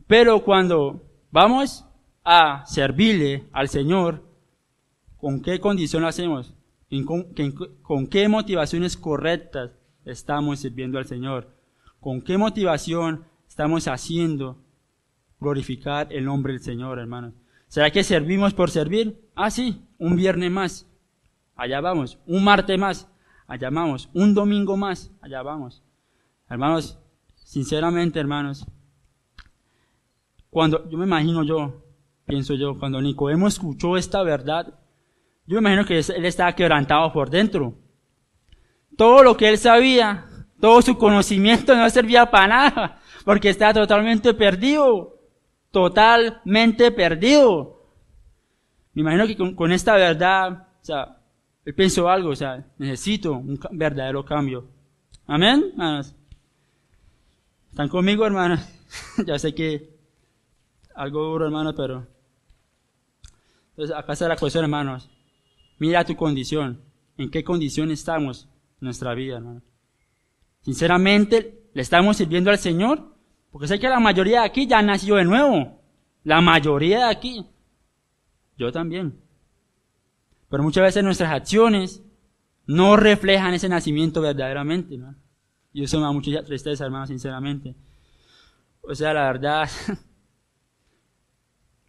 Pero 0.06 0.44
cuando 0.44 1.10
Vamos 1.30 1.86
a 2.24 2.64
servirle 2.66 3.48
al 3.52 3.68
Señor. 3.68 4.28
¿Con 5.16 5.42
qué 5.42 5.60
condición 5.60 6.02
lo 6.02 6.08
hacemos? 6.08 6.54
Con, 7.04 8.06
qué 8.08 8.28
motivaciones 8.28 8.96
correctas 8.96 9.70
estamos 10.04 10.60
sirviendo 10.60 10.98
al 10.98 11.06
Señor? 11.06 11.54
¿Con 12.00 12.20
qué 12.22 12.36
motivación 12.36 13.24
estamos 13.48 13.86
haciendo 13.86 14.58
glorificar 15.38 16.12
el 16.12 16.24
nombre 16.24 16.54
del 16.54 16.62
Señor, 16.62 16.98
hermanos? 16.98 17.34
¿Será 17.68 17.90
que 17.90 18.02
servimos 18.02 18.54
por 18.54 18.70
servir? 18.70 19.20
Ah, 19.36 19.50
sí, 19.50 19.86
un 19.98 20.16
viernes 20.16 20.50
más. 20.50 20.86
Allá 21.54 21.80
vamos. 21.80 22.18
Un 22.26 22.42
martes 22.42 22.76
más. 22.78 23.08
Allá 23.46 23.70
vamos. 23.70 24.10
Un 24.12 24.34
domingo 24.34 24.76
más. 24.76 25.12
Allá 25.20 25.42
vamos. 25.42 25.84
Hermanos, 26.48 26.98
sinceramente, 27.36 28.18
hermanos, 28.18 28.66
cuando, 30.50 30.90
yo 30.90 30.98
me 30.98 31.06
imagino 31.06 31.44
yo, 31.44 31.84
pienso 32.26 32.54
yo, 32.54 32.76
cuando 32.76 33.00
Nicodemo 33.00 33.46
escuchó 33.46 33.96
esta 33.96 34.24
verdad, 34.24 34.79
yo 35.46 35.60
me 35.60 35.70
imagino 35.70 35.84
que 35.84 35.98
él 35.98 36.24
estaba 36.24 36.54
quebrantado 36.54 37.12
por 37.12 37.30
dentro. 37.30 37.74
Todo 38.96 39.22
lo 39.22 39.36
que 39.36 39.48
él 39.48 39.58
sabía, 39.58 40.26
todo 40.60 40.82
su 40.82 40.96
conocimiento 40.96 41.74
no 41.74 41.88
servía 41.90 42.30
para 42.30 42.46
nada, 42.46 43.00
porque 43.24 43.48
estaba 43.48 43.74
totalmente 43.74 44.34
perdido, 44.34 45.18
totalmente 45.70 46.90
perdido. 46.92 47.80
Me 48.92 49.02
imagino 49.02 49.26
que 49.26 49.54
con, 49.54 49.72
esta 49.72 49.94
verdad, 49.94 50.68
o 50.80 50.84
sea, 50.84 51.16
él 51.64 51.74
pensó 51.74 52.08
algo, 52.08 52.30
o 52.30 52.36
sea, 52.36 52.64
necesito 52.78 53.32
un 53.32 53.58
verdadero 53.72 54.24
cambio. 54.24 54.68
Amén, 55.26 55.70
hermanos. 55.72 56.14
¿Están 57.70 57.88
conmigo, 57.88 58.26
hermanos? 58.26 58.60
ya 59.26 59.38
sé 59.38 59.54
que 59.54 59.96
algo 60.94 61.22
duro, 61.22 61.46
hermano, 61.46 61.74
pero... 61.74 62.06
Entonces, 63.70 63.96
acá 63.96 64.12
está 64.12 64.28
la 64.28 64.36
cuestión, 64.36 64.64
hermanos. 64.64 65.08
Mira 65.80 66.04
tu 66.04 66.14
condición. 66.14 66.82
¿En 67.16 67.30
qué 67.30 67.42
condición 67.42 67.90
estamos 67.90 68.48
nuestra 68.80 69.14
vida, 69.14 69.38
hermano? 69.38 69.62
Sinceramente, 70.60 71.70
¿le 71.72 71.82
estamos 71.82 72.18
sirviendo 72.18 72.50
al 72.50 72.58
Señor? 72.58 73.16
Porque 73.50 73.66
sé 73.66 73.80
que 73.80 73.88
la 73.88 73.98
mayoría 73.98 74.40
de 74.40 74.46
aquí 74.46 74.66
ya 74.66 74.82
nació 74.82 75.16
de 75.16 75.24
nuevo. 75.24 75.80
La 76.22 76.42
mayoría 76.42 77.06
de 77.06 77.10
aquí. 77.10 77.46
Yo 78.58 78.70
también. 78.70 79.18
Pero 80.50 80.62
muchas 80.62 80.84
veces 80.84 81.02
nuestras 81.02 81.32
acciones 81.32 82.02
no 82.66 82.96
reflejan 82.96 83.54
ese 83.54 83.70
nacimiento 83.70 84.20
verdaderamente. 84.20 85.00
Y 85.72 85.82
eso 85.82 85.96
me 85.96 86.04
da 86.04 86.12
mucha 86.12 86.44
tristeza, 86.44 86.84
hermano, 86.84 87.06
sinceramente. 87.06 87.74
O 88.82 88.94
sea, 88.94 89.14
la 89.14 89.32
verdad, 89.32 89.70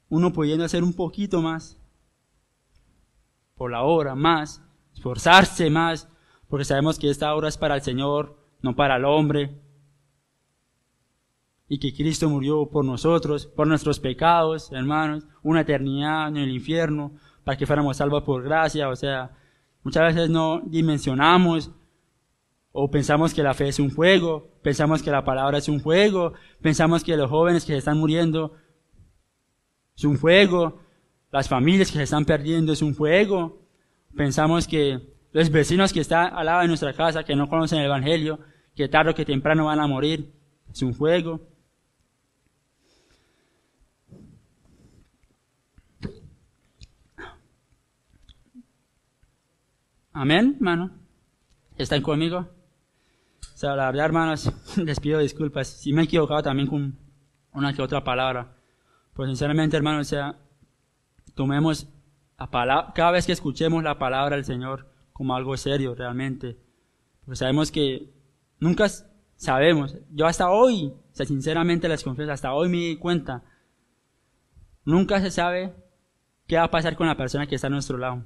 uno 0.07 0.31
pudiendo 0.31 0.63
hacer 0.63 0.81
un 0.81 0.93
poquito 0.93 1.41
más 1.41 1.80
por 3.61 3.69
la 3.69 3.83
obra, 3.83 4.15
más, 4.15 4.59
esforzarse 4.91 5.69
más, 5.69 6.09
porque 6.47 6.65
sabemos 6.65 6.97
que 6.97 7.11
esta 7.11 7.35
obra 7.35 7.47
es 7.47 7.59
para 7.59 7.75
el 7.75 7.83
Señor, 7.83 8.35
no 8.63 8.75
para 8.75 8.95
el 8.95 9.05
hombre, 9.05 9.55
y 11.67 11.77
que 11.77 11.93
Cristo 11.93 12.27
murió 12.27 12.71
por 12.71 12.83
nosotros, 12.83 13.45
por 13.45 13.67
nuestros 13.67 13.99
pecados, 13.99 14.71
hermanos, 14.71 15.27
una 15.43 15.61
eternidad 15.61 16.29
en 16.29 16.37
el 16.37 16.49
infierno, 16.49 17.11
para 17.43 17.55
que 17.55 17.67
fuéramos 17.67 17.97
salvos 17.97 18.23
por 18.23 18.41
gracia, 18.41 18.89
o 18.89 18.95
sea, 18.95 19.37
muchas 19.83 20.15
veces 20.15 20.31
no 20.31 20.61
dimensionamos 20.65 21.69
o 22.71 22.89
pensamos 22.89 23.31
que 23.31 23.43
la 23.43 23.53
fe 23.53 23.67
es 23.67 23.79
un 23.79 23.93
juego, 23.93 24.49
pensamos 24.63 25.03
que 25.03 25.11
la 25.11 25.23
palabra 25.23 25.59
es 25.59 25.69
un 25.69 25.79
juego, 25.79 26.33
pensamos 26.63 27.03
que 27.03 27.15
los 27.15 27.29
jóvenes 27.29 27.63
que 27.63 27.73
se 27.73 27.77
están 27.77 27.99
muriendo 27.99 28.55
es 29.95 30.03
un 30.03 30.17
juego, 30.17 30.80
las 31.31 31.47
familias 31.47 31.89
que 31.89 31.97
se 31.97 32.03
están 32.03 32.25
perdiendo 32.25 32.73
es 32.73 32.81
un 32.81 32.93
juego, 32.93 33.61
pensamos 34.15 34.67
que 34.67 34.99
los 35.31 35.49
vecinos 35.49 35.93
que 35.93 36.01
están 36.01 36.33
al 36.33 36.45
lado 36.45 36.61
de 36.61 36.67
nuestra 36.67 36.93
casa, 36.93 37.23
que 37.23 37.35
no 37.35 37.47
conocen 37.47 37.79
el 37.79 37.85
Evangelio, 37.85 38.39
que 38.75 38.89
tarde 38.89 39.11
o 39.11 39.15
que 39.15 39.25
temprano 39.25 39.65
van 39.65 39.79
a 39.79 39.87
morir, 39.87 40.31
es 40.69 40.81
un 40.81 40.93
juego. 40.93 41.47
Amén, 50.13 50.55
hermano. 50.57 50.91
¿Están 51.77 52.01
conmigo? 52.01 52.39
O 52.39 53.57
sea, 53.57 53.75
la 53.75 53.85
verdad, 53.85 54.05
hermanos, 54.05 54.51
les 54.77 54.99
pido 54.99 55.19
disculpas. 55.19 55.67
Si 55.67 55.93
me 55.93 56.01
he 56.01 56.05
equivocado 56.05 56.43
también 56.43 56.67
con 56.67 56.97
una 57.53 57.73
que 57.73 57.81
otra 57.81 58.03
palabra. 58.03 58.53
Pues 59.13 59.29
sinceramente, 59.29 59.77
hermanos, 59.77 60.07
o 60.07 60.09
sea, 60.09 60.35
tomemos 61.35 61.87
la 62.37 62.49
palabra, 62.49 62.91
cada 62.93 63.11
vez 63.11 63.25
que 63.25 63.31
escuchemos 63.31 63.83
la 63.83 63.97
palabra 63.97 64.35
del 64.35 64.45
Señor 64.45 64.87
como 65.13 65.35
algo 65.35 65.55
serio 65.57 65.95
realmente. 65.95 66.57
Porque 67.23 67.35
sabemos 67.37 67.71
que 67.71 68.09
nunca 68.59 68.87
sabemos. 69.35 69.95
Yo 70.11 70.25
hasta 70.25 70.49
hoy, 70.49 70.93
o 71.19 71.25
sinceramente 71.25 71.87
les 71.87 72.03
confieso, 72.03 72.31
hasta 72.31 72.53
hoy 72.53 72.69
me 72.69 72.77
di 72.77 72.97
cuenta. 72.97 73.43
Nunca 74.85 75.21
se 75.21 75.29
sabe 75.29 75.73
qué 76.47 76.57
va 76.57 76.63
a 76.63 76.71
pasar 76.71 76.95
con 76.95 77.07
la 77.07 77.17
persona 77.17 77.47
que 77.47 77.55
está 77.55 77.67
a 77.67 77.71
nuestro 77.71 77.97
lado. 77.97 78.23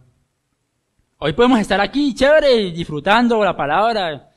Hoy 1.17 1.33
podemos 1.33 1.59
estar 1.59 1.81
aquí, 1.81 2.13
chévere, 2.13 2.71
disfrutando 2.71 3.43
la 3.43 3.55
palabra, 3.55 4.31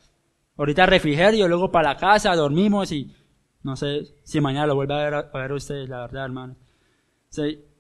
Ahorita 0.59 0.87
refrigerio, 0.87 1.47
luego 1.47 1.71
para 1.71 1.91
la 1.91 1.97
casa, 1.97 2.35
dormimos 2.35 2.91
y 2.91 3.15
no 3.63 3.77
sé 3.77 4.17
si 4.25 4.41
mañana 4.41 4.67
lo 4.67 4.75
vuelve 4.75 4.95
a 4.95 5.05
ver, 5.05 5.15
a 5.15 5.39
ver 5.39 5.53
ustedes, 5.53 5.89
la 5.89 6.01
verdad, 6.01 6.25
hermano. 6.25 6.57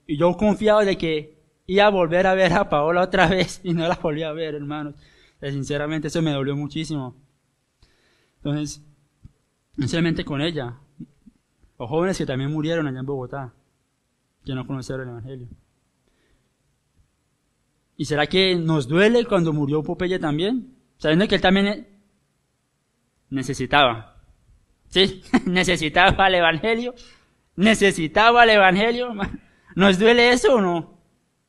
Y 0.08 0.16
yo 0.16 0.36
confiado 0.38 0.80
de 0.80 0.96
que 0.96 1.38
iba 1.66 1.84
a 1.84 1.90
volver 1.90 2.26
a 2.26 2.34
ver 2.34 2.54
a 2.54 2.68
Paola 2.70 3.02
otra 3.02 3.28
vez 3.28 3.60
y 3.62 3.74
no 3.74 3.86
la 3.86 3.94
volví 3.94 4.22
a 4.22 4.32
ver, 4.32 4.54
hermanos. 4.54 4.94
sinceramente 5.40 6.08
eso 6.08 6.22
me 6.22 6.32
dolió 6.32 6.56
muchísimo. 6.56 7.14
Entonces, 8.36 8.82
sinceramente 9.76 10.24
con 10.24 10.40
ella, 10.40 10.78
los 11.78 11.88
jóvenes 11.90 12.16
que 12.16 12.24
también 12.24 12.50
murieron 12.50 12.86
allá 12.86 13.00
en 13.00 13.06
Bogotá, 13.06 13.52
que 14.46 14.54
no 14.54 14.66
conocieron 14.66 15.02
el 15.02 15.10
Evangelio. 15.10 15.48
¿Y 17.98 18.06
será 18.06 18.26
que 18.26 18.56
nos 18.56 18.88
duele 18.88 19.26
cuando 19.26 19.52
murió 19.52 19.82
Popeye 19.82 20.18
también? 20.18 20.74
Sabiendo 20.96 21.28
que 21.28 21.34
él 21.34 21.40
también 21.42 21.86
necesitaba. 23.28 24.22
¿Sí? 24.88 25.20
necesitaba 25.44 26.28
el 26.28 26.36
Evangelio. 26.36 26.94
Necesitaba 27.56 28.44
el 28.44 28.50
Evangelio. 28.50 29.12
¿Nos 29.78 29.96
duele 29.96 30.32
eso 30.32 30.56
o 30.56 30.60
no? 30.60 30.98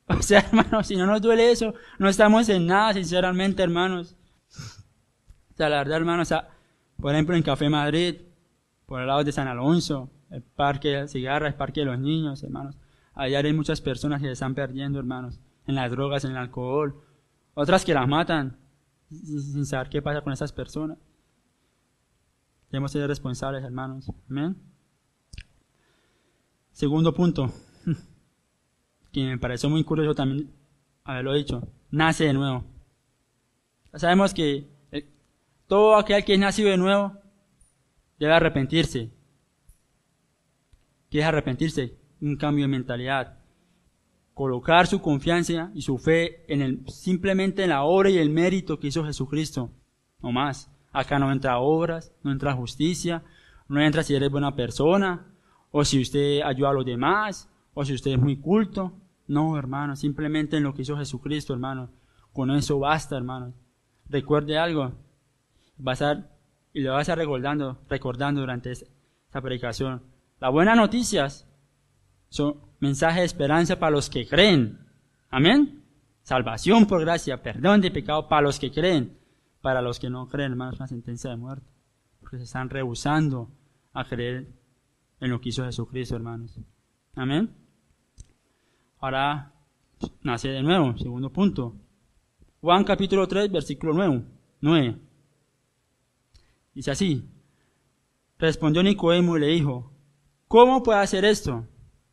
O 0.05 0.21
sea, 0.21 0.41
hermanos, 0.51 0.85
si 0.85 0.95
no 0.95 1.07
nos 1.07 1.19
duele 1.19 1.51
eso, 1.51 1.73
no 1.97 2.07
estamos 2.07 2.47
en 2.49 2.67
nada, 2.67 2.93
sinceramente, 2.93 3.63
hermanos. 3.63 4.15
O 5.51 5.57
sea, 5.57 5.67
la 5.67 5.77
verdad, 5.77 5.97
hermanos, 5.97 6.31
por 7.01 7.11
ejemplo, 7.11 7.35
en 7.35 7.41
Café 7.41 7.69
Madrid, 7.69 8.17
por 8.85 9.01
el 9.01 9.07
lado 9.07 9.23
de 9.23 9.31
San 9.31 9.47
Alonso, 9.47 10.11
el 10.29 10.43
parque 10.43 10.89
de 10.89 11.07
cigarras, 11.07 11.53
el 11.53 11.57
parque 11.57 11.79
de 11.79 11.87
los 11.87 11.97
niños, 11.97 12.43
hermanos. 12.43 12.77
Allá 13.15 13.39
hay 13.39 13.51
muchas 13.51 13.81
personas 13.81 14.21
que 14.21 14.27
se 14.27 14.33
están 14.33 14.53
perdiendo, 14.53 14.99
hermanos, 14.99 15.39
en 15.65 15.73
las 15.73 15.89
drogas, 15.89 16.23
en 16.23 16.31
el 16.31 16.37
alcohol. 16.37 17.01
Otras 17.55 17.83
que 17.83 17.95
las 17.95 18.07
matan 18.07 18.59
sin 19.09 19.65
saber 19.65 19.89
qué 19.89 20.03
pasa 20.03 20.21
con 20.21 20.33
esas 20.33 20.53
personas. 20.53 20.99
Debemos 22.69 22.91
ser 22.91 23.07
responsables, 23.07 23.63
hermanos. 23.63 24.11
Amén. 24.29 24.55
Segundo 26.71 27.11
punto, 27.15 27.51
que 29.11 29.23
me 29.23 29.37
pareció 29.37 29.69
muy 29.69 29.83
curioso 29.83 30.15
también 30.15 30.51
haberlo 31.03 31.33
dicho, 31.33 31.67
nace 31.89 32.25
de 32.25 32.33
nuevo. 32.33 32.63
Sabemos 33.93 34.33
que 34.33 34.67
eh, 34.91 35.09
todo 35.67 35.95
aquel 35.95 36.23
que 36.23 36.33
es 36.33 36.39
nacido 36.39 36.69
de 36.69 36.77
nuevo 36.77 37.13
debe 38.19 38.33
arrepentirse. 38.33 39.09
¿Qué 41.09 41.19
es 41.19 41.25
arrepentirse? 41.25 41.97
Un 42.21 42.35
cambio 42.35 42.65
de 42.65 42.69
mentalidad. 42.69 43.39
Colocar 44.35 44.87
su 44.87 45.01
confianza 45.01 45.71
y 45.73 45.81
su 45.81 45.97
fe 45.97 46.45
en 46.53 46.61
el, 46.61 46.87
simplemente 46.87 47.63
en 47.63 47.69
la 47.69 47.83
obra 47.83 48.09
y 48.09 48.19
el 48.19 48.29
mérito 48.29 48.79
que 48.79 48.87
hizo 48.87 49.03
Jesucristo. 49.03 49.71
No 50.21 50.31
más. 50.31 50.71
Acá 50.91 51.17
no 51.17 51.31
entra 51.31 51.59
obras, 51.59 52.13
no 52.23 52.31
entra 52.31 52.53
justicia, 52.53 53.23
no 53.67 53.81
entra 53.81 54.03
si 54.03 54.15
eres 54.15 54.29
buena 54.29 54.55
persona, 54.55 55.25
o 55.71 55.83
si 55.85 56.01
usted 56.01 56.41
ayuda 56.41 56.69
a 56.69 56.73
los 56.73 56.85
demás, 56.85 57.49
o 57.73 57.85
si 57.85 57.93
usted 57.93 58.11
es 58.11 58.19
muy 58.19 58.37
culto. 58.37 58.93
No, 59.29 59.55
hermano, 59.59 59.95
simplemente 59.95 60.57
en 60.57 60.63
lo 60.63 60.73
que 60.73 60.81
hizo 60.81 60.97
Jesucristo, 60.97 61.53
hermano. 61.53 61.91
Con 62.33 62.49
eso 62.49 62.79
basta, 62.79 63.15
hermano. 63.15 63.53
Recuerde 64.09 64.57
algo. 64.57 64.91
Va 65.79 65.93
a 65.93 66.25
y 66.73 66.81
lo 66.81 66.93
va 66.93 67.01
a 67.01 67.15
recordando, 67.15 67.77
recordando 67.87 68.41
durante 68.41 68.71
esta 68.71 69.39
predicación. 69.39 70.01
Las 70.39 70.51
buenas 70.51 70.75
noticias 70.75 71.47
son 72.29 72.59
mensaje 72.79 73.19
de 73.19 73.27
esperanza 73.27 73.77
para 73.77 73.91
los 73.91 74.09
que 74.09 74.27
creen. 74.27 74.79
Amén. 75.29 75.83
Salvación 76.23 76.87
por 76.87 77.01
gracia, 77.01 77.43
perdón 77.43 77.81
de 77.81 77.91
pecado 77.91 78.27
para 78.27 78.41
los 78.41 78.57
que 78.57 78.71
creen. 78.71 79.15
Para 79.61 79.83
los 79.83 79.99
que 79.99 80.09
no 80.09 80.27
creen, 80.27 80.53
hermanos, 80.53 80.77
una 80.77 80.87
sentencia 80.87 81.29
de 81.29 81.37
muerte. 81.37 81.69
Porque 82.19 82.37
se 82.39 82.45
están 82.45 82.71
rehusando 82.71 83.51
a 83.93 84.05
creer 84.05 84.47
en 85.19 85.29
lo 85.29 85.39
que 85.39 85.49
hizo 85.49 85.65
Jesucristo, 85.65 86.15
hermanos. 86.15 86.59
Amén. 87.13 87.68
Ahora 88.99 89.53
nace 90.23 90.49
de 90.49 90.61
nuevo, 90.61 90.97
segundo 90.97 91.31
punto. 91.31 91.73
Juan 92.59 92.83
capítulo 92.83 93.27
3, 93.27 93.49
versículo 93.49 93.93
9. 93.93 94.23
9. 94.59 94.95
Dice 96.73 96.91
así. 96.91 97.25
Respondió 98.37 98.83
Nicodemo 98.83 99.37
y 99.37 99.39
le 99.39 99.47
dijo, 99.47 99.93
¿cómo 100.49 100.83
puede 100.83 100.99
hacer 100.99 101.23
esto? 101.23 101.65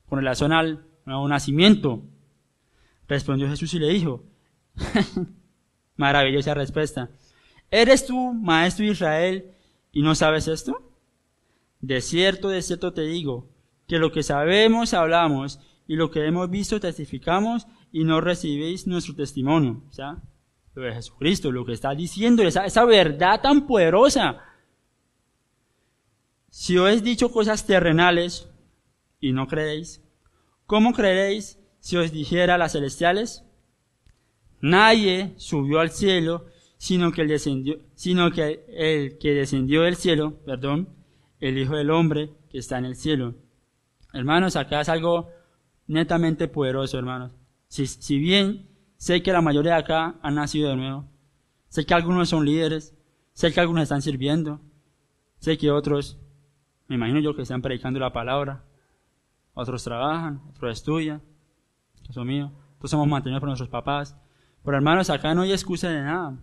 Con 0.08 0.18
relación 0.18 0.52
al 0.52 0.86
nuevo 1.04 1.26
nacimiento. 1.26 2.02
Respondió 3.08 3.48
Jesús 3.48 3.74
y 3.74 3.80
le 3.80 3.88
dijo, 3.88 4.24
maravillosa 5.96 6.54
respuesta. 6.54 7.10
¿Eres 7.68 8.06
tú, 8.06 8.32
maestro 8.32 8.84
de 8.84 8.92
Israel, 8.92 9.50
y 9.90 10.02
no 10.02 10.14
sabes 10.14 10.46
esto? 10.46 10.92
De 11.80 12.00
cierto, 12.00 12.48
de 12.48 12.62
cierto 12.62 12.92
te 12.92 13.02
digo, 13.02 13.48
que 13.88 13.98
lo 13.98 14.12
que 14.12 14.22
sabemos 14.22 14.94
hablamos, 14.94 15.60
y 15.86 15.96
lo 15.96 16.10
que 16.10 16.26
hemos 16.26 16.50
visto 16.50 16.80
testificamos, 16.80 17.66
y 17.92 18.04
no 18.04 18.20
recibéis 18.20 18.86
nuestro 18.86 19.14
testimonio. 19.14 19.82
O 19.88 19.92
sea, 19.92 20.22
lo 20.74 20.82
de 20.82 20.92
Jesucristo, 20.92 21.52
lo 21.52 21.64
que 21.64 21.72
está 21.72 21.94
diciendo, 21.94 22.42
esa, 22.42 22.66
esa 22.66 22.84
verdad 22.84 23.40
tan 23.40 23.66
poderosa. 23.66 24.42
Si 26.50 26.76
os 26.76 26.90
he 26.90 27.00
dicho 27.00 27.30
cosas 27.30 27.66
terrenales, 27.66 28.50
y 29.20 29.32
no 29.32 29.46
creéis, 29.46 30.02
¿cómo 30.66 30.92
creeréis 30.92 31.58
si 31.80 31.96
os 31.96 32.12
dijera 32.12 32.58
las 32.58 32.72
celestiales? 32.72 33.44
Nadie 34.60 35.34
subió 35.36 35.80
al 35.80 35.90
cielo, 35.90 36.46
sino 36.78 37.12
que 37.12 37.24
descendió, 37.24 37.78
sino 37.94 38.30
que 38.30 38.64
el 38.68 39.18
que 39.18 39.34
descendió 39.34 39.82
del 39.82 39.96
cielo, 39.96 40.40
perdón, 40.44 40.88
el 41.40 41.58
Hijo 41.58 41.76
del 41.76 41.90
Hombre 41.90 42.30
que 42.50 42.58
está 42.58 42.78
en 42.78 42.86
el 42.86 42.96
cielo. 42.96 43.34
Hermanos, 44.12 44.56
acá 44.56 44.80
es 44.80 44.88
algo 44.88 45.28
netamente 45.86 46.48
poderoso, 46.48 46.98
hermanos. 46.98 47.32
Si, 47.68 47.86
si 47.86 48.18
bien 48.18 48.68
sé 48.96 49.22
que 49.22 49.32
la 49.32 49.42
mayoría 49.42 49.72
de 49.74 49.78
acá 49.78 50.16
han 50.22 50.34
nacido 50.34 50.70
de 50.70 50.76
nuevo, 50.76 51.04
sé 51.68 51.84
que 51.84 51.94
algunos 51.94 52.28
son 52.28 52.44
líderes, 52.44 52.94
sé 53.32 53.52
que 53.52 53.60
algunos 53.60 53.82
están 53.82 54.02
sirviendo, 54.02 54.60
sé 55.38 55.58
que 55.58 55.70
otros, 55.70 56.18
me 56.88 56.96
imagino 56.96 57.20
yo 57.20 57.34
que 57.34 57.42
están 57.42 57.62
predicando 57.62 58.00
la 58.00 58.12
palabra, 58.12 58.64
otros 59.54 59.84
trabajan, 59.84 60.42
otros 60.50 60.78
estudian, 60.78 61.22
eso 62.08 62.24
mío, 62.24 62.52
todos 62.78 62.90
somos 62.90 63.08
mantenidos 63.08 63.40
por 63.40 63.48
nuestros 63.48 63.68
papás. 63.68 64.16
Pero 64.64 64.76
hermanos, 64.76 65.10
acá 65.10 65.34
no 65.34 65.42
hay 65.42 65.52
excusa 65.52 65.88
de 65.88 66.02
nada. 66.02 66.36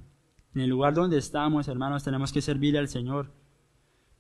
En 0.56 0.62
el 0.62 0.70
lugar 0.70 0.94
donde 0.94 1.18
estamos, 1.18 1.68
hermanos, 1.68 2.04
tenemos 2.04 2.32
que 2.32 2.42
servirle 2.42 2.80
al 2.80 2.88
Señor. 2.88 3.32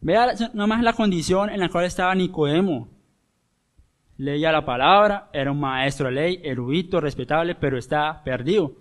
Vea 0.01 0.33
nomás 0.53 0.83
la 0.83 0.93
condición 0.93 1.49
en 1.49 1.59
la 1.59 1.69
cual 1.69 1.85
estaba 1.85 2.13
Nicodemo. 2.13 2.89
Leía 4.17 4.51
la 4.51 4.65
palabra, 4.65 5.29
era 5.33 5.51
un 5.51 5.59
maestro 5.59 6.07
de 6.07 6.13
ley, 6.13 6.41
erudito, 6.43 6.99
respetable, 6.99 7.55
pero 7.55 7.77
está 7.77 8.23
perdido. 8.23 8.73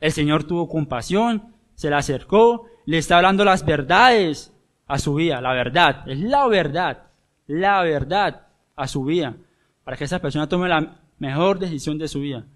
El 0.00 0.12
Señor 0.12 0.44
tuvo 0.44 0.68
compasión, 0.68 1.54
se 1.74 1.90
le 1.90 1.96
acercó, 1.96 2.66
le 2.86 2.98
está 2.98 3.16
hablando 3.16 3.44
las 3.44 3.64
verdades 3.64 4.54
a 4.86 4.98
su 4.98 5.14
vida, 5.14 5.40
la 5.40 5.52
verdad, 5.52 6.08
es 6.08 6.18
la 6.20 6.46
verdad, 6.48 7.08
la 7.46 7.82
verdad 7.82 8.46
a 8.74 8.86
su 8.86 9.04
vida, 9.04 9.36
para 9.84 9.96
que 9.96 10.04
esa 10.04 10.20
persona 10.20 10.48
tome 10.48 10.68
la 10.68 11.00
mejor 11.18 11.58
decisión 11.58 11.98
de 11.98 12.08
su 12.08 12.20
vida, 12.20 12.46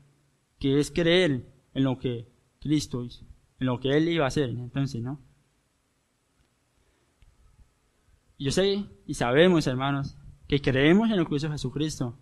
que 0.59 0.79
es 0.79 0.91
creer 0.91 1.45
en 1.75 1.85
lo 1.85 1.99
que 1.99 2.27
Cristo 2.61 3.05
hizo, 3.05 3.25
en 3.59 3.67
lo 3.67 3.81
que 3.81 3.91
Él 3.91 4.09
iba 4.09 4.25
a 4.25 4.29
hacer, 4.29 4.49
entonces, 4.49 5.03
¿no? 5.03 5.21
Yo 8.39 8.51
sé 8.51 8.85
y 9.07 9.15
sabemos, 9.15 9.67
hermanos, 9.67 10.17
que 10.53 10.61
creemos 10.61 11.11
en 11.11 11.17
lo 11.17 11.25
que 11.25 11.37
hizo 11.37 11.51
Jesucristo, 11.51 12.15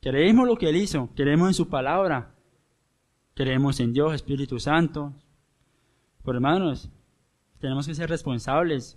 creemos 0.00 0.46
lo 0.46 0.54
que 0.54 0.68
Él 0.68 0.76
hizo, 0.76 1.10
creemos 1.16 1.48
en 1.48 1.54
su 1.54 1.68
palabra, 1.68 2.36
creemos 3.34 3.80
en 3.80 3.92
Dios, 3.92 4.14
Espíritu 4.14 4.60
Santo. 4.60 5.12
Pero 6.24 6.36
hermanos, 6.36 6.88
tenemos 7.58 7.84
que 7.84 7.96
ser 7.96 8.08
responsables 8.08 8.96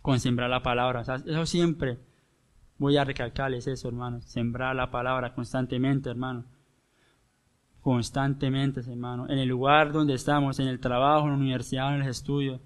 con 0.00 0.18
sembrar 0.18 0.48
la 0.48 0.62
palabra. 0.62 1.02
eso 1.02 1.44
siempre 1.44 1.98
voy 2.78 2.96
a 2.96 3.04
recalcarles 3.04 3.66
eso, 3.66 3.88
hermanos. 3.88 4.24
Sembrar 4.24 4.74
la 4.74 4.90
palabra 4.90 5.34
constantemente, 5.34 6.08
hermano. 6.08 6.46
Constantemente, 7.82 8.80
hermano. 8.80 9.28
En 9.28 9.38
el 9.38 9.48
lugar 9.48 9.92
donde 9.92 10.14
estamos, 10.14 10.58
en 10.58 10.68
el 10.68 10.80
trabajo, 10.80 11.26
en 11.26 11.32
la 11.32 11.38
universidad, 11.38 11.94
en 11.94 12.00
el 12.00 12.08
estudio. 12.08 12.62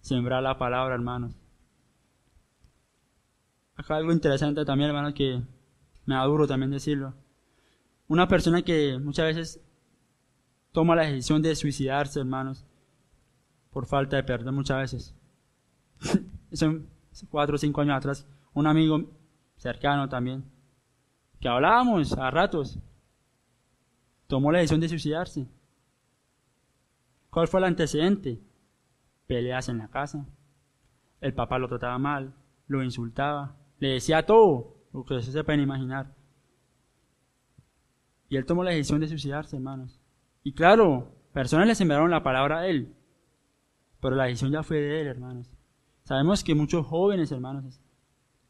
Sembrar 0.00 0.42
la 0.42 0.56
palabra, 0.56 0.94
hermanos. 0.94 1.39
Acá 3.80 3.96
algo 3.96 4.12
interesante 4.12 4.62
también, 4.66 4.90
hermanos, 4.90 5.14
que 5.14 5.42
me 6.04 6.14
da 6.14 6.24
duro 6.24 6.46
también 6.46 6.70
decirlo. 6.70 7.14
Una 8.08 8.28
persona 8.28 8.60
que 8.60 8.98
muchas 8.98 9.24
veces 9.24 9.60
toma 10.70 10.94
la 10.94 11.04
decisión 11.04 11.40
de 11.40 11.56
suicidarse, 11.56 12.20
hermanos, 12.20 12.66
por 13.70 13.86
falta 13.86 14.16
de 14.16 14.22
perdón 14.22 14.56
muchas 14.56 14.76
veces. 14.76 15.14
Son 16.52 16.90
cuatro 17.30 17.54
o 17.54 17.58
cinco 17.58 17.80
años 17.80 17.96
atrás, 17.96 18.28
un 18.52 18.66
amigo 18.66 19.10
cercano 19.56 20.10
también, 20.10 20.44
que 21.40 21.48
hablábamos 21.48 22.12
a 22.12 22.30
ratos, 22.30 22.78
tomó 24.26 24.52
la 24.52 24.58
decisión 24.58 24.80
de 24.80 24.90
suicidarse. 24.90 25.48
¿Cuál 27.30 27.48
fue 27.48 27.60
el 27.60 27.64
antecedente? 27.64 28.42
Peleas 29.26 29.70
en 29.70 29.78
la 29.78 29.88
casa. 29.88 30.26
El 31.22 31.32
papá 31.32 31.58
lo 31.58 31.68
trataba 31.68 31.96
mal, 31.96 32.34
lo 32.66 32.82
insultaba, 32.82 33.56
le 33.80 33.88
decía 33.88 34.24
todo, 34.24 34.76
lo 34.92 35.04
que 35.04 35.20
se 35.20 35.44
pueden 35.44 35.62
imaginar. 35.62 36.14
Y 38.28 38.36
él 38.36 38.46
tomó 38.46 38.62
la 38.62 38.70
decisión 38.70 39.00
de 39.00 39.08
suicidarse, 39.08 39.56
hermanos. 39.56 40.00
Y 40.44 40.52
claro, 40.52 41.16
personas 41.32 41.66
le 41.66 41.74
sembraron 41.74 42.10
la 42.10 42.22
palabra 42.22 42.60
a 42.60 42.66
él, 42.68 42.94
pero 44.00 44.14
la 44.14 44.24
decisión 44.24 44.52
ya 44.52 44.62
fue 44.62 44.76
de 44.76 45.00
él, 45.00 45.06
hermanos. 45.08 45.50
Sabemos 46.04 46.44
que 46.44 46.54
muchos 46.54 46.86
jóvenes, 46.86 47.32
hermanos, 47.32 47.80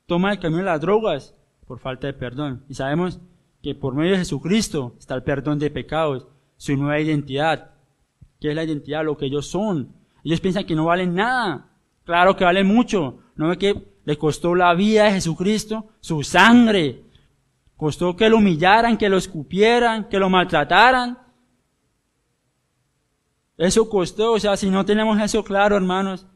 toman 0.07 0.33
el 0.33 0.39
camino 0.41 0.59
de 0.59 0.67
las 0.67 0.81
drogas 0.81 1.35
por 1.67 1.79
falta 1.79 2.07
de 2.07 2.13
perdón. 2.13 2.65
Y 2.69 2.75
sabemos 2.75 3.21
que 3.63 3.75
por 3.75 3.95
medio 3.95 4.13
de 4.13 4.19
Jesucristo 4.19 4.97
está 4.99 5.15
el 5.15 5.23
perdón 5.23 5.59
de 5.59 5.71
pecados, 5.71 6.27
su 6.57 6.77
nueva 6.77 7.01
identidad. 7.01 7.75
¿Qué 8.41 8.51
es 8.51 8.55
la 8.55 8.65
identidad? 8.65 9.05
Lo 9.05 9.17
que 9.17 9.27
ellos 9.27 9.47
son. 9.47 9.95
Ellos 10.25 10.41
piensan 10.41 10.65
que 10.65 10.75
no 10.75 10.87
valen 10.87 11.15
nada. 11.15 11.69
Claro 12.05 12.37
que 12.37 12.45
valen 12.45 12.67
mucho. 12.67 13.19
¿No 13.37 13.49
ve 13.49 13.59
que 13.59 14.00
le 14.11 14.19
costó 14.19 14.57
la 14.57 14.75
vida 14.75 15.05
de 15.05 15.13
Jesucristo? 15.13 15.91
Su 16.01 16.25
sangre. 16.25 17.05
Costó 17.77 18.17
que 18.17 18.29
lo 18.29 18.39
humillaran, 18.39 18.99
que 18.99 19.09
lo 19.09 19.17
escupieran, 19.17 20.09
que 20.09 20.19
lo 20.19 20.29
maltrataran. 20.29 21.17
Eso 23.57 23.89
costó, 23.89 24.33
o 24.33 24.41
sea, 24.41 24.57
si 24.57 24.69
no 24.69 24.85
tenemos 24.85 25.21
eso 25.21 25.45
claro, 25.45 25.77
hermanos, 25.77 26.27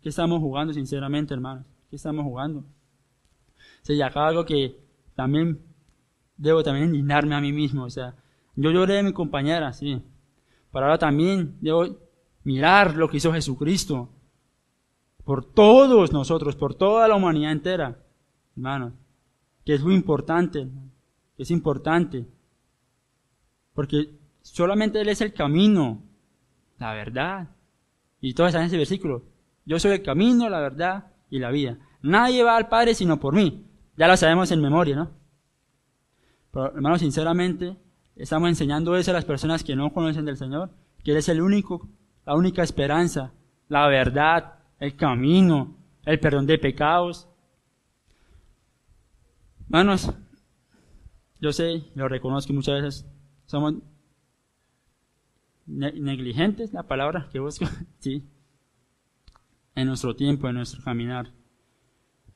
¿qué 0.00 0.08
estamos 0.08 0.40
jugando, 0.40 0.72
sinceramente, 0.72 1.34
hermanos? 1.34 1.66
¿Qué 1.90 1.96
estamos 1.96 2.24
jugando? 2.24 2.60
O 2.60 2.64
sea, 3.82 3.94
y 3.94 4.00
acá 4.00 4.26
algo 4.26 4.46
que 4.46 4.80
también 5.14 5.60
debo 6.38 6.62
también 6.62 6.86
indignarme 6.86 7.34
a 7.34 7.42
mí 7.42 7.52
mismo, 7.52 7.84
o 7.84 7.90
sea, 7.90 8.14
yo 8.56 8.70
lloré 8.70 8.94
de 8.94 9.02
mi 9.02 9.12
compañera, 9.12 9.74
sí, 9.74 10.00
pero 10.72 10.86
ahora 10.86 10.96
también 10.96 11.58
debo 11.60 11.98
mirar 12.44 12.96
lo 12.96 13.10
que 13.10 13.18
hizo 13.18 13.30
Jesucristo 13.30 14.08
por 15.24 15.44
todos 15.44 16.12
nosotros, 16.12 16.56
por 16.56 16.74
toda 16.74 17.08
la 17.08 17.16
humanidad 17.16 17.52
entera, 17.52 17.98
hermanos, 18.56 18.92
que 19.64 19.74
es 19.74 19.82
muy 19.82 19.94
importante, 19.94 20.68
que 21.36 21.42
es 21.42 21.50
importante, 21.50 22.26
porque 23.74 24.10
Solamente 24.44 25.00
Él 25.00 25.08
es 25.08 25.22
el 25.22 25.32
camino, 25.32 26.02
la 26.78 26.92
verdad. 26.92 27.48
Y 28.20 28.34
todo 28.34 28.46
está 28.46 28.60
en 28.60 28.66
ese 28.66 28.76
versículo. 28.76 29.24
Yo 29.64 29.78
soy 29.78 29.92
el 29.92 30.02
camino, 30.02 30.50
la 30.50 30.60
verdad 30.60 31.12
y 31.30 31.38
la 31.38 31.50
vida. 31.50 31.78
Nadie 32.02 32.42
va 32.44 32.58
al 32.58 32.68
Padre 32.68 32.94
sino 32.94 33.18
por 33.18 33.34
mí. 33.34 33.64
Ya 33.96 34.06
lo 34.06 34.16
sabemos 34.18 34.50
en 34.50 34.60
memoria, 34.60 34.96
¿no? 34.96 35.10
Pero, 36.52 36.74
hermanos, 36.74 37.00
sinceramente, 37.00 37.78
estamos 38.16 38.50
enseñando 38.50 38.96
eso 38.96 39.12
a 39.12 39.14
las 39.14 39.24
personas 39.24 39.64
que 39.64 39.76
no 39.76 39.94
conocen 39.94 40.26
del 40.26 40.36
Señor, 40.36 40.70
que 41.02 41.12
Él 41.12 41.16
es 41.16 41.28
el 41.30 41.40
único, 41.40 41.88
la 42.26 42.34
única 42.34 42.62
esperanza, 42.62 43.32
la 43.68 43.88
verdad, 43.88 44.58
el 44.84 44.96
camino, 44.96 45.76
el 46.04 46.20
perdón 46.20 46.46
de 46.46 46.58
pecados. 46.58 47.28
Hermanos, 49.64 50.12
yo 51.40 51.52
sé, 51.52 51.84
lo 51.94 52.08
reconozco 52.08 52.52
muchas 52.52 52.82
veces 52.82 53.06
somos 53.46 53.74
negligentes, 55.66 56.72
la 56.72 56.82
palabra 56.82 57.28
que 57.32 57.38
busco, 57.38 57.66
sí, 57.98 58.28
en 59.74 59.86
nuestro 59.86 60.14
tiempo, 60.14 60.48
en 60.48 60.56
nuestro 60.56 60.82
caminar. 60.82 61.32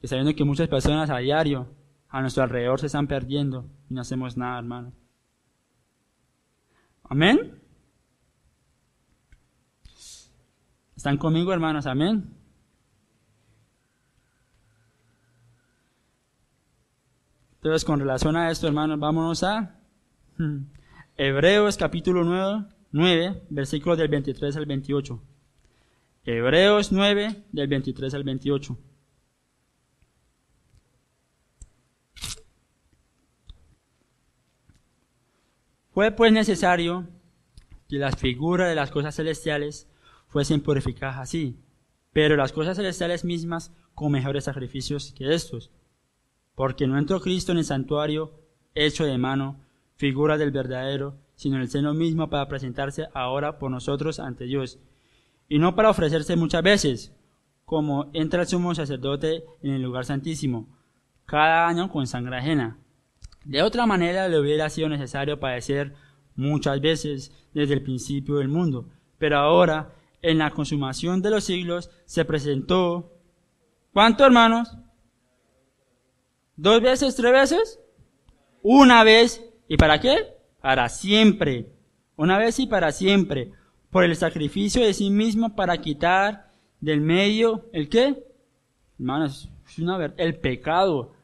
Que 0.01 0.09
sabiendo 0.09 0.35
que 0.35 0.45
muchas 0.45 0.69
personas 0.69 1.11
a 1.11 1.19
diario, 1.19 1.69
a 2.09 2.21
nuestro 2.21 2.43
alrededor, 2.43 2.81
se 2.81 2.87
están 2.87 3.07
perdiendo 3.07 3.69
y 3.91 3.95
no 3.95 4.01
hacemos 4.01 4.37
nada, 4.37 4.59
hermano. 4.59 4.93
Amén. 7.05 7.61
¿Están 10.97 11.17
conmigo, 11.17 11.53
hermanos? 11.53 11.87
Amén. 11.87 12.38
Entonces, 17.69 17.85
con 17.85 18.01
relación 18.01 18.35
a 18.35 18.51
esto, 18.51 18.67
hermanos, 18.67 18.99
vámonos 18.99 19.43
a 19.43 19.79
Hebreos 21.19 21.77
capítulo 21.77 22.25
9, 22.25 22.65
9, 22.93 23.43
versículos 23.51 23.99
del 23.99 24.09
23 24.09 24.57
al 24.57 24.65
28. 24.65 25.23
Hebreos 26.25 26.93
9, 26.93 27.45
del 27.53 27.69
23 27.69 28.15
al 28.15 28.25
28. 28.25 28.79
Fue 35.91 36.11
pues 36.13 36.33
necesario 36.33 37.07
que 37.87 37.97
las 37.97 38.17
figuras 38.17 38.71
de 38.71 38.77
las 38.77 38.91
cosas 38.91 39.15
celestiales 39.15 39.91
fuesen 40.29 40.63
purificadas 40.63 41.19
así, 41.19 41.61
pero 42.15 42.35
las 42.35 42.53
cosas 42.53 42.79
celestiales 42.79 43.27
mismas 43.27 43.75
con 43.95 44.11
mejores 44.11 44.45
sacrificios 44.45 45.13
que 45.13 45.35
estos, 45.35 45.71
porque 46.59 46.89
no 46.89 46.99
entró 46.99 47.21
Cristo 47.21 47.53
en 47.53 47.59
el 47.59 47.65
santuario 47.65 48.33
hecho 48.75 49.05
de 49.05 49.17
mano, 49.17 49.61
figura 49.95 50.37
del 50.37 50.51
verdadero, 50.51 51.15
sino 51.37 51.55
en 51.55 51.63
el 51.63 51.71
seno 51.71 51.95
mismo 51.95 52.29
para 52.31 52.49
presentarse 52.49 53.07
ahora 53.15 53.61
por 53.61 53.71
nosotros 53.71 54.19
ante 54.19 54.47
Dios, 54.47 54.81
y 55.49 55.61
no 55.61 55.77
para 55.77 55.89
ofrecerse 55.89 56.35
muchas 56.35 56.65
veces, 56.65 57.15
como 57.65 58.11
entra 58.13 58.41
el 58.41 58.49
sumo 58.49 58.75
sacerdote 58.75 59.45
en 59.63 59.71
el 59.71 59.83
lugar 59.83 60.05
santísimo, 60.05 60.77
cada 61.27 61.69
año 61.69 61.93
con 61.93 62.09
sangre 62.09 62.39
ajena. 62.39 62.79
De 63.45 63.63
otra 63.63 63.87
manera 63.87 64.27
le 64.27 64.41
hubiera 64.41 64.69
sido 64.69 64.89
necesario 64.89 65.39
padecer 65.39 65.95
muchas 66.35 66.81
veces 66.81 67.31
desde 67.55 67.75
el 67.75 67.85
principio 67.85 68.39
del 68.39 68.49
mundo, 68.49 68.89
pero 69.17 69.39
ahora, 69.39 69.95
en 70.23 70.39
la 70.39 70.51
consumación 70.51 71.23
de 71.23 71.31
los 71.31 71.45
siglos, 71.45 71.89
se 72.05 72.25
presentó, 72.25 73.13
¿cuánto 73.93 74.27
hermanos? 74.27 74.77
¿Dos 76.59 76.83
veces, 76.83 77.17
tres 77.17 77.33
veces? 77.33 77.81
Una 78.63 79.03
vez, 79.05 79.43
¿y 79.67 79.79
para 79.79 79.99
qué? 79.99 80.39
para 80.61 80.89
siempre, 80.89 81.73
una 82.17 82.37
vez 82.37 82.59
y 82.59 82.67
para 82.67 82.93
siempre, 82.93 83.53
por 83.91 84.05
el 84.05 84.15
sacrificio 84.17 84.85
de 84.85 84.93
sí 84.93 85.09
mismo 85.09 85.55
para 85.55 85.79
quitar 85.79 86.51
del 86.81 87.01
medio 87.01 87.71
el 87.73 87.89
qué? 87.89 88.23
Hermanos, 88.99 89.49
es 89.67 89.79
una 89.79 90.13
el 90.17 90.39
pecado. 90.41 91.15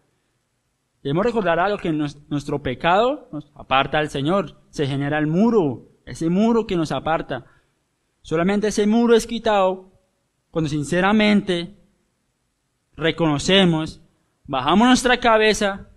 Debemos 1.02 1.26
recordar 1.26 1.58
algo 1.58 1.78
que 1.78 1.92
nuestro 1.92 2.62
pecado 2.62 3.28
nos 3.32 3.50
aparta 3.54 3.98
al 3.98 4.08
Señor, 4.08 4.56
se 4.70 4.86
genera 4.86 5.18
el 5.18 5.26
muro 5.26 5.90
ese 6.06 6.28
muro 6.28 6.66
que 6.66 6.76
nos 6.76 6.92
aparta. 6.92 7.46
Solamente 8.22 8.68
ese 8.68 8.86
muro 8.86 9.14
es 9.14 9.26
quitado 9.26 9.90
cuando 10.50 10.68
sinceramente 10.68 11.76
reconocemos, 12.96 14.00
bajamos 14.46 14.88
nuestra 14.88 15.18
cabeza, 15.18 15.88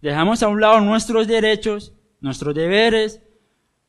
dejamos 0.00 0.42
a 0.42 0.48
un 0.48 0.60
lado 0.60 0.80
nuestros 0.80 1.26
derechos, 1.26 1.94
nuestros 2.20 2.54
deberes, 2.54 3.22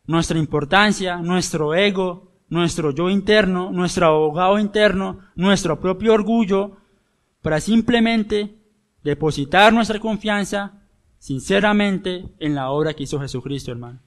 nuestra 0.06 0.38
importancia, 0.38 1.18
nuestro 1.18 1.74
ego, 1.74 2.32
nuestro 2.50 2.92
yo 2.92 3.10
interno, 3.10 3.72
nuestro 3.72 4.08
abogado 4.08 4.60
interno, 4.60 5.20
nuestro 5.36 5.80
propio 5.80 6.14
orgullo, 6.14 6.78
para 7.42 7.60
simplemente 7.60 8.56
depositar 9.04 9.74
nuestra 9.74 10.00
confianza 10.00 10.82
sinceramente 11.18 12.26
en 12.40 12.56
la 12.56 12.70
obra 12.70 12.94
que 12.94 13.04
hizo 13.04 13.20
Jesucristo, 13.20 13.72
hermano. 13.72 14.00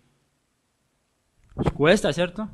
Nos 1.57 1.73
cuesta, 1.73 2.13
¿cierto? 2.13 2.49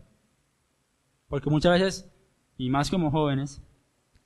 Porque 1.28 1.50
muchas 1.50 1.72
veces, 1.72 2.10
y 2.56 2.70
más 2.70 2.90
como 2.90 3.10
jóvenes, 3.10 3.62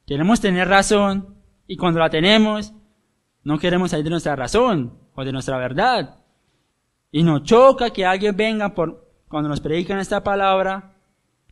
queremos 0.07 0.41
tener 0.41 0.69
razón 0.69 1.35
y 1.67 1.77
cuando 1.77 2.01
la 2.01 2.11
tenemos, 2.11 2.73
no 3.45 3.59
queremos 3.59 3.91
salir 3.91 4.05
de 4.05 4.11
nuestra 4.11 4.37
razón 4.37 4.99
o 5.15 5.25
de 5.25 5.33
nuestra 5.33 5.59
verdad. 5.59 6.25
Y 7.11 7.23
nos 7.23 7.43
choca 7.45 7.91
que 7.91 8.05
alguien 8.05 8.37
venga 8.37 8.75
por, 8.75 9.09
cuando 9.29 9.49
nos 9.49 9.61
predican 9.61 9.99
esta 9.99 10.23
palabra 10.23 10.97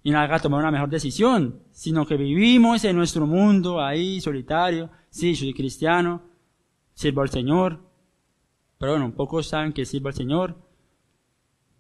y 0.02 0.10
nos 0.10 0.20
haga 0.20 0.38
tomar 0.38 0.60
una 0.60 0.70
mejor 0.70 0.88
decisión, 0.88 1.62
sino 1.72 2.06
que 2.06 2.16
vivimos 2.16 2.84
en 2.84 2.96
nuestro 2.96 3.26
mundo 3.26 3.82
ahí 3.82 4.20
solitario. 4.20 4.90
Sí, 5.10 5.34
soy 5.34 5.54
cristiano, 5.54 6.22
sirvo 6.94 7.22
al 7.22 7.30
Señor, 7.30 7.80
pero 8.78 8.92
bueno, 8.92 9.12
pocos 9.14 9.48
saben 9.48 9.72
que 9.72 9.84
sirvo 9.84 10.08
al 10.08 10.14
Señor. 10.14 10.54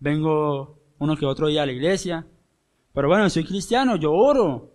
Vengo 0.00 0.78
uno 0.98 1.16
que 1.16 1.26
otro 1.26 1.48
día 1.48 1.62
a 1.62 1.66
la 1.66 1.72
iglesia, 1.72 2.26
pero 2.92 3.08
bueno, 3.08 3.28
soy 3.28 3.44
cristiano, 3.44 3.96
yo 3.96 4.12
oro. 4.12 4.72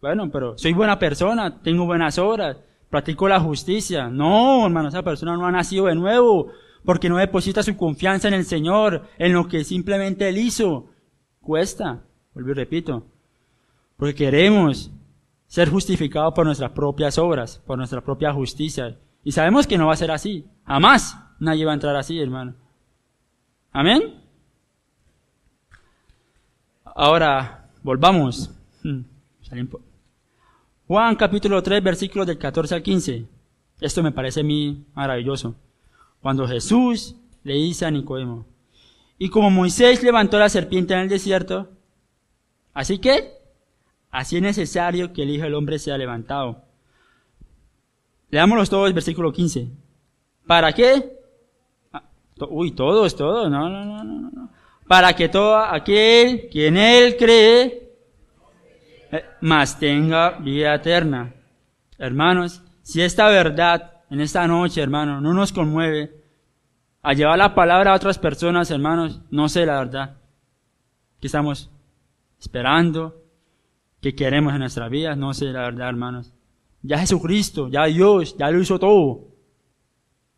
Bueno, 0.00 0.30
pero 0.30 0.56
soy 0.58 0.72
buena 0.72 0.98
persona, 0.98 1.60
tengo 1.62 1.86
buenas 1.86 2.18
obras, 2.18 2.56
practico 2.90 3.28
la 3.28 3.40
justicia. 3.40 4.08
No, 4.08 4.66
hermano, 4.66 4.88
esa 4.88 5.02
persona 5.02 5.36
no 5.36 5.46
ha 5.46 5.52
nacido 5.52 5.86
de 5.86 5.94
nuevo, 5.94 6.52
porque 6.84 7.08
no 7.08 7.16
deposita 7.16 7.62
su 7.62 7.76
confianza 7.76 8.28
en 8.28 8.34
el 8.34 8.44
Señor, 8.44 9.02
en 9.18 9.32
lo 9.32 9.48
que 9.48 9.64
simplemente 9.64 10.28
Él 10.28 10.38
hizo. 10.38 10.86
Cuesta, 11.40 12.02
vuelvo 12.34 12.50
y 12.50 12.54
repito, 12.54 13.06
porque 13.96 14.14
queremos 14.14 14.90
ser 15.46 15.70
justificados 15.70 16.34
por 16.34 16.44
nuestras 16.44 16.72
propias 16.72 17.18
obras, 17.18 17.62
por 17.66 17.78
nuestra 17.78 18.02
propia 18.02 18.32
justicia. 18.32 18.98
Y 19.24 19.32
sabemos 19.32 19.66
que 19.66 19.78
no 19.78 19.86
va 19.86 19.94
a 19.94 19.96
ser 19.96 20.10
así. 20.10 20.46
Jamás 20.64 21.18
nadie 21.40 21.64
va 21.64 21.72
a 21.72 21.74
entrar 21.74 21.96
así, 21.96 22.20
hermano. 22.20 22.54
Amén. 23.72 24.14
Ahora, 26.84 27.70
volvamos. 27.82 28.50
Juan 30.88 31.16
capítulo 31.16 31.62
3, 31.62 31.82
versículos 31.82 32.26
del 32.26 32.38
14 32.38 32.74
al 32.74 32.82
15. 32.82 33.26
Esto 33.78 34.02
me 34.02 34.10
parece 34.10 34.40
a 34.40 34.42
mí 34.42 34.86
maravilloso. 34.94 35.54
Cuando 36.22 36.48
Jesús 36.48 37.14
le 37.44 37.52
dice 37.56 37.84
a 37.84 37.90
Nicodemo, 37.90 38.46
y 39.18 39.28
como 39.28 39.50
Moisés 39.50 40.02
levantó 40.02 40.38
la 40.38 40.48
serpiente 40.48 40.94
en 40.94 41.00
el 41.00 41.08
desierto, 41.10 41.68
así 42.72 42.96
que, 43.00 43.34
así 44.10 44.36
es 44.36 44.42
necesario 44.42 45.12
que 45.12 45.24
el 45.24 45.30
Hijo 45.30 45.44
del 45.44 45.56
Hombre 45.56 45.78
sea 45.78 45.98
levantado. 45.98 46.64
Leámoslos 48.30 48.70
todos, 48.70 48.94
versículo 48.94 49.30
15. 49.30 49.68
¿Para 50.46 50.72
qué? 50.72 51.18
Ah, 51.92 52.04
uy, 52.48 52.70
todos, 52.70 53.14
todos, 53.14 53.50
no, 53.50 53.68
no, 53.68 53.84
no, 53.84 54.04
no. 54.04 54.50
Para 54.86 55.14
que 55.14 55.28
todo 55.28 55.58
aquel 55.58 56.48
que 56.48 56.66
en 56.66 56.78
él 56.78 57.16
cree, 57.18 57.87
eh, 59.10 59.24
más 59.40 59.78
tenga 59.78 60.38
vida 60.38 60.74
eterna. 60.74 61.34
Hermanos, 61.98 62.62
si 62.82 63.02
esta 63.02 63.28
verdad 63.28 63.98
en 64.10 64.20
esta 64.20 64.46
noche, 64.46 64.80
hermano, 64.80 65.20
no 65.20 65.34
nos 65.34 65.52
conmueve 65.52 66.14
a 67.02 67.12
llevar 67.12 67.38
la 67.38 67.54
palabra 67.54 67.92
a 67.92 67.96
otras 67.96 68.18
personas, 68.18 68.70
hermanos, 68.70 69.20
no 69.30 69.48
sé 69.48 69.66
la 69.66 69.78
verdad. 69.78 70.16
¿Qué 71.20 71.26
estamos 71.26 71.70
esperando? 72.40 73.22
¿Qué 74.00 74.14
queremos 74.14 74.52
en 74.52 74.60
nuestra 74.60 74.88
vida? 74.88 75.16
No 75.16 75.34
sé 75.34 75.46
la 75.46 75.62
verdad, 75.62 75.88
hermanos. 75.88 76.32
Ya 76.82 76.98
Jesucristo, 76.98 77.68
ya 77.68 77.84
Dios, 77.84 78.36
ya 78.38 78.50
lo 78.50 78.60
hizo 78.60 78.78
todo. 78.78 79.28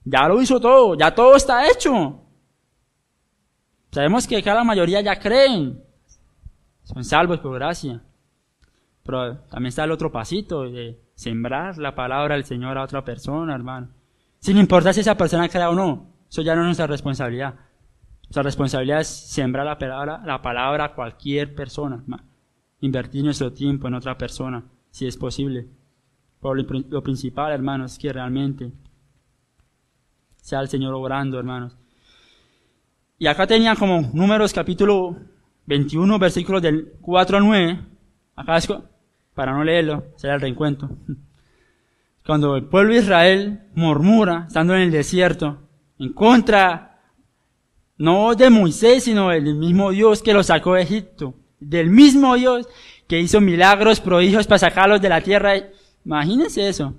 Ya 0.04 0.26
lo 0.26 0.40
hizo 0.40 0.58
todo, 0.58 0.96
ya 0.96 1.14
todo 1.14 1.36
está 1.36 1.68
hecho. 1.68 2.22
Sabemos 3.92 4.26
que 4.26 4.38
acá 4.38 4.54
la 4.54 4.64
mayoría 4.64 5.00
ya 5.00 5.18
creen. 5.18 5.84
Son 6.82 7.04
salvos 7.04 7.38
por 7.40 7.54
gracia. 7.54 8.02
Pero 9.10 9.38
también 9.50 9.70
está 9.70 9.82
el 9.82 9.90
otro 9.90 10.12
pasito 10.12 10.70
de 10.70 10.96
sembrar 11.16 11.76
la 11.78 11.96
palabra 11.96 12.36
del 12.36 12.44
Señor 12.44 12.78
a 12.78 12.84
otra 12.84 13.04
persona, 13.04 13.56
hermano. 13.56 13.88
Sin 14.38 14.56
importar 14.56 14.94
si 14.94 15.00
esa 15.00 15.16
persona 15.16 15.48
crea 15.48 15.68
o 15.68 15.74
no. 15.74 16.06
Eso 16.30 16.42
ya 16.42 16.54
no 16.54 16.60
es 16.60 16.66
nuestra 16.66 16.86
responsabilidad. 16.86 17.56
Nuestra 18.22 18.44
responsabilidad 18.44 19.00
es 19.00 19.08
sembrar 19.08 19.66
la 19.66 19.78
palabra, 19.78 20.22
la 20.24 20.40
palabra 20.40 20.84
a 20.84 20.94
cualquier 20.94 21.56
persona. 21.56 22.04
Invertir 22.82 23.24
nuestro 23.24 23.52
tiempo 23.52 23.88
en 23.88 23.94
otra 23.94 24.16
persona, 24.16 24.62
si 24.92 25.08
es 25.08 25.16
posible. 25.16 25.66
Pero 26.40 26.54
lo 26.54 27.02
principal, 27.02 27.50
hermanos, 27.50 27.94
es 27.94 27.98
que 27.98 28.12
realmente 28.12 28.70
sea 30.36 30.60
el 30.60 30.68
Señor 30.68 30.94
obrando, 30.94 31.36
hermanos. 31.36 31.76
Y 33.18 33.26
acá 33.26 33.44
tenían 33.44 33.74
como 33.74 34.08
números 34.12 34.52
capítulo 34.52 35.16
21, 35.66 36.16
versículos 36.20 36.62
del 36.62 36.92
4 37.00 37.38
al 37.38 37.44
9. 37.44 37.80
Acá 38.36 38.56
es, 38.56 38.68
para 39.40 39.54
no 39.54 39.64
leerlo, 39.64 40.04
será 40.16 40.34
el 40.34 40.42
reencuentro. 40.42 40.90
Cuando 42.26 42.56
el 42.56 42.66
pueblo 42.66 42.92
de 42.92 43.00
Israel 43.00 43.60
murmura, 43.74 44.44
estando 44.46 44.74
en 44.74 44.82
el 44.82 44.90
desierto, 44.90 45.62
en 45.98 46.12
contra, 46.12 47.00
no 47.96 48.34
de 48.34 48.50
Moisés, 48.50 49.04
sino 49.04 49.30
del 49.30 49.54
mismo 49.54 49.92
Dios 49.92 50.22
que 50.22 50.34
los 50.34 50.48
sacó 50.48 50.74
de 50.74 50.82
Egipto, 50.82 51.36
del 51.58 51.88
mismo 51.88 52.34
Dios 52.34 52.68
que 53.08 53.18
hizo 53.18 53.40
milagros, 53.40 54.00
prodigios 54.00 54.46
para 54.46 54.58
sacarlos 54.58 55.00
de 55.00 55.08
la 55.08 55.22
tierra 55.22 55.54
Imagínense 56.04 56.68
eso. 56.68 56.92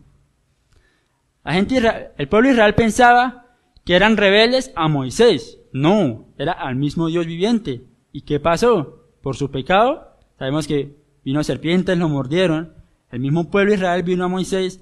La 1.43 1.53
gente, 1.53 2.09
el 2.17 2.27
pueblo 2.27 2.47
de 2.47 2.55
Israel 2.55 2.73
pensaba 2.73 3.55
que 3.85 3.95
eran 3.95 4.17
rebeldes 4.17 4.71
a 4.75 4.87
Moisés. 4.87 5.59
No, 5.73 6.25
era 6.39 6.53
al 6.53 6.75
mismo 6.75 7.05
Dios 7.05 7.27
viviente. 7.27 7.83
¿Y 8.11 8.21
qué 8.21 8.39
pasó? 8.39 9.05
Por 9.21 9.35
su 9.35 9.51
pecado, 9.51 10.17
sabemos 10.39 10.65
que 10.65 11.00
vino 11.23 11.43
serpientes, 11.43 11.97
lo 11.97 12.09
mordieron. 12.09 12.73
El 13.11 13.19
mismo 13.19 13.49
pueblo 13.49 13.71
de 13.71 13.77
Israel 13.77 14.03
vino 14.03 14.23
a 14.23 14.27
Moisés. 14.27 14.81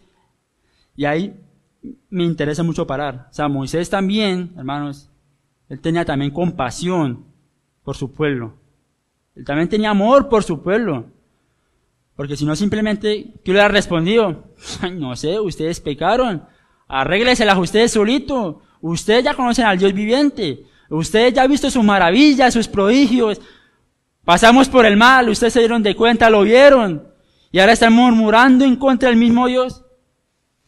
Y 0.95 1.05
ahí 1.05 1.33
me 2.09 2.23
interesa 2.23 2.63
mucho 2.63 2.85
parar. 2.85 3.27
O 3.29 3.33
sea, 3.33 3.47
Moisés 3.47 3.89
también, 3.89 4.53
hermanos, 4.57 5.09
él 5.69 5.79
tenía 5.79 6.05
también 6.05 6.31
compasión 6.31 7.25
por 7.83 7.95
su 7.95 8.13
pueblo. 8.13 8.53
Él 9.35 9.45
también 9.45 9.69
tenía 9.69 9.91
amor 9.91 10.29
por 10.29 10.43
su 10.43 10.61
pueblo. 10.61 11.05
Porque 12.15 12.35
si 12.35 12.45
no, 12.45 12.55
simplemente, 12.55 13.33
¿qué 13.45 13.53
le 13.53 13.61
ha 13.61 13.67
respondido? 13.67 14.43
no 14.93 15.15
sé, 15.15 15.39
ustedes 15.39 15.79
pecaron. 15.79 16.43
Arrégleselas 16.87 17.57
ustedes 17.57 17.91
solito. 17.91 18.61
Ustedes 18.81 19.23
ya 19.23 19.33
conocen 19.33 19.65
al 19.65 19.77
Dios 19.77 19.93
viviente. 19.93 20.65
Ustedes 20.89 21.33
ya 21.33 21.43
han 21.43 21.51
visto 21.51 21.69
sus 21.69 21.83
maravillas, 21.83 22.53
sus 22.53 22.67
prodigios. 22.67 23.39
Pasamos 24.29 24.69
por 24.69 24.85
el 24.85 24.95
mal, 24.95 25.27
ustedes 25.27 25.53
se 25.53 25.59
dieron 25.59 25.81
de 25.81 25.95
cuenta, 25.95 26.29
lo 26.29 26.43
vieron. 26.43 27.07
Y 27.51 27.57
ahora 27.57 27.73
están 27.73 27.93
murmurando 27.93 28.63
en 28.63 28.75
contra 28.75 29.09
del 29.09 29.17
mismo 29.17 29.47
Dios. 29.47 29.83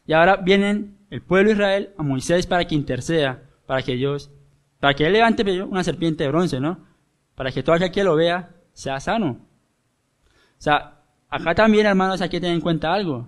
Y 0.07 0.13
ahora 0.13 0.37
vienen 0.37 0.97
el 1.11 1.21
pueblo 1.21 1.49
de 1.49 1.53
Israel 1.53 1.93
a 1.95 2.01
Moisés 2.01 2.47
para 2.47 2.65
que 2.65 2.73
interceda, 2.73 3.43
para 3.67 3.83
que 3.83 3.93
Dios, 3.93 4.31
para 4.79 4.95
que 4.95 5.05
él 5.05 5.13
levante 5.13 5.61
una 5.61 5.83
serpiente 5.83 6.23
de 6.23 6.31
bronce, 6.31 6.59
¿no? 6.59 6.87
Para 7.35 7.51
que 7.51 7.61
todo 7.61 7.75
aquel 7.75 7.91
que 7.91 8.03
lo 8.03 8.15
vea 8.15 8.49
sea 8.73 8.99
sano. 8.99 9.29
O 9.29 10.57
sea, 10.57 11.03
Acá 11.29 11.53
también, 11.53 11.85
hermanos, 11.85 12.19
hay 12.21 12.29
que 12.29 12.41
tener 12.41 12.55
en 12.55 12.61
cuenta 12.61 12.91
algo. 12.91 13.27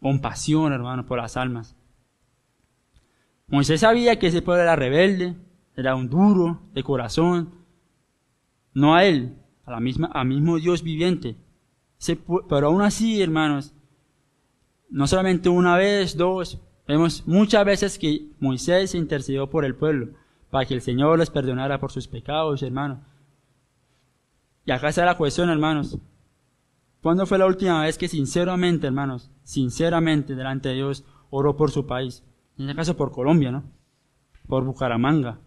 Compasión, 0.00 0.72
hermanos, 0.72 1.04
por 1.04 1.18
las 1.18 1.36
almas. 1.36 1.76
Moisés 3.48 3.80
sabía 3.80 4.20
que 4.20 4.28
ese 4.28 4.40
pueblo 4.40 4.62
era 4.62 4.76
rebelde, 4.76 5.34
era 5.74 5.96
un 5.96 6.08
duro 6.08 6.62
de 6.74 6.84
corazón. 6.84 7.56
No 8.72 8.94
a 8.94 9.04
él, 9.04 9.34
a 9.68 9.72
la 9.72 9.80
misma, 9.80 10.10
al 10.12 10.26
mismo 10.26 10.56
Dios 10.56 10.82
viviente. 10.82 11.36
pero 12.48 12.68
aún 12.68 12.82
así, 12.82 13.20
hermanos, 13.20 13.74
no 14.90 15.06
solamente 15.06 15.48
una 15.48 15.76
vez, 15.76 16.16
dos, 16.16 16.58
vemos 16.86 17.24
muchas 17.26 17.64
veces 17.64 17.98
que 17.98 18.28
Moisés 18.40 18.94
intercedió 18.94 19.50
por 19.50 19.64
el 19.64 19.74
pueblo, 19.74 20.14
para 20.50 20.64
que 20.66 20.74
el 20.74 20.80
Señor 20.80 21.18
les 21.18 21.30
perdonara 21.30 21.78
por 21.78 21.92
sus 21.92 22.08
pecados, 22.08 22.62
hermanos. 22.62 22.98
Y 24.64 24.70
acá 24.70 24.88
está 24.88 25.04
la 25.04 25.16
cuestión, 25.16 25.50
hermanos. 25.50 25.98
¿Cuándo 27.02 27.26
fue 27.26 27.38
la 27.38 27.46
última 27.46 27.82
vez 27.82 27.96
que 27.96 28.08
sinceramente, 28.08 28.86
hermanos, 28.86 29.30
sinceramente 29.44 30.34
delante 30.34 30.70
de 30.70 30.76
Dios 30.76 31.04
oró 31.30 31.56
por 31.56 31.70
su 31.70 31.86
país? 31.86 32.24
En 32.56 32.64
este 32.64 32.76
caso 32.76 32.96
por 32.96 33.12
Colombia, 33.12 33.52
¿no? 33.52 33.64
Por 34.46 34.64
Bucaramanga. 34.64 35.38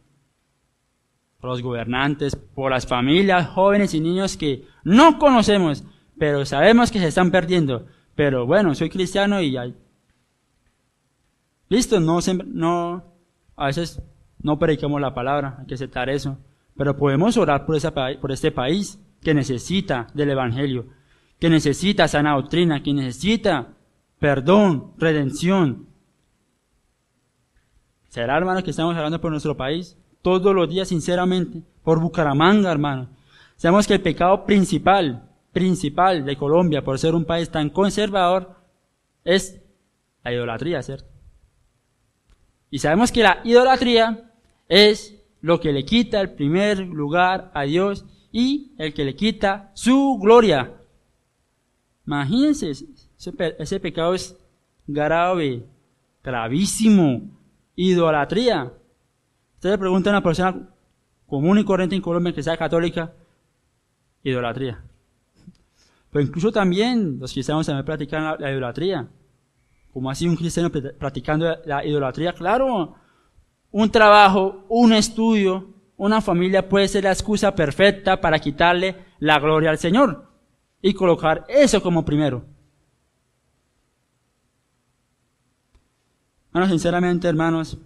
Por 1.42 1.50
los 1.50 1.62
gobernantes, 1.62 2.36
por 2.36 2.72
las 2.72 2.88
familias, 2.88 3.50
jóvenes 3.50 3.94
y 3.94 4.00
niños 4.00 4.38
que 4.38 4.66
no 4.84 5.18
conocemos, 5.18 5.84
pero 6.18 6.46
sabemos 6.46 6.92
que 6.92 7.00
se 7.00 7.08
están 7.08 7.32
perdiendo. 7.32 7.88
Pero 8.16 8.46
bueno, 8.46 8.76
soy 8.76 8.90
cristiano 8.90 9.42
y 9.42 9.58
hay. 9.58 9.76
Listo, 11.68 12.00
no, 12.00 12.20
no, 12.46 13.04
a 13.56 13.66
veces 13.66 14.02
no 14.42 14.60
predicamos 14.60 15.02
la 15.02 15.14
palabra, 15.14 15.58
hay 15.60 15.66
que 15.66 15.74
aceptar 15.74 16.10
eso. 16.10 16.38
Pero 16.78 16.96
podemos 16.96 17.36
orar 17.38 17.66
por, 17.66 17.76
esa, 17.76 17.92
por 17.94 18.32
este 18.32 18.52
país 18.52 19.00
que 19.22 19.34
necesita 19.34 20.08
del 20.14 20.30
Evangelio, 20.30 20.86
que 21.40 21.50
necesita 21.50 22.08
sana 22.08 22.36
doctrina, 22.36 22.84
que 22.84 22.94
necesita 22.94 23.70
perdón, 24.20 24.94
redención. 24.98 25.88
¿Será, 28.10 28.38
hermano, 28.38 28.64
que 28.64 28.70
estamos 28.70 28.96
hablando 28.96 29.20
por 29.20 29.32
nuestro 29.32 29.58
país? 29.58 29.98
Todos 30.22 30.54
los 30.54 30.70
días, 30.70 30.88
sinceramente, 30.88 31.62
por 31.84 32.00
Bucaramanga, 32.00 32.72
hermano. 32.72 33.10
Sabemos 33.56 33.88
que 33.88 33.94
el 33.94 34.02
pecado 34.02 34.46
principal, 34.46 35.30
principal 35.52 36.26
de 36.26 36.38
Colombia, 36.38 36.84
por 36.84 37.00
ser 37.00 37.16
un 37.16 37.26
país 37.26 37.50
tan 37.50 37.70
conservador, 37.70 38.56
es 39.24 39.62
la 40.24 40.34
idolatría, 40.34 40.82
¿cierto? 40.82 41.10
Y 42.70 42.80
sabemos 42.80 43.12
que 43.12 43.24
la 43.24 43.42
idolatría 43.44 44.32
es 44.68 45.22
lo 45.42 45.60
que 45.60 45.74
le 45.74 45.84
quita 45.84 46.22
el 46.22 46.32
primer 46.32 46.80
lugar 46.80 47.52
a 47.54 47.64
Dios 47.64 48.06
y 48.32 48.72
el 48.78 48.94
que 48.94 49.04
le 49.04 49.16
quita 49.16 49.72
su 49.74 50.18
gloria. 50.22 50.74
Imagínense, 52.06 52.72
ese, 53.60 53.80
pecado 53.80 54.14
es 54.14 54.38
grave, 54.88 55.66
gravísimo, 56.24 57.22
idolatría. 57.76 58.74
Usted 59.62 59.70
le 59.70 59.78
pregunta 59.78 60.10
a 60.10 60.14
una 60.14 60.24
persona 60.24 60.60
común 61.28 61.60
y 61.60 61.64
corriente 61.64 61.96
en 61.96 62.02
Colombia 62.02 62.34
que 62.34 62.42
sea 62.42 62.58
católica, 62.58 63.14
idolatría. 64.24 64.84
Pero 66.10 66.26
incluso 66.26 66.52
también 66.52 67.20
los 67.20 67.32
cristianos 67.32 67.68
también 67.68 67.86
practican 67.86 68.24
la, 68.24 68.38
la 68.40 68.52
idolatría. 68.52 69.08
como 69.94 70.10
así 70.10 70.28
un 70.28 70.36
cristiano 70.36 70.72
practicando 70.72 71.58
la 71.64 71.86
idolatría? 71.86 72.34
Claro, 72.34 72.96
un 73.70 73.92
trabajo, 73.92 74.66
un 74.68 74.94
estudio, 74.94 75.76
una 75.96 76.22
familia 76.22 76.68
puede 76.68 76.88
ser 76.88 77.04
la 77.04 77.12
excusa 77.12 77.54
perfecta 77.54 78.20
para 78.20 78.40
quitarle 78.40 78.96
la 79.20 79.38
gloria 79.38 79.70
al 79.70 79.78
Señor 79.78 80.28
y 80.82 80.96
colocar 80.96 81.46
eso 81.48 81.84
como 81.84 82.04
primero. 82.04 82.44
Bueno, 86.52 86.68
sinceramente, 86.68 87.28
hermanos, 87.28 87.78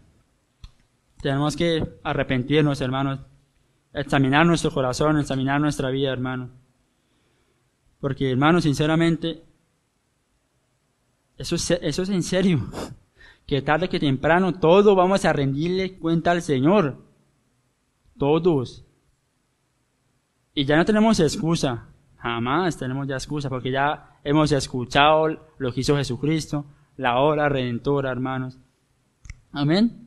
tenemos 1.25 1.55
que 1.55 1.83
arrepentirnos, 2.03 2.81
hermanos, 2.81 3.19
examinar 3.93 4.45
nuestro 4.45 4.69
corazón, 4.69 5.17
examinar 5.17 5.59
nuestra 5.59 5.89
vida, 5.89 6.11
hermano. 6.13 6.51
Porque, 7.99 8.29
hermanos, 8.29 8.61
sinceramente, 8.61 9.41
eso 11.35 11.55
es, 11.55 11.71
eso 11.71 12.03
es 12.03 12.09
en 12.09 12.21
serio 12.21 12.59
que 13.47 13.63
tarde 13.63 13.89
que 13.89 13.99
temprano 13.99 14.53
todos 14.59 14.95
vamos 14.95 15.25
a 15.25 15.33
rendirle 15.33 15.97
cuenta 15.97 16.29
al 16.29 16.43
Señor. 16.43 17.03
Todos. 18.19 18.85
Y 20.53 20.65
ya 20.65 20.77
no 20.77 20.85
tenemos 20.85 21.19
excusa. 21.19 21.87
Jamás 22.17 22.77
tenemos 22.77 23.07
ya 23.07 23.15
excusa 23.15 23.49
porque 23.49 23.71
ya 23.71 24.19
hemos 24.23 24.51
escuchado 24.51 25.27
lo 25.57 25.73
que 25.73 25.79
hizo 25.79 25.97
Jesucristo, 25.97 26.65
la 26.97 27.17
hora 27.17 27.49
redentora, 27.49 28.11
hermanos. 28.11 28.59
Amén. 29.51 30.04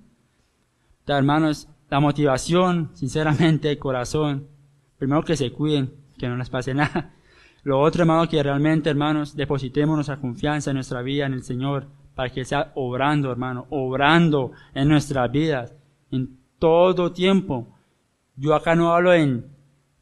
Hermanos, 1.17 1.69
la 1.89 2.01
motivación, 2.01 2.91
sinceramente, 2.95 3.71
el 3.71 3.79
corazón. 3.79 4.49
Primero 4.99 5.23
que 5.23 5.37
se 5.37 5.53
cuiden, 5.53 5.95
que 6.19 6.29
no 6.29 6.37
les 6.37 6.51
pase 6.51 6.75
nada. 6.75 7.15
Lo 7.63 7.81
otro, 7.81 8.03
hermano, 8.03 8.29
que 8.29 8.43
realmente, 8.43 8.91
hermanos, 8.91 9.35
depositemos 9.35 9.95
nuestra 9.95 10.21
confianza 10.21 10.71
en 10.71 10.75
nuestra 10.75 11.03
vida, 11.03 11.27
en 11.27 11.35
el 11.35 11.43
Señor 11.43 11.87
para 12.19 12.31
que 12.31 12.45
sea 12.45 12.73
obrando, 12.75 13.31
hermano, 13.31 13.69
obrando 13.71 14.51
en 14.75 14.89
nuestras 14.89 15.31
vidas, 15.31 15.73
en 16.11 16.37
todo 16.59 17.13
tiempo. 17.13 17.69
Yo 18.35 18.57
acá 18.57 18.75
no 18.75 18.93
hablo 18.93 19.15
en, 19.15 19.47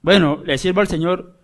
bueno, 0.00 0.42
le 0.42 0.56
sirvo 0.56 0.80
al 0.80 0.86
Señor 0.86 1.38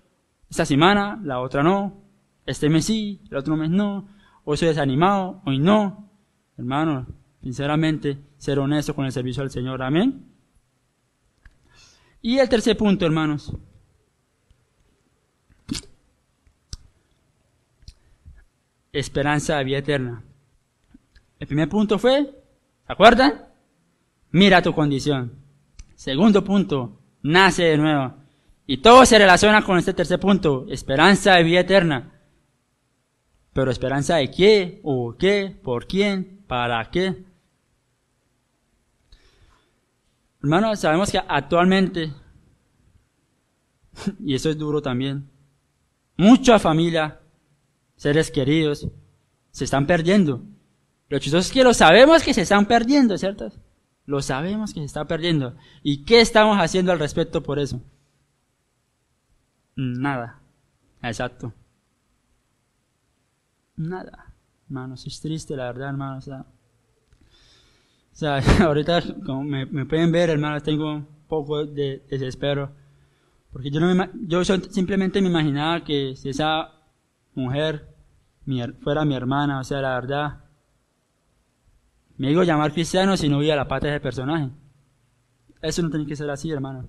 esta 0.49 0.65
semana, 0.65 1.21
la 1.23 1.41
otra 1.41 1.63
no, 1.63 2.01
este 2.47 2.71
mes 2.71 2.87
sí, 2.87 3.21
el 3.31 3.37
otro 3.37 3.55
mes 3.55 3.69
no, 3.69 4.09
hoy 4.45 4.57
soy 4.57 4.69
desanimado, 4.69 5.43
hoy 5.45 5.59
no. 5.59 6.09
Hermano, 6.57 7.07
sinceramente, 7.43 8.19
ser 8.43 8.59
honesto 8.59 8.93
con 8.93 9.07
el 9.07 9.13
servicio 9.13 9.41
al 9.41 9.53
Señor, 9.53 9.81
amén. 9.85 10.27
Y 12.21 12.41
el 12.41 12.49
tercer 12.49 12.77
punto, 12.77 13.07
hermanos. 13.07 13.53
Esperanza 18.91 19.59
de 19.59 19.65
vida 19.65 19.79
eterna. 19.79 20.25
El 21.39 21.47
primer 21.47 21.69
punto 21.69 22.01
fue, 22.01 22.25
¿se 22.85 22.93
acuerdan? 22.93 23.47
Mira 24.33 24.61
tu 24.61 24.75
condición. 24.75 25.39
Segundo 25.95 26.43
punto, 26.43 26.99
nace 27.23 27.63
de 27.63 27.79
nuevo. 27.79 28.15
Y 28.67 28.79
todo 28.79 29.07
se 29.07 29.19
relaciona 29.19 29.63
con 29.63 29.79
este 29.79 29.95
tercer 29.95 30.19
punto, 30.19 30.67
esperanza 30.69 31.37
de 31.37 31.45
vida 31.45 31.61
eterna. 31.61 32.21
Pero 33.53 33.71
esperanza 33.71 34.17
de 34.17 34.33
qué, 34.33 34.81
o 34.83 35.15
qué, 35.17 35.57
por 35.63 35.87
quién, 35.87 36.43
para 36.49 36.91
qué. 36.91 37.31
Hermanos, 40.43 40.81
sabemos 40.81 41.11
que 41.11 41.19
actualmente, 41.19 42.13
y 44.21 44.35
eso 44.35 44.51
es 44.51 44.59
duro 44.59 44.83
también, 44.83 45.31
muchas 46.17 46.61
familias, 46.61 47.15
seres 47.97 48.31
queridos, 48.31 48.89
se 49.53 49.65
están 49.65 49.87
perdiendo. 49.87 50.43
Lo 51.09 51.19
chistoso 51.19 51.47
es 51.47 51.53
que 51.53 51.63
lo 51.63 51.75
sabemos 51.75 52.23
que 52.23 52.35
se 52.35 52.43
están 52.43 52.67
perdiendo, 52.67 53.17
¿cierto? 53.19 53.53
Lo 54.07 54.21
sabemos 54.21 54.73
que 54.73 54.81
se 54.81 54.87
está 54.87 55.05
perdiendo. 55.05 55.55
¿Y 55.83 56.05
qué 56.05 56.21
estamos 56.21 56.59
haciendo 56.59 56.91
al 56.91 56.99
respecto 56.99 57.43
por 57.43 57.59
eso? 57.59 57.81
Nada. 59.77 60.41
Exacto. 61.03 61.53
Nada. 63.77 64.35
Hermanos, 64.67 65.07
es 65.07 65.21
triste 65.21 65.55
la 65.55 65.67
verdad, 65.67 65.91
hermanos. 65.91 66.29
ahorita 68.61 69.03
como 69.25 69.43
me, 69.43 69.87
pueden 69.87 70.13
ver, 70.13 70.31
hermanos, 70.31 70.63
tengo 70.63 70.95
un 70.95 71.07
poco 71.29 71.65
de 71.65 72.05
desespero. 72.11 72.73
Porque 73.53 73.71
yo, 73.71 73.81
no 73.81 73.95
me, 73.95 74.11
yo 74.27 74.45
simplemente 74.45 75.21
me 75.21 75.29
imaginaba 75.29 75.85
que 75.85 76.17
si 76.17 76.31
esa 76.31 76.71
mujer 77.35 77.95
fuera 78.81 79.05
mi 79.05 79.15
hermana, 79.15 79.61
o 79.61 79.65
sea, 79.65 79.81
la 79.81 79.95
verdad, 79.95 80.45
me 82.17 82.29
digo 82.29 82.43
llamar 82.43 82.73
cristiano 82.73 83.17
si 83.17 83.29
no 83.29 83.37
voy 83.37 83.51
a 83.51 83.57
la 83.57 83.69
pata 83.69 83.87
de 83.87 83.95
ese 83.95 84.01
personaje. 84.01 84.51
Eso 85.61 85.83
no 85.83 85.91
tiene 85.91 86.07
que 86.07 86.17
ser 86.17 86.31
así, 86.31 86.51
hermano. 86.51 86.89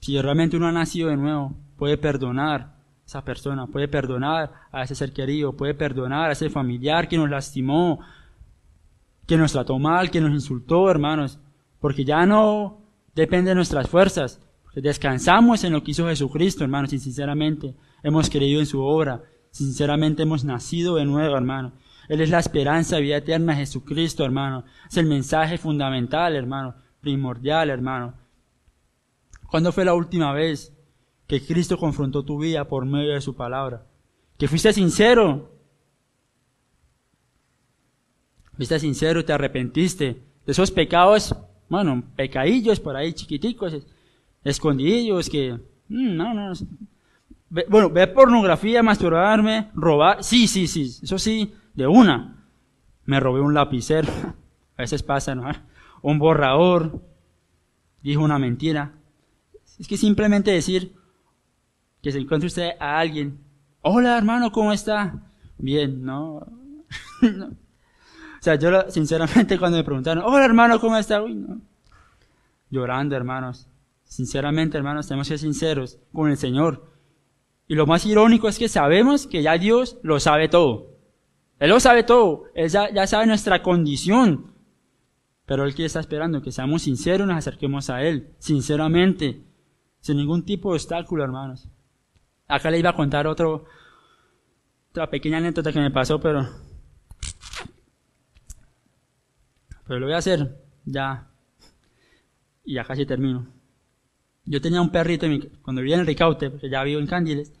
Si 0.00 0.20
realmente 0.20 0.56
uno 0.56 0.68
ha 0.68 0.72
nacido 0.72 1.08
de 1.08 1.16
nuevo, 1.16 1.56
puede 1.76 1.96
perdonar 1.96 2.60
a 2.60 2.76
esa 3.06 3.24
persona, 3.24 3.66
puede 3.66 3.88
perdonar 3.88 4.52
a 4.70 4.82
ese 4.82 4.94
ser 4.94 5.12
querido, 5.12 5.56
puede 5.56 5.74
perdonar 5.74 6.28
a 6.28 6.32
ese 6.32 6.50
familiar 6.50 7.08
que 7.08 7.16
nos 7.16 7.30
lastimó, 7.30 8.00
que 9.26 9.36
nos 9.36 9.52
trató 9.52 9.78
mal, 9.78 10.10
que 10.10 10.20
nos 10.20 10.32
insultó, 10.32 10.90
hermanos. 10.90 11.38
Porque 11.80 12.04
ya 12.04 12.26
no 12.26 12.82
depende 13.14 13.50
de 13.50 13.54
nuestras 13.54 13.88
fuerzas. 13.88 14.40
Descansamos 14.74 15.62
en 15.64 15.72
lo 15.72 15.82
que 15.82 15.92
hizo 15.92 16.08
Jesucristo, 16.08 16.64
hermanos, 16.64 16.92
y 16.92 16.98
sinceramente 16.98 17.76
hemos 18.02 18.28
creído 18.28 18.60
en 18.60 18.66
su 18.66 18.82
obra. 18.82 19.22
Sinceramente 19.50 20.24
hemos 20.24 20.44
nacido 20.44 20.96
de 20.96 21.04
nuevo, 21.04 21.36
hermano. 21.36 21.72
Él 22.08 22.20
es 22.20 22.30
la 22.30 22.40
esperanza 22.40 22.98
vida 22.98 23.18
eterna, 23.18 23.54
Jesucristo, 23.54 24.24
hermano. 24.24 24.64
Es 24.90 24.96
el 24.96 25.06
mensaje 25.06 25.58
fundamental, 25.58 26.34
hermano, 26.34 26.74
primordial, 27.00 27.70
hermano. 27.70 28.14
¿Cuándo 29.48 29.70
fue 29.70 29.84
la 29.84 29.94
última 29.94 30.32
vez 30.32 30.76
que 31.28 31.40
Cristo 31.40 31.78
confrontó 31.78 32.24
tu 32.24 32.38
vida 32.38 32.66
por 32.66 32.84
medio 32.84 33.12
de 33.12 33.20
su 33.20 33.36
palabra? 33.36 33.86
Que 34.36 34.48
fuiste 34.48 34.72
sincero. 34.72 35.53
Fuiste 38.56 38.78
sincero 38.78 39.24
te 39.24 39.32
arrepentiste 39.32 40.22
de 40.46 40.52
esos 40.52 40.70
pecados, 40.70 41.34
bueno, 41.68 42.04
pecadillos 42.16 42.78
por 42.78 42.96
ahí 42.96 43.12
chiquiticos, 43.12 43.84
escondidillos 44.44 45.28
que, 45.28 45.54
mm, 45.88 46.16
no, 46.16 46.34
no, 46.34 46.52
bueno, 47.68 47.90
ver 47.90 48.12
pornografía, 48.12 48.82
masturbarme, 48.82 49.70
robar, 49.74 50.22
sí, 50.22 50.46
sí, 50.46 50.66
sí, 50.66 50.98
eso 51.02 51.18
sí, 51.18 51.52
de 51.74 51.86
una. 51.86 52.44
Me 53.04 53.20
robé 53.20 53.40
un 53.40 53.54
lapicero, 53.54 54.08
a 54.76 54.82
veces 54.82 55.02
pasa, 55.02 55.34
¿no? 55.34 55.50
Un 56.02 56.18
borrador, 56.18 57.00
dijo 58.02 58.22
una 58.22 58.38
mentira. 58.38 58.92
Es 59.78 59.88
que 59.88 59.96
simplemente 59.96 60.50
decir 60.50 60.92
que 62.02 62.12
se 62.12 62.18
encuentre 62.18 62.48
usted 62.48 62.72
a 62.78 62.98
alguien, 62.98 63.38
hola 63.80 64.18
hermano, 64.18 64.52
¿cómo 64.52 64.70
está? 64.74 65.22
Bien, 65.56 66.04
¿no? 66.04 66.46
Sea, 68.44 68.56
yo 68.56 68.90
sinceramente 68.90 69.58
cuando 69.58 69.78
me 69.78 69.84
preguntaron, 69.84 70.22
hola 70.22 70.44
hermano, 70.44 70.78
¿cómo 70.78 70.98
está? 70.98 71.24
Llorando, 72.68 73.16
hermanos. 73.16 73.66
Sinceramente, 74.04 74.76
hermanos, 74.76 75.08
tenemos 75.08 75.26
que 75.26 75.38
ser 75.38 75.50
sinceros 75.50 75.98
con 76.12 76.30
el 76.30 76.36
Señor. 76.36 76.92
Y 77.68 77.74
lo 77.74 77.86
más 77.86 78.04
irónico 78.04 78.46
es 78.46 78.58
que 78.58 78.68
sabemos 78.68 79.26
que 79.26 79.42
ya 79.42 79.56
Dios 79.56 79.96
lo 80.02 80.20
sabe 80.20 80.50
todo. 80.50 80.90
Él 81.58 81.70
lo 81.70 81.80
sabe 81.80 82.02
todo. 82.02 82.44
Él 82.54 82.68
ya, 82.68 83.06
sabe 83.06 83.26
nuestra 83.26 83.62
condición. 83.62 84.52
Pero 85.46 85.64
Él 85.64 85.74
que 85.74 85.86
está 85.86 86.00
esperando 86.00 86.42
que 86.42 86.52
seamos 86.52 86.82
sinceros 86.82 87.26
nos 87.26 87.38
acerquemos 87.38 87.88
a 87.88 88.02
Él, 88.02 88.34
sinceramente, 88.40 89.42
sin 90.00 90.18
ningún 90.18 90.44
tipo 90.44 90.68
de 90.68 90.74
obstáculo, 90.74 91.24
hermanos. 91.24 91.70
Acá 92.46 92.70
le 92.70 92.78
iba 92.78 92.90
a 92.90 92.94
contar 92.94 93.26
otro, 93.26 93.64
otra 94.90 95.08
pequeña 95.08 95.38
anécdota 95.38 95.72
que 95.72 95.80
me 95.80 95.90
pasó, 95.90 96.20
pero, 96.20 96.46
pero 99.86 100.00
lo 100.00 100.06
voy 100.06 100.14
a 100.14 100.18
hacer 100.18 100.56
ya, 100.84 101.30
y 102.64 102.74
ya 102.74 102.84
casi 102.84 103.06
termino. 103.06 103.46
Yo 104.46 104.60
tenía 104.60 104.80
un 104.80 104.90
perrito 104.90 105.26
cuando 105.62 105.80
vivía 105.80 105.94
en 105.94 106.00
el 106.02 106.06
Ricaute, 106.06 106.50
porque 106.50 106.68
ya 106.68 106.82
vivo 106.82 107.00
en 107.00 107.06
Cándiles, 107.06 107.52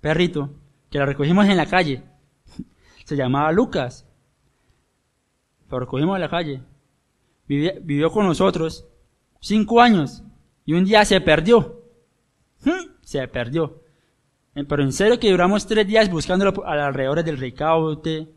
perrito, 0.00 0.50
que 0.90 0.98
lo 0.98 1.06
recogimos 1.06 1.46
en 1.46 1.56
la 1.56 1.66
calle. 1.66 2.02
Se 3.04 3.16
llamaba 3.16 3.52
Lucas. 3.52 4.06
Lo 5.70 5.80
recogimos 5.80 6.16
en 6.16 6.20
la 6.20 6.28
calle. 6.28 6.62
vivió 7.46 8.10
con 8.10 8.26
nosotros 8.26 8.86
cinco 9.40 9.80
años 9.80 10.22
y 10.64 10.74
un 10.74 10.84
día 10.84 11.04
se 11.04 11.20
perdió. 11.20 11.82
Se 13.02 13.26
perdió. 13.28 13.82
Eh, 14.54 14.64
pero 14.64 14.82
en 14.82 14.92
serio 14.92 15.18
que 15.18 15.30
duramos 15.30 15.66
tres 15.66 15.86
días 15.86 16.10
buscándolo 16.10 16.64
alrededor 16.66 17.24
del 17.24 17.38
Ricaute, 17.38 18.28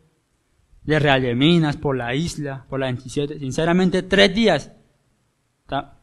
de 0.86 0.98
Real 1.00 1.20
de 1.20 1.34
Minas, 1.34 1.76
por 1.76 1.96
la 1.96 2.14
isla, 2.14 2.64
por 2.68 2.78
la 2.78 2.86
27. 2.86 3.40
Sinceramente, 3.40 4.04
tres 4.04 4.34
días. 4.34 4.72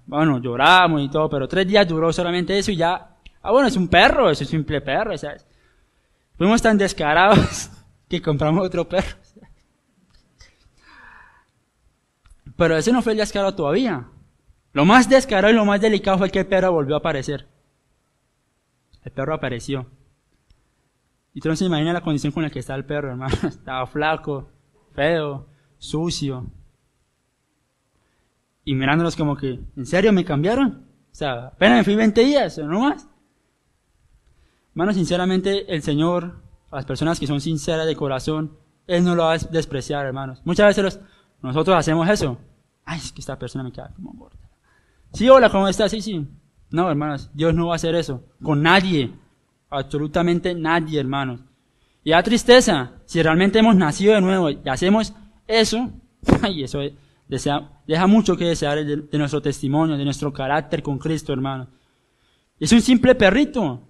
Bueno, 0.05 0.39
lloramos 0.39 1.01
y 1.01 1.09
todo, 1.09 1.29
pero 1.29 1.47
tres 1.47 1.65
días 1.65 1.87
duró 1.87 2.11
solamente 2.11 2.57
eso 2.57 2.71
y 2.71 2.75
ya. 2.75 3.15
Ah, 3.41 3.51
bueno, 3.51 3.69
es 3.69 3.77
un 3.77 3.87
perro, 3.87 4.29
es 4.29 4.41
un 4.41 4.47
simple 4.47 4.81
perro, 4.81 5.17
¿sabes? 5.17 5.47
Fuimos 6.37 6.61
tan 6.61 6.77
descarados 6.77 7.69
que 8.09 8.21
compramos 8.21 8.65
otro 8.65 8.87
perro. 8.87 9.17
Pero 12.57 12.77
ese 12.77 12.91
no 12.91 13.01
fue 13.01 13.13
el 13.13 13.17
descarado 13.17 13.55
todavía. 13.55 14.05
Lo 14.73 14.85
más 14.85 15.07
descarado 15.07 15.51
y 15.53 15.55
lo 15.55 15.65
más 15.65 15.79
delicado 15.79 16.17
fue 16.17 16.29
que 16.29 16.39
el 16.39 16.47
perro 16.47 16.71
volvió 16.71 16.95
a 16.95 16.99
aparecer. 16.99 17.47
El 19.03 19.11
perro 19.11 19.33
apareció. 19.33 19.87
Y 21.33 21.41
se 21.41 21.65
imaginas 21.65 21.93
la 21.93 22.01
condición 22.01 22.31
con 22.31 22.43
la 22.43 22.49
que 22.49 22.59
está 22.59 22.75
el 22.75 22.85
perro, 22.85 23.11
hermano. 23.11 23.35
Estaba 23.47 23.87
flaco, 23.87 24.52
feo, 24.93 25.47
sucio. 25.77 26.45
Y 28.65 28.75
mirándolos 28.75 29.15
como 29.15 29.35
que, 29.35 29.59
¿en 29.75 29.85
serio 29.85 30.13
me 30.13 30.23
cambiaron? 30.23 30.85
O 31.11 31.15
sea, 31.15 31.47
apenas 31.47 31.79
me 31.79 31.83
fui 31.83 31.95
20 31.95 32.23
días, 32.23 32.57
no 32.57 32.79
más. 32.79 33.07
Hermano, 34.71 34.93
sinceramente, 34.93 35.71
el 35.73 35.83
Señor, 35.83 36.41
a 36.71 36.77
las 36.77 36.85
personas 36.85 37.19
que 37.19 37.27
son 37.27 37.41
sinceras 37.41 37.85
de 37.85 37.95
corazón, 37.95 38.57
Él 38.87 39.03
no 39.03 39.13
lo 39.13 39.23
va 39.23 39.33
a 39.33 39.37
despreciar, 39.37 40.05
hermanos. 40.05 40.41
Muchas 40.45 40.75
veces 40.75 40.99
nosotros 41.41 41.77
hacemos 41.77 42.09
eso. 42.09 42.39
Ay, 42.85 42.99
es 42.99 43.11
que 43.11 43.21
esta 43.21 43.37
persona 43.37 43.63
me 43.63 43.71
queda 43.71 43.91
como 43.95 44.13
gorda. 44.13 44.39
Sí, 45.13 45.29
hola, 45.29 45.49
¿cómo 45.49 45.67
estás? 45.67 45.91
Sí, 45.91 46.01
sí. 46.01 46.27
No, 46.71 46.89
hermanos, 46.89 47.29
Dios 47.33 47.53
no 47.53 47.67
va 47.67 47.73
a 47.73 47.75
hacer 47.75 47.93
eso. 47.93 48.23
Con 48.41 48.63
nadie. 48.63 49.13
Absolutamente 49.69 50.55
nadie, 50.55 50.99
hermanos. 50.99 51.41
Y 52.03 52.11
da 52.11 52.23
tristeza, 52.23 52.93
si 53.13 53.21
realmente 53.21 53.59
hemos 53.59 53.75
nacido 53.75 54.15
de 54.15 54.21
nuevo 54.21 54.49
y 54.49 54.59
hacemos 54.65 55.13
eso, 55.45 55.91
ay, 56.41 56.63
eso 56.63 56.79
deja 57.27 58.07
mucho 58.07 58.35
que 58.35 58.45
desear 58.45 58.83
de, 58.83 59.17
nuestro 59.19 59.39
testimonio, 59.39 59.97
de 59.97 60.03
nuestro 60.03 60.33
carácter 60.33 60.81
con 60.81 60.97
Cristo, 60.97 61.31
hermano. 61.31 61.67
Es 62.59 62.71
un 62.71 62.81
simple 62.81 63.13
perrito 63.13 63.87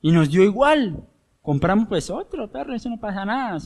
y 0.00 0.10
nos 0.10 0.30
dio 0.30 0.42
igual. 0.42 1.06
Compramos 1.42 1.86
pues 1.86 2.08
otro 2.08 2.50
perro, 2.50 2.74
eso 2.74 2.88
no 2.88 2.98
pasa 2.98 3.26
nada. 3.26 3.58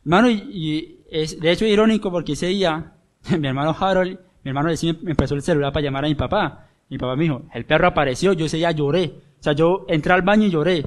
Hermano, 0.00 0.28
y, 0.28 0.98
es 1.08 1.38
de 1.38 1.52
hecho 1.52 1.64
irónico 1.64 2.10
porque 2.10 2.32
ese 2.32 2.46
día, 2.46 2.94
mi 3.38 3.46
hermano 3.46 3.76
Harold, 3.78 4.18
mi 4.42 4.48
hermano 4.48 4.70
me 5.02 5.10
empezó 5.12 5.36
el 5.36 5.42
celular 5.42 5.72
para 5.72 5.84
llamar 5.84 6.04
a 6.04 6.08
mi 6.08 6.16
papá. 6.16 6.66
Mi 6.88 6.98
papá 6.98 7.14
me 7.14 7.22
dijo, 7.22 7.42
el 7.54 7.64
perro 7.64 7.86
apareció, 7.86 8.32
yo 8.32 8.46
ese 8.46 8.56
día 8.56 8.72
lloré. 8.72 9.20
O 9.38 9.42
sea, 9.44 9.52
yo 9.52 9.86
entré 9.86 10.14
al 10.14 10.22
baño 10.22 10.46
y 10.46 10.50
lloré 10.50 10.84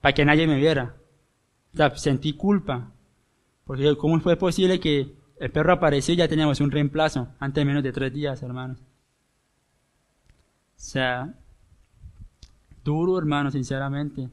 para 0.00 0.14
que 0.14 0.24
nadie 0.24 0.46
me 0.46 0.56
viera. 0.56 0.94
Sea, 1.74 1.96
sentí 1.96 2.32
culpa. 2.32 2.92
Porque 3.64 3.96
¿cómo 3.96 4.18
fue 4.20 4.36
posible 4.36 4.80
que 4.80 5.14
el 5.38 5.50
perro 5.50 5.72
apareció 5.72 6.14
y 6.14 6.16
ya 6.16 6.28
teníamos 6.28 6.60
un 6.60 6.70
reemplazo 6.70 7.28
antes 7.38 7.60
de 7.60 7.64
menos 7.64 7.82
de 7.82 7.92
tres 7.92 8.12
días, 8.12 8.42
hermanos? 8.42 8.80
O 8.80 10.80
sea, 10.80 11.34
duro, 12.84 13.18
hermano, 13.18 13.50
sinceramente. 13.50 14.30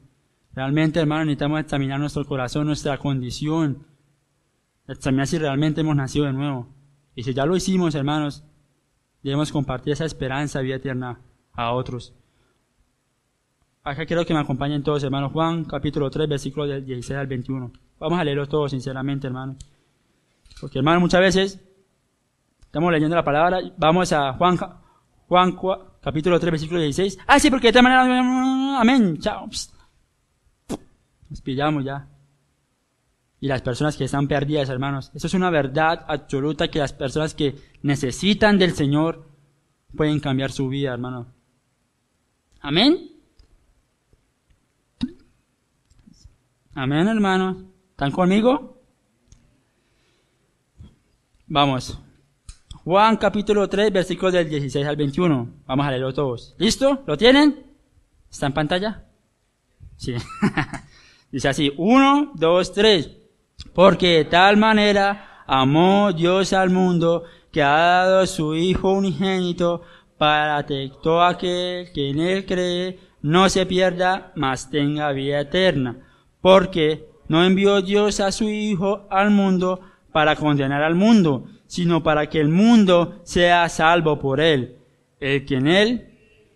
Realmente, 0.54 1.00
hermano, 1.00 1.26
necesitamos 1.26 1.60
examinar 1.60 2.00
nuestro 2.00 2.24
corazón, 2.24 2.66
nuestra 2.66 2.96
condición. 2.98 3.84
Examinar 4.88 5.26
si 5.26 5.38
realmente 5.38 5.82
hemos 5.82 5.96
nacido 5.96 6.24
de 6.24 6.32
nuevo. 6.32 6.68
Y 7.14 7.24
si 7.24 7.34
ya 7.34 7.44
lo 7.44 7.56
hicimos, 7.56 7.94
hermanos, 7.94 8.44
debemos 9.22 9.52
compartir 9.52 9.92
esa 9.92 10.04
esperanza 10.04 10.60
vida 10.60 10.76
eterna 10.76 11.20
a 11.52 11.72
otros. 11.72 12.14
Acá 13.86 14.04
quiero 14.04 14.26
que 14.26 14.34
me 14.34 14.40
acompañen 14.40 14.82
todos, 14.82 15.04
hermanos. 15.04 15.30
Juan, 15.30 15.64
capítulo 15.64 16.10
3, 16.10 16.28
versículo 16.28 16.66
del 16.66 16.84
16 16.84 17.20
al 17.20 17.28
21. 17.28 17.70
Vamos 18.00 18.18
a 18.18 18.24
leerlo 18.24 18.48
todos, 18.48 18.72
sinceramente, 18.72 19.28
hermano. 19.28 19.54
Porque, 20.60 20.78
hermano, 20.78 20.98
muchas 20.98 21.20
veces 21.20 21.60
estamos 22.62 22.90
leyendo 22.90 23.14
la 23.14 23.22
palabra. 23.22 23.60
Vamos 23.76 24.12
a 24.12 24.32
Juan, 24.32 24.56
Juan 25.28 25.56
capítulo 26.02 26.40
3, 26.40 26.50
versículo 26.50 26.80
16. 26.80 27.16
Ah, 27.28 27.38
sí, 27.38 27.48
porque 27.48 27.68
de 27.68 27.78
esta 27.78 27.82
manera, 27.82 28.80
amén, 28.80 29.18
chao. 29.18 29.48
Nos 31.30 31.40
pillamos 31.42 31.84
ya. 31.84 32.08
Y 33.38 33.46
las 33.46 33.62
personas 33.62 33.96
que 33.96 34.02
están 34.02 34.26
perdidas, 34.26 34.68
hermanos. 34.68 35.12
Eso 35.14 35.28
es 35.28 35.34
una 35.34 35.50
verdad 35.50 36.04
absoluta 36.08 36.66
que 36.66 36.80
las 36.80 36.92
personas 36.92 37.34
que 37.34 37.54
necesitan 37.82 38.58
del 38.58 38.72
Señor 38.72 39.28
pueden 39.94 40.18
cambiar 40.18 40.50
su 40.50 40.68
vida, 40.68 40.92
hermano. 40.92 41.28
Amén. 42.60 43.15
Amén, 46.78 47.08
hermanos. 47.08 47.56
¿Están 47.92 48.10
conmigo? 48.10 48.82
Vamos. 51.46 51.98
Juan 52.84 53.16
capítulo 53.16 53.66
3, 53.66 53.90
versículos 53.90 54.34
del 54.34 54.46
16 54.50 54.86
al 54.86 54.94
21. 54.94 55.62
Vamos 55.66 55.86
a 55.86 55.90
leerlo 55.90 56.12
todos. 56.12 56.54
¿Listo? 56.58 57.02
¿Lo 57.06 57.16
tienen? 57.16 57.64
¿Está 58.30 58.48
en 58.48 58.52
pantalla? 58.52 59.06
Sí. 59.96 60.16
Dice 61.32 61.48
así, 61.48 61.72
uno, 61.78 62.32
dos, 62.34 62.70
tres. 62.74 63.10
Porque 63.72 64.08
de 64.18 64.24
tal 64.26 64.58
manera 64.58 65.44
amó 65.46 66.12
Dios 66.12 66.52
al 66.52 66.68
mundo 66.68 67.24
que 67.50 67.62
ha 67.62 67.70
dado 67.70 68.20
a 68.20 68.26
su 68.26 68.54
Hijo 68.54 68.92
unigénito 68.92 69.80
para 70.18 70.66
que 70.66 70.92
todo 71.02 71.22
aquel 71.22 71.90
que 71.94 72.10
en 72.10 72.20
él 72.20 72.44
cree 72.44 73.00
no 73.22 73.48
se 73.48 73.64
pierda, 73.64 74.30
mas 74.36 74.68
tenga 74.68 75.10
vida 75.12 75.40
eterna 75.40 76.02
porque 76.46 77.08
no 77.26 77.44
envió 77.44 77.82
Dios 77.82 78.20
a 78.20 78.30
su 78.30 78.48
Hijo 78.48 79.08
al 79.10 79.32
mundo 79.32 79.80
para 80.12 80.36
condenar 80.36 80.80
al 80.80 80.94
mundo, 80.94 81.48
sino 81.66 82.04
para 82.04 82.28
que 82.30 82.38
el 82.38 82.46
mundo 82.46 83.20
sea 83.24 83.68
salvo 83.68 84.20
por 84.20 84.40
él. 84.40 84.76
El 85.18 85.44
que 85.44 85.56
en 85.56 85.66
él 85.66 86.06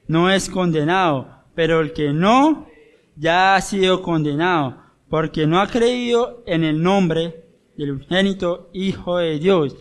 no 0.07 0.31
es 0.31 0.49
condenado, 0.49 1.27
pero 1.57 1.81
el 1.81 1.93
que 1.93 2.12
no 2.12 2.69
ya 3.17 3.57
ha 3.57 3.61
sido 3.62 4.01
condenado, 4.01 4.77
porque 5.09 5.49
no 5.49 5.61
ha 5.61 5.67
creído 5.67 6.45
en 6.47 6.62
el 6.62 6.81
nombre 6.81 7.47
del 7.77 7.91
unigénito 7.91 8.71
Hijo 8.73 9.17
de 9.17 9.41
Dios. 9.41 9.75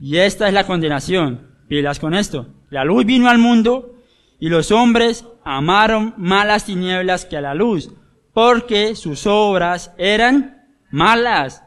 Y 0.00 0.18
esta 0.18 0.46
es 0.46 0.54
la 0.54 0.68
condenación. 0.68 1.48
Pilas 1.66 1.98
con 1.98 2.14
esto. 2.14 2.46
La 2.70 2.84
luz 2.84 3.04
vino 3.04 3.28
al 3.28 3.38
mundo 3.38 3.96
y 4.38 4.50
los 4.50 4.70
hombres 4.70 5.24
amaron 5.42 6.14
malas 6.16 6.64
tinieblas 6.64 7.24
que 7.24 7.36
a 7.36 7.40
la 7.40 7.56
luz 7.56 7.90
porque 8.36 8.94
sus 8.96 9.26
obras 9.26 9.94
eran 9.96 10.62
malas, 10.90 11.64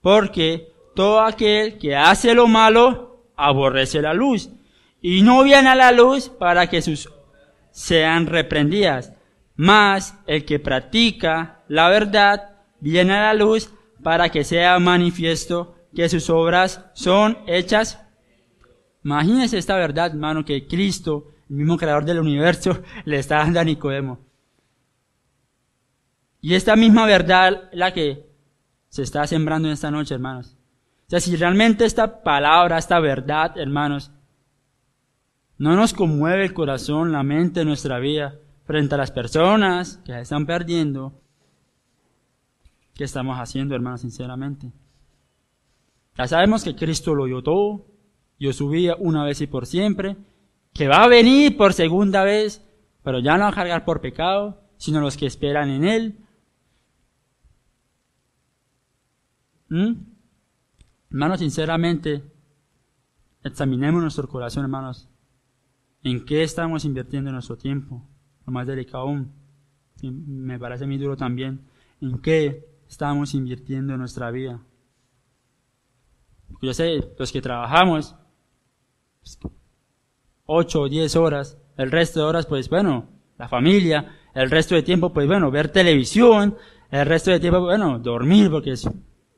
porque 0.00 0.72
todo 0.94 1.20
aquel 1.20 1.76
que 1.76 1.94
hace 1.94 2.32
lo 2.32 2.48
malo 2.48 3.26
aborrece 3.36 4.00
la 4.00 4.14
luz 4.14 4.48
y 5.02 5.20
no 5.20 5.42
viene 5.42 5.68
a 5.68 5.74
la 5.74 5.92
luz 5.92 6.30
para 6.30 6.70
que 6.70 6.80
sus 6.80 7.10
sean 7.70 8.28
reprendidas. 8.28 9.12
Mas 9.56 10.18
el 10.26 10.46
que 10.46 10.58
practica 10.58 11.60
la 11.68 11.90
verdad 11.90 12.60
viene 12.80 13.12
a 13.12 13.20
la 13.20 13.34
luz 13.34 13.70
para 14.02 14.30
que 14.30 14.42
sea 14.42 14.78
manifiesto 14.78 15.74
que 15.94 16.08
sus 16.08 16.30
obras 16.30 16.82
son 16.94 17.36
hechas. 17.46 18.00
Imagínense 19.04 19.58
esta 19.58 19.76
verdad, 19.76 20.12
hermano, 20.12 20.46
que 20.46 20.66
Cristo, 20.66 21.26
el 21.50 21.56
mismo 21.56 21.76
creador 21.76 22.06
del 22.06 22.20
universo, 22.20 22.82
le 23.04 23.18
está 23.18 23.36
dando 23.36 23.60
a 23.60 23.64
Nicodemo. 23.64 24.25
Y 26.46 26.54
esta 26.54 26.76
misma 26.76 27.06
verdad 27.06 27.68
la 27.72 27.92
que 27.92 28.24
se 28.88 29.02
está 29.02 29.26
sembrando 29.26 29.66
en 29.66 29.74
esta 29.74 29.90
noche, 29.90 30.14
hermanos. 30.14 30.56
O 31.08 31.10
sea, 31.10 31.18
si 31.18 31.34
realmente 31.34 31.84
esta 31.84 32.22
palabra, 32.22 32.78
esta 32.78 33.00
verdad, 33.00 33.58
hermanos, 33.58 34.12
No 35.58 35.74
nos 35.74 35.92
conmueve 35.92 36.44
el 36.44 36.54
corazón, 36.54 37.10
la 37.10 37.24
mente, 37.24 37.64
nuestra 37.64 37.98
vida 37.98 38.36
frente 38.64 38.94
a 38.94 38.98
las 38.98 39.10
personas 39.10 39.96
que 40.04 40.12
se 40.12 40.20
están 40.20 40.46
perdiendo. 40.46 41.20
¿Qué 42.94 43.02
estamos 43.02 43.40
haciendo, 43.40 43.74
hermanos, 43.74 44.02
sinceramente? 44.02 44.70
Ya 46.16 46.28
sabemos 46.28 46.62
que 46.62 46.76
Cristo 46.76 47.16
lo 47.16 47.24
dio 47.24 47.42
todo, 47.42 47.86
dio 48.38 48.52
su 48.52 48.68
vida 48.68 48.94
una 49.00 49.24
vez 49.24 49.40
y 49.40 49.48
por 49.48 49.66
siempre, 49.66 50.16
que 50.72 50.86
va 50.86 51.02
a 51.02 51.08
venir 51.08 51.56
por 51.56 51.72
segunda 51.72 52.22
vez, 52.22 52.64
pero 53.02 53.18
ya 53.18 53.36
no 53.36 53.48
a 53.48 53.52
cargar 53.52 53.84
por 53.84 54.00
pecado, 54.00 54.62
sino 54.76 55.00
los 55.00 55.16
que 55.16 55.26
esperan 55.26 55.70
en 55.70 55.84
Él. 55.84 56.22
¿Mm? 59.68 59.94
Hermanos, 61.10 61.40
sinceramente, 61.40 62.22
examinemos 63.42 64.00
nuestro 64.02 64.28
corazón, 64.28 64.64
hermanos. 64.64 65.08
¿En 66.02 66.24
qué 66.24 66.42
estamos 66.42 66.84
invirtiendo 66.84 67.32
nuestro 67.32 67.56
tiempo? 67.56 68.06
Lo 68.46 68.52
más 68.52 68.66
delicado 68.66 69.04
aún, 69.04 69.32
me 70.02 70.58
parece 70.58 70.86
muy 70.86 70.98
duro 70.98 71.16
también. 71.16 71.66
¿En 72.00 72.18
qué 72.18 72.68
estamos 72.88 73.34
invirtiendo 73.34 73.96
nuestra 73.96 74.30
vida? 74.30 74.60
Yo 76.62 76.72
sé, 76.72 77.12
los 77.18 77.32
que 77.32 77.42
trabajamos, 77.42 78.14
8 80.46 80.80
o 80.80 80.88
10 80.88 81.16
horas, 81.16 81.58
el 81.76 81.90
resto 81.90 82.20
de 82.20 82.26
horas, 82.26 82.46
pues 82.46 82.68
bueno, 82.68 83.08
la 83.38 83.48
familia, 83.48 84.16
el 84.34 84.50
resto 84.50 84.74
de 84.74 84.82
tiempo, 84.82 85.12
pues 85.12 85.26
bueno, 85.26 85.50
ver 85.50 85.70
televisión, 85.70 86.56
el 86.90 87.06
resto 87.06 87.30
de 87.30 87.40
tiempo, 87.40 87.60
bueno, 87.60 87.98
dormir 87.98 88.50
porque 88.50 88.74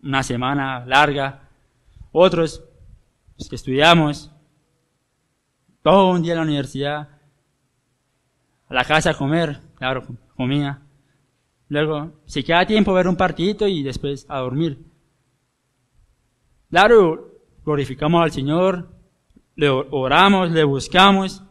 una 0.03 0.23
semana 0.23 0.85
larga. 0.87 1.49
Otros, 2.13 2.65
pues 3.37 3.49
que 3.49 3.57
estudiamos, 3.57 4.33
todo 5.83 6.11
un 6.11 6.23
día 6.23 6.33
en 6.33 6.39
la 6.39 6.45
universidad, 6.45 7.09
a 8.69 8.75
la 8.75 8.85
casa 8.85 9.11
a 9.11 9.15
comer, 9.15 9.61
claro, 9.77 10.05
comía. 10.37 10.83
Luego, 11.69 12.13
si 12.27 12.43
queda 12.43 12.67
tiempo, 12.67 12.93
ver 12.93 13.09
un 13.09 13.17
partidito 13.17 13.67
y 13.67 13.83
después 13.83 14.27
a 14.29 14.39
dormir. 14.39 14.85
Claro, 16.71 17.33
glorificamos 17.65 18.23
al 18.23 18.33
Señor, 18.33 18.89
le 19.55 19.69
oramos, 19.69 20.51
le 20.51 20.65
buscamos. 20.65 21.43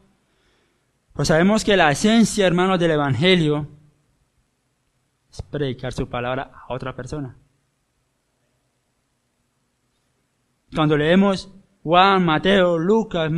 Pues 1.14 1.28
sabemos 1.28 1.64
que 1.64 1.78
la 1.78 1.92
esencia, 1.92 2.46
hermanos, 2.46 2.80
del 2.80 2.92
Evangelio 2.92 3.68
es 5.32 5.42
predicar 5.42 5.94
su 5.94 6.08
palabra 6.08 6.52
a 6.54 6.74
otra 6.74 6.96
persona. 6.96 7.36
Cuando 10.74 10.98
leemos 10.98 11.52
Juan, 11.84 12.26
Mateo, 12.26 12.78
Lucas, 12.78 13.32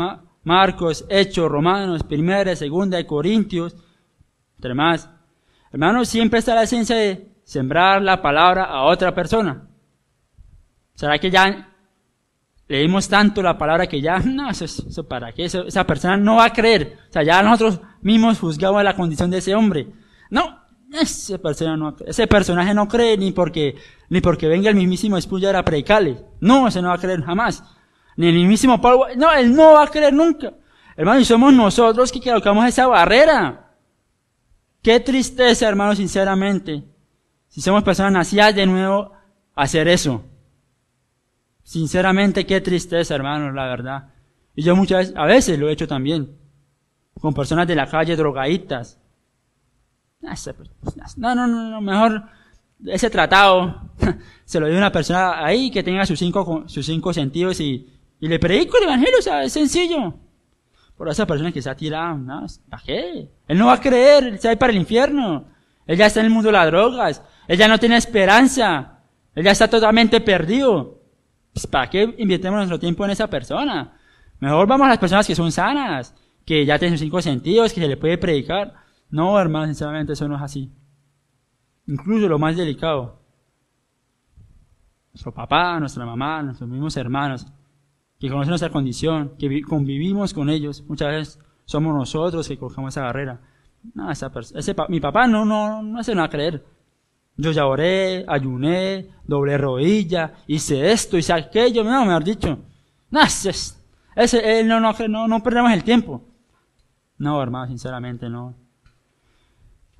Marcos, 0.43 1.06
Hechos, 1.10 1.49
Romanos, 1.49 2.03
Primera, 2.03 2.56
Segunda 2.56 2.97
de 2.97 3.06
Corintios, 3.06 3.76
entre 4.56 4.73
más, 4.73 5.10
hermanos, 5.72 6.10
siempre 6.10 6.39
está 6.39 6.56
la 6.56 6.64
esencia 6.64 6.95
de 6.95 7.31
sembrar 7.43 8.01
la 8.01 8.22
palabra 8.22 8.65
a 8.65 8.84
otra 8.84 9.14
persona. 9.14 9.68
¿Será 10.95 11.18
que 11.18 11.31
ya 11.31 11.69
leímos 12.69 13.10
tanto 13.10 13.41
la 13.41 13.57
palabra 13.57 13.88
que 13.88 13.99
ya, 13.99 14.19
no, 14.19 14.49
eso, 14.49 15.07
para 15.07 15.34
qué, 15.34 15.45
esa 15.45 15.84
persona 15.85 16.15
no 16.15 16.35
va 16.38 16.45
a 16.45 16.53
creer. 16.53 16.97
O 17.10 17.11
sea, 17.11 17.23
ya 17.23 17.41
nosotros 17.41 17.81
mismos 18.01 18.39
juzgamos 18.39 18.84
la 18.84 18.95
condición 18.95 19.30
de 19.31 19.39
ese 19.39 19.56
hombre. 19.56 19.88
No, 20.30 20.59
ese, 20.91 22.27
personaje 22.27 22.73
no 22.73 22.87
cree 22.87 23.17
ni 23.17 23.31
porque, 23.31 23.75
ni 24.09 24.21
porque 24.21 24.47
venga 24.47 24.69
el 24.69 24.75
mismísimo 24.75 25.19
Spurgeon 25.19 25.55
a 25.55 25.63
predicarle. 25.63 26.25
No, 26.39 26.67
ese 26.67 26.81
no 26.81 26.89
va 26.89 26.95
a 26.95 26.99
creer 26.99 27.21
jamás. 27.23 27.63
Ni 28.17 28.27
el 28.27 28.35
mismísimo 28.35 28.81
Pablo, 28.81 29.07
no, 29.15 29.31
él 29.33 29.55
no 29.55 29.73
va 29.73 29.83
a 29.83 29.87
creer 29.87 30.13
nunca. 30.13 30.53
Hermano, 30.95 31.19
y 31.19 31.25
somos 31.25 31.53
nosotros 31.53 32.11
que 32.11 32.19
colocamos 32.19 32.65
esa 32.67 32.87
barrera. 32.87 33.71
Qué 34.81 34.99
tristeza, 34.99 35.67
hermano, 35.67 35.95
sinceramente. 35.95 36.83
Si 37.47 37.61
somos 37.61 37.83
personas 37.83 38.11
nacidas 38.11 38.55
de 38.55 38.65
nuevo, 38.65 39.13
hacer 39.55 39.87
eso. 39.87 40.23
Sinceramente, 41.63 42.45
qué 42.45 42.61
tristeza, 42.61 43.15
hermano, 43.15 43.51
la 43.51 43.65
verdad. 43.65 44.09
Y 44.55 44.63
yo 44.63 44.75
muchas 44.75 44.99
veces, 44.99 45.15
a 45.15 45.25
veces 45.25 45.59
lo 45.59 45.69
he 45.69 45.73
hecho 45.73 45.87
también. 45.87 46.35
Con 47.21 47.33
personas 47.33 47.67
de 47.67 47.75
la 47.75 47.87
calle 47.87 48.15
drogaditas. 48.15 48.98
No, 51.17 51.35
no, 51.35 51.47
no, 51.47 51.69
no, 51.69 51.81
mejor 51.81 52.23
ese 52.85 53.09
tratado 53.09 53.91
se 54.45 54.59
lo 54.59 54.67
dio 54.67 54.77
una 54.77 54.91
persona 54.91 55.43
ahí 55.45 55.69
que 55.69 55.83
tenga 55.83 56.05
sus 56.05 56.19
cinco, 56.19 56.63
sus 56.67 56.85
cinco 56.85 57.13
sentidos 57.13 57.59
y, 57.59 57.87
y 58.19 58.27
le 58.27 58.39
predico 58.39 58.77
el 58.77 58.83
evangelio, 58.83 59.19
o 59.19 59.21
sea, 59.21 59.43
es 59.43 59.53
sencillo. 59.53 60.13
Por 60.97 61.07
esa 61.07 61.25
persona 61.25 61.51
que 61.51 61.61
se 61.61 61.69
ha 61.69 61.75
tirado, 61.75 62.17
¿no? 62.17 62.45
¿Para 62.69 62.83
qué? 62.83 63.29
Él 63.47 63.57
no 63.57 63.67
va 63.67 63.73
a 63.73 63.81
creer, 63.81 64.25
él 64.25 64.39
se 64.39 64.47
va 64.47 64.51
a 64.51 64.53
ir 64.53 64.59
para 64.59 64.73
el 64.73 64.79
infierno. 64.79 65.45
Él 65.87 65.97
ya 65.97 66.07
está 66.07 66.19
en 66.19 66.25
el 66.25 66.31
mundo 66.31 66.49
de 66.49 66.53
las 66.53 66.67
drogas. 66.67 67.23
Él 67.47 67.57
ya 67.57 67.69
no 67.69 67.79
tiene 67.79 67.95
esperanza. 67.95 68.99
Él 69.33 69.45
ya 69.45 69.51
está 69.51 69.69
totalmente 69.69 70.19
perdido. 70.19 71.01
Pues, 71.53 71.65
¿Para 71.67 71.89
qué 71.89 72.13
invirtemos 72.17 72.57
nuestro 72.57 72.77
tiempo 72.77 73.05
en 73.05 73.11
esa 73.11 73.27
persona? 73.27 73.97
Mejor 74.39 74.67
vamos 74.67 74.85
a 74.85 74.89
las 74.89 74.97
personas 74.99 75.25
que 75.25 75.35
son 75.35 75.51
sanas, 75.51 76.13
que 76.45 76.65
ya 76.65 76.77
tienen 76.77 76.97
sus 76.97 77.05
cinco 77.05 77.21
sentidos, 77.21 77.73
que 77.73 77.79
se 77.81 77.87
le 77.87 77.97
puede 77.97 78.17
predicar. 78.17 78.73
No, 79.10 79.40
hermano, 79.40 79.68
sinceramente 79.68 80.14
eso 80.14 80.27
no 80.27 80.36
es 80.36 80.41
así. 80.41 80.72
Incluso 81.88 82.27
lo 82.27 82.38
más 82.38 82.56
delicado. 82.56 83.19
Nuestro 85.11 85.34
papá, 85.34 85.80
nuestra 85.80 86.06
mamá, 86.06 86.44
nuestros 86.44 86.69
mismos 86.69 86.95
hermanos, 86.98 87.48
que 88.19 88.30
conocen 88.30 88.49
nuestra 88.49 88.69
condición, 88.69 89.34
que 89.40 89.61
convivimos 89.64 90.34
con 90.34 90.49
ellos, 90.49 90.84
muchas 90.88 91.10
veces 91.10 91.40
somos 91.65 91.95
nosotros 91.95 92.48
que 92.48 92.57
colocamos 92.57 92.94
esa 92.94 93.02
barrera. 93.02 93.41
No, 93.94 94.11
esa 94.11 94.31
ese 94.56 94.76
mi 94.90 94.99
papá 94.99 95.26
no, 95.26 95.45
no, 95.45 95.81
no 95.81 95.99
hace 95.99 96.14
nada 96.14 96.30
creer. 96.30 96.64
Yo 97.38 97.52
ya 97.52 97.65
oré, 97.65 98.26
ayuné, 98.27 99.10
doblé 99.23 99.57
rodilla, 99.57 100.34
hice 100.45 100.91
esto, 100.91 101.18
hice 101.18 101.31
aquello, 101.31 101.84
no, 101.84 102.06
me 102.06 102.14
ha 102.14 102.19
dicho. 102.19 102.60
No, 103.10 103.22
ese, 103.22 103.52
ese, 104.15 104.64
no, 104.65 104.80
no, 104.80 104.94
no, 105.07 105.27
no 105.27 105.41
perdemos 105.41 105.72
el 105.72 105.84
tiempo. 105.84 106.22
No, 107.18 107.41
hermano, 107.41 107.68
sinceramente 107.68 108.30
no. 108.30 108.53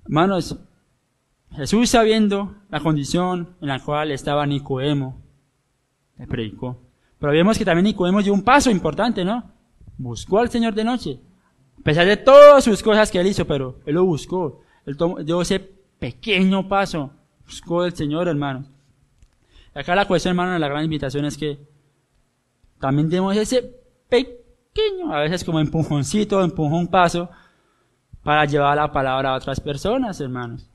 Hermanos, 0.10 0.58
Jesús 1.52 1.92
sabiendo 1.92 2.56
la 2.72 2.80
condición 2.80 3.56
en 3.62 3.68
la 3.68 3.80
cual 3.80 4.12
estaba 4.12 4.48
Nicodemo, 4.48 5.22
le 6.18 6.26
predicó. 6.26 6.82
Pero 7.20 7.32
vemos 7.32 7.60
que 7.60 7.64
también 7.64 7.86
Nicodemo 7.86 8.24
dio 8.24 8.34
un 8.34 8.42
paso 8.42 8.72
importante, 8.72 9.24
¿no? 9.24 9.52
Buscó 10.00 10.40
al 10.40 10.50
Señor 10.50 10.74
de 10.74 10.84
noche. 10.84 11.20
A 11.80 11.84
pesar 11.84 12.08
de 12.08 12.18
todas 12.18 12.64
sus 12.64 12.82
cosas 12.82 13.12
que 13.12 13.20
él 13.20 13.28
hizo, 13.28 13.46
pero 13.46 13.78
él 13.86 13.94
lo 13.94 14.04
buscó. 14.04 14.64
Él 14.84 14.98
dio 15.24 15.44
ese 15.44 15.60
pequeño 15.60 16.68
paso 16.68 17.12
buscó 17.46 17.86
el 17.86 17.96
Señor, 17.96 18.28
hermano. 18.28 18.66
Acá 19.76 19.94
la 19.94 20.08
cuestión, 20.08 20.32
hermano, 20.32 20.54
de 20.54 20.60
la 20.60 20.70
gran 20.70 20.86
invitación 20.86 21.26
es 21.26 21.38
que 21.38 21.60
también 22.80 23.10
demos 23.10 23.38
ese 23.38 23.76
pequeño, 24.10 25.14
a 25.14 25.20
veces 25.20 25.44
como 25.44 25.60
empujoncito, 25.60 26.44
empujón 26.44 26.88
paso, 26.88 27.30
para 28.30 28.46
llevar 28.46 28.78
la 28.78 28.92
palabra 28.92 29.32
a 29.32 29.38
otras 29.38 29.60
personas, 29.60 30.22
hermanos. 30.22 30.70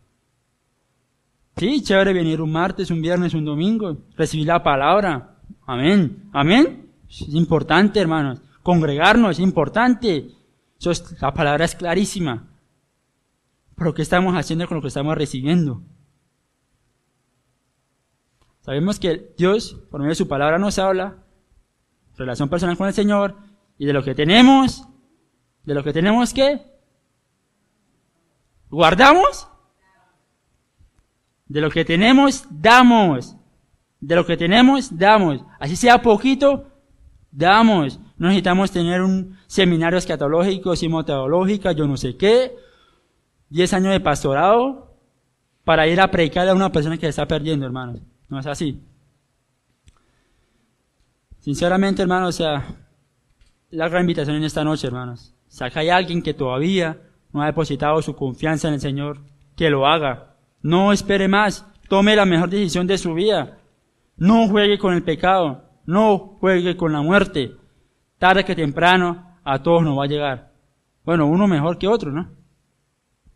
Sí, 1.56 1.84
chévere 1.84 2.12
venir 2.12 2.40
un 2.40 2.50
martes, 2.50 2.90
un 2.90 3.00
viernes, 3.00 3.32
un 3.32 3.44
domingo, 3.44 3.96
recibir 4.16 4.48
la 4.48 4.60
palabra. 4.60 5.36
Amén. 5.64 6.30
Amén. 6.32 6.90
Es 7.08 7.32
importante, 7.32 8.00
hermanos. 8.00 8.40
Congregarnos 8.64 9.36
es 9.36 9.38
importante. 9.38 10.32
Eso 10.80 10.90
la 11.20 11.32
palabra 11.32 11.64
es 11.64 11.76
clarísima. 11.76 12.48
Pero 13.76 13.94
¿qué 13.94 14.02
estamos 14.02 14.34
haciendo 14.34 14.66
con 14.66 14.78
lo 14.78 14.82
que 14.82 14.88
estamos 14.88 15.16
recibiendo? 15.16 15.80
Sabemos 18.62 18.98
que 18.98 19.32
Dios, 19.38 19.80
por 19.92 20.00
medio 20.00 20.10
de 20.10 20.16
su 20.16 20.26
palabra, 20.26 20.58
nos 20.58 20.80
habla, 20.80 21.18
relación 22.16 22.48
personal 22.48 22.76
con 22.76 22.88
el 22.88 22.94
Señor, 22.94 23.36
y 23.78 23.86
de 23.86 23.92
lo 23.92 24.02
que 24.02 24.16
tenemos, 24.16 24.88
de 25.62 25.74
lo 25.74 25.84
que 25.84 25.92
tenemos 25.92 26.34
que, 26.34 26.73
guardamos, 28.74 29.48
de 31.46 31.60
lo 31.60 31.70
que 31.70 31.84
tenemos, 31.84 32.44
damos, 32.50 33.36
de 34.00 34.16
lo 34.16 34.26
que 34.26 34.36
tenemos, 34.36 34.96
damos, 34.96 35.40
así 35.60 35.76
sea 35.76 36.02
poquito, 36.02 36.66
damos. 37.30 38.00
No 38.16 38.28
necesitamos 38.28 38.70
tener 38.70 39.00
un 39.00 39.36
seminario 39.46 39.98
escatológico, 39.98 40.74
y 40.80 40.88
metodológica, 40.88 41.72
yo 41.72 41.86
no 41.86 41.96
sé 41.96 42.16
qué, 42.16 42.56
diez 43.48 43.72
años 43.72 43.92
de 43.92 44.00
pastorado, 44.00 44.96
para 45.64 45.86
ir 45.86 46.00
a 46.00 46.10
predicar 46.10 46.48
a 46.48 46.54
una 46.54 46.72
persona 46.72 46.96
que 46.96 47.06
se 47.06 47.10
está 47.10 47.26
perdiendo, 47.26 47.64
hermanos. 47.64 48.00
No 48.28 48.38
es 48.38 48.46
así. 48.46 48.82
Sinceramente, 51.38 52.02
hermanos, 52.02 52.34
o 52.34 52.38
sea, 52.38 52.76
la 53.70 53.88
gran 53.88 54.02
invitación 54.02 54.36
en 54.36 54.44
esta 54.44 54.64
noche, 54.64 54.86
hermanos. 54.86 55.34
Si 55.48 55.62
acá 55.62 55.80
hay 55.80 55.90
alguien 55.90 56.22
que 56.22 56.34
todavía 56.34 56.98
no 57.34 57.42
ha 57.42 57.46
depositado 57.46 58.00
su 58.00 58.14
confianza 58.14 58.68
en 58.68 58.74
el 58.74 58.80
Señor, 58.80 59.18
que 59.56 59.68
lo 59.68 59.86
haga. 59.86 60.36
No 60.62 60.92
espere 60.92 61.26
más. 61.28 61.66
Tome 61.88 62.14
la 62.14 62.24
mejor 62.24 62.48
decisión 62.48 62.86
de 62.86 62.96
su 62.96 63.12
vida. 63.12 63.58
No 64.16 64.48
juegue 64.48 64.78
con 64.78 64.94
el 64.94 65.02
pecado. 65.02 65.64
No 65.84 66.38
juegue 66.40 66.76
con 66.76 66.92
la 66.92 67.02
muerte. 67.02 67.56
Tarde 68.18 68.44
que 68.44 68.54
temprano 68.54 69.36
a 69.42 69.62
todos 69.62 69.82
nos 69.82 69.98
va 69.98 70.04
a 70.04 70.08
llegar. 70.08 70.52
Bueno, 71.04 71.26
uno 71.26 71.48
mejor 71.48 71.76
que 71.76 71.88
otro, 71.88 72.12
¿no? 72.12 72.30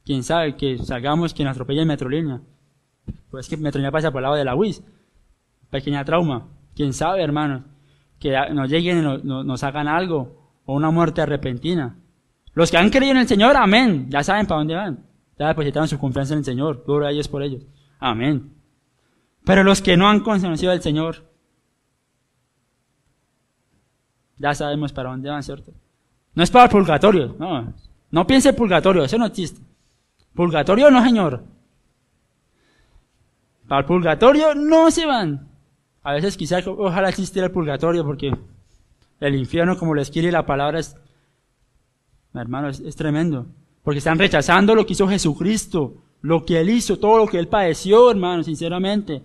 Quién 0.04 0.22
sabe 0.22 0.56
que 0.56 0.78
salgamos, 0.78 1.34
que 1.34 1.42
nos 1.42 1.50
atropelle 1.50 1.82
en 1.82 1.88
Metrolínea. 1.88 2.40
Pues 3.30 3.48
que 3.48 3.56
Metrolínea 3.56 3.90
pasa 3.90 4.12
por 4.12 4.20
el 4.20 4.22
lado 4.22 4.36
de 4.36 4.44
la 4.44 4.54
UIS. 4.54 4.82
Pequeña 5.70 6.04
trauma. 6.04 6.46
Quién 6.76 6.92
sabe, 6.92 7.22
hermanos, 7.22 7.64
que 8.20 8.32
nos 8.52 8.70
lleguen 8.70 8.98
y 8.98 9.26
nos, 9.26 9.64
hagan 9.64 9.88
algo, 9.88 10.52
o 10.64 10.74
una 10.74 10.90
muerte 10.92 11.26
repentina. 11.26 11.96
Los 12.54 12.70
que 12.70 12.76
han 12.76 12.90
creído 12.90 13.12
en 13.12 13.18
el 13.18 13.28
Señor, 13.28 13.56
amén. 13.56 14.06
Ya 14.10 14.22
saben 14.22 14.46
para 14.46 14.58
dónde 14.58 14.74
van. 14.74 15.04
Ya 15.38 15.48
depositaron 15.48 15.88
su 15.88 15.98
confianza 15.98 16.34
en 16.34 16.38
el 16.38 16.44
Señor. 16.44 16.82
Gloria 16.86 17.08
a 17.08 17.12
ellos 17.12 17.28
por 17.28 17.42
ellos. 17.42 17.64
Amén. 17.98 18.52
Pero 19.44 19.64
los 19.64 19.80
que 19.80 19.96
no 19.96 20.08
han 20.08 20.20
conocido 20.20 20.72
al 20.72 20.82
Señor, 20.82 21.24
ya 24.36 24.54
sabemos 24.54 24.92
para 24.92 25.10
dónde 25.10 25.30
van, 25.30 25.42
¿cierto? 25.42 25.72
No 26.34 26.42
es 26.42 26.50
para 26.50 26.64
el 26.66 26.70
purgatorio, 26.70 27.34
no. 27.38 27.74
No 28.10 28.26
piense 28.26 28.52
purgatorio, 28.52 29.04
eso 29.04 29.18
no 29.18 29.26
existe. 29.26 29.60
Purgatorio 30.34 30.90
no, 30.90 31.02
señor. 31.02 31.44
Para 33.66 33.80
el 33.80 33.86
purgatorio 33.86 34.54
no 34.54 34.90
se 34.90 35.04
van. 35.04 35.48
A 36.02 36.12
veces 36.12 36.36
quizás 36.36 36.66
ojalá 36.66 37.08
existiera 37.08 37.46
el 37.46 37.52
purgatorio 37.52 38.04
porque 38.04 38.32
el 39.20 39.34
infierno, 39.34 39.76
como 39.76 39.94
les 39.94 40.10
quiere 40.10 40.30
la 40.30 40.46
palabra, 40.46 40.78
es, 40.78 40.96
hermano, 42.34 42.68
es, 42.68 42.96
tremendo. 42.96 43.46
Porque 43.82 43.98
están 43.98 44.18
rechazando 44.18 44.74
lo 44.74 44.84
que 44.84 44.92
hizo 44.92 45.08
Jesucristo, 45.08 45.94
lo 46.20 46.44
que 46.44 46.60
Él 46.60 46.70
hizo, 46.70 46.98
todo 46.98 47.18
lo 47.18 47.26
que 47.26 47.38
Él 47.38 47.48
padeció, 47.48 48.10
hermano, 48.10 48.42
sinceramente. 48.42 49.22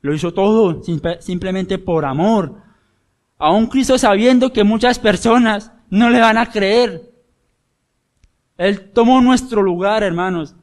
Lo 0.00 0.14
hizo 0.14 0.32
todo 0.32 0.82
simplemente 1.20 1.78
por 1.78 2.04
amor. 2.04 2.56
A 3.38 3.52
un 3.52 3.66
Cristo 3.66 3.98
sabiendo 3.98 4.52
que 4.52 4.64
muchas 4.64 4.98
personas 4.98 5.72
no 5.90 6.10
le 6.10 6.20
van 6.20 6.38
a 6.38 6.50
creer. 6.50 7.12
Él 8.56 8.90
tomó 8.90 9.20
nuestro 9.20 9.62
lugar, 9.62 10.02
hermanos. 10.02 10.54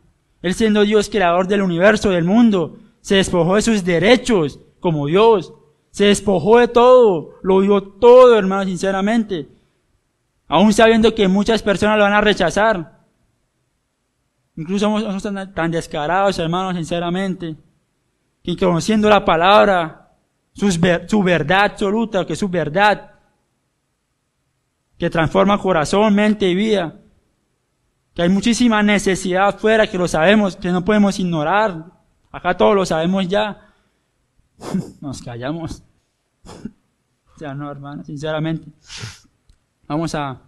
Él 0.41 0.53
siendo 0.53 0.81
Dios 0.81 1.09
creador 1.09 1.47
del 1.47 1.61
universo, 1.61 2.09
del 2.11 2.25
mundo, 2.25 2.77
se 3.01 3.15
despojó 3.15 3.55
de 3.55 3.61
sus 3.61 3.83
derechos 3.83 4.59
como 4.79 5.07
Dios. 5.07 5.53
Se 5.91 6.05
despojó 6.05 6.59
de 6.59 6.67
todo, 6.67 7.35
lo 7.41 7.61
dio 7.61 7.81
todo, 7.81 8.37
hermanos, 8.37 8.65
sinceramente. 8.65 9.47
Aún 10.47 10.73
sabiendo 10.73 11.13
que 11.15 11.27
muchas 11.27 11.61
personas 11.63 11.97
lo 11.97 12.03
van 12.03 12.13
a 12.13 12.21
rechazar. 12.21 13.03
Incluso 14.55 14.85
somos, 14.85 15.23
tan, 15.23 15.53
tan 15.53 15.71
descarados, 15.71 16.39
hermanos, 16.39 16.75
sinceramente, 16.75 17.55
que 18.43 18.55
conociendo 18.55 19.09
la 19.09 19.25
palabra, 19.25 20.13
su 20.53 21.23
verdad 21.23 21.65
absoluta, 21.65 22.25
que 22.25 22.33
es 22.33 22.39
su 22.39 22.47
verdad, 22.47 23.11
que 24.97 25.09
transforma 25.09 25.57
corazón, 25.57 26.15
mente 26.15 26.49
y 26.49 26.55
vida, 26.55 26.95
que 28.13 28.21
hay 28.21 28.29
muchísima 28.29 28.81
necesidad 28.81 29.49
afuera, 29.49 29.87
que 29.87 29.97
lo 29.97 30.07
sabemos, 30.07 30.55
que 30.55 30.69
no 30.69 30.85
podemos 30.85 31.19
ignorar. 31.19 31.85
Acá 32.31 32.55
todos 32.55 32.75
lo 32.75 32.85
sabemos 32.85 33.27
ya. 33.27 33.73
Nos 35.01 35.21
callamos. 35.21 35.83
ya 37.39 37.53
no, 37.53 37.69
hermanos, 37.69 38.05
sinceramente. 38.05 38.71
Vamos 39.87 40.15
a 40.15 40.41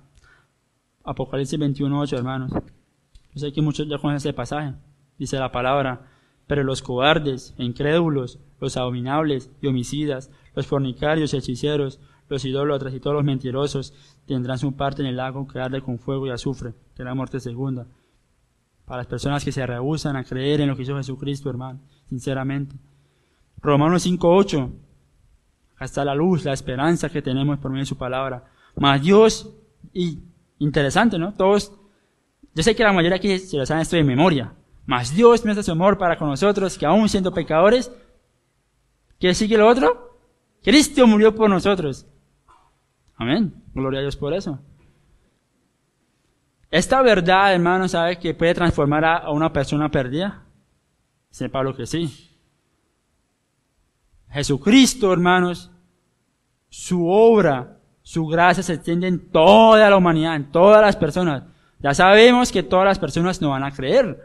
Apocalipsis 1.03 1.59
21.8, 1.59 2.17
hermanos. 2.17 2.51
Yo 2.51 3.39
sé 3.39 3.53
que 3.53 3.61
muchos 3.61 3.87
ya 3.87 3.99
conocen 3.99 4.17
ese 4.17 4.33
pasaje. 4.33 4.73
Dice 5.19 5.37
la 5.37 5.51
palabra, 5.51 6.07
pero 6.47 6.63
los 6.63 6.81
cobardes, 6.81 7.53
incrédulos, 7.59 8.39
los 8.59 8.77
abominables 8.77 9.51
y 9.61 9.67
homicidas, 9.67 10.31
los 10.55 10.65
fornicarios 10.65 11.33
y 11.33 11.37
hechiceros, 11.37 11.99
los 12.29 12.45
idólatras 12.45 12.95
y 12.95 12.99
todos 12.99 13.15
los 13.15 13.23
mentirosos 13.23 13.93
tendrán 14.25 14.57
su 14.57 14.75
parte 14.75 15.03
en 15.03 15.07
el 15.07 15.17
lago 15.17 15.47
que 15.47 15.59
arde 15.59 15.81
con 15.81 15.99
fuego 15.99 16.25
y 16.25 16.31
azufre, 16.31 16.73
que 16.95 17.03
es 17.03 17.05
la 17.05 17.13
muerte 17.13 17.39
segunda. 17.39 17.85
Para 18.85 19.01
las 19.01 19.07
personas 19.07 19.45
que 19.45 19.51
se 19.51 19.67
rehusan 19.67 20.15
a 20.15 20.23
creer 20.23 20.61
en 20.61 20.69
lo 20.69 20.75
que 20.75 20.81
hizo 20.81 20.97
Jesucristo, 20.97 21.51
hermano, 21.51 21.79
sinceramente. 22.09 22.75
Romanos 23.61 24.07
5.8. 24.07 24.71
Acá 25.75 25.85
está 25.85 26.03
la 26.03 26.15
luz, 26.15 26.43
la 26.43 26.53
esperanza 26.53 27.09
que 27.09 27.21
tenemos 27.21 27.59
por 27.59 27.69
medio 27.69 27.83
de 27.83 27.87
su 27.87 27.97
palabra. 27.97 28.56
Mas 28.77 29.01
Dios, 29.01 29.53
y 29.93 30.19
interesante, 30.59 31.17
¿no? 31.17 31.33
Todos, 31.33 31.73
yo 32.53 32.63
sé 32.63 32.75
que 32.75 32.83
la 32.83 32.93
mayoría 32.93 33.17
aquí 33.17 33.39
se 33.39 33.57
lo 33.57 33.65
saben 33.65 33.81
esto 33.81 33.95
de 33.95 34.03
memoria. 34.03 34.53
Mas 34.85 35.13
Dios 35.13 35.43
muestra 35.43 35.63
su 35.63 35.71
amor 35.71 35.97
para 35.97 36.17
con 36.17 36.29
nosotros, 36.29 36.77
que 36.77 36.85
aún 36.85 37.09
siendo 37.09 37.33
pecadores, 37.33 37.91
¿qué 39.19 39.33
sigue 39.33 39.57
lo 39.57 39.67
otro? 39.67 40.19
Cristo 40.63 41.05
murió 41.07 41.35
por 41.35 41.49
nosotros. 41.49 42.05
Amén. 43.15 43.63
Gloria 43.73 43.99
a 43.99 44.03
Dios 44.03 44.15
por 44.15 44.33
eso. 44.33 44.59
Esta 46.69 47.01
verdad, 47.01 47.53
hermano, 47.53 47.87
¿sabe 47.87 48.19
que 48.19 48.33
puede 48.33 48.53
transformar 48.53 49.05
a 49.05 49.31
una 49.31 49.51
persona 49.51 49.89
perdida? 49.89 50.43
Sepa 51.29 51.63
lo 51.63 51.75
que 51.75 51.85
sí. 51.85 52.37
Jesucristo, 54.29 55.11
hermanos, 55.11 55.71
su 56.69 57.07
obra, 57.07 57.76
su 58.07 58.25
gracia 58.25 58.63
se 58.63 58.75
extiende 58.75 59.05
en 59.05 59.19
toda 59.19 59.89
la 59.89 59.97
humanidad, 59.97 60.37
en 60.37 60.49
todas 60.49 60.81
las 60.81 60.95
personas. 60.95 61.43
Ya 61.79 61.93
sabemos 61.93 62.53
que 62.53 62.63
todas 62.63 62.85
las 62.85 62.99
personas 62.99 63.41
no 63.41 63.49
van 63.49 63.65
a 63.65 63.73
creer, 63.73 64.23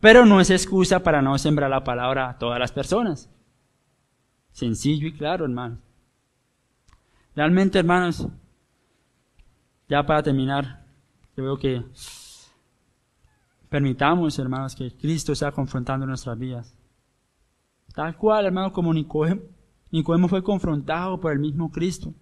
pero 0.00 0.26
no 0.26 0.38
es 0.38 0.50
excusa 0.50 1.02
para 1.02 1.22
no 1.22 1.38
sembrar 1.38 1.70
la 1.70 1.82
palabra 1.82 2.28
a 2.28 2.36
todas 2.36 2.58
las 2.58 2.72
personas. 2.72 3.30
Sencillo 4.52 5.08
y 5.08 5.14
claro, 5.14 5.46
hermanos. 5.46 5.78
Realmente, 7.34 7.78
hermanos, 7.78 8.28
ya 9.88 10.04
para 10.04 10.22
terminar, 10.22 10.84
yo 11.38 11.44
veo 11.44 11.58
que 11.58 11.82
permitamos, 13.70 14.38
hermanos, 14.38 14.76
que 14.76 14.94
Cristo 14.94 15.34
sea 15.34 15.52
confrontando 15.52 16.04
nuestras 16.04 16.38
vidas. 16.38 16.76
Tal 17.94 18.14
cual, 18.14 18.44
hermano, 18.44 18.74
como 18.74 18.92
Nicodemo, 18.92 19.40
Nicodemo 19.90 20.28
fue 20.28 20.44
confrontado 20.44 21.18
por 21.18 21.32
el 21.32 21.38
mismo 21.38 21.72
Cristo. 21.72 22.12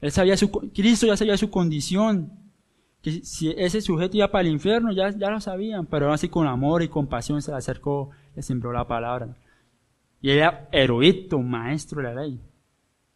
Él 0.00 0.12
sabía 0.12 0.36
su, 0.36 0.50
Cristo 0.50 1.06
ya 1.06 1.16
sabía 1.16 1.36
su 1.36 1.50
condición, 1.50 2.32
que 3.02 3.24
si 3.24 3.50
ese 3.56 3.80
sujeto 3.80 4.16
iba 4.16 4.30
para 4.30 4.46
el 4.46 4.52
infierno, 4.52 4.92
ya, 4.92 5.10
ya 5.10 5.30
lo 5.30 5.40
sabían, 5.40 5.86
pero 5.86 6.12
así 6.12 6.28
con 6.28 6.46
amor 6.46 6.82
y 6.82 6.88
compasión 6.88 7.40
se 7.40 7.50
le 7.50 7.56
acercó, 7.56 8.10
le 8.34 8.42
sembró 8.42 8.72
la 8.72 8.86
palabra. 8.86 9.36
Y 10.20 10.30
era 10.30 10.68
erudito, 10.72 11.38
maestro 11.38 12.02
de 12.02 12.14
la 12.14 12.22
ley. 12.22 12.40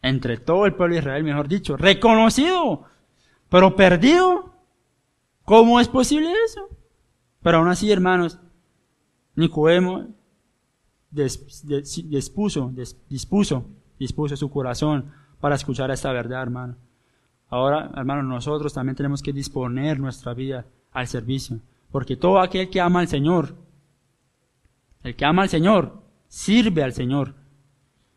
Entre 0.03 0.39
todo 0.39 0.67
el 0.67 0.75
pueblo 0.75 0.95
de 0.95 1.01
Israel, 1.01 1.25
mejor 1.25 1.49
dicho, 1.49 1.77
reconocido, 1.77 2.85
pero 3.49 3.77
perdido. 3.77 4.55
¿Cómo 5.45 5.81
es 5.81 5.89
posible 5.89 6.33
eso? 6.47 6.69
Pero 7.43 7.59
aún 7.59 7.69
así, 7.69 7.91
hermanos, 7.91 8.39
Nicodemo 9.35 10.07
dispuso, 11.11 12.73
dispuso, 13.09 13.65
dispuso 13.99 14.37
su 14.37 14.51
corazón 14.51 15.13
para 15.41 15.55
escuchar 15.55 15.91
esta 15.91 16.13
verdad, 16.13 16.43
hermano. 16.43 16.77
Ahora, 17.49 17.91
hermano, 17.97 18.23
nosotros 18.23 18.73
también 18.73 18.97
tenemos 18.97 19.23
que 19.23 19.33
disponer 19.33 19.99
nuestra 19.99 20.35
vida 20.35 20.67
al 20.93 21.09
servicio. 21.09 21.61
Porque 21.91 22.17
todo 22.17 22.41
aquel 22.41 22.71
que 22.71 22.81
ama 22.81 23.01
al 23.01 23.09
Señor, 23.09 23.57
el 25.03 25.17
que 25.17 25.25
ama 25.25 25.43
al 25.43 25.49
Señor, 25.49 26.01
sirve 26.29 26.85
al 26.85 26.93
Señor. 26.93 27.35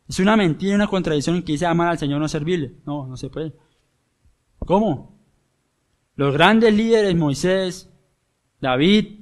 Es 0.07 0.19
una 0.19 0.37
mentira, 0.37 0.75
una 0.75 0.87
contradicción 0.87 1.41
que 1.41 1.53
dice 1.53 1.65
amar 1.65 1.87
al 1.87 1.97
Señor 1.97 2.19
no 2.19 2.27
servirle. 2.27 2.75
No, 2.85 3.07
no 3.07 3.17
se 3.17 3.29
puede. 3.29 3.53
¿Cómo? 4.59 5.17
Los 6.15 6.33
grandes 6.33 6.73
líderes, 6.73 7.15
Moisés, 7.15 7.89
David, 8.61 9.21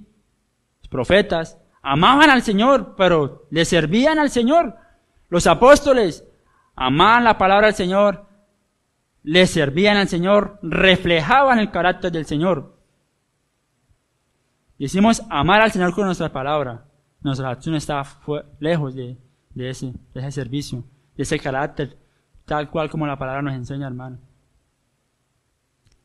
los 0.79 0.89
profetas, 0.89 1.57
amaban 1.81 2.29
al 2.29 2.41
Señor, 2.41 2.95
pero 2.97 3.47
le 3.49 3.63
servían 3.63 4.19
al 4.19 4.29
Señor. 4.29 4.75
Los 5.29 5.47
apóstoles 5.47 6.25
amaban 6.75 7.23
la 7.23 7.37
palabra 7.37 7.67
del 7.67 7.75
Señor, 7.75 8.25
le 9.23 9.45
servían 9.45 9.97
al 9.97 10.07
Señor, 10.07 10.59
reflejaban 10.61 11.59
el 11.59 11.71
carácter 11.71 12.11
del 12.11 12.25
Señor. 12.25 12.77
Decimos 14.79 15.21
amar 15.29 15.61
al 15.61 15.71
Señor 15.71 15.93
con 15.93 16.05
nuestra 16.05 16.31
palabra. 16.31 16.85
Nuestra 17.21 17.51
acción 17.51 17.75
está 17.75 18.03
lejos 18.59 18.95
de, 18.95 19.17
ese, 19.55 19.93
de 20.13 20.19
ese 20.19 20.31
servicio, 20.31 20.83
de 21.15 21.23
ese 21.23 21.37
carácter, 21.39 21.97
tal 22.45 22.71
cual 22.71 22.89
como 22.89 23.05
la 23.05 23.17
palabra 23.17 23.43
nos 23.43 23.53
enseña, 23.53 23.85
hermano. 23.85 24.17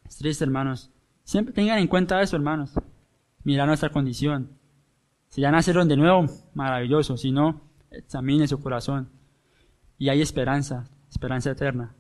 Es 0.05 0.43
hermanos. 0.43 0.90
Siempre 1.24 1.55
tengan 1.55 1.78
en 1.78 1.88
cuenta 1.88 2.20
eso, 2.20 2.36
hermanos. 2.36 2.72
Mira 3.43 3.66
nuestra 3.66 3.90
condición. 3.90 4.51
Si 5.28 5.40
ya 5.40 5.51
nacieron 5.51 5.88
de 5.88 5.97
nuevo, 5.97 6.26
maravilloso. 6.55 7.16
Si 7.16 7.32
no, 7.32 7.62
examine 7.90 8.47
su 8.47 8.60
corazón. 8.60 9.09
Y 9.98 10.09
hay 10.09 10.20
esperanza, 10.20 10.85
esperanza 11.09 11.51
eterna. 11.51 11.94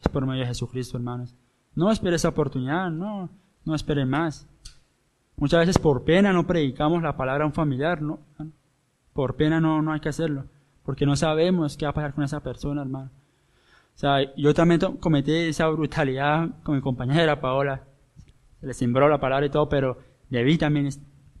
Es 0.00 0.08
por 0.08 0.26
medio 0.26 0.40
de 0.40 0.48
Jesucristo, 0.48 0.96
hermanos. 0.96 1.34
No 1.74 1.90
espere 1.90 2.16
esa 2.16 2.28
oportunidad, 2.28 2.90
no, 2.90 3.28
no 3.64 3.74
espere 3.74 4.06
más. 4.06 4.46
Muchas 5.36 5.60
veces 5.60 5.78
por 5.78 6.04
pena 6.04 6.32
no 6.32 6.46
predicamos 6.46 7.02
la 7.02 7.16
palabra 7.16 7.44
a 7.44 7.46
un 7.46 7.52
familiar, 7.52 8.00
¿no? 8.00 8.20
Por 9.12 9.36
pena 9.36 9.60
no, 9.60 9.82
no 9.82 9.92
hay 9.92 10.00
que 10.00 10.08
hacerlo, 10.08 10.46
porque 10.84 11.06
no 11.06 11.16
sabemos 11.16 11.76
qué 11.76 11.86
va 11.86 11.90
a 11.90 11.94
pasar 11.94 12.14
con 12.14 12.24
esa 12.24 12.40
persona, 12.40 12.82
hermano. 12.82 13.10
O 13.94 13.98
sea, 13.98 14.34
yo 14.36 14.54
también 14.54 14.80
cometí 15.00 15.32
esa 15.32 15.68
brutalidad 15.68 16.50
con 16.62 16.76
mi 16.76 16.80
compañera 16.80 17.40
Paola. 17.40 17.82
Se 18.60 18.66
le 18.66 18.74
sembró 18.74 19.08
la 19.08 19.20
palabra 19.20 19.46
y 19.46 19.50
todo, 19.50 19.68
pero 19.68 19.98
debí 20.30 20.58
también, 20.58 20.88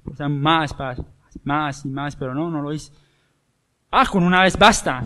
o 0.04 0.14
sea, 0.14 0.28
más, 0.28 0.74
más 1.44 1.84
y 1.84 1.88
más, 1.88 2.16
pero 2.16 2.34
no, 2.34 2.50
no 2.50 2.62
lo 2.62 2.72
hice. 2.72 2.92
Ah, 3.90 4.06
con 4.10 4.24
una 4.24 4.42
vez 4.42 4.58
basta. 4.58 5.04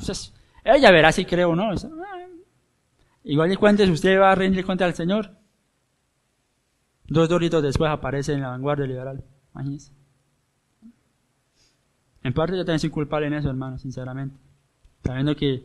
Ella 0.77 0.91
verá 0.91 1.13
si 1.13 1.25
creo 1.25 1.51
o 1.51 1.57
no. 1.57 1.71
Ah, 1.71 2.27
igual 3.25 3.49
de 3.49 3.57
cuentes, 3.57 3.89
usted 3.89 4.21
va 4.21 4.33
a 4.33 4.35
rendir 4.35 4.65
cuenta 4.65 4.85
al 4.85 4.95
Señor. 4.95 5.37
Dos 7.07 7.29
doritos 7.29 7.63
después 7.63 7.91
aparece 7.91 8.35
en 8.35 8.43
la 8.43 8.49
vanguardia 8.49 8.87
liberal. 8.87 9.25
Imagínense. 9.55 9.93
En 12.23 12.35
parte 12.35 12.57
yo 12.57 12.65
también 12.65 12.81
soy 12.81 12.91
culpable 12.91 13.27
en 13.29 13.35
eso, 13.35 13.49
hermano, 13.49 13.79
sinceramente. 13.79 14.37
Sabiendo 15.03 15.35
que 15.35 15.65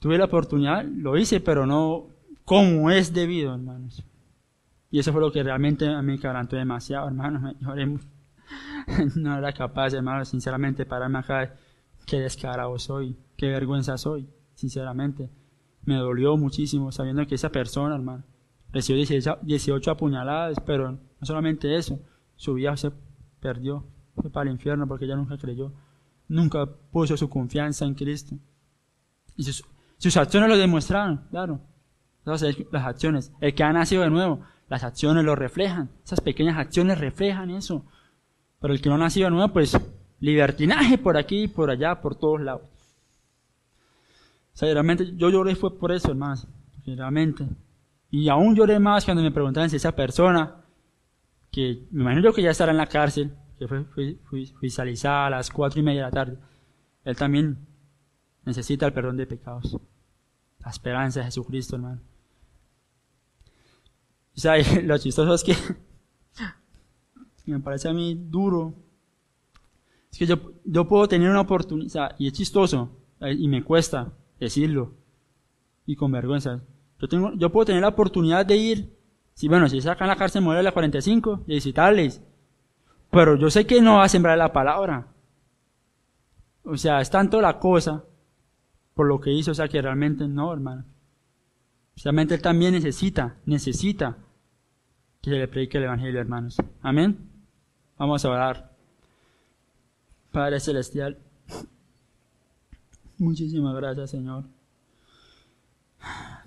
tuve 0.00 0.18
la 0.18 0.24
oportunidad, 0.24 0.84
lo 0.84 1.16
hice, 1.16 1.40
pero 1.40 1.66
no 1.66 2.08
como 2.44 2.90
es 2.90 3.12
debido, 3.12 3.54
hermanos. 3.54 4.04
Y 4.90 4.98
eso 4.98 5.12
fue 5.12 5.20
lo 5.20 5.30
que 5.30 5.42
realmente 5.42 5.88
a 5.88 6.02
mí 6.02 6.18
demasiado, 6.50 7.06
hermano. 7.06 7.40
Me 7.40 7.54
lloré 7.60 7.86
mucho. 7.86 8.06
No 9.16 9.38
era 9.38 9.52
capaz, 9.52 9.94
hermano, 9.94 10.24
sinceramente, 10.24 10.84
pararme 10.84 11.20
acá. 11.20 11.54
Qué 12.06 12.20
descarado 12.20 12.78
soy, 12.78 13.16
qué 13.36 13.48
vergüenza 13.48 13.96
soy, 13.98 14.28
sinceramente. 14.54 15.30
Me 15.84 15.96
dolió 15.96 16.36
muchísimo 16.36 16.92
sabiendo 16.92 17.26
que 17.26 17.34
esa 17.34 17.50
persona, 17.50 17.94
hermano, 17.94 18.24
recibió 18.70 18.96
18, 18.96 19.38
18 19.42 19.90
apuñaladas, 19.90 20.58
pero 20.64 20.92
no 20.92 21.26
solamente 21.26 21.76
eso, 21.76 22.00
su 22.36 22.54
vida 22.54 22.76
se 22.76 22.92
perdió, 23.40 23.86
fue 24.14 24.30
para 24.30 24.48
el 24.48 24.54
infierno 24.54 24.86
porque 24.86 25.04
ella 25.04 25.16
nunca 25.16 25.36
creyó, 25.36 25.72
nunca 26.28 26.66
puso 26.90 27.16
su 27.16 27.28
confianza 27.28 27.84
en 27.84 27.94
Cristo. 27.94 28.36
Y 29.36 29.44
sus, 29.44 29.64
sus 29.98 30.16
acciones 30.16 30.48
lo 30.48 30.56
demostraron, 30.56 31.26
claro. 31.30 31.60
Entonces, 32.18 32.56
las 32.70 32.86
acciones, 32.86 33.32
el 33.40 33.54
que 33.54 33.64
ha 33.64 33.72
nacido 33.72 34.02
de 34.02 34.10
nuevo, 34.10 34.40
las 34.68 34.84
acciones 34.84 35.24
lo 35.24 35.34
reflejan, 35.34 35.90
esas 36.04 36.20
pequeñas 36.20 36.56
acciones 36.56 36.98
reflejan 36.98 37.50
eso. 37.50 37.84
Pero 38.60 38.72
el 38.74 38.80
que 38.80 38.88
no 38.88 38.94
ha 38.94 38.98
nacido 38.98 39.26
de 39.26 39.32
nuevo, 39.32 39.52
pues 39.52 39.76
libertinaje 40.22 40.98
por 40.98 41.16
aquí, 41.16 41.48
por 41.48 41.68
allá, 41.68 42.00
por 42.00 42.14
todos 42.14 42.40
lados. 42.40 42.62
O 44.54 44.56
sea, 44.56 44.72
realmente 44.72 45.16
yo 45.16 45.30
lloré 45.30 45.56
fue 45.56 45.76
por 45.76 45.90
eso, 45.90 46.10
hermanos, 46.10 46.46
realmente. 46.86 47.44
Y 48.08 48.28
aún 48.28 48.54
lloré 48.54 48.78
más 48.78 49.04
cuando 49.04 49.22
me 49.22 49.32
preguntaban 49.32 49.68
si 49.68 49.76
esa 49.76 49.96
persona, 49.96 50.62
que 51.50 51.86
me 51.90 52.02
imagino 52.02 52.32
que 52.32 52.42
ya 52.42 52.50
estará 52.50 52.70
en 52.70 52.78
la 52.78 52.86
cárcel, 52.86 53.32
que 53.58 53.66
fue 53.66 53.84
fiscalizada 54.60 55.26
a 55.26 55.30
las 55.30 55.50
cuatro 55.50 55.80
y 55.80 55.82
media 55.82 56.02
de 56.02 56.06
la 56.06 56.12
tarde, 56.12 56.38
él 57.04 57.16
también 57.16 57.58
necesita 58.44 58.86
el 58.86 58.92
perdón 58.92 59.16
de 59.16 59.26
pecados. 59.26 59.76
La 60.60 60.70
esperanza 60.70 61.18
de 61.18 61.26
Jesucristo, 61.26 61.74
hermano. 61.74 62.00
O 64.36 64.40
sea, 64.40 64.56
y 64.56 64.82
lo 64.82 64.96
chistoso 64.98 65.34
es 65.34 65.42
que 65.42 65.56
me 67.46 67.58
parece 67.58 67.88
a 67.88 67.92
mí 67.92 68.14
duro. 68.14 68.81
Es 70.12 70.18
que 70.18 70.26
yo, 70.26 70.36
yo 70.64 70.86
puedo 70.86 71.08
tener 71.08 71.30
una 71.30 71.40
oportunidad, 71.40 72.14
y 72.18 72.26
es 72.26 72.34
chistoso, 72.34 72.98
eh, 73.20 73.32
y 73.32 73.48
me 73.48 73.64
cuesta 73.64 74.12
decirlo, 74.38 74.92
y 75.86 75.96
con 75.96 76.12
vergüenza. 76.12 76.62
Yo, 77.00 77.08
tengo, 77.08 77.32
yo 77.34 77.50
puedo 77.50 77.64
tener 77.64 77.80
la 77.80 77.88
oportunidad 77.88 78.44
de 78.44 78.56
ir, 78.56 78.96
si 79.32 79.48
bueno, 79.48 79.68
si 79.68 79.80
sacan 79.80 80.08
la 80.08 80.16
cárcel 80.16 80.42
modelo 80.42 80.58
de 80.58 80.64
la 80.64 80.72
45, 80.72 81.44
y 81.46 81.54
visitarles, 81.54 82.22
pero 83.10 83.36
yo 83.36 83.50
sé 83.50 83.66
que 83.66 83.80
no 83.80 83.96
va 83.96 84.04
a 84.04 84.08
sembrar 84.08 84.36
la 84.36 84.52
palabra. 84.52 85.08
O 86.64 86.76
sea, 86.76 87.00
es 87.00 87.10
tanto 87.10 87.40
la 87.40 87.58
cosa 87.58 88.04
por 88.94 89.06
lo 89.06 89.20
que 89.20 89.32
hizo, 89.32 89.50
o 89.50 89.54
sea, 89.54 89.68
que 89.68 89.80
realmente 89.80 90.28
no, 90.28 90.52
hermano. 90.52 90.84
Realmente 92.02 92.34
él 92.34 92.42
también 92.42 92.72
necesita, 92.72 93.36
necesita 93.44 94.18
que 95.20 95.30
se 95.30 95.36
le 95.36 95.48
predique 95.48 95.78
el 95.78 95.84
Evangelio, 95.84 96.20
hermanos. 96.20 96.56
Amén. 96.80 97.30
Vamos 97.98 98.24
a 98.24 98.30
orar. 98.30 98.71
Padre 100.32 100.60
Celestial, 100.60 101.18
muchísimas 103.18 103.76
gracias, 103.76 104.10
Señor. 104.10 104.44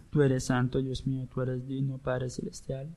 Tú 0.09 0.23
eres 0.23 0.45
santo, 0.45 0.81
Dios 0.81 1.05
mío, 1.05 1.27
tú 1.31 1.41
eres 1.41 1.67
digno, 1.67 1.99
Padre 1.99 2.29
Celestial. 2.29 2.89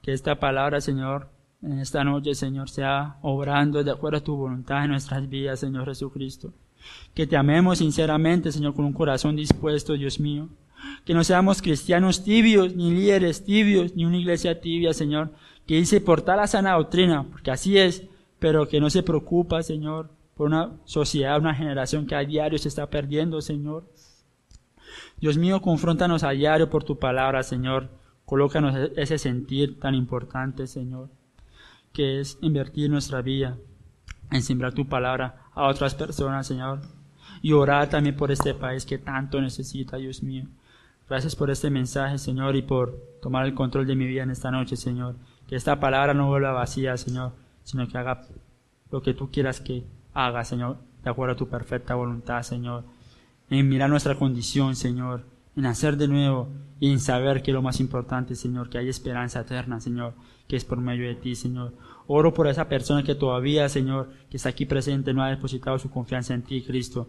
Que 0.00 0.12
esta 0.12 0.40
palabra, 0.40 0.80
Señor, 0.80 1.28
en 1.62 1.78
esta 1.78 2.04
noche, 2.04 2.34
Señor, 2.34 2.70
sea 2.70 3.18
obrando 3.22 3.84
de 3.84 3.90
acuerdo 3.90 4.18
a 4.18 4.24
tu 4.24 4.34
voluntad 4.34 4.84
en 4.84 4.92
nuestras 4.92 5.28
vidas, 5.28 5.60
Señor 5.60 5.84
Jesucristo. 5.86 6.52
Que 7.12 7.26
te 7.26 7.36
amemos 7.36 7.78
sinceramente, 7.78 8.50
Señor, 8.50 8.74
con 8.74 8.84
un 8.86 8.92
corazón 8.92 9.36
dispuesto, 9.36 9.92
Dios 9.92 10.20
mío. 10.20 10.48
Que 11.04 11.12
no 11.12 11.22
seamos 11.22 11.60
cristianos 11.60 12.24
tibios, 12.24 12.74
ni 12.74 12.90
líderes 12.90 13.44
tibios, 13.44 13.94
ni 13.94 14.04
una 14.04 14.18
iglesia 14.18 14.60
tibia, 14.60 14.94
Señor, 14.94 15.32
que 15.66 15.76
dice 15.76 16.00
portar 16.00 16.36
la 16.38 16.46
sana 16.46 16.74
doctrina, 16.74 17.24
porque 17.30 17.50
así 17.50 17.76
es, 17.78 18.04
pero 18.38 18.68
que 18.68 18.80
no 18.80 18.90
se 18.90 19.02
preocupa, 19.02 19.62
Señor, 19.62 20.10
por 20.36 20.46
una 20.46 20.72
sociedad, 20.84 21.38
una 21.38 21.54
generación 21.54 22.06
que 22.06 22.14
a 22.14 22.24
diario 22.24 22.58
se 22.58 22.68
está 22.68 22.88
perdiendo, 22.90 23.40
Señor. 23.40 23.84
Dios 25.20 25.38
mío, 25.38 25.60
confróntanos 25.60 26.24
a 26.24 26.30
diario 26.30 26.70
por 26.70 26.84
tu 26.84 26.98
palabra, 26.98 27.42
Señor. 27.42 27.88
Colócanos 28.24 28.74
ese 28.96 29.18
sentir 29.18 29.78
tan 29.78 29.94
importante, 29.94 30.66
Señor, 30.66 31.10
que 31.92 32.20
es 32.20 32.38
invertir 32.40 32.90
nuestra 32.90 33.22
vida 33.22 33.58
en 34.30 34.42
sembrar 34.42 34.72
tu 34.72 34.88
palabra 34.88 35.44
a 35.52 35.68
otras 35.68 35.94
personas, 35.94 36.46
Señor. 36.46 36.80
Y 37.42 37.52
orar 37.52 37.88
también 37.90 38.16
por 38.16 38.32
este 38.32 38.54
país 38.54 38.86
que 38.86 38.98
tanto 38.98 39.40
necesita, 39.40 39.98
Dios 39.98 40.22
mío. 40.22 40.46
Gracias 41.08 41.36
por 41.36 41.50
este 41.50 41.68
mensaje, 41.68 42.16
Señor, 42.18 42.56
y 42.56 42.62
por 42.62 42.98
tomar 43.20 43.44
el 43.44 43.54
control 43.54 43.86
de 43.86 43.94
mi 43.94 44.06
vida 44.06 44.22
en 44.22 44.30
esta 44.30 44.50
noche, 44.50 44.76
Señor. 44.76 45.16
Que 45.46 45.56
esta 45.56 45.78
palabra 45.78 46.14
no 46.14 46.28
vuelva 46.28 46.52
vacía, 46.52 46.96
Señor, 46.96 47.32
sino 47.62 47.86
que 47.86 47.98
haga 47.98 48.22
lo 48.90 49.02
que 49.02 49.12
tú 49.12 49.30
quieras 49.30 49.60
que 49.60 49.84
haga, 50.14 50.44
Señor, 50.44 50.78
de 51.02 51.10
acuerdo 51.10 51.34
a 51.34 51.36
tu 51.36 51.48
perfecta 51.48 51.94
voluntad, 51.94 52.42
Señor. 52.42 52.84
En 53.50 53.68
mirar 53.68 53.90
nuestra 53.90 54.16
condición, 54.16 54.74
Señor, 54.74 55.24
en 55.56 55.66
hacer 55.66 55.96
de 55.96 56.08
nuevo 56.08 56.48
y 56.80 56.90
en 56.90 57.00
saber 57.00 57.42
que 57.42 57.52
lo 57.52 57.62
más 57.62 57.80
importante, 57.80 58.34
Señor, 58.34 58.70
que 58.70 58.78
hay 58.78 58.88
esperanza 58.88 59.40
eterna, 59.40 59.80
Señor, 59.80 60.14
que 60.48 60.56
es 60.56 60.64
por 60.64 60.80
medio 60.80 61.06
de 61.06 61.14
ti, 61.14 61.34
Señor. 61.34 61.74
Oro 62.06 62.32
por 62.32 62.46
esa 62.46 62.68
persona 62.68 63.02
que 63.02 63.14
todavía, 63.14 63.68
Señor, 63.68 64.10
que 64.30 64.36
está 64.36 64.50
aquí 64.50 64.66
presente, 64.66 65.12
no 65.12 65.22
ha 65.22 65.30
depositado 65.30 65.78
su 65.78 65.90
confianza 65.90 66.34
en 66.34 66.42
ti, 66.42 66.62
Cristo. 66.62 67.08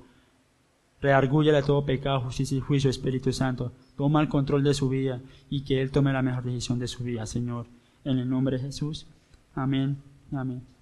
Reargúyale 1.02 1.62
todo 1.62 1.86
pecado, 1.86 2.22
justicia 2.22 2.58
y 2.58 2.62
juicio, 2.62 2.90
Espíritu 2.90 3.32
Santo. 3.32 3.74
Toma 3.96 4.22
el 4.22 4.30
control 4.30 4.64
de 4.64 4.74
su 4.74 4.90
vida 4.90 5.22
y 5.50 5.64
que 5.64 5.82
Él 5.82 5.92
tome 5.92 6.14
la 6.14 6.22
mejor 6.22 6.44
decisión 6.44 6.80
de 6.80 6.88
su 6.88 7.04
vida, 7.04 7.26
Señor. 7.26 7.68
En 8.04 8.20
el 8.20 8.30
nombre 8.30 8.58
de 8.58 8.64
Jesús. 8.64 9.08
Amén. 9.54 9.98
Amén. 10.32 10.75